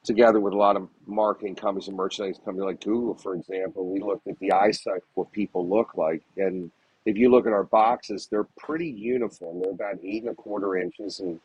together 0.05 0.41
with 0.41 0.55
a 0.55 0.59
lot 0.59 0.77
of 0.77 0.89
marketing 1.07 1.57
companies 1.57 1.89
and 1.89 1.97
merchandising 1.99 2.45
companies 2.45 2.67
like 2.67 2.83
Google, 2.83 3.17
for 3.17 3.35
example. 3.37 3.93
We 3.93 4.01
looked 4.01 4.29
at 4.29 4.39
the 4.41 4.53
eyesight 4.53 5.03
what 5.15 5.33
people 5.33 5.69
look 5.69 5.97
like, 5.97 6.23
and 6.39 6.71
if 7.07 7.17
you 7.17 7.31
look 7.31 7.47
at 7.47 7.53
our 7.53 7.65
boxes, 7.65 8.29
they're 8.31 8.49
pretty 8.59 8.89
uniform. 8.89 9.61
They're 9.61 9.73
about 9.73 9.99
eight 10.03 10.23
and 10.23 10.33
a 10.33 10.35
quarter 10.35 10.77
inches, 10.77 11.21
and 11.21 11.41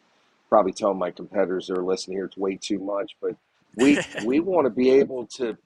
probably 0.48 0.72
tell 0.72 0.94
my 0.94 1.12
competitors 1.12 1.68
that 1.68 1.78
are 1.78 1.84
listening 1.84 2.18
here 2.18 2.26
it's 2.26 2.38
way 2.38 2.56
too 2.56 2.80
much, 2.80 3.16
but 3.22 3.36
we 3.76 4.00
we 4.26 4.40
want 4.40 4.66
to 4.66 4.70
be 4.70 4.90
able 4.90 5.26
to 5.28 5.58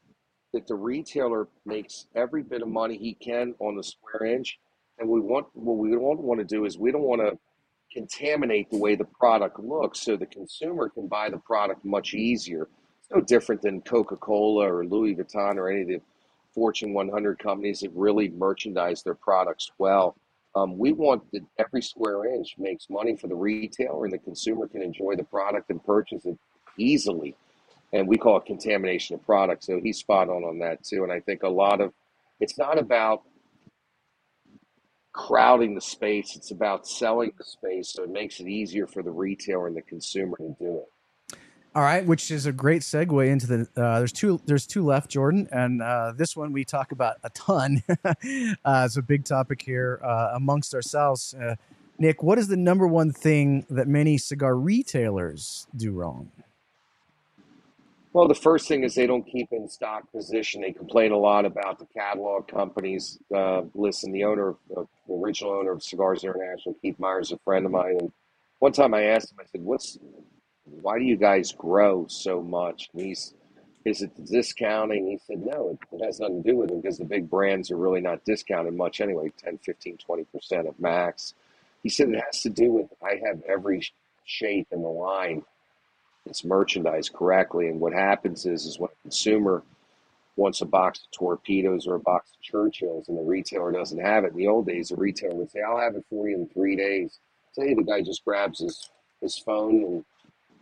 that 0.53 0.67
the 0.67 0.75
retailer 0.75 1.47
makes 1.65 2.05
every 2.15 2.43
bit 2.43 2.61
of 2.61 2.67
money 2.67 2.97
he 2.97 3.13
can 3.13 3.55
on 3.59 3.75
the 3.75 3.83
square 3.83 4.25
inch, 4.25 4.59
and 4.99 5.09
we 5.09 5.19
want 5.19 5.47
what 5.53 5.77
we 5.77 5.91
don't 5.91 6.19
want 6.19 6.39
to 6.39 6.45
do 6.45 6.65
is 6.65 6.77
we 6.77 6.91
don't 6.91 7.03
want 7.03 7.21
to 7.21 7.37
contaminate 7.91 8.69
the 8.71 8.77
way 8.77 8.95
the 8.95 9.05
product 9.05 9.59
looks 9.59 10.01
so 10.01 10.15
the 10.15 10.25
consumer 10.25 10.89
can 10.89 11.07
buy 11.07 11.29
the 11.29 11.37
product 11.37 11.85
much 11.85 12.13
easier. 12.13 12.67
It's 12.99 13.11
no 13.11 13.21
different 13.21 13.61
than 13.61 13.81
Coca 13.81 14.15
Cola 14.15 14.71
or 14.71 14.85
Louis 14.85 15.15
Vuitton 15.15 15.57
or 15.57 15.69
any 15.69 15.81
of 15.83 15.87
the 15.87 16.01
Fortune 16.53 16.93
100 16.93 17.39
companies 17.39 17.81
that 17.81 17.91
really 17.95 18.29
merchandise 18.29 19.03
their 19.03 19.15
products 19.15 19.71
well. 19.79 20.15
Um, 20.55 20.77
we 20.77 20.93
want 20.93 21.23
that 21.33 21.43
every 21.59 21.81
square 21.81 22.25
inch 22.33 22.55
makes 22.57 22.89
money 22.89 23.15
for 23.17 23.27
the 23.27 23.35
retailer 23.35 24.05
and 24.05 24.13
the 24.13 24.19
consumer 24.19 24.67
can 24.67 24.81
enjoy 24.83 25.15
the 25.15 25.23
product 25.23 25.69
and 25.71 25.83
purchase 25.85 26.25
it 26.25 26.37
easily. 26.77 27.35
and 27.93 28.07
we 28.07 28.17
call 28.17 28.37
it 28.37 28.45
contamination 28.45 29.15
of 29.15 29.25
product. 29.25 29.63
So 29.63 29.79
he's 29.81 29.99
spot 29.99 30.29
on 30.29 30.43
on 30.43 30.59
that 30.59 30.83
too. 30.83 31.03
And 31.03 31.11
I 31.11 31.19
think 31.19 31.43
a 31.43 31.49
lot 31.49 31.81
of 31.81 31.93
it's 32.39 32.57
not 32.57 32.77
about 32.79 33.23
crowding 35.13 35.75
the 35.75 35.81
space; 35.81 36.35
it's 36.35 36.51
about 36.51 36.87
selling 36.87 37.33
the 37.37 37.43
space, 37.43 37.91
so 37.93 38.03
it 38.03 38.09
makes 38.11 38.39
it 38.39 38.47
easier 38.47 38.87
for 38.87 39.03
the 39.03 39.11
retailer 39.11 39.67
and 39.67 39.77
the 39.77 39.81
consumer 39.83 40.37
to 40.37 40.55
do 40.59 40.77
it. 40.79 40.89
All 41.75 41.81
right, 41.81 42.05
which 42.05 42.29
is 42.29 42.45
a 42.45 42.51
great 42.51 42.83
segue 42.83 43.27
into 43.27 43.47
the. 43.47 43.67
Uh, 43.75 43.97
there's 43.97 44.11
two. 44.11 44.39
There's 44.45 44.67
two 44.67 44.85
left, 44.85 45.09
Jordan, 45.09 45.47
and 45.51 45.81
uh, 45.81 46.13
this 46.15 46.37
one 46.37 46.53
we 46.53 46.63
talk 46.63 46.91
about 46.91 47.17
a 47.23 47.31
ton. 47.31 47.81
uh, 48.05 48.83
it's 48.85 48.97
a 48.97 49.01
big 49.01 49.25
topic 49.25 49.63
here 49.63 49.99
uh, 50.03 50.33
amongst 50.35 50.75
ourselves. 50.75 51.33
Uh, 51.33 51.55
Nick, 51.97 52.21
what 52.21 52.37
is 52.37 52.47
the 52.47 52.57
number 52.57 52.85
one 52.85 53.11
thing 53.11 53.65
that 53.71 53.87
many 53.87 54.19
cigar 54.19 54.55
retailers 54.55 55.65
do 55.75 55.91
wrong? 55.91 56.29
Well, 58.11 58.27
the 58.27 58.35
first 58.35 58.67
thing 58.67 58.83
is 58.83 58.93
they 58.93 59.07
don't 59.07 59.25
keep 59.25 59.47
in 59.51 59.67
stock 59.67 60.11
position. 60.11 60.61
They 60.61 60.73
complain 60.73 61.11
a 61.11 61.17
lot 61.17 61.45
about 61.45 61.79
the 61.79 61.87
catalog 61.87 62.47
companies. 62.47 63.17
Uh, 63.35 63.63
listen, 63.73 64.11
the 64.11 64.25
owner, 64.25 64.49
of, 64.49 64.57
the 64.69 64.85
original 65.11 65.53
owner 65.53 65.71
of 65.71 65.81
Cigars 65.81 66.23
International, 66.23 66.75
Keith 66.83 66.99
Myers, 66.99 67.31
a 67.31 67.39
friend 67.39 67.65
of 67.65 67.71
mine, 67.71 67.97
and 67.99 68.11
one 68.59 68.73
time 68.73 68.93
I 68.93 69.05
asked 69.05 69.31
him, 69.31 69.39
I 69.41 69.45
said, 69.51 69.61
"What's 69.63 69.97
why 70.65 70.97
do 70.97 71.05
you 71.05 71.17
guys 71.17 71.51
grow 71.51 72.05
so 72.07 72.41
much? 72.41 72.89
And 72.93 73.03
he's, 73.03 73.33
is 73.85 74.01
it 74.01 74.15
the 74.15 74.23
discounting? 74.23 75.07
He 75.07 75.19
said, 75.27 75.45
no, 75.45 75.69
it, 75.69 75.95
it 75.95 76.05
has 76.05 76.19
nothing 76.19 76.43
to 76.43 76.51
do 76.51 76.57
with 76.57 76.71
it 76.71 76.81
because 76.81 76.97
the 76.97 77.05
big 77.05 77.29
brands 77.29 77.71
are 77.71 77.77
really 77.77 78.01
not 78.01 78.23
discounted 78.25 78.73
much 78.73 79.01
anyway, 79.01 79.31
10, 79.37 79.59
15, 79.59 79.97
20% 80.07 80.67
of 80.67 80.79
max. 80.79 81.33
He 81.81 81.89
said, 81.89 82.09
it 82.09 82.23
has 82.25 82.41
to 82.43 82.49
do 82.49 82.71
with 82.71 82.87
I 83.03 83.19
have 83.25 83.41
every 83.47 83.81
shape 84.25 84.67
in 84.71 84.81
the 84.81 84.87
line. 84.87 85.43
It's 86.25 86.45
merchandised 86.45 87.13
correctly. 87.13 87.67
And 87.67 87.81
what 87.81 87.93
happens 87.93 88.45
is, 88.45 88.65
is 88.65 88.79
when 88.79 88.89
a 88.89 89.01
consumer 89.01 89.63
wants 90.37 90.61
a 90.61 90.65
box 90.65 90.99
of 90.99 91.11
torpedoes 91.11 91.85
or 91.85 91.95
a 91.95 91.99
box 91.99 92.31
of 92.31 92.41
Churchills 92.41 93.07
and 93.09 93.17
the 93.17 93.21
retailer 93.21 93.71
doesn't 93.71 93.99
have 93.99 94.23
it. 94.23 94.31
In 94.31 94.37
the 94.37 94.47
old 94.47 94.65
days, 94.65 94.89
the 94.89 94.95
retailer 94.95 95.35
would 95.35 95.51
say, 95.51 95.61
I'll 95.61 95.79
have 95.79 95.95
it 95.95 96.05
for 96.09 96.27
you 96.27 96.35
in 96.35 96.47
three 96.47 96.75
days. 96.75 97.19
Today, 97.53 97.73
the 97.73 97.83
guy 97.83 98.01
just 98.01 98.23
grabs 98.25 98.59
his, 98.59 98.89
his 99.21 99.37
phone 99.37 99.83
and 99.83 100.05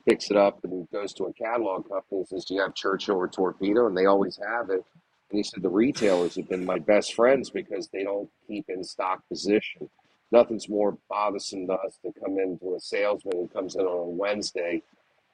picks 0.08 0.32
it 0.32 0.38
up 0.38 0.64
and 0.64 0.90
goes 0.92 1.14
to 1.16 1.26
a 1.26 1.34
catalog 1.34 1.90
company 1.90 2.20
and 2.20 2.28
says, 2.28 2.46
Do 2.46 2.56
you 2.56 2.62
have 2.62 2.76
Churchill 2.76 3.18
or 3.18 3.28
Torpedo? 3.28 3.88
And 3.88 3.98
they 3.98 4.06
always 4.06 4.40
have 4.48 4.70
it. 4.70 4.86
And 5.32 5.38
he 5.38 5.44
said, 5.44 5.64
The 5.64 5.70
retailers 5.70 6.36
have 6.36 6.50
been 6.50 6.66
my 6.66 6.80
best 6.80 7.14
friends 7.16 7.50
because 7.50 7.90
they 7.90 8.04
don't 8.04 8.30
keep 8.48 8.66
in 8.70 8.84
stock 8.84 9.28
position. 9.30 9.90
Nothing's 10.32 10.70
more 10.70 10.98
bothersome 11.10 11.68
to 11.68 11.74
us 11.74 12.00
to 12.06 12.14
come 12.22 12.40
into 12.40 12.76
a 12.76 12.80
salesman 12.80 13.38
who 13.38 13.48
comes 13.50 13.76
in 13.76 13.82
on 13.82 14.08
a 14.08 14.12
Wednesday 14.12 14.84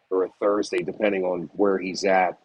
or 0.10 0.26
a 0.26 0.30
Thursday, 0.42 0.80
depending 0.84 1.24
on 1.24 1.50
where 1.54 1.78
he's 1.80 2.06
at 2.06 2.38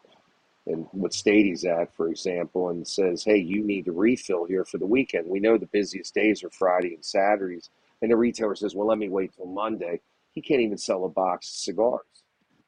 and 0.67 0.87
what 0.93 1.13
state 1.15 1.47
he's 1.47 1.65
at, 1.65 1.95
for 1.97 2.09
example, 2.09 2.71
and 2.71 2.87
says, 2.87 3.25
Hey, 3.25 3.39
you 3.39 3.65
need 3.65 3.87
to 3.87 3.93
refill 3.93 4.47
here 4.47 4.65
for 4.65 4.79
the 4.79 4.87
weekend. 4.87 5.27
We 5.29 5.41
know 5.41 5.59
the 5.59 5.67
busiest 5.67 6.15
days 6.15 6.45
are 6.45 6.51
Friday 6.51 6.95
and 6.95 7.05
Saturdays. 7.05 7.71
And 8.03 8.11
the 8.11 8.17
retailer 8.17 8.55
says, 8.55 8.75
Well, 8.75 8.87
let 8.87 8.99
me 8.99 9.09
wait 9.09 9.33
till 9.37 9.47
Monday. 9.47 10.01
He 10.33 10.41
can't 10.43 10.61
even 10.63 10.79
sell 10.79 11.05
a 11.05 11.09
box 11.09 11.49
of 11.49 11.57
cigars. 11.57 12.03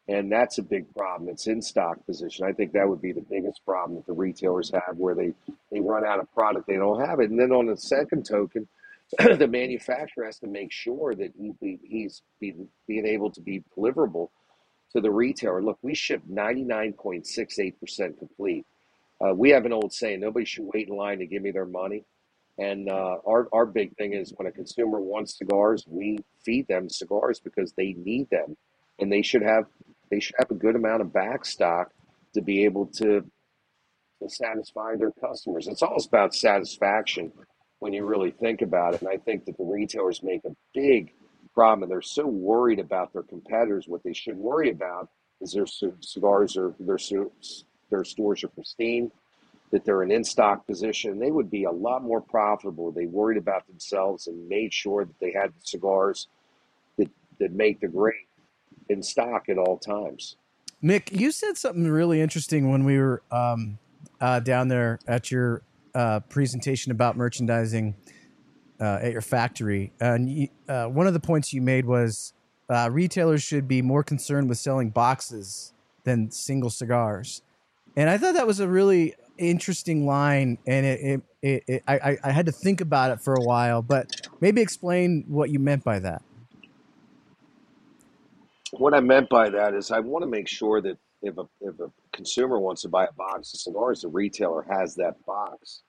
And 0.08 0.30
that's 0.30 0.58
a 0.58 0.62
big 0.62 0.92
problem. 0.94 1.30
It's 1.30 1.46
in 1.46 1.62
stock 1.62 2.04
position. 2.06 2.46
I 2.46 2.52
think 2.52 2.72
that 2.72 2.88
would 2.88 3.00
be 3.00 3.12
the 3.12 3.24
biggest 3.28 3.64
problem 3.64 3.96
that 3.96 4.06
the 4.06 4.12
retailers 4.12 4.70
have 4.70 4.96
where 4.98 5.14
they, 5.14 5.32
they 5.72 5.80
run 5.80 6.04
out 6.06 6.20
of 6.20 6.32
product, 6.34 6.66
they 6.66 6.76
don't 6.76 7.00
have 7.00 7.20
it. 7.20 7.30
And 7.30 7.40
then 7.40 7.52
on 7.52 7.66
the 7.66 7.76
second 7.76 8.26
token, 8.26 8.68
the 9.18 9.48
manufacturer 9.48 10.26
has 10.26 10.38
to 10.40 10.46
make 10.46 10.72
sure 10.72 11.14
that 11.14 11.32
he, 11.60 11.78
he's 11.82 12.22
being, 12.40 12.68
being 12.86 13.06
able 13.06 13.30
to 13.30 13.40
be 13.40 13.62
deliverable 13.76 14.28
to 14.92 15.00
the 15.00 15.10
retailer. 15.10 15.62
Look, 15.62 15.78
we 15.82 15.94
ship 15.94 16.22
99.68% 16.30 18.18
complete. 18.18 18.66
Uh, 19.20 19.34
we 19.34 19.50
have 19.50 19.66
an 19.66 19.72
old 19.72 19.92
saying 19.92 20.20
nobody 20.20 20.44
should 20.44 20.68
wait 20.74 20.88
in 20.88 20.96
line 20.96 21.18
to 21.20 21.26
give 21.26 21.42
me 21.42 21.50
their 21.50 21.66
money. 21.66 22.04
And 22.58 22.90
uh, 22.90 23.16
our, 23.26 23.48
our 23.52 23.66
big 23.66 23.96
thing 23.96 24.12
is 24.12 24.32
when 24.36 24.46
a 24.46 24.52
consumer 24.52 25.00
wants 25.00 25.38
cigars, 25.38 25.84
we 25.88 26.18
feed 26.44 26.68
them 26.68 26.88
cigars 26.88 27.40
because 27.40 27.72
they 27.72 27.94
need 27.98 28.30
them. 28.30 28.56
And 29.00 29.12
they 29.12 29.22
should 29.22 29.42
have 29.42 29.64
they 30.10 30.20
should 30.20 30.36
have 30.38 30.50
a 30.50 30.54
good 30.54 30.76
amount 30.76 31.02
of 31.02 31.12
back 31.12 31.44
stock 31.44 31.92
to 32.34 32.42
be 32.42 32.64
able 32.64 32.86
to, 32.86 33.20
to 34.22 34.28
satisfy 34.28 34.96
their 34.96 35.12
customers. 35.12 35.66
It's 35.68 35.82
all 35.82 36.02
about 36.06 36.34
satisfaction 36.34 37.32
when 37.78 37.92
you 37.92 38.04
really 38.04 38.30
think 38.30 38.62
about 38.62 38.94
it. 38.94 39.00
And 39.00 39.10
I 39.10 39.16
think 39.16 39.44
that 39.46 39.56
the 39.56 39.64
retailers 39.64 40.22
make 40.22 40.44
a 40.44 40.54
big 40.74 41.12
problem. 41.52 41.84
And 41.84 41.92
they're 41.92 42.02
so 42.02 42.26
worried 42.26 42.80
about 42.80 43.12
their 43.12 43.22
competitors. 43.22 43.86
What 43.86 44.02
they 44.02 44.12
should 44.12 44.36
worry 44.36 44.70
about 44.70 45.08
is 45.40 45.52
their 45.52 45.66
cigars 46.00 46.56
are 46.56 46.74
their 46.80 46.98
their 47.90 48.04
stores 48.04 48.42
are 48.42 48.48
pristine, 48.48 49.10
that 49.70 49.84
they're 49.84 50.02
in 50.02 50.10
in 50.10 50.24
stock 50.24 50.66
position. 50.66 51.18
They 51.18 51.30
would 51.30 51.50
be 51.50 51.64
a 51.64 51.70
lot 51.70 52.02
more 52.02 52.20
profitable. 52.20 52.90
They 52.90 53.06
worried 53.06 53.38
about 53.38 53.66
themselves 53.66 54.26
and 54.26 54.48
made 54.48 54.72
sure 54.72 55.04
that 55.04 55.18
they 55.20 55.32
had 55.32 55.50
the 55.50 55.60
cigars 55.64 56.28
that 56.96 57.10
that 57.38 57.52
make 57.52 57.80
the 57.80 57.88
grade 57.88 58.26
in 58.88 59.02
stock 59.02 59.48
at 59.48 59.58
all 59.58 59.78
times. 59.78 60.36
Nick, 60.82 61.12
you 61.12 61.30
said 61.30 61.56
something 61.56 61.88
really 61.88 62.20
interesting 62.20 62.70
when 62.70 62.84
we 62.84 62.98
were 62.98 63.22
um, 63.30 63.78
uh, 64.20 64.40
down 64.40 64.68
there 64.68 64.98
at 65.06 65.30
your 65.30 65.62
uh, 65.94 66.20
presentation 66.20 66.92
about 66.92 67.16
merchandising 67.16 67.94
uh, 68.80 68.98
at 69.00 69.12
your 69.12 69.22
factory. 69.22 69.92
And 70.00 70.28
you, 70.28 70.48
uh, 70.68 70.86
one 70.86 71.06
of 71.06 71.14
the 71.14 71.20
points 71.20 71.52
you 71.52 71.62
made 71.62 71.86
was 71.86 72.34
uh, 72.68 72.90
retailers 72.92 73.42
should 73.42 73.66
be 73.66 73.80
more 73.80 74.02
concerned 74.02 74.48
with 74.48 74.58
selling 74.58 74.90
boxes 74.90 75.72
than 76.04 76.30
single 76.30 76.70
cigars. 76.70 77.42
And 77.96 78.10
I 78.10 78.18
thought 78.18 78.34
that 78.34 78.46
was 78.46 78.60
a 78.60 78.68
really 78.68 79.14
interesting 79.38 80.04
line, 80.04 80.58
and 80.66 80.84
it, 80.84 81.00
it, 81.00 81.22
it, 81.42 81.64
it 81.66 81.82
I, 81.88 82.18
I 82.22 82.30
had 82.30 82.46
to 82.46 82.52
think 82.52 82.80
about 82.80 83.10
it 83.10 83.20
for 83.20 83.34
a 83.34 83.42
while. 83.42 83.82
But 83.82 84.28
maybe 84.40 84.60
explain 84.60 85.24
what 85.28 85.50
you 85.50 85.58
meant 85.58 85.84
by 85.84 85.98
that 86.00 86.22
what 88.78 88.94
I 88.94 89.00
meant 89.00 89.28
by 89.28 89.48
that 89.50 89.74
is 89.74 89.90
I 89.90 90.00
want 90.00 90.22
to 90.22 90.28
make 90.30 90.48
sure 90.48 90.80
that 90.80 90.98
if 91.22 91.38
a, 91.38 91.46
if 91.60 91.78
a 91.80 91.90
consumer 92.12 92.58
wants 92.58 92.82
to 92.82 92.88
buy 92.88 93.06
a 93.06 93.12
box 93.12 93.52
of 93.54 93.60
cigars, 93.60 94.02
the 94.02 94.08
retailer 94.08 94.62
has 94.70 94.94
that 94.96 95.24
box 95.26 95.82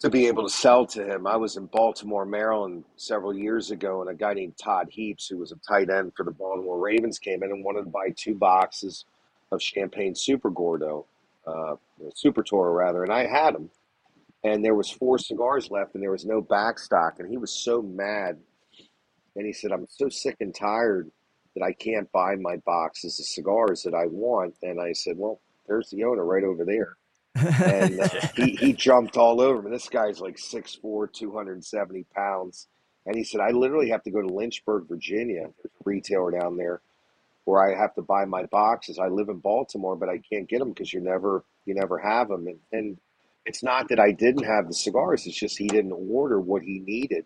to 0.00 0.10
be 0.10 0.26
able 0.26 0.42
to 0.42 0.50
sell 0.50 0.84
to 0.86 1.04
him. 1.04 1.26
I 1.26 1.36
was 1.36 1.56
in 1.56 1.66
Baltimore, 1.66 2.26
Maryland 2.26 2.84
several 2.96 3.34
years 3.34 3.70
ago, 3.70 4.02
and 4.02 4.10
a 4.10 4.14
guy 4.14 4.34
named 4.34 4.54
Todd 4.62 4.88
Heaps, 4.90 5.26
who 5.26 5.38
was 5.38 5.52
a 5.52 5.56
tight 5.66 5.88
end 5.88 6.12
for 6.14 6.24
the 6.24 6.32
Baltimore 6.32 6.78
Ravens, 6.78 7.18
came 7.18 7.42
in 7.42 7.50
and 7.50 7.64
wanted 7.64 7.84
to 7.84 7.90
buy 7.90 8.10
two 8.14 8.34
boxes 8.34 9.06
of 9.52 9.62
Champagne 9.62 10.14
Super 10.14 10.50
Gordo, 10.50 11.06
uh, 11.46 11.76
Super 12.14 12.42
Toro 12.42 12.72
rather, 12.72 13.04
and 13.04 13.12
I 13.12 13.26
had 13.26 13.54
them. 13.54 13.70
And 14.44 14.64
there 14.64 14.74
was 14.74 14.90
four 14.90 15.18
cigars 15.18 15.70
left, 15.70 15.94
and 15.94 16.02
there 16.02 16.10
was 16.10 16.26
no 16.26 16.40
back 16.40 16.78
stock, 16.78 17.14
and 17.18 17.28
he 17.28 17.38
was 17.38 17.50
so 17.50 17.80
mad. 17.80 18.38
And 19.34 19.46
he 19.46 19.52
said, 19.52 19.72
"I'm 19.72 19.86
so 19.88 20.08
sick 20.08 20.36
and 20.40 20.54
tired 20.54 21.10
that 21.56 21.64
I 21.64 21.72
can't 21.72 22.10
buy 22.12 22.36
my 22.36 22.58
boxes 22.58 23.18
of 23.18 23.26
cigars 23.26 23.82
that 23.82 23.94
I 23.94 24.06
want. 24.06 24.54
And 24.62 24.80
I 24.80 24.92
said, 24.92 25.16
well, 25.16 25.40
there's 25.66 25.88
the 25.90 26.04
owner 26.04 26.24
right 26.24 26.44
over 26.44 26.64
there. 26.64 26.96
and 27.34 27.98
uh, 27.98 28.08
he, 28.36 28.50
he 28.56 28.72
jumped 28.74 29.16
all 29.16 29.40
over 29.40 29.62
me. 29.62 29.70
This 29.70 29.88
guy's 29.88 30.20
like 30.20 30.36
6'4", 30.36 31.12
270 31.12 32.04
pounds. 32.14 32.68
And 33.06 33.16
he 33.16 33.24
said, 33.24 33.40
I 33.40 33.50
literally 33.50 33.88
have 33.88 34.02
to 34.02 34.10
go 34.10 34.20
to 34.20 34.28
Lynchburg, 34.28 34.86
Virginia. 34.86 35.48
There's 35.62 35.72
a 35.80 35.84
retailer 35.84 36.30
down 36.30 36.58
there 36.58 36.82
where 37.44 37.62
I 37.62 37.78
have 37.80 37.94
to 37.94 38.02
buy 38.02 38.26
my 38.26 38.44
boxes. 38.46 38.98
I 38.98 39.08
live 39.08 39.28
in 39.28 39.38
Baltimore, 39.38 39.96
but 39.96 40.08
I 40.08 40.18
can't 40.18 40.48
get 40.48 40.58
them 40.58 40.70
because 40.70 40.92
you 40.92 41.00
never 41.00 41.44
you 41.64 41.74
never 41.74 41.98
have 41.98 42.28
them. 42.28 42.48
And, 42.48 42.58
and 42.72 42.98
it's 43.46 43.62
not 43.62 43.88
that 43.88 44.00
I 44.00 44.10
didn't 44.10 44.44
have 44.44 44.66
the 44.66 44.74
cigars. 44.74 45.26
It's 45.26 45.38
just 45.38 45.56
he 45.56 45.68
didn't 45.68 45.92
order 45.92 46.40
what 46.40 46.62
he 46.62 46.80
needed 46.80 47.24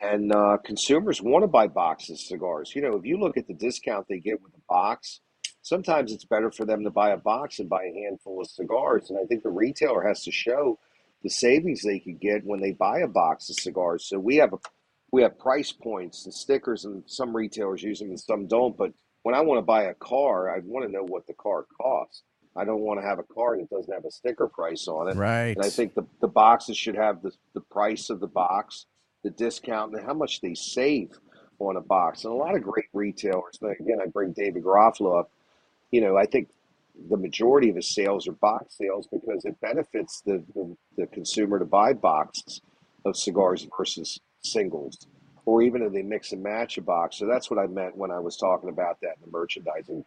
and 0.00 0.34
uh, 0.34 0.56
consumers 0.64 1.20
want 1.20 1.42
to 1.42 1.48
buy 1.48 1.66
boxes 1.66 2.20
of 2.20 2.26
cigars. 2.26 2.74
You 2.74 2.82
know, 2.82 2.96
if 2.96 3.04
you 3.04 3.18
look 3.18 3.36
at 3.36 3.46
the 3.46 3.54
discount 3.54 4.06
they 4.08 4.18
get 4.18 4.42
with 4.42 4.54
a 4.54 4.62
box, 4.68 5.20
sometimes 5.62 6.12
it's 6.12 6.24
better 6.24 6.50
for 6.50 6.64
them 6.64 6.84
to 6.84 6.90
buy 6.90 7.10
a 7.10 7.16
box 7.16 7.58
and 7.58 7.68
buy 7.68 7.84
a 7.84 8.04
handful 8.04 8.40
of 8.40 8.48
cigars. 8.48 9.10
And 9.10 9.18
I 9.18 9.24
think 9.24 9.42
the 9.42 9.50
retailer 9.50 10.06
has 10.06 10.24
to 10.24 10.32
show 10.32 10.78
the 11.22 11.28
savings 11.28 11.82
they 11.82 11.98
could 11.98 12.20
get 12.20 12.44
when 12.44 12.60
they 12.60 12.72
buy 12.72 13.00
a 13.00 13.08
box 13.08 13.50
of 13.50 13.56
cigars. 13.56 14.06
So 14.08 14.18
we 14.18 14.36
have 14.36 14.52
a 14.52 14.58
we 15.12 15.22
have 15.22 15.38
price 15.38 15.72
points 15.72 16.24
and 16.24 16.32
stickers, 16.32 16.84
and 16.84 17.02
some 17.06 17.34
retailers 17.34 17.82
use 17.82 17.98
them 17.98 18.10
and 18.10 18.20
some 18.20 18.46
don't. 18.46 18.76
But 18.76 18.92
when 19.22 19.34
I 19.34 19.40
want 19.40 19.58
to 19.58 19.62
buy 19.62 19.84
a 19.84 19.94
car, 19.94 20.54
I 20.54 20.60
want 20.64 20.86
to 20.86 20.92
know 20.92 21.02
what 21.02 21.26
the 21.26 21.34
car 21.34 21.66
costs. 21.80 22.22
I 22.56 22.64
don't 22.64 22.80
want 22.80 23.00
to 23.00 23.06
have 23.06 23.18
a 23.18 23.34
car 23.34 23.56
that 23.56 23.70
doesn't 23.70 23.92
have 23.92 24.04
a 24.04 24.10
sticker 24.10 24.48
price 24.48 24.88
on 24.88 25.08
it. 25.08 25.16
Right. 25.16 25.56
And 25.56 25.64
I 25.64 25.68
think 25.68 25.94
the, 25.94 26.06
the 26.20 26.28
boxes 26.28 26.76
should 26.76 26.96
have 26.96 27.22
the, 27.22 27.32
the 27.54 27.60
price 27.60 28.10
of 28.10 28.20
the 28.20 28.26
box 28.26 28.86
the 29.22 29.30
discount 29.30 29.94
and 29.94 30.04
how 30.04 30.14
much 30.14 30.40
they 30.40 30.54
save 30.54 31.10
on 31.58 31.76
a 31.76 31.80
box. 31.80 32.24
And 32.24 32.32
a 32.32 32.36
lot 32.36 32.56
of 32.56 32.62
great 32.62 32.86
retailers, 32.92 33.58
again, 33.62 33.98
I 34.02 34.06
bring 34.06 34.32
David 34.32 34.64
Garofalo 34.64 35.20
up, 35.20 35.30
you 35.90 36.00
know, 36.00 36.16
I 36.16 36.26
think 36.26 36.48
the 37.08 37.16
majority 37.16 37.70
of 37.70 37.76
his 37.76 37.94
sales 37.94 38.26
are 38.28 38.32
box 38.32 38.76
sales 38.76 39.06
because 39.10 39.44
it 39.44 39.60
benefits 39.60 40.22
the, 40.22 40.42
the, 40.54 40.76
the 40.96 41.06
consumer 41.08 41.58
to 41.58 41.64
buy 41.64 41.92
boxes 41.92 42.60
of 43.04 43.16
cigars 43.16 43.66
versus 43.76 44.18
singles 44.42 45.06
or 45.46 45.62
even 45.62 45.82
if 45.82 45.92
they 45.92 46.02
mix 46.02 46.32
and 46.32 46.42
match 46.42 46.78
a 46.78 46.82
box. 46.82 47.16
So 47.16 47.26
that's 47.26 47.50
what 47.50 47.58
I 47.58 47.66
meant 47.66 47.96
when 47.96 48.10
I 48.10 48.18
was 48.18 48.36
talking 48.36 48.68
about 48.68 49.00
that 49.00 49.16
in 49.16 49.30
the 49.30 49.30
merchandising 49.30 50.04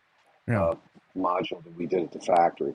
Yeah. 0.48 0.64
uh, 0.70 0.76
module 1.18 1.64
that 1.64 1.76
we 1.76 1.86
did 1.88 2.04
at 2.04 2.12
the 2.12 2.20
factory. 2.20 2.74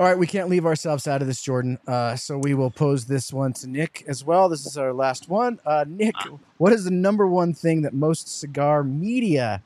All 0.00 0.06
right, 0.06 0.16
we 0.16 0.26
can't 0.26 0.48
leave 0.48 0.64
ourselves 0.64 1.06
out 1.06 1.20
of 1.20 1.28
this, 1.28 1.42
Jordan. 1.42 1.78
Uh, 1.86 2.16
so 2.16 2.38
we 2.38 2.54
will 2.54 2.70
pose 2.70 3.04
this 3.04 3.34
one 3.34 3.52
to 3.52 3.66
Nick 3.66 4.02
as 4.08 4.24
well. 4.24 4.48
This 4.48 4.64
is 4.64 4.78
our 4.78 4.94
last 4.94 5.28
one. 5.28 5.60
Uh, 5.66 5.84
Nick, 5.86 6.14
what 6.56 6.72
is 6.72 6.84
the 6.84 6.90
number 6.90 7.26
one 7.26 7.52
thing 7.52 7.82
that 7.82 7.92
most 7.92 8.40
cigar 8.40 8.82
media 8.82 9.62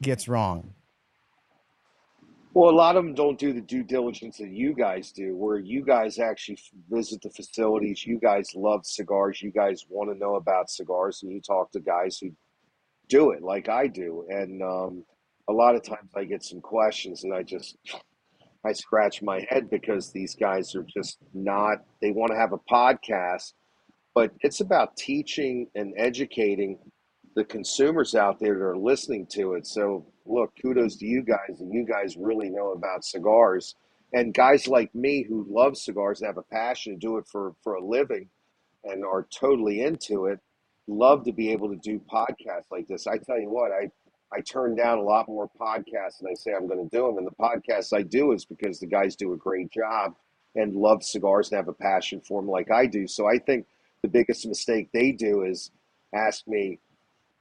gets 0.00 0.28
wrong? 0.28 0.72
Well, 2.54 2.70
a 2.70 2.72
lot 2.72 2.96
of 2.96 3.04
them 3.04 3.12
don't 3.12 3.38
do 3.38 3.52
the 3.52 3.60
due 3.60 3.82
diligence 3.82 4.38
that 4.38 4.48
you 4.48 4.72
guys 4.72 5.12
do, 5.12 5.36
where 5.36 5.58
you 5.58 5.84
guys 5.84 6.18
actually 6.18 6.58
visit 6.88 7.20
the 7.20 7.28
facilities. 7.28 8.06
You 8.06 8.18
guys 8.18 8.54
love 8.54 8.86
cigars. 8.86 9.42
You 9.42 9.50
guys 9.50 9.84
want 9.90 10.10
to 10.10 10.18
know 10.18 10.36
about 10.36 10.70
cigars, 10.70 11.22
and 11.22 11.30
you 11.30 11.42
talk 11.42 11.70
to 11.72 11.80
guys 11.80 12.16
who 12.16 12.30
do 13.10 13.32
it 13.32 13.42
like 13.42 13.68
I 13.68 13.88
do. 13.88 14.24
And 14.30 14.62
um, 14.62 15.04
a 15.48 15.52
lot 15.52 15.74
of 15.74 15.82
times 15.82 16.08
I 16.16 16.24
get 16.24 16.42
some 16.42 16.62
questions, 16.62 17.24
and 17.24 17.34
I 17.34 17.42
just 17.42 17.76
I 18.66 18.72
scratch 18.72 19.22
my 19.22 19.46
head 19.48 19.70
because 19.70 20.10
these 20.10 20.34
guys 20.34 20.74
are 20.74 20.82
just 20.82 21.18
not. 21.32 21.84
They 22.02 22.10
want 22.10 22.32
to 22.32 22.38
have 22.38 22.52
a 22.52 22.58
podcast, 22.58 23.52
but 24.14 24.32
it's 24.40 24.60
about 24.60 24.96
teaching 24.96 25.68
and 25.76 25.94
educating 25.96 26.78
the 27.36 27.44
consumers 27.44 28.14
out 28.14 28.40
there 28.40 28.54
that 28.54 28.64
are 28.64 28.76
listening 28.76 29.26
to 29.26 29.52
it. 29.52 29.66
So, 29.66 30.06
look, 30.24 30.52
kudos 30.60 30.96
to 30.96 31.06
you 31.06 31.22
guys, 31.22 31.60
and 31.60 31.72
you 31.72 31.86
guys 31.86 32.16
really 32.16 32.50
know 32.50 32.72
about 32.72 33.04
cigars. 33.04 33.76
And 34.12 34.34
guys 34.34 34.66
like 34.66 34.92
me 34.94 35.22
who 35.22 35.46
love 35.48 35.76
cigars 35.76 36.20
and 36.20 36.26
have 36.26 36.38
a 36.38 36.42
passion 36.42 36.94
to 36.94 36.98
do 36.98 37.18
it 37.18 37.26
for, 37.30 37.54
for 37.62 37.74
a 37.74 37.84
living 37.84 38.28
and 38.84 39.04
are 39.04 39.26
totally 39.30 39.82
into 39.82 40.26
it, 40.26 40.40
love 40.88 41.24
to 41.24 41.32
be 41.32 41.50
able 41.50 41.68
to 41.68 41.76
do 41.76 42.00
podcasts 42.12 42.70
like 42.70 42.88
this. 42.88 43.06
I 43.06 43.18
tell 43.18 43.38
you 43.38 43.50
what, 43.50 43.70
I, 43.72 43.90
I 44.32 44.40
turn 44.40 44.74
down 44.74 44.98
a 44.98 45.02
lot 45.02 45.28
more 45.28 45.48
podcasts 45.58 46.20
and 46.20 46.28
I 46.30 46.34
say 46.34 46.52
I'm 46.52 46.66
going 46.66 46.88
to 46.88 46.96
do 46.96 47.06
them. 47.06 47.18
And 47.18 47.26
the 47.26 47.30
podcasts 47.30 47.96
I 47.96 48.02
do 48.02 48.32
is 48.32 48.44
because 48.44 48.80
the 48.80 48.86
guys 48.86 49.16
do 49.16 49.32
a 49.32 49.36
great 49.36 49.70
job 49.70 50.14
and 50.54 50.74
love 50.74 51.02
cigars 51.02 51.50
and 51.50 51.56
have 51.56 51.68
a 51.68 51.72
passion 51.72 52.20
for 52.20 52.40
them 52.40 52.50
like 52.50 52.70
I 52.70 52.86
do. 52.86 53.06
So 53.06 53.26
I 53.26 53.38
think 53.38 53.66
the 54.02 54.08
biggest 54.08 54.46
mistake 54.46 54.88
they 54.92 55.12
do 55.12 55.42
is 55.42 55.70
ask 56.14 56.46
me, 56.46 56.80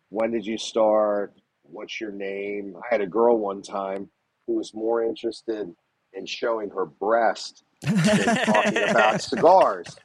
when 0.09 0.31
did 0.31 0.45
you 0.45 0.57
start? 0.57 1.33
What's 1.63 1.99
your 1.99 2.11
name? 2.11 2.75
I 2.77 2.87
had 2.91 3.01
a 3.01 3.07
girl 3.07 3.37
one 3.39 3.61
time 3.61 4.09
who 4.45 4.53
was 4.53 4.73
more 4.73 5.03
interested 5.03 5.73
in 6.13 6.25
showing 6.25 6.69
her 6.69 6.85
breast 6.85 7.63
than 7.81 8.35
talking 8.45 8.89
about 8.89 9.21
cigars. 9.21 9.97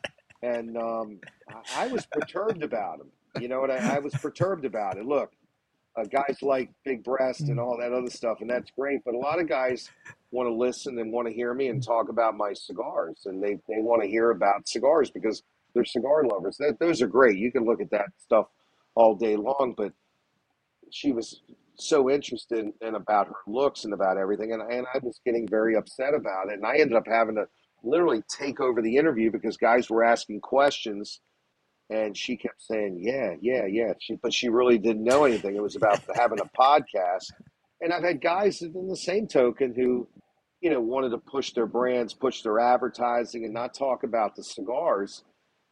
And 0.43 0.77
um, 0.77 1.21
I 1.77 1.87
was 1.89 2.07
perturbed 2.07 2.63
about 2.63 3.01
him. 3.01 3.11
You 3.41 3.49
know 3.49 3.61
what? 3.61 3.71
I, 3.71 3.97
I 3.97 3.99
was 3.99 4.15
perturbed 4.15 4.65
about 4.65 4.97
it. 4.97 5.05
Look, 5.05 5.33
uh, 5.97 6.05
guys 6.05 6.39
like 6.43 6.71
big 6.85 7.03
breast 7.03 7.41
and 7.43 7.59
all 7.59 7.77
that 7.79 7.93
other 7.93 8.11
stuff, 8.11 8.39
and 8.41 8.51
that's 8.51 8.71
great. 8.71 9.01
But 9.05 9.15
a 9.15 9.19
lot 9.19 9.41
of 9.41 9.49
guys 9.49 9.91
want 10.31 10.49
to 10.49 10.55
listen 10.55 10.99
and 10.99 11.13
want 11.13 11.29
to 11.29 11.35
hear 11.35 11.53
me 11.55 11.69
and 11.69 11.83
talk 11.83 12.09
about 12.09 12.37
my 12.37 12.53
cigars, 12.53 13.23
and 13.27 13.43
they, 13.43 13.59
they 13.69 13.81
want 13.81 14.03
to 14.03 14.09
hear 14.09 14.31
about 14.31 14.69
cigars 14.69 15.11
because 15.11 15.43
they're 15.75 15.85
cigar 15.85 16.25
lovers. 16.25 16.57
That, 16.59 16.79
those 16.79 17.03
are 17.03 17.09
great. 17.09 17.39
You 17.39 17.53
can 17.53 17.65
look 17.65 17.81
at 17.81 17.91
that 17.91 18.07
stuff 18.19 18.47
all 18.95 19.15
day 19.15 19.37
long, 19.37 19.75
but 19.77 19.93
she 20.91 21.13
was 21.13 21.43
so 21.75 22.11
interested 22.11 22.59
in, 22.59 22.73
in 22.81 22.95
about 22.95 23.29
her 23.29 23.35
looks 23.47 23.85
and 23.85 23.95
about 23.95 24.19
everything, 24.19 24.53
and, 24.53 24.63
and 24.63 24.87
I 24.93 24.99
was 25.03 25.21
getting 25.25 25.49
very 25.49 25.77
upset 25.77 26.15
about 26.15 26.49
it. 26.49 26.55
And 26.55 26.67
I 26.67 26.77
ended 26.77 26.97
up 26.97 27.07
having 27.07 27.37
to 27.37 27.47
literally 27.83 28.23
take 28.29 28.61
over 28.61 28.83
the 28.83 28.97
interview 28.97 29.31
because 29.31 29.57
guys 29.57 29.89
were 29.91 30.05
asking 30.05 30.41
questions, 30.41 31.21
and 31.91 32.17
she 32.17 32.37
kept 32.37 32.63
saying, 32.63 32.99
"Yeah, 33.01 33.35
yeah, 33.41 33.67
yeah." 33.67 33.93
She, 33.99 34.17
but 34.23 34.33
she 34.33 34.49
really 34.49 34.79
didn't 34.79 35.05
know 35.05 35.25
anything. 35.25 35.57
It 35.57 35.63
was 35.63 35.77
about 35.77 36.01
having 36.15 36.39
a 36.41 36.49
podcast, 36.59 37.33
and 37.81 37.93
I've 37.93 38.05
had 38.05 38.21
guys 38.21 38.63
in 38.63 38.89
the 38.89 38.97
same 38.97 39.27
token 39.27 39.75
who, 39.75 40.09
you 40.61 40.71
know, 40.71 40.81
wanted 40.81 41.11
to 41.11 41.19
push 41.19 41.53
their 41.53 41.67
brands, 41.67 42.15
push 42.15 42.43
their 42.43 42.59
advertising, 42.61 43.45
and 43.45 43.53
not 43.53 43.75
talk 43.75 44.05
about 44.05 44.37
the 44.37 44.45
cigars, 44.45 45.25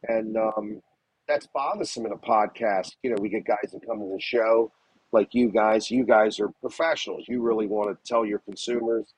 and 0.03 0.35
um, 0.37 0.81
that's 1.27 1.47
bothersome 1.47 2.05
in 2.05 2.11
a 2.11 2.17
podcast. 2.17 2.91
You 3.01 3.11
know, 3.11 3.21
we 3.21 3.29
get 3.29 3.45
guys 3.45 3.71
that 3.71 3.85
come 3.85 3.99
to 3.99 4.13
the 4.13 4.21
show 4.21 4.71
like 5.11 5.29
you 5.31 5.49
guys. 5.49 5.89
You 5.89 6.05
guys 6.05 6.39
are 6.39 6.49
professionals. 6.61 7.25
You 7.27 7.41
really 7.41 7.67
want 7.67 7.89
to 7.89 8.07
tell 8.07 8.25
your 8.25 8.39
consumers 8.39 9.13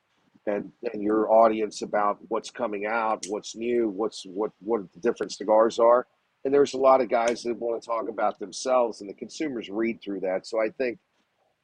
and, 0.46 0.72
and 0.94 1.02
your 1.02 1.32
audience 1.32 1.82
about 1.82 2.18
what's 2.28 2.52
coming 2.52 2.86
out, 2.86 3.26
what's 3.30 3.56
new, 3.56 3.90
what's 3.90 4.24
what 4.26 4.52
what 4.60 4.82
the 4.94 5.00
different 5.00 5.32
cigars 5.32 5.80
are. 5.80 6.08
And 6.44 6.54
there's 6.54 6.74
a 6.74 6.78
lot 6.78 7.02
of 7.02 7.10
guys 7.10 7.44
that 7.44 7.58
want 7.58 7.82
to 7.82 7.88
talk 7.88 8.10
about 8.10 8.40
themselves, 8.40 9.02
and 9.02 9.10
the 9.10 9.14
consumers 9.14 9.70
read 9.70 10.02
through 10.02 10.22
that. 10.22 10.48
So 10.48 10.60
I 10.60 10.70
think 10.70 10.98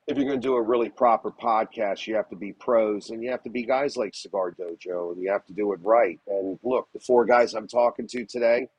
if 0.07 0.15
you're 0.15 0.25
going 0.25 0.39
to 0.39 0.47
do 0.47 0.55
a 0.55 0.61
really 0.61 0.89
proper 0.89 1.31
podcast, 1.31 2.07
you 2.07 2.15
have 2.15 2.29
to 2.29 2.35
be 2.35 2.53
pros, 2.53 3.09
and 3.09 3.23
you 3.23 3.31
have 3.31 3.43
to 3.43 3.49
be 3.49 3.63
guys 3.63 3.97
like 3.97 4.13
Cigar 4.15 4.51
Dojo, 4.51 5.11
and 5.11 5.21
you 5.21 5.31
have 5.31 5.45
to 5.47 5.53
do 5.53 5.73
it 5.73 5.79
right. 5.83 6.19
And 6.27 6.59
look, 6.63 6.87
the 6.93 6.99
four 6.99 7.25
guys 7.25 7.53
I'm 7.53 7.67
talking 7.67 8.07
to 8.07 8.25
today, 8.25 8.69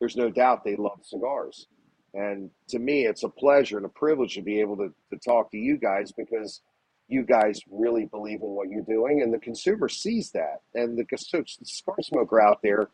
there's 0.00 0.16
no 0.16 0.30
doubt 0.30 0.64
they 0.64 0.76
love 0.76 1.00
cigars. 1.04 1.66
And 2.14 2.50
to 2.68 2.78
me, 2.78 3.06
it's 3.06 3.22
a 3.22 3.28
pleasure 3.28 3.76
and 3.76 3.86
a 3.86 3.90
privilege 3.90 4.34
to 4.34 4.42
be 4.42 4.60
able 4.60 4.76
to, 4.78 4.92
to 5.10 5.18
talk 5.18 5.50
to 5.52 5.56
you 5.56 5.76
guys 5.76 6.12
because 6.12 6.60
you 7.08 7.22
guys 7.22 7.60
really 7.70 8.06
believe 8.06 8.42
in 8.42 8.48
what 8.48 8.68
you're 8.68 8.82
doing, 8.82 9.22
and 9.22 9.32
the 9.32 9.38
consumer 9.38 9.88
sees 9.88 10.30
that. 10.32 10.62
And 10.74 10.98
the, 10.98 11.04
the 11.10 11.44
cigar 11.64 11.96
smoker 12.00 12.40
out 12.40 12.60
there 12.62 12.88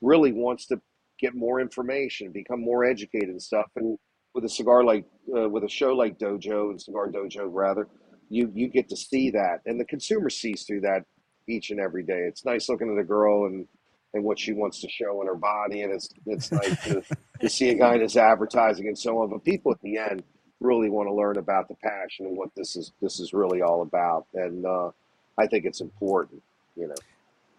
really 0.00 0.32
wants 0.32 0.66
to 0.66 0.80
get 1.18 1.34
more 1.34 1.60
information, 1.60 2.30
become 2.32 2.60
more 2.60 2.84
educated 2.84 3.30
and 3.30 3.42
stuff. 3.42 3.70
And 3.76 3.98
with 4.34 4.44
a 4.44 4.48
cigar 4.48 4.84
like, 4.84 5.04
uh, 5.36 5.48
with 5.48 5.64
a 5.64 5.68
show 5.68 5.94
like 5.94 6.18
Dojo, 6.18 6.70
and 6.70 6.80
Cigar 6.80 7.08
Dojo 7.08 7.48
rather, 7.50 7.88
you 8.30 8.50
you 8.54 8.68
get 8.68 8.88
to 8.88 8.96
see 8.96 9.30
that, 9.30 9.60
and 9.66 9.78
the 9.78 9.84
consumer 9.84 10.30
sees 10.30 10.64
through 10.64 10.80
that 10.80 11.04
each 11.48 11.70
and 11.70 11.78
every 11.78 12.02
day. 12.02 12.20
It's 12.28 12.44
nice 12.44 12.68
looking 12.68 12.90
at 12.92 13.00
a 13.00 13.04
girl 13.04 13.46
and 13.46 13.66
and 14.14 14.24
what 14.24 14.38
she 14.38 14.52
wants 14.52 14.80
to 14.80 14.88
show 14.88 15.20
in 15.20 15.26
her 15.26 15.34
body, 15.34 15.82
and 15.82 15.92
it's 15.92 16.08
it's 16.26 16.50
nice 16.50 16.84
to, 16.84 17.02
to 17.40 17.48
see 17.48 17.70
a 17.70 17.74
guy 17.74 17.98
that's 17.98 18.16
advertising 18.16 18.88
and 18.88 18.98
so 18.98 19.18
on. 19.18 19.30
But 19.30 19.44
people 19.44 19.72
at 19.72 19.80
the 19.82 19.98
end 19.98 20.22
really 20.60 20.88
want 20.88 21.08
to 21.08 21.14
learn 21.14 21.36
about 21.36 21.68
the 21.68 21.74
passion 21.74 22.26
and 22.26 22.36
what 22.36 22.50
this 22.56 22.76
is 22.76 22.92
this 23.02 23.20
is 23.20 23.32
really 23.32 23.60
all 23.60 23.82
about, 23.82 24.26
and 24.34 24.64
uh, 24.64 24.90
I 25.38 25.46
think 25.46 25.64
it's 25.64 25.80
important, 25.80 26.42
you 26.76 26.88
know. 26.88 26.94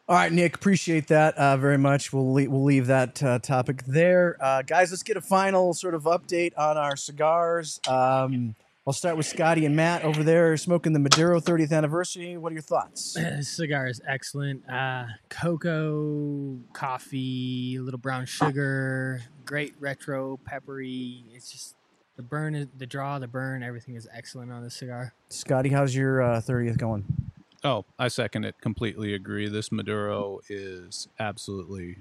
All 0.08 0.16
right, 0.16 0.32
Nick, 0.32 0.54
appreciate 0.54 1.08
that 1.08 1.36
uh, 1.36 1.58
very 1.58 1.80
much. 1.80 2.14
We'll 2.14 2.32
leave, 2.32 2.52
we'll 2.52 2.64
leave 2.64 2.86
that 2.88 3.24
uh, 3.24 3.40
topic 3.40 3.84
there, 3.86 4.38
uh, 4.40 4.62
guys. 4.62 4.92
Let's 4.92 5.02
get 5.02 5.18
a 5.18 5.22
final 5.22 5.74
sort 5.74 5.96
of 5.96 6.04
update 6.04 6.54
on 6.56 6.78
our 6.78 6.96
cigars. 6.96 7.80
Um, 7.88 8.54
I'll 8.86 8.94
start 8.94 9.18
with 9.18 9.26
Scotty 9.26 9.66
and 9.66 9.76
Matt 9.76 10.04
over 10.04 10.24
there 10.24 10.56
smoking 10.58 10.94
the 10.94 11.00
Maduro 11.00 11.40
30th 11.40 11.72
anniversary. 11.72 12.38
What 12.38 12.52
are 12.52 12.54
your 12.54 12.62
thoughts? 12.62 13.16
This 13.16 13.50
cigar 13.58 13.88
is 13.88 14.00
excellent. 14.08 14.70
Uh, 14.70 15.06
cocoa, 15.30 16.60
coffee, 16.74 17.78
a 17.78 17.82
little 17.82 17.98
brown 17.98 18.28
sugar, 18.28 19.24
great 19.44 19.74
retro, 19.80 20.38
peppery. 20.46 21.24
It's 21.34 21.52
just 21.52 21.74
the 22.16 22.22
burn, 22.22 22.70
the 22.78 22.86
draw, 22.86 23.18
the 23.18 23.28
burn, 23.28 23.64
everything 23.64 23.96
is 23.96 24.08
excellent 24.14 24.52
on 24.52 24.62
this 24.62 24.76
cigar. 24.76 25.16
Scotty, 25.30 25.70
how's 25.70 25.96
your 25.96 26.22
uh, 26.22 26.42
30th 26.42 26.78
going? 26.78 27.06
Oh, 27.66 27.84
I 27.98 28.10
second 28.10 28.46
it. 28.46 28.62
Completely 28.62 29.16
agree. 29.16 29.50
This 29.50 29.72
Maduro 29.72 30.40
is 30.50 31.08
absolutely 31.20 31.98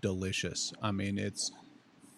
delicious. 0.00 0.72
I 0.80 0.92
mean, 0.92 1.18
it's 1.18 1.50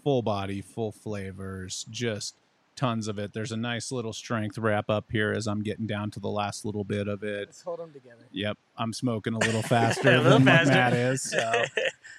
full 0.05 0.21
body, 0.21 0.61
full 0.61 0.93
flavors, 0.93 1.87
just 1.91 2.35
tons 2.77 3.09
of 3.09 3.19
it. 3.19 3.33
There's 3.33 3.53
a 3.53 3.57
nice 3.57 3.91
little 3.91 4.13
strength 4.13 4.59
wrap 4.59 4.91
up 4.91 5.07
here 5.11 5.33
as 5.33 5.47
I'm 5.47 5.63
getting 5.63 5.87
down 5.87 6.11
to 6.13 6.21
the 6.21 6.29
last 6.29 6.67
little 6.67 6.85
bit 6.85 7.09
of 7.09 7.23
it. 7.23 7.49
Let's 7.49 7.63
hold 7.63 7.79
them 7.79 7.93
together. 7.93 8.27
Yep, 8.31 8.59
I'm 8.77 8.93
smoking 8.93 9.33
a 9.33 9.39
little 9.39 9.63
faster 9.77 10.11
A 10.11 10.17
little 10.19 10.33
than 10.33 10.45
faster. 10.45 10.73
Matt 10.73 10.93
is. 10.93 11.23
So. 11.23 11.65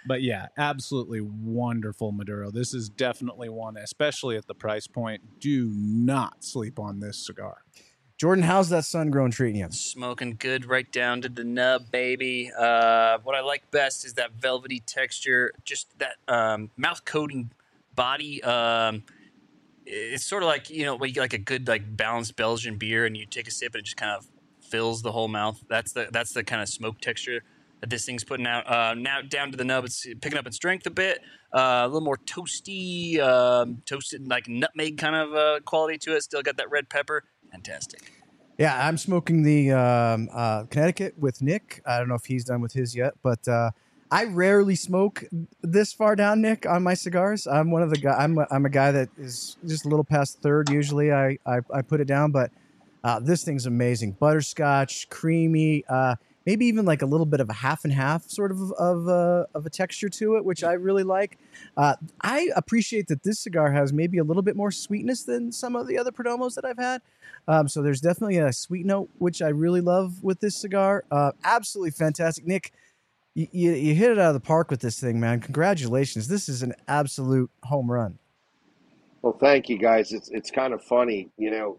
But 0.03 0.23
yeah, 0.23 0.47
absolutely 0.57 1.22
wonderful 1.22 2.11
Maduro. 2.11 2.49
This 2.49 2.73
is 2.73 2.89
definitely 2.89 3.49
one, 3.49 3.77
especially 3.77 4.35
at 4.35 4.47
the 4.47 4.55
price 4.55 4.88
point. 4.88 5.39
Do 5.39 5.69
not 5.76 6.43
sleep 6.43 6.80
on 6.80 6.99
this 7.01 7.23
cigar. 7.23 7.63
Jordan, 8.22 8.43
how's 8.43 8.69
that 8.69 8.85
sun 8.85 9.10
grown 9.10 9.31
treating 9.31 9.61
you? 9.61 9.72
Smoking 9.72 10.35
good 10.38 10.68
right 10.68 10.91
down 10.91 11.23
to 11.23 11.30
the 11.30 11.43
nub, 11.43 11.89
baby. 11.89 12.52
Uh, 12.56 13.18
what 13.23 13.34
I 13.34 13.41
like 13.41 13.72
best 13.72 14.06
is 14.06 14.14
that 14.14 14.34
velvety 14.34 14.81
texture, 14.81 15.52
just 15.65 15.88
that 15.98 16.18
um, 16.27 16.69
mouth 16.77 17.03
coating 17.03 17.52
body. 17.95 18.43
Um, 18.43 19.02
it's 19.88 20.23
sort 20.23 20.43
of 20.43 20.48
like 20.49 20.69
you 20.69 20.85
know 20.85 21.03
you 21.03 21.14
get 21.14 21.22
like 21.22 21.34
a 21.34 21.39
good 21.39 21.68
like 21.68 21.98
balanced 21.98 22.35
Belgian 22.35 22.77
beer 22.77 23.07
and 23.07 23.18
you 23.18 23.26
take 23.26 23.48
a 23.48 23.52
sip 23.52 23.73
and 23.73 23.80
it 23.80 23.85
just 23.85 23.98
kind 23.98 24.11
of 24.11 24.27
fills 24.60 25.02
the 25.02 25.11
whole 25.11 25.27
mouth. 25.27 25.60
That's 25.68 25.93
the 25.93 26.07
that's 26.11 26.31
the 26.34 26.43
kind 26.43 26.61
of 26.61 26.69
smoke 26.69 27.02
texture 27.02 27.41
that 27.80 27.89
this 27.89 28.06
thing's 28.06 28.23
putting 28.23 28.45
out. 28.45 28.72
Uh, 28.72 28.93
now 28.93 29.22
down 29.23 29.49
to 29.49 29.57
the 29.57 29.65
nub, 29.65 29.84
it's 29.84 30.06
picking 30.22 30.38
up 30.38 30.45
in 30.45 30.52
strength 30.52 30.85
a 30.85 30.91
bit, 30.91 31.22
uh, 31.52 31.81
a 31.85 31.88
little 31.88 32.02
more 32.02 32.18
toasty, 32.18 33.19
um, 33.19 33.81
toasted 33.88 34.27
like 34.27 34.48
nutmeg 34.48 34.99
kind 34.99 35.15
of 35.15 35.34
uh, 35.34 35.60
quality 35.65 35.98
to 35.98 36.15
it. 36.15 36.22
Still 36.22 36.43
got 36.43 36.57
that 36.57 36.69
red 36.69 36.88
pepper. 36.88 37.23
Fantastic. 37.52 38.11
Yeah, 38.57 38.88
I'm 38.88 38.98
smoking 38.98 39.44
the 39.44 39.72
um, 39.72 40.30
uh, 40.32 40.64
Connecticut 40.65 41.15
with 41.18 41.41
Nick. 41.41 41.82
I 41.86 41.98
don't 41.98 42.07
know 42.10 42.15
if 42.15 42.26
he's 42.26 42.45
done 42.45 42.61
with 42.61 42.73
his 42.73 42.95
yet, 42.95 43.14
but 43.23 43.48
uh, 43.48 43.72
I 44.11 44.26
rarely 44.26 44.76
smoke 44.76 45.23
this 45.61 45.94
far 45.94 46.15
down, 46.15 46.41
Nick, 46.41 46.65
on 46.65 46.84
my 46.84 46.94
cigars. 46.94 47.48
I'm 47.48 47.72
one 47.72 47.82
of 47.82 47.90
the 47.90 47.98
guy. 47.98 48.14
I'm 48.14 48.38
a, 48.38 48.48
I'm 48.52 48.65
a 48.65 48.69
guy 48.69 48.91
that 48.91 49.10
is 49.18 49.57
just 49.65 49.86
a 49.86 49.90
little 49.90 50.03
past 50.03 50.41
third. 50.41 50.69
Usually, 50.69 51.11
I, 51.11 51.38
I 51.45 51.60
I 51.73 51.82
put 51.82 52.02
it 52.02 52.06
down, 52.06 52.32
but 52.32 52.52
Uh, 53.03 53.19
this 53.19 53.44
thing's 53.44 53.65
amazing. 53.65 54.11
Butterscotch, 54.19 55.10
creamy, 55.10 55.84
uh, 55.90 56.15
maybe 56.45 56.65
even 56.65 56.85
like 56.85 57.01
a 57.01 57.05
little 57.05 57.26
bit 57.26 57.39
of 57.39 57.49
a 57.49 57.53
half 57.53 57.84
and 57.84 57.93
half 57.93 58.30
sort 58.30 58.51
of 58.51 58.72
of, 58.73 59.07
uh, 59.07 59.45
of 59.53 59.65
a 59.65 59.69
texture 59.69 60.09
to 60.09 60.35
it, 60.35 60.45
which 60.45 60.63
I 60.63 60.73
really 60.73 61.03
like. 61.03 61.38
Uh, 61.77 61.95
I 62.22 62.49
appreciate 62.55 63.07
that 63.07 63.23
this 63.23 63.39
cigar 63.39 63.72
has 63.72 63.93
maybe 63.93 64.18
a 64.18 64.23
little 64.23 64.43
bit 64.43 64.55
more 64.55 64.72
sweetness 64.72 65.23
than 65.23 65.51
some 65.51 65.76
of 65.76 65.88
the 65.88 65.97
other 65.97 66.11
Perdomos 66.11 66.55
that 66.55 66.65
I've 66.65 66.77
had. 66.77 67.01
Um, 67.47 67.68
so 67.68 67.81
there's 67.81 68.01
definitely 68.01 68.38
a 68.38 68.53
sweet 68.53 68.85
note, 68.85 69.09
which 69.18 69.41
I 69.41 69.49
really 69.49 69.81
love 69.81 70.23
with 70.23 70.39
this 70.39 70.55
cigar. 70.55 71.03
Uh, 71.11 71.31
absolutely 71.43 71.91
fantastic. 71.91 72.45
Nick, 72.45 72.72
you, 73.34 73.47
you, 73.51 73.72
you 73.72 73.95
hit 73.95 74.11
it 74.11 74.19
out 74.19 74.30
of 74.30 74.34
the 74.34 74.39
park 74.39 74.69
with 74.69 74.81
this 74.81 74.99
thing, 74.99 75.19
man. 75.19 75.39
Congratulations. 75.39 76.27
This 76.27 76.49
is 76.49 76.63
an 76.63 76.73
absolute 76.88 77.49
home 77.63 77.89
run. 77.89 78.19
Well, 79.22 79.38
thank 79.39 79.69
you 79.69 79.77
guys. 79.77 80.11
It's 80.11 80.30
it's 80.30 80.49
kind 80.49 80.73
of 80.73 80.84
funny, 80.84 81.30
you 81.38 81.51
know, 81.51 81.77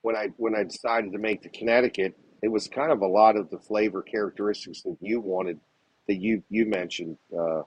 when 0.00 0.16
I 0.16 0.28
when 0.38 0.54
I 0.54 0.64
decided 0.64 1.12
to 1.12 1.18
make 1.18 1.42
the 1.42 1.50
Connecticut, 1.50 2.16
it 2.42 2.48
was 2.48 2.68
kind 2.68 2.92
of 2.92 3.02
a 3.02 3.06
lot 3.06 3.36
of 3.36 3.50
the 3.50 3.58
flavor 3.58 4.02
characteristics 4.02 4.82
that 4.82 4.96
you 5.00 5.20
wanted, 5.20 5.60
that 6.08 6.16
you 6.16 6.42
you 6.50 6.66
mentioned, 6.66 7.18
uh, 7.36 7.62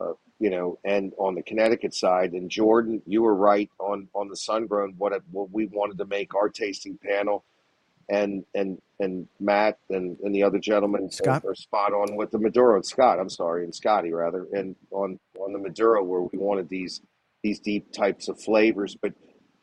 uh, 0.00 0.14
you 0.40 0.50
know, 0.50 0.78
and 0.84 1.12
on 1.18 1.34
the 1.34 1.42
Connecticut 1.42 1.94
side. 1.94 2.32
And 2.32 2.50
Jordan, 2.50 3.02
you 3.06 3.22
were 3.22 3.34
right 3.34 3.70
on 3.78 4.08
on 4.14 4.28
the 4.28 4.36
sun 4.36 4.66
grown. 4.66 4.94
What 4.98 5.12
it- 5.12 5.22
what 5.30 5.50
we 5.52 5.66
wanted 5.66 5.98
to 5.98 6.06
make 6.06 6.34
our 6.34 6.48
tasting 6.48 6.98
panel, 6.98 7.44
and 8.08 8.44
and 8.54 8.80
and 9.00 9.28
Matt 9.40 9.78
and, 9.90 10.18
and 10.20 10.34
the 10.34 10.42
other 10.44 10.58
gentleman 10.58 11.10
Scott? 11.10 11.44
are, 11.44 11.50
are 11.52 11.54
spot 11.54 11.92
on 11.92 12.16
with 12.16 12.30
the 12.30 12.38
Maduro 12.38 12.76
and 12.76 12.86
Scott. 12.86 13.18
I'm 13.20 13.30
sorry, 13.30 13.64
and 13.64 13.74
Scotty 13.74 14.12
rather, 14.12 14.46
and 14.52 14.76
on 14.92 15.18
on 15.40 15.52
the 15.52 15.58
Maduro 15.58 16.02
where 16.04 16.22
we 16.22 16.38
wanted 16.38 16.68
these 16.68 17.02
these 17.42 17.60
deep 17.60 17.92
types 17.92 18.28
of 18.28 18.40
flavors, 18.40 18.96
but 19.00 19.14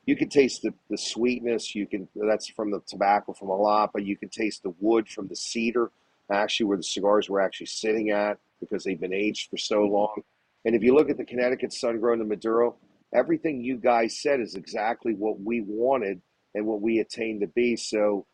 you 0.10 0.16
can 0.16 0.28
taste 0.28 0.64
the, 0.64 0.74
the 0.90 0.98
sweetness. 0.98 1.76
You 1.76 1.86
can 1.86 2.08
that's 2.16 2.48
from 2.48 2.72
the 2.72 2.82
tobacco 2.88 3.32
from 3.34 3.50
a 3.50 3.56
lot, 3.56 3.92
but 3.94 4.04
you 4.04 4.18
can 4.18 4.30
taste 4.30 4.64
the 4.64 4.74
wood 4.80 5.08
from 5.08 5.28
the 5.28 5.36
cedar, 5.36 5.92
actually 6.32 6.66
where 6.66 6.78
the 6.78 6.84
cigars 6.84 7.30
were 7.30 7.40
actually 7.40 7.68
sitting 7.68 8.10
at 8.10 8.40
because 8.60 8.84
they've 8.84 9.00
been 9.00 9.14
aged 9.14 9.52
for 9.52 9.58
so 9.58 9.84
long. 9.84 10.24
And 10.66 10.76
if 10.76 10.82
you 10.82 10.96
look 10.96 11.12
at 11.12 11.18
the 11.18 11.26
Connecticut 11.26 11.72
Sun 11.72 12.00
Grown 12.00 12.22
and 12.22 12.28
Maduro, 12.28 12.76
everything 13.14 13.62
you 13.62 13.78
guys 13.78 14.20
said 14.20 14.40
is 14.40 14.56
exactly 14.56 15.14
what 15.14 15.40
we 15.42 15.62
wanted 15.62 16.20
and 16.56 16.66
what 16.66 16.82
we 16.82 16.98
attained 16.98 17.42
to 17.42 17.48
be. 17.48 17.76
So 17.76 18.26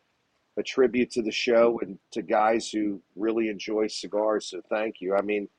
a 0.58 0.64
tribute 0.64 1.12
to 1.12 1.22
the 1.22 1.32
show 1.32 1.78
and 1.82 2.00
to 2.12 2.22
guys 2.22 2.70
who 2.70 3.02
really 3.18 3.50
enjoy 3.50 3.88
cigars. 3.88 4.46
So 4.50 4.62
thank 4.70 5.02
you. 5.02 5.14
I 5.14 5.22
mean, 5.22 5.50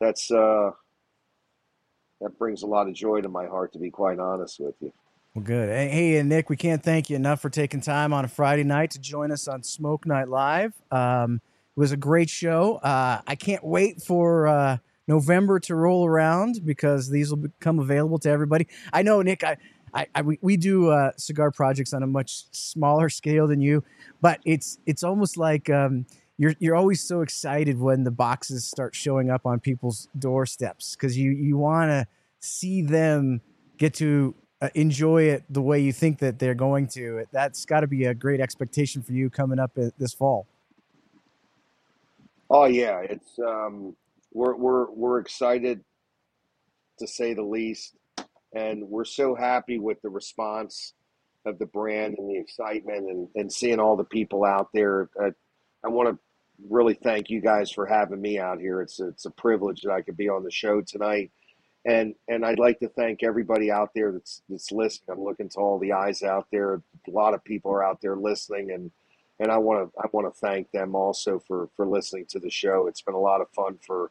that's 0.00 0.30
uh 0.30 0.72
that 2.20 2.38
brings 2.38 2.62
a 2.62 2.66
lot 2.66 2.88
of 2.88 2.94
joy 2.94 3.22
to 3.22 3.30
my 3.30 3.46
heart 3.46 3.72
to 3.72 3.78
be 3.78 3.90
quite 3.90 4.18
honest 4.18 4.60
with 4.60 4.74
you. 4.80 4.92
Well, 5.36 5.44
good. 5.44 5.68
Hey, 5.68 6.16
and 6.16 6.30
Nick, 6.30 6.48
we 6.48 6.56
can't 6.56 6.82
thank 6.82 7.10
you 7.10 7.16
enough 7.16 7.42
for 7.42 7.50
taking 7.50 7.82
time 7.82 8.14
on 8.14 8.24
a 8.24 8.28
Friday 8.28 8.64
night 8.64 8.92
to 8.92 8.98
join 8.98 9.30
us 9.30 9.46
on 9.48 9.62
Smoke 9.62 10.06
Night 10.06 10.30
Live. 10.30 10.72
Um, 10.90 11.42
it 11.76 11.78
was 11.78 11.92
a 11.92 11.96
great 11.98 12.30
show. 12.30 12.76
Uh, 12.76 13.20
I 13.26 13.34
can't 13.34 13.62
wait 13.62 14.00
for 14.00 14.46
uh, 14.46 14.78
November 15.06 15.60
to 15.60 15.74
roll 15.74 16.06
around 16.06 16.64
because 16.64 17.10
these 17.10 17.28
will 17.28 17.36
become 17.36 17.80
available 17.80 18.18
to 18.20 18.30
everybody. 18.30 18.66
I 18.94 19.02
know, 19.02 19.20
Nick. 19.20 19.44
I, 19.44 19.58
I, 19.92 20.06
I 20.14 20.22
we, 20.22 20.38
we 20.40 20.56
do 20.56 20.88
uh, 20.88 21.10
cigar 21.18 21.50
projects 21.50 21.92
on 21.92 22.02
a 22.02 22.06
much 22.06 22.44
smaller 22.52 23.10
scale 23.10 23.46
than 23.46 23.60
you, 23.60 23.84
but 24.22 24.40
it's 24.46 24.78
it's 24.86 25.02
almost 25.02 25.36
like 25.36 25.68
um, 25.68 26.06
you're 26.38 26.54
you're 26.60 26.76
always 26.76 27.02
so 27.02 27.20
excited 27.20 27.78
when 27.78 28.04
the 28.04 28.10
boxes 28.10 28.64
start 28.64 28.94
showing 28.94 29.28
up 29.28 29.44
on 29.44 29.60
people's 29.60 30.08
doorsteps 30.18 30.96
because 30.96 31.18
you 31.18 31.30
you 31.32 31.58
want 31.58 31.90
to 31.90 32.06
see 32.40 32.80
them 32.80 33.42
get 33.76 33.92
to 33.92 34.34
uh, 34.60 34.68
enjoy 34.74 35.24
it 35.24 35.44
the 35.50 35.62
way 35.62 35.80
you 35.80 35.92
think 35.92 36.18
that 36.18 36.38
they're 36.38 36.54
going 36.54 36.86
to. 36.88 37.24
That's 37.32 37.64
got 37.64 37.80
to 37.80 37.86
be 37.86 38.04
a 38.04 38.14
great 38.14 38.40
expectation 38.40 39.02
for 39.02 39.12
you 39.12 39.30
coming 39.30 39.58
up 39.58 39.72
uh, 39.78 39.90
this 39.98 40.14
fall. 40.14 40.46
Oh 42.48 42.66
yeah, 42.66 43.00
it's 43.00 43.38
um 43.38 43.96
we're 44.32 44.54
we're 44.54 44.90
we're 44.90 45.18
excited 45.18 45.82
to 46.98 47.06
say 47.06 47.34
the 47.34 47.42
least 47.42 47.96
and 48.56 48.88
we're 48.88 49.04
so 49.04 49.34
happy 49.34 49.78
with 49.78 50.00
the 50.02 50.08
response 50.08 50.94
of 51.44 51.58
the 51.58 51.66
brand 51.66 52.16
and 52.18 52.28
the 52.28 52.38
excitement 52.38 53.08
and, 53.10 53.28
and 53.34 53.52
seeing 53.52 53.78
all 53.78 53.96
the 53.96 54.04
people 54.04 54.44
out 54.44 54.68
there. 54.72 55.10
Uh, 55.22 55.30
I 55.84 55.88
want 55.88 56.08
to 56.08 56.18
really 56.68 56.94
thank 56.94 57.28
you 57.28 57.40
guys 57.40 57.70
for 57.70 57.86
having 57.86 58.20
me 58.20 58.38
out 58.38 58.58
here. 58.58 58.80
It's 58.80 58.98
it's 58.98 59.26
a 59.26 59.30
privilege 59.30 59.82
that 59.82 59.92
I 59.92 60.02
could 60.02 60.16
be 60.16 60.28
on 60.28 60.42
the 60.42 60.50
show 60.50 60.80
tonight. 60.80 61.30
And 61.86 62.14
and 62.28 62.44
I'd 62.44 62.58
like 62.58 62.80
to 62.80 62.88
thank 62.88 63.22
everybody 63.22 63.70
out 63.70 63.90
there 63.94 64.12
that's 64.12 64.42
that's 64.48 64.72
listening. 64.72 65.16
I'm 65.16 65.24
looking 65.24 65.48
to 65.50 65.58
all 65.58 65.78
the 65.78 65.92
eyes 65.92 66.22
out 66.22 66.46
there. 66.50 66.74
A 66.74 67.10
lot 67.10 67.32
of 67.32 67.44
people 67.44 67.70
are 67.70 67.84
out 67.84 68.00
there 68.02 68.16
listening 68.16 68.72
and 68.72 68.90
and 69.38 69.50
I 69.50 69.58
want 69.58 69.92
to 69.92 70.00
I 70.00 70.06
want 70.12 70.32
to 70.32 70.40
thank 70.40 70.70
them 70.72 70.94
also 70.94 71.38
for 71.46 71.68
for 71.76 71.86
listening 71.86 72.26
to 72.30 72.38
the 72.38 72.50
show. 72.50 72.86
It's 72.86 73.02
been 73.02 73.14
a 73.14 73.20
lot 73.20 73.40
of 73.40 73.48
fun 73.50 73.78
for 73.86 74.10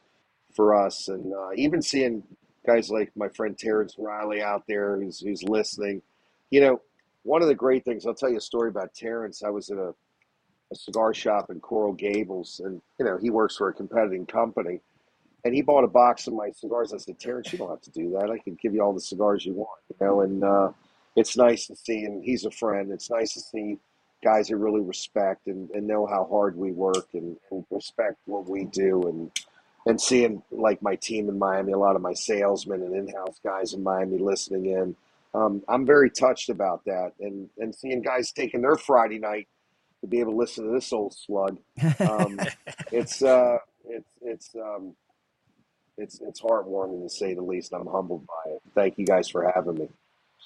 for 0.54 0.76
us, 0.76 1.08
and 1.08 1.34
uh, 1.34 1.50
even 1.56 1.82
seeing 1.82 2.24
guys 2.66 2.90
like 2.90 3.12
my 3.16 3.30
friend 3.30 3.58
Terrence 3.58 3.96
Riley 3.98 4.42
out 4.42 4.64
there 4.68 4.98
who's 5.00 5.20
who's 5.20 5.44
listening. 5.44 6.02
You 6.52 6.62
know, 6.62 6.82
one 7.24 7.42
of 7.42 7.48
the 7.48 7.56
great 7.56 7.84
things 7.86 8.06
I'll 8.06 8.14
tell 8.14 8.30
you 8.30 8.38
a 8.38 8.42
story 8.42 8.70
about 8.70 8.94
Terrence. 8.94 9.44
I 9.44 9.50
was 9.50 9.70
at 9.70 9.78
a, 9.78 9.94
a 10.72 10.76
cigar 10.76 11.14
shop 11.14 11.50
in 11.50 11.60
Coral 11.60 11.94
Gables, 11.94 12.62
and 12.64 12.82
you 13.00 13.06
know 13.06 13.18
he 13.18 13.30
works 13.30 13.58
for 13.58 13.70
a 13.70 13.74
competing 13.74 14.26
company, 14.26 14.82
and 15.46 15.54
he 15.54 15.62
bought 15.62 15.84
a 15.84 15.88
box 15.88 16.26
of 16.26 16.34
my 16.34 16.50
cigars. 16.50 16.92
I 16.92 16.98
said, 16.98 17.20
Terrence, 17.20 17.54
you 17.54 17.60
don't 17.60 17.70
have 17.70 17.82
to 17.82 17.92
do 17.92 18.10
that. 18.20 18.32
I 18.32 18.40
can 18.40 18.56
give 18.56 18.74
you 18.74 18.82
all 18.82 18.94
the 18.94 19.00
cigars 19.00 19.46
you 19.46 19.54
want. 19.54 19.80
You 19.90 20.06
know, 20.06 20.22
and 20.22 20.44
uh, 20.44 20.72
it's 21.16 21.38
nice 21.38 21.68
to 21.68 21.76
see, 21.76 22.04
and 22.04 22.24
he's 22.24 22.46
a 22.46 22.52
friend. 22.52 22.92
It's 22.92 23.12
nice 23.12 23.36
to 23.36 23.40
see 23.40 23.78
guys 24.24 24.48
that 24.48 24.58
really 24.58 24.82
respect 24.82 25.46
and, 25.46 25.70
and 25.70 25.86
know 25.86 26.08
how 26.08 26.28
hard 26.30 26.58
we 26.58 26.72
work 26.72 27.08
and, 27.14 27.38
and 27.52 27.64
respect 27.70 28.18
what 28.26 28.50
we 28.50 28.66
do 28.66 29.04
and 29.04 29.32
and 29.88 30.02
seeing 30.02 30.42
like 30.50 30.82
my 30.82 30.96
team 30.96 31.30
in 31.30 31.38
Miami, 31.38 31.72
a 31.72 31.78
lot 31.78 31.96
of 31.96 32.02
my 32.02 32.14
salesmen 32.14 32.82
and 32.82 32.96
in-house 32.96 33.40
guys 33.44 33.74
in 33.74 33.84
Miami 33.84 34.18
listening 34.18 34.66
in. 34.66 34.96
Um, 35.36 35.62
I'm 35.70 35.86
very 35.86 36.10
touched 36.10 36.50
about 36.50 36.84
that, 36.86 37.12
and 37.20 37.50
and 37.60 37.76
seeing 37.76 38.02
guys 38.02 38.32
taking 38.32 38.62
their 38.62 38.78
Friday 38.78 39.20
night 39.20 39.48
to 40.02 40.08
be 40.08 40.22
able 40.22 40.32
to 40.32 40.38
listen 40.38 40.66
to 40.66 40.72
this 40.72 40.92
old 40.92 41.14
slug. 41.14 41.60
Um, 42.00 42.40
it's 42.92 43.22
uh, 43.22 43.60
it's 43.88 44.10
it's 44.24 44.56
um, 44.56 44.96
it's 45.98 46.20
it's 46.22 46.42
heartwarming 46.42 47.04
to 47.04 47.10
say 47.10 47.34
the 47.34 47.42
least. 47.42 47.74
I'm 47.74 47.88
humbled 47.88 48.26
by 48.28 48.52
it. 48.52 48.62
Thank 48.74 48.98
you 48.98 49.06
guys 49.06 49.30
for 49.30 49.50
having 49.54 49.76
me. 49.76 49.90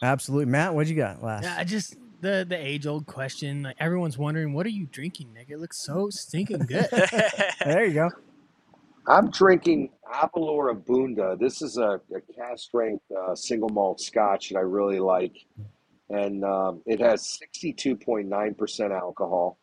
Absolutely, 0.02 0.46
Matt. 0.46 0.74
What'd 0.74 0.90
you 0.90 0.96
got 0.96 1.24
last? 1.24 1.44
Yeah, 1.44 1.56
I 1.58 1.64
just 1.64 1.96
the 2.22 2.46
the 2.48 2.58
age 2.58 2.86
old 2.86 3.06
question. 3.06 3.64
Like 3.64 3.76
everyone's 3.80 4.18
wondering, 4.18 4.54
what 4.54 4.66
are 4.66 4.70
you 4.70 4.86
drinking, 4.86 5.34
Nick? 5.34 5.50
It 5.50 5.58
looks 5.60 5.84
so 5.84 6.10
stinking 6.10 6.66
good. 6.68 6.88
There 7.66 7.86
you 7.86 7.94
go. 7.94 8.10
I'm 9.08 9.32
drinking 9.32 9.90
Aberlour 10.14 10.74
A'bunadh. 10.76 11.40
This 11.40 11.62
is 11.62 11.78
a, 11.78 12.00
a 12.16 12.22
cask 12.36 12.66
strength 12.66 13.04
uh, 13.12 13.34
single 13.34 13.70
malt 13.70 14.00
scotch 14.00 14.50
that 14.50 14.58
I 14.58 14.62
really 14.62 15.00
like. 15.00 15.36
And 16.10 16.44
um, 16.44 16.82
it 16.86 17.00
has 17.00 17.40
62.9% 17.58 18.92
alcohol. 18.92 19.58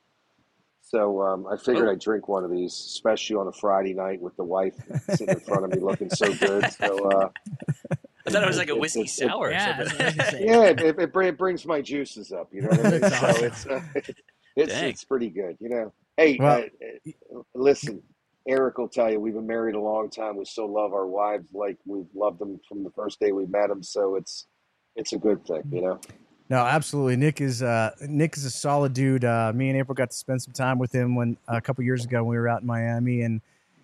So 0.88 1.20
um, 1.22 1.46
I 1.50 1.56
figured 1.56 1.88
Oh. 1.88 1.92
I'd 1.92 1.98
drink 2.00 2.28
one 2.28 2.44
of 2.44 2.50
these, 2.52 2.72
especially 2.72 3.34
on 3.36 3.48
a 3.48 3.52
Friday 3.52 3.92
night 3.92 4.20
with 4.20 4.36
the 4.36 4.44
wife 4.44 4.74
sitting 5.10 5.28
in 5.30 5.40
front 5.40 5.64
of 5.64 5.70
me 5.72 5.80
looking 5.80 6.08
so 6.10 6.32
good. 6.46 6.70
So 6.72 7.10
uh, 7.10 7.28
I 8.26 8.30
thought 8.30 8.42
it 8.44 8.46
was 8.46 8.56
like 8.56 8.70
a 8.70 8.76
whiskey 8.76 9.00
it- 9.00 9.06
it- 9.06 9.10
sour 9.10 9.48
or 9.48 9.50
yeah, 9.50 9.78
something. 9.84 9.98
that's 9.98 9.98
what 9.98 10.00
I 10.00 10.04
was 10.06 10.14
gonna 10.16 10.30
say. 10.30 10.44
yeah, 10.46 10.62
it, 10.64 10.80
it, 11.00 11.12
it, 11.16 11.38
brings 11.38 11.66
my 11.66 11.80
juices 11.80 12.30
up. 12.32 12.48
You 12.52 12.62
know 12.62 12.68
what 12.68 12.86
I 12.86 12.90
mean? 12.90 13.00
So 13.10 13.44
it's 13.46 13.66
uh, 13.66 13.82
it's 14.56 14.72
Dang. 14.72 14.90
it's 14.90 15.04
pretty 15.04 15.28
good. 15.30 15.56
You 15.60 15.68
know. 15.70 15.92
Hey, 16.16 16.36
Well- 16.40 16.62
uh, 16.62 17.10
uh, 17.36 17.42
listen. 17.54 18.02
Eric 18.48 18.78
will 18.78 18.88
tell 18.88 19.10
you 19.10 19.18
we've 19.18 19.34
been 19.34 19.44
married 19.48 19.74
a 19.74 19.80
long 19.80 20.08
time. 20.08 20.36
We 20.36 20.44
still 20.44 20.72
love 20.72 20.92
our 20.94 21.08
wives 21.08 21.48
like 21.52 21.78
we've 21.84 22.06
loved 22.14 22.38
them 22.38 22.60
from 22.68 22.84
the 22.84 22.90
first 22.90 23.18
day 23.18 23.32
we 23.32 23.44
met 23.46 23.70
them. 23.70 23.82
So 23.82 24.14
it's 24.14 24.46
it's 24.94 25.12
a 25.12 25.18
good 25.18 25.44
thing, 25.44 25.62
you 25.72 25.80
know. 25.82 26.00
No, 26.48 26.58
absolutely. 26.58 27.16
Nick 27.16 27.40
is 27.40 27.62
uh, 27.62 27.90
Nick 28.08 28.36
is 28.36 28.44
a 28.44 28.50
solid 28.50 28.92
dude. 28.92 29.24
Uh, 29.24 29.52
me 29.54 29.68
and 29.68 29.78
April 29.78 29.94
got 29.94 30.10
to 30.10 30.16
spend 30.16 30.40
some 30.42 30.52
time 30.52 30.78
with 30.78 30.92
him 30.94 31.16
when 31.16 31.36
a 31.48 31.60
couple 31.60 31.82
years 31.84 32.04
ago 32.04 32.18
when 32.22 32.30
we 32.30 32.36
were 32.38 32.48
out 32.48 32.60
in 32.60 32.66
Miami, 32.66 33.22
and 33.22 33.40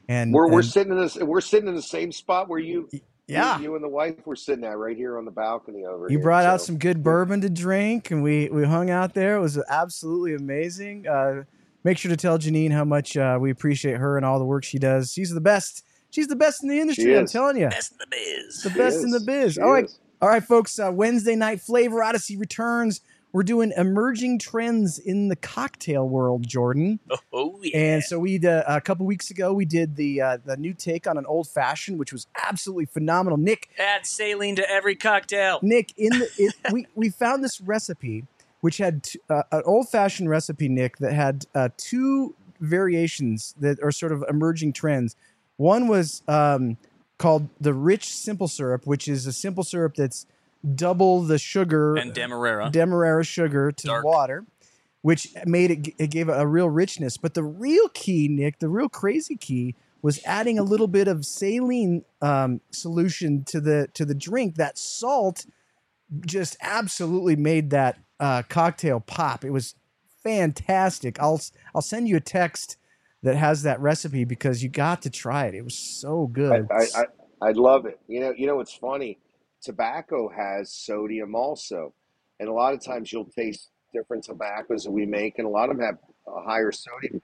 and 0.08 0.32
We're 0.32 0.48
we're 0.48 0.62
sitting 0.62 0.92
in 0.92 0.98
this. 0.98 1.16
We're 1.16 1.40
sitting 1.40 1.68
in 1.68 1.74
the 1.74 1.82
same 1.82 2.12
spot 2.12 2.48
where 2.48 2.60
you, 2.60 2.88
yeah. 3.26 3.56
you, 3.58 3.64
you 3.64 3.74
and 3.74 3.82
the 3.82 3.88
wife 3.88 4.24
were 4.26 4.36
sitting 4.36 4.64
at 4.64 4.78
right 4.78 4.96
here 4.96 5.18
on 5.18 5.24
the 5.24 5.30
balcony 5.32 5.84
over 5.84 6.04
You 6.08 6.18
here. 6.18 6.22
brought 6.22 6.44
out 6.44 6.60
some 6.60 6.78
good 6.78 7.02
bourbon 7.02 7.40
to 7.40 7.50
drink, 7.50 8.10
and 8.12 8.22
we 8.22 8.48
we 8.50 8.64
hung 8.64 8.90
out 8.90 9.14
there. 9.14 9.36
It 9.36 9.40
was 9.40 9.58
absolutely 9.68 10.34
amazing. 10.34 11.08
Uh, 11.08 11.42
make 11.82 11.98
sure 11.98 12.10
to 12.10 12.16
tell 12.16 12.38
Janine 12.38 12.70
how 12.70 12.84
much 12.84 13.16
uh, 13.16 13.38
we 13.40 13.50
appreciate 13.50 13.96
her 13.96 14.16
and 14.16 14.24
all 14.24 14.38
the 14.38 14.44
work 14.44 14.62
she 14.62 14.78
does. 14.78 15.12
She's 15.12 15.30
the 15.34 15.40
best. 15.40 15.84
She's 16.10 16.28
the 16.28 16.36
best 16.36 16.62
in 16.62 16.68
the 16.68 16.78
industry. 16.78 17.18
I'm 17.18 17.26
telling 17.26 17.56
you, 17.56 17.68
Best 17.70 17.92
in 17.92 17.98
the 17.98 18.06
biz. 18.10 18.62
the 18.62 18.70
she 18.70 18.78
best 18.78 19.02
in 19.02 19.10
the 19.10 19.20
biz. 19.20 19.54
She 19.54 19.60
All 19.62 19.72
right, 19.72 19.86
is. 19.86 19.98
All 20.22 20.28
right, 20.28 20.42
folks. 20.42 20.78
Uh, 20.78 20.90
Wednesday 20.92 21.34
night 21.34 21.60
Flavor 21.60 22.02
Odyssey 22.02 22.36
returns. 22.36 23.00
We're 23.32 23.42
doing 23.42 23.72
emerging 23.76 24.38
trends 24.38 24.98
in 24.98 25.28
the 25.28 25.36
cocktail 25.36 26.08
world, 26.08 26.46
Jordan. 26.46 27.00
Oh 27.34 27.58
yeah. 27.62 27.78
And 27.78 28.04
so 28.04 28.18
we 28.18 28.36
did, 28.36 28.62
a 28.66 28.78
couple 28.80 29.06
weeks 29.06 29.30
ago 29.30 29.54
we 29.54 29.64
did 29.64 29.96
the 29.96 30.20
uh, 30.20 30.38
the 30.44 30.56
new 30.58 30.74
take 30.74 31.06
on 31.06 31.16
an 31.16 31.24
old 31.24 31.48
fashioned, 31.48 31.98
which 31.98 32.12
was 32.12 32.26
absolutely 32.36 32.84
phenomenal. 32.84 33.38
Nick, 33.38 33.70
Add 33.78 34.06
saline 34.06 34.54
to 34.56 34.70
every 34.70 34.94
cocktail. 34.94 35.58
Nick, 35.62 35.94
in 35.96 36.10
the 36.10 36.30
it, 36.36 36.54
we 36.72 36.86
we 36.94 37.08
found 37.08 37.42
this 37.42 37.60
recipe 37.60 38.26
which 38.62 38.78
had 38.78 39.02
t- 39.02 39.18
uh, 39.28 39.42
an 39.50 39.62
old 39.66 39.88
fashioned 39.88 40.30
recipe, 40.30 40.68
Nick, 40.68 40.96
that 40.98 41.12
had 41.12 41.46
uh, 41.54 41.68
two 41.76 42.34
variations 42.60 43.54
that 43.58 43.82
are 43.82 43.90
sort 43.90 44.12
of 44.12 44.24
emerging 44.28 44.72
trends. 44.72 45.16
One 45.56 45.88
was 45.88 46.22
um, 46.28 46.76
called 47.22 47.48
the 47.60 47.72
rich 47.72 48.12
simple 48.14 48.48
syrup, 48.48 48.86
which 48.86 49.08
is 49.08 49.26
a 49.26 49.32
simple 49.32 49.64
syrup 49.64 49.94
that's 49.94 50.26
double 50.74 51.22
the 51.22 51.38
sugar 51.38 51.96
And 51.96 52.12
Demerara. 52.12 52.70
demerara 52.70 53.24
sugar 53.24 53.72
to 53.72 53.86
Dark. 53.86 54.04
water, 54.04 54.44
which 55.02 55.28
made 55.46 55.70
it, 55.70 55.94
it 55.98 56.10
gave 56.10 56.28
a 56.28 56.46
real 56.46 56.68
richness. 56.68 57.16
But 57.16 57.34
the 57.34 57.42
real 57.42 57.88
key, 57.94 58.28
Nick, 58.28 58.58
the 58.58 58.68
real 58.68 58.88
crazy 58.88 59.36
key 59.36 59.74
was 60.02 60.20
adding 60.24 60.58
a 60.58 60.62
little 60.62 60.88
bit 60.88 61.08
of 61.08 61.24
saline 61.24 62.04
um, 62.20 62.60
solution 62.70 63.44
to 63.44 63.60
the 63.60 63.88
to 63.94 64.04
the 64.04 64.14
drink. 64.14 64.56
That 64.56 64.76
salt 64.78 65.46
just 66.26 66.56
absolutely 66.60 67.36
made 67.36 67.70
that 67.70 67.98
uh, 68.20 68.42
cocktail 68.48 69.00
pop. 69.00 69.44
It 69.44 69.50
was 69.50 69.74
fantastic. 70.24 71.20
I'll 71.20 71.40
I'll 71.74 71.82
send 71.82 72.08
you 72.08 72.16
a 72.16 72.20
text 72.20 72.76
that 73.22 73.36
has 73.36 73.62
that 73.62 73.80
recipe 73.80 74.24
because 74.24 74.62
you 74.62 74.68
got 74.68 75.02
to 75.02 75.10
try 75.10 75.46
it. 75.46 75.54
It 75.54 75.62
was 75.62 75.78
so 75.78 76.26
good. 76.26 76.66
I, 76.70 76.74
I, 76.74 76.86
I, 77.00 77.48
I 77.48 77.52
love 77.52 77.86
it. 77.86 78.00
You 78.08 78.20
know, 78.20 78.32
you 78.36 78.46
know 78.46 78.56
what's 78.56 78.74
funny? 78.74 79.18
Tobacco 79.62 80.28
has 80.28 80.72
sodium 80.72 81.34
also, 81.34 81.94
and 82.40 82.48
a 82.48 82.52
lot 82.52 82.74
of 82.74 82.84
times 82.84 83.12
you'll 83.12 83.26
taste 83.26 83.70
different 83.92 84.24
tobaccos 84.24 84.84
that 84.84 84.90
we 84.90 85.06
make, 85.06 85.38
and 85.38 85.46
a 85.46 85.50
lot 85.50 85.70
of 85.70 85.76
them 85.76 85.86
have 85.86 85.98
a 86.26 86.42
higher 86.42 86.72
sodium 86.72 87.22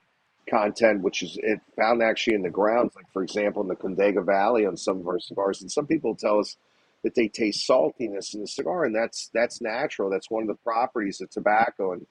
content, 0.49 1.03
which 1.03 1.23
is 1.23 1.39
it 1.43 1.61
found 1.77 2.03
actually 2.03 2.35
in 2.35 2.43
the 2.43 2.51
grounds. 2.51 2.95
Like 2.95 3.11
for 3.13 3.23
example, 3.23 3.63
in 3.63 3.69
the 3.69 3.77
Condega 3.77 4.25
Valley 4.25 4.67
on 4.67 4.77
some 4.77 5.01
of 5.01 5.09
our 5.09 5.19
cigars, 5.19 5.63
and 5.63 5.71
some 5.71 5.87
people 5.87 6.15
tell 6.15 6.39
us 6.39 6.57
that 7.03 7.15
they 7.15 7.29
taste 7.29 7.69
saltiness 7.69 8.35
in 8.35 8.41
the 8.41 8.47
cigar, 8.47 8.85
and 8.85 8.95
that's 8.95 9.31
that's 9.35 9.61
natural. 9.61 10.11
That's 10.11 10.31
one 10.31 10.43
of 10.43 10.49
the 10.49 10.63
properties 10.63 11.21
of 11.21 11.31
tobacco, 11.31 11.93
and 11.93 12.07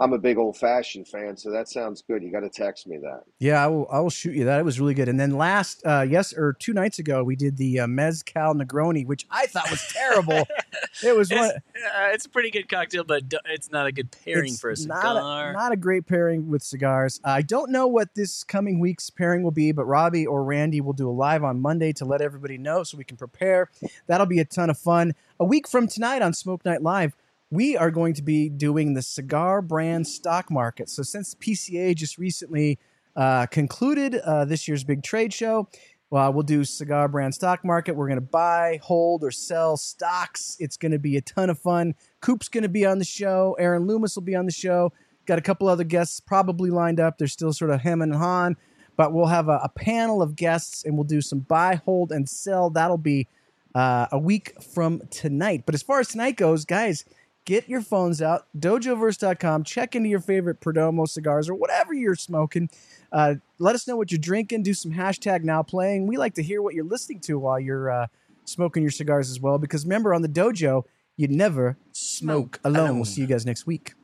I'm 0.00 0.12
a 0.12 0.18
big 0.18 0.38
old 0.38 0.56
fashioned 0.56 1.08
fan, 1.08 1.36
so 1.36 1.50
that 1.50 1.68
sounds 1.68 2.02
good. 2.02 2.22
You 2.22 2.30
got 2.30 2.40
to 2.40 2.48
text 2.48 2.86
me 2.86 2.98
that. 2.98 3.22
Yeah, 3.40 3.64
I 3.64 3.66
will. 3.66 3.88
I 3.90 3.98
will 3.98 4.10
shoot 4.10 4.34
you 4.34 4.44
that. 4.44 4.60
It 4.60 4.64
was 4.64 4.78
really 4.78 4.94
good. 4.94 5.08
And 5.08 5.18
then 5.18 5.32
last, 5.36 5.82
uh, 5.84 6.06
yes, 6.08 6.32
or 6.32 6.52
two 6.52 6.72
nights 6.72 7.00
ago, 7.00 7.24
we 7.24 7.34
did 7.34 7.56
the 7.56 7.80
uh, 7.80 7.86
mezcal 7.88 8.54
Negroni, 8.54 9.04
which 9.04 9.26
I 9.28 9.46
thought 9.46 9.68
was 9.70 9.84
terrible. 9.92 10.46
it 11.02 11.16
was 11.16 11.32
It's, 11.32 11.40
one. 11.40 11.50
uh, 11.50 12.10
it's 12.12 12.26
a 12.26 12.28
pretty 12.28 12.50
good 12.50 12.68
cocktail, 12.68 13.02
but 13.02 13.24
it's 13.46 13.72
not 13.72 13.86
a 13.88 13.92
good 13.92 14.12
pairing 14.24 14.52
it's 14.52 14.60
for 14.60 14.70
a 14.70 14.76
not 14.86 15.16
a, 15.16 15.52
not 15.52 15.72
a 15.72 15.76
great 15.76 16.06
pairing 16.06 16.48
with 16.48 16.62
cigars. 16.62 17.20
I 17.24 17.42
don't 17.42 17.70
know 17.72 17.88
what 17.88 18.14
this 18.14 18.44
coming 18.44 18.78
week's 18.78 19.10
pairing 19.10 19.42
will 19.42 19.50
be, 19.50 19.72
but 19.72 19.84
Robbie 19.84 20.26
or 20.26 20.44
Randy 20.44 20.80
will 20.80 20.92
do 20.92 21.08
a 21.08 21.12
live 21.12 21.42
on 21.42 21.60
Monday 21.60 21.92
to 21.94 22.04
let 22.04 22.20
everybody 22.20 22.56
know 22.56 22.84
so 22.84 22.96
we 22.96 23.04
can 23.04 23.16
prepare. 23.16 23.68
That'll 24.06 24.26
be 24.26 24.38
a 24.38 24.44
ton 24.44 24.70
of 24.70 24.78
fun. 24.78 25.14
A 25.40 25.44
week 25.44 25.66
from 25.66 25.88
tonight 25.88 26.22
on 26.22 26.32
Smoke 26.34 26.64
Night 26.64 26.82
Live, 26.82 27.16
we 27.50 27.76
are 27.76 27.90
going 27.90 28.14
to 28.14 28.22
be 28.22 28.48
doing 28.48 28.94
the 28.94 29.02
cigar 29.02 29.62
brand 29.62 30.06
stock 30.06 30.50
market. 30.50 30.88
So 30.88 31.02
since 31.02 31.34
PCA 31.34 31.94
just 31.94 32.18
recently 32.18 32.78
uh, 33.16 33.46
concluded 33.46 34.16
uh, 34.16 34.44
this 34.44 34.68
year's 34.68 34.84
big 34.84 35.02
trade 35.02 35.32
show, 35.32 35.68
well, 36.10 36.32
we'll 36.32 36.42
do 36.42 36.64
cigar 36.64 37.06
brand 37.08 37.34
stock 37.34 37.64
market. 37.64 37.94
We're 37.94 38.08
going 38.08 38.20
to 38.20 38.26
buy, 38.26 38.80
hold, 38.82 39.24
or 39.24 39.30
sell 39.30 39.76
stocks. 39.76 40.56
It's 40.58 40.76
going 40.76 40.92
to 40.92 40.98
be 40.98 41.16
a 41.16 41.20
ton 41.20 41.50
of 41.50 41.58
fun. 41.58 41.94
Coop's 42.20 42.48
going 42.48 42.62
to 42.62 42.68
be 42.68 42.86
on 42.86 42.98
the 42.98 43.04
show. 43.04 43.56
Aaron 43.58 43.86
Loomis 43.86 44.14
will 44.14 44.22
be 44.22 44.34
on 44.34 44.46
the 44.46 44.52
show. 44.52 44.92
Got 45.26 45.38
a 45.38 45.42
couple 45.42 45.68
other 45.68 45.84
guests 45.84 46.20
probably 46.20 46.70
lined 46.70 46.98
up. 46.98 47.18
They're 47.18 47.28
still 47.28 47.52
sort 47.52 47.70
of 47.70 47.82
hem 47.82 48.00
and 48.00 48.14
hawing, 48.14 48.56
but 48.96 49.12
we'll 49.12 49.26
have 49.26 49.48
a, 49.48 49.60
a 49.62 49.68
panel 49.68 50.22
of 50.22 50.34
guests 50.34 50.82
and 50.84 50.94
we'll 50.94 51.04
do 51.04 51.20
some 51.20 51.40
buy, 51.40 51.74
hold, 51.74 52.10
and 52.10 52.26
sell. 52.26 52.70
That'll 52.70 52.96
be 52.96 53.28
uh, 53.74 54.06
a 54.10 54.18
week 54.18 54.54
from 54.62 55.02
tonight. 55.10 55.64
But 55.66 55.74
as 55.74 55.82
far 55.82 56.00
as 56.00 56.08
tonight 56.08 56.36
goes, 56.36 56.64
guys, 56.64 57.04
get 57.48 57.66
your 57.66 57.80
phones 57.80 58.20
out, 58.20 58.46
dojoverse.com, 58.58 59.64
check 59.64 59.96
into 59.96 60.06
your 60.06 60.20
favorite 60.20 60.60
Perdomo 60.60 61.08
cigars 61.08 61.48
or 61.48 61.54
whatever 61.54 61.94
you're 61.94 62.14
smoking. 62.14 62.68
Uh, 63.10 63.36
let 63.58 63.74
us 63.74 63.88
know 63.88 63.96
what 63.96 64.12
you're 64.12 64.18
drinking. 64.18 64.64
Do 64.64 64.74
some 64.74 64.92
hashtag 64.92 65.44
now 65.44 65.62
playing. 65.62 66.06
We 66.06 66.18
like 66.18 66.34
to 66.34 66.42
hear 66.42 66.60
what 66.60 66.74
you're 66.74 66.84
listening 66.84 67.20
to 67.20 67.38
while 67.38 67.58
you're 67.58 67.90
uh, 67.90 68.06
smoking 68.44 68.82
your 68.82 68.90
cigars 68.90 69.30
as 69.30 69.40
well. 69.40 69.56
Because 69.56 69.84
remember, 69.84 70.12
on 70.12 70.20
the 70.20 70.28
dojo, 70.28 70.82
you 71.16 71.26
never 71.26 71.78
smoke 71.90 72.60
alone. 72.64 72.96
We'll 72.96 73.06
see 73.06 73.22
you 73.22 73.26
guys 73.26 73.46
next 73.46 73.66
week. 73.66 73.94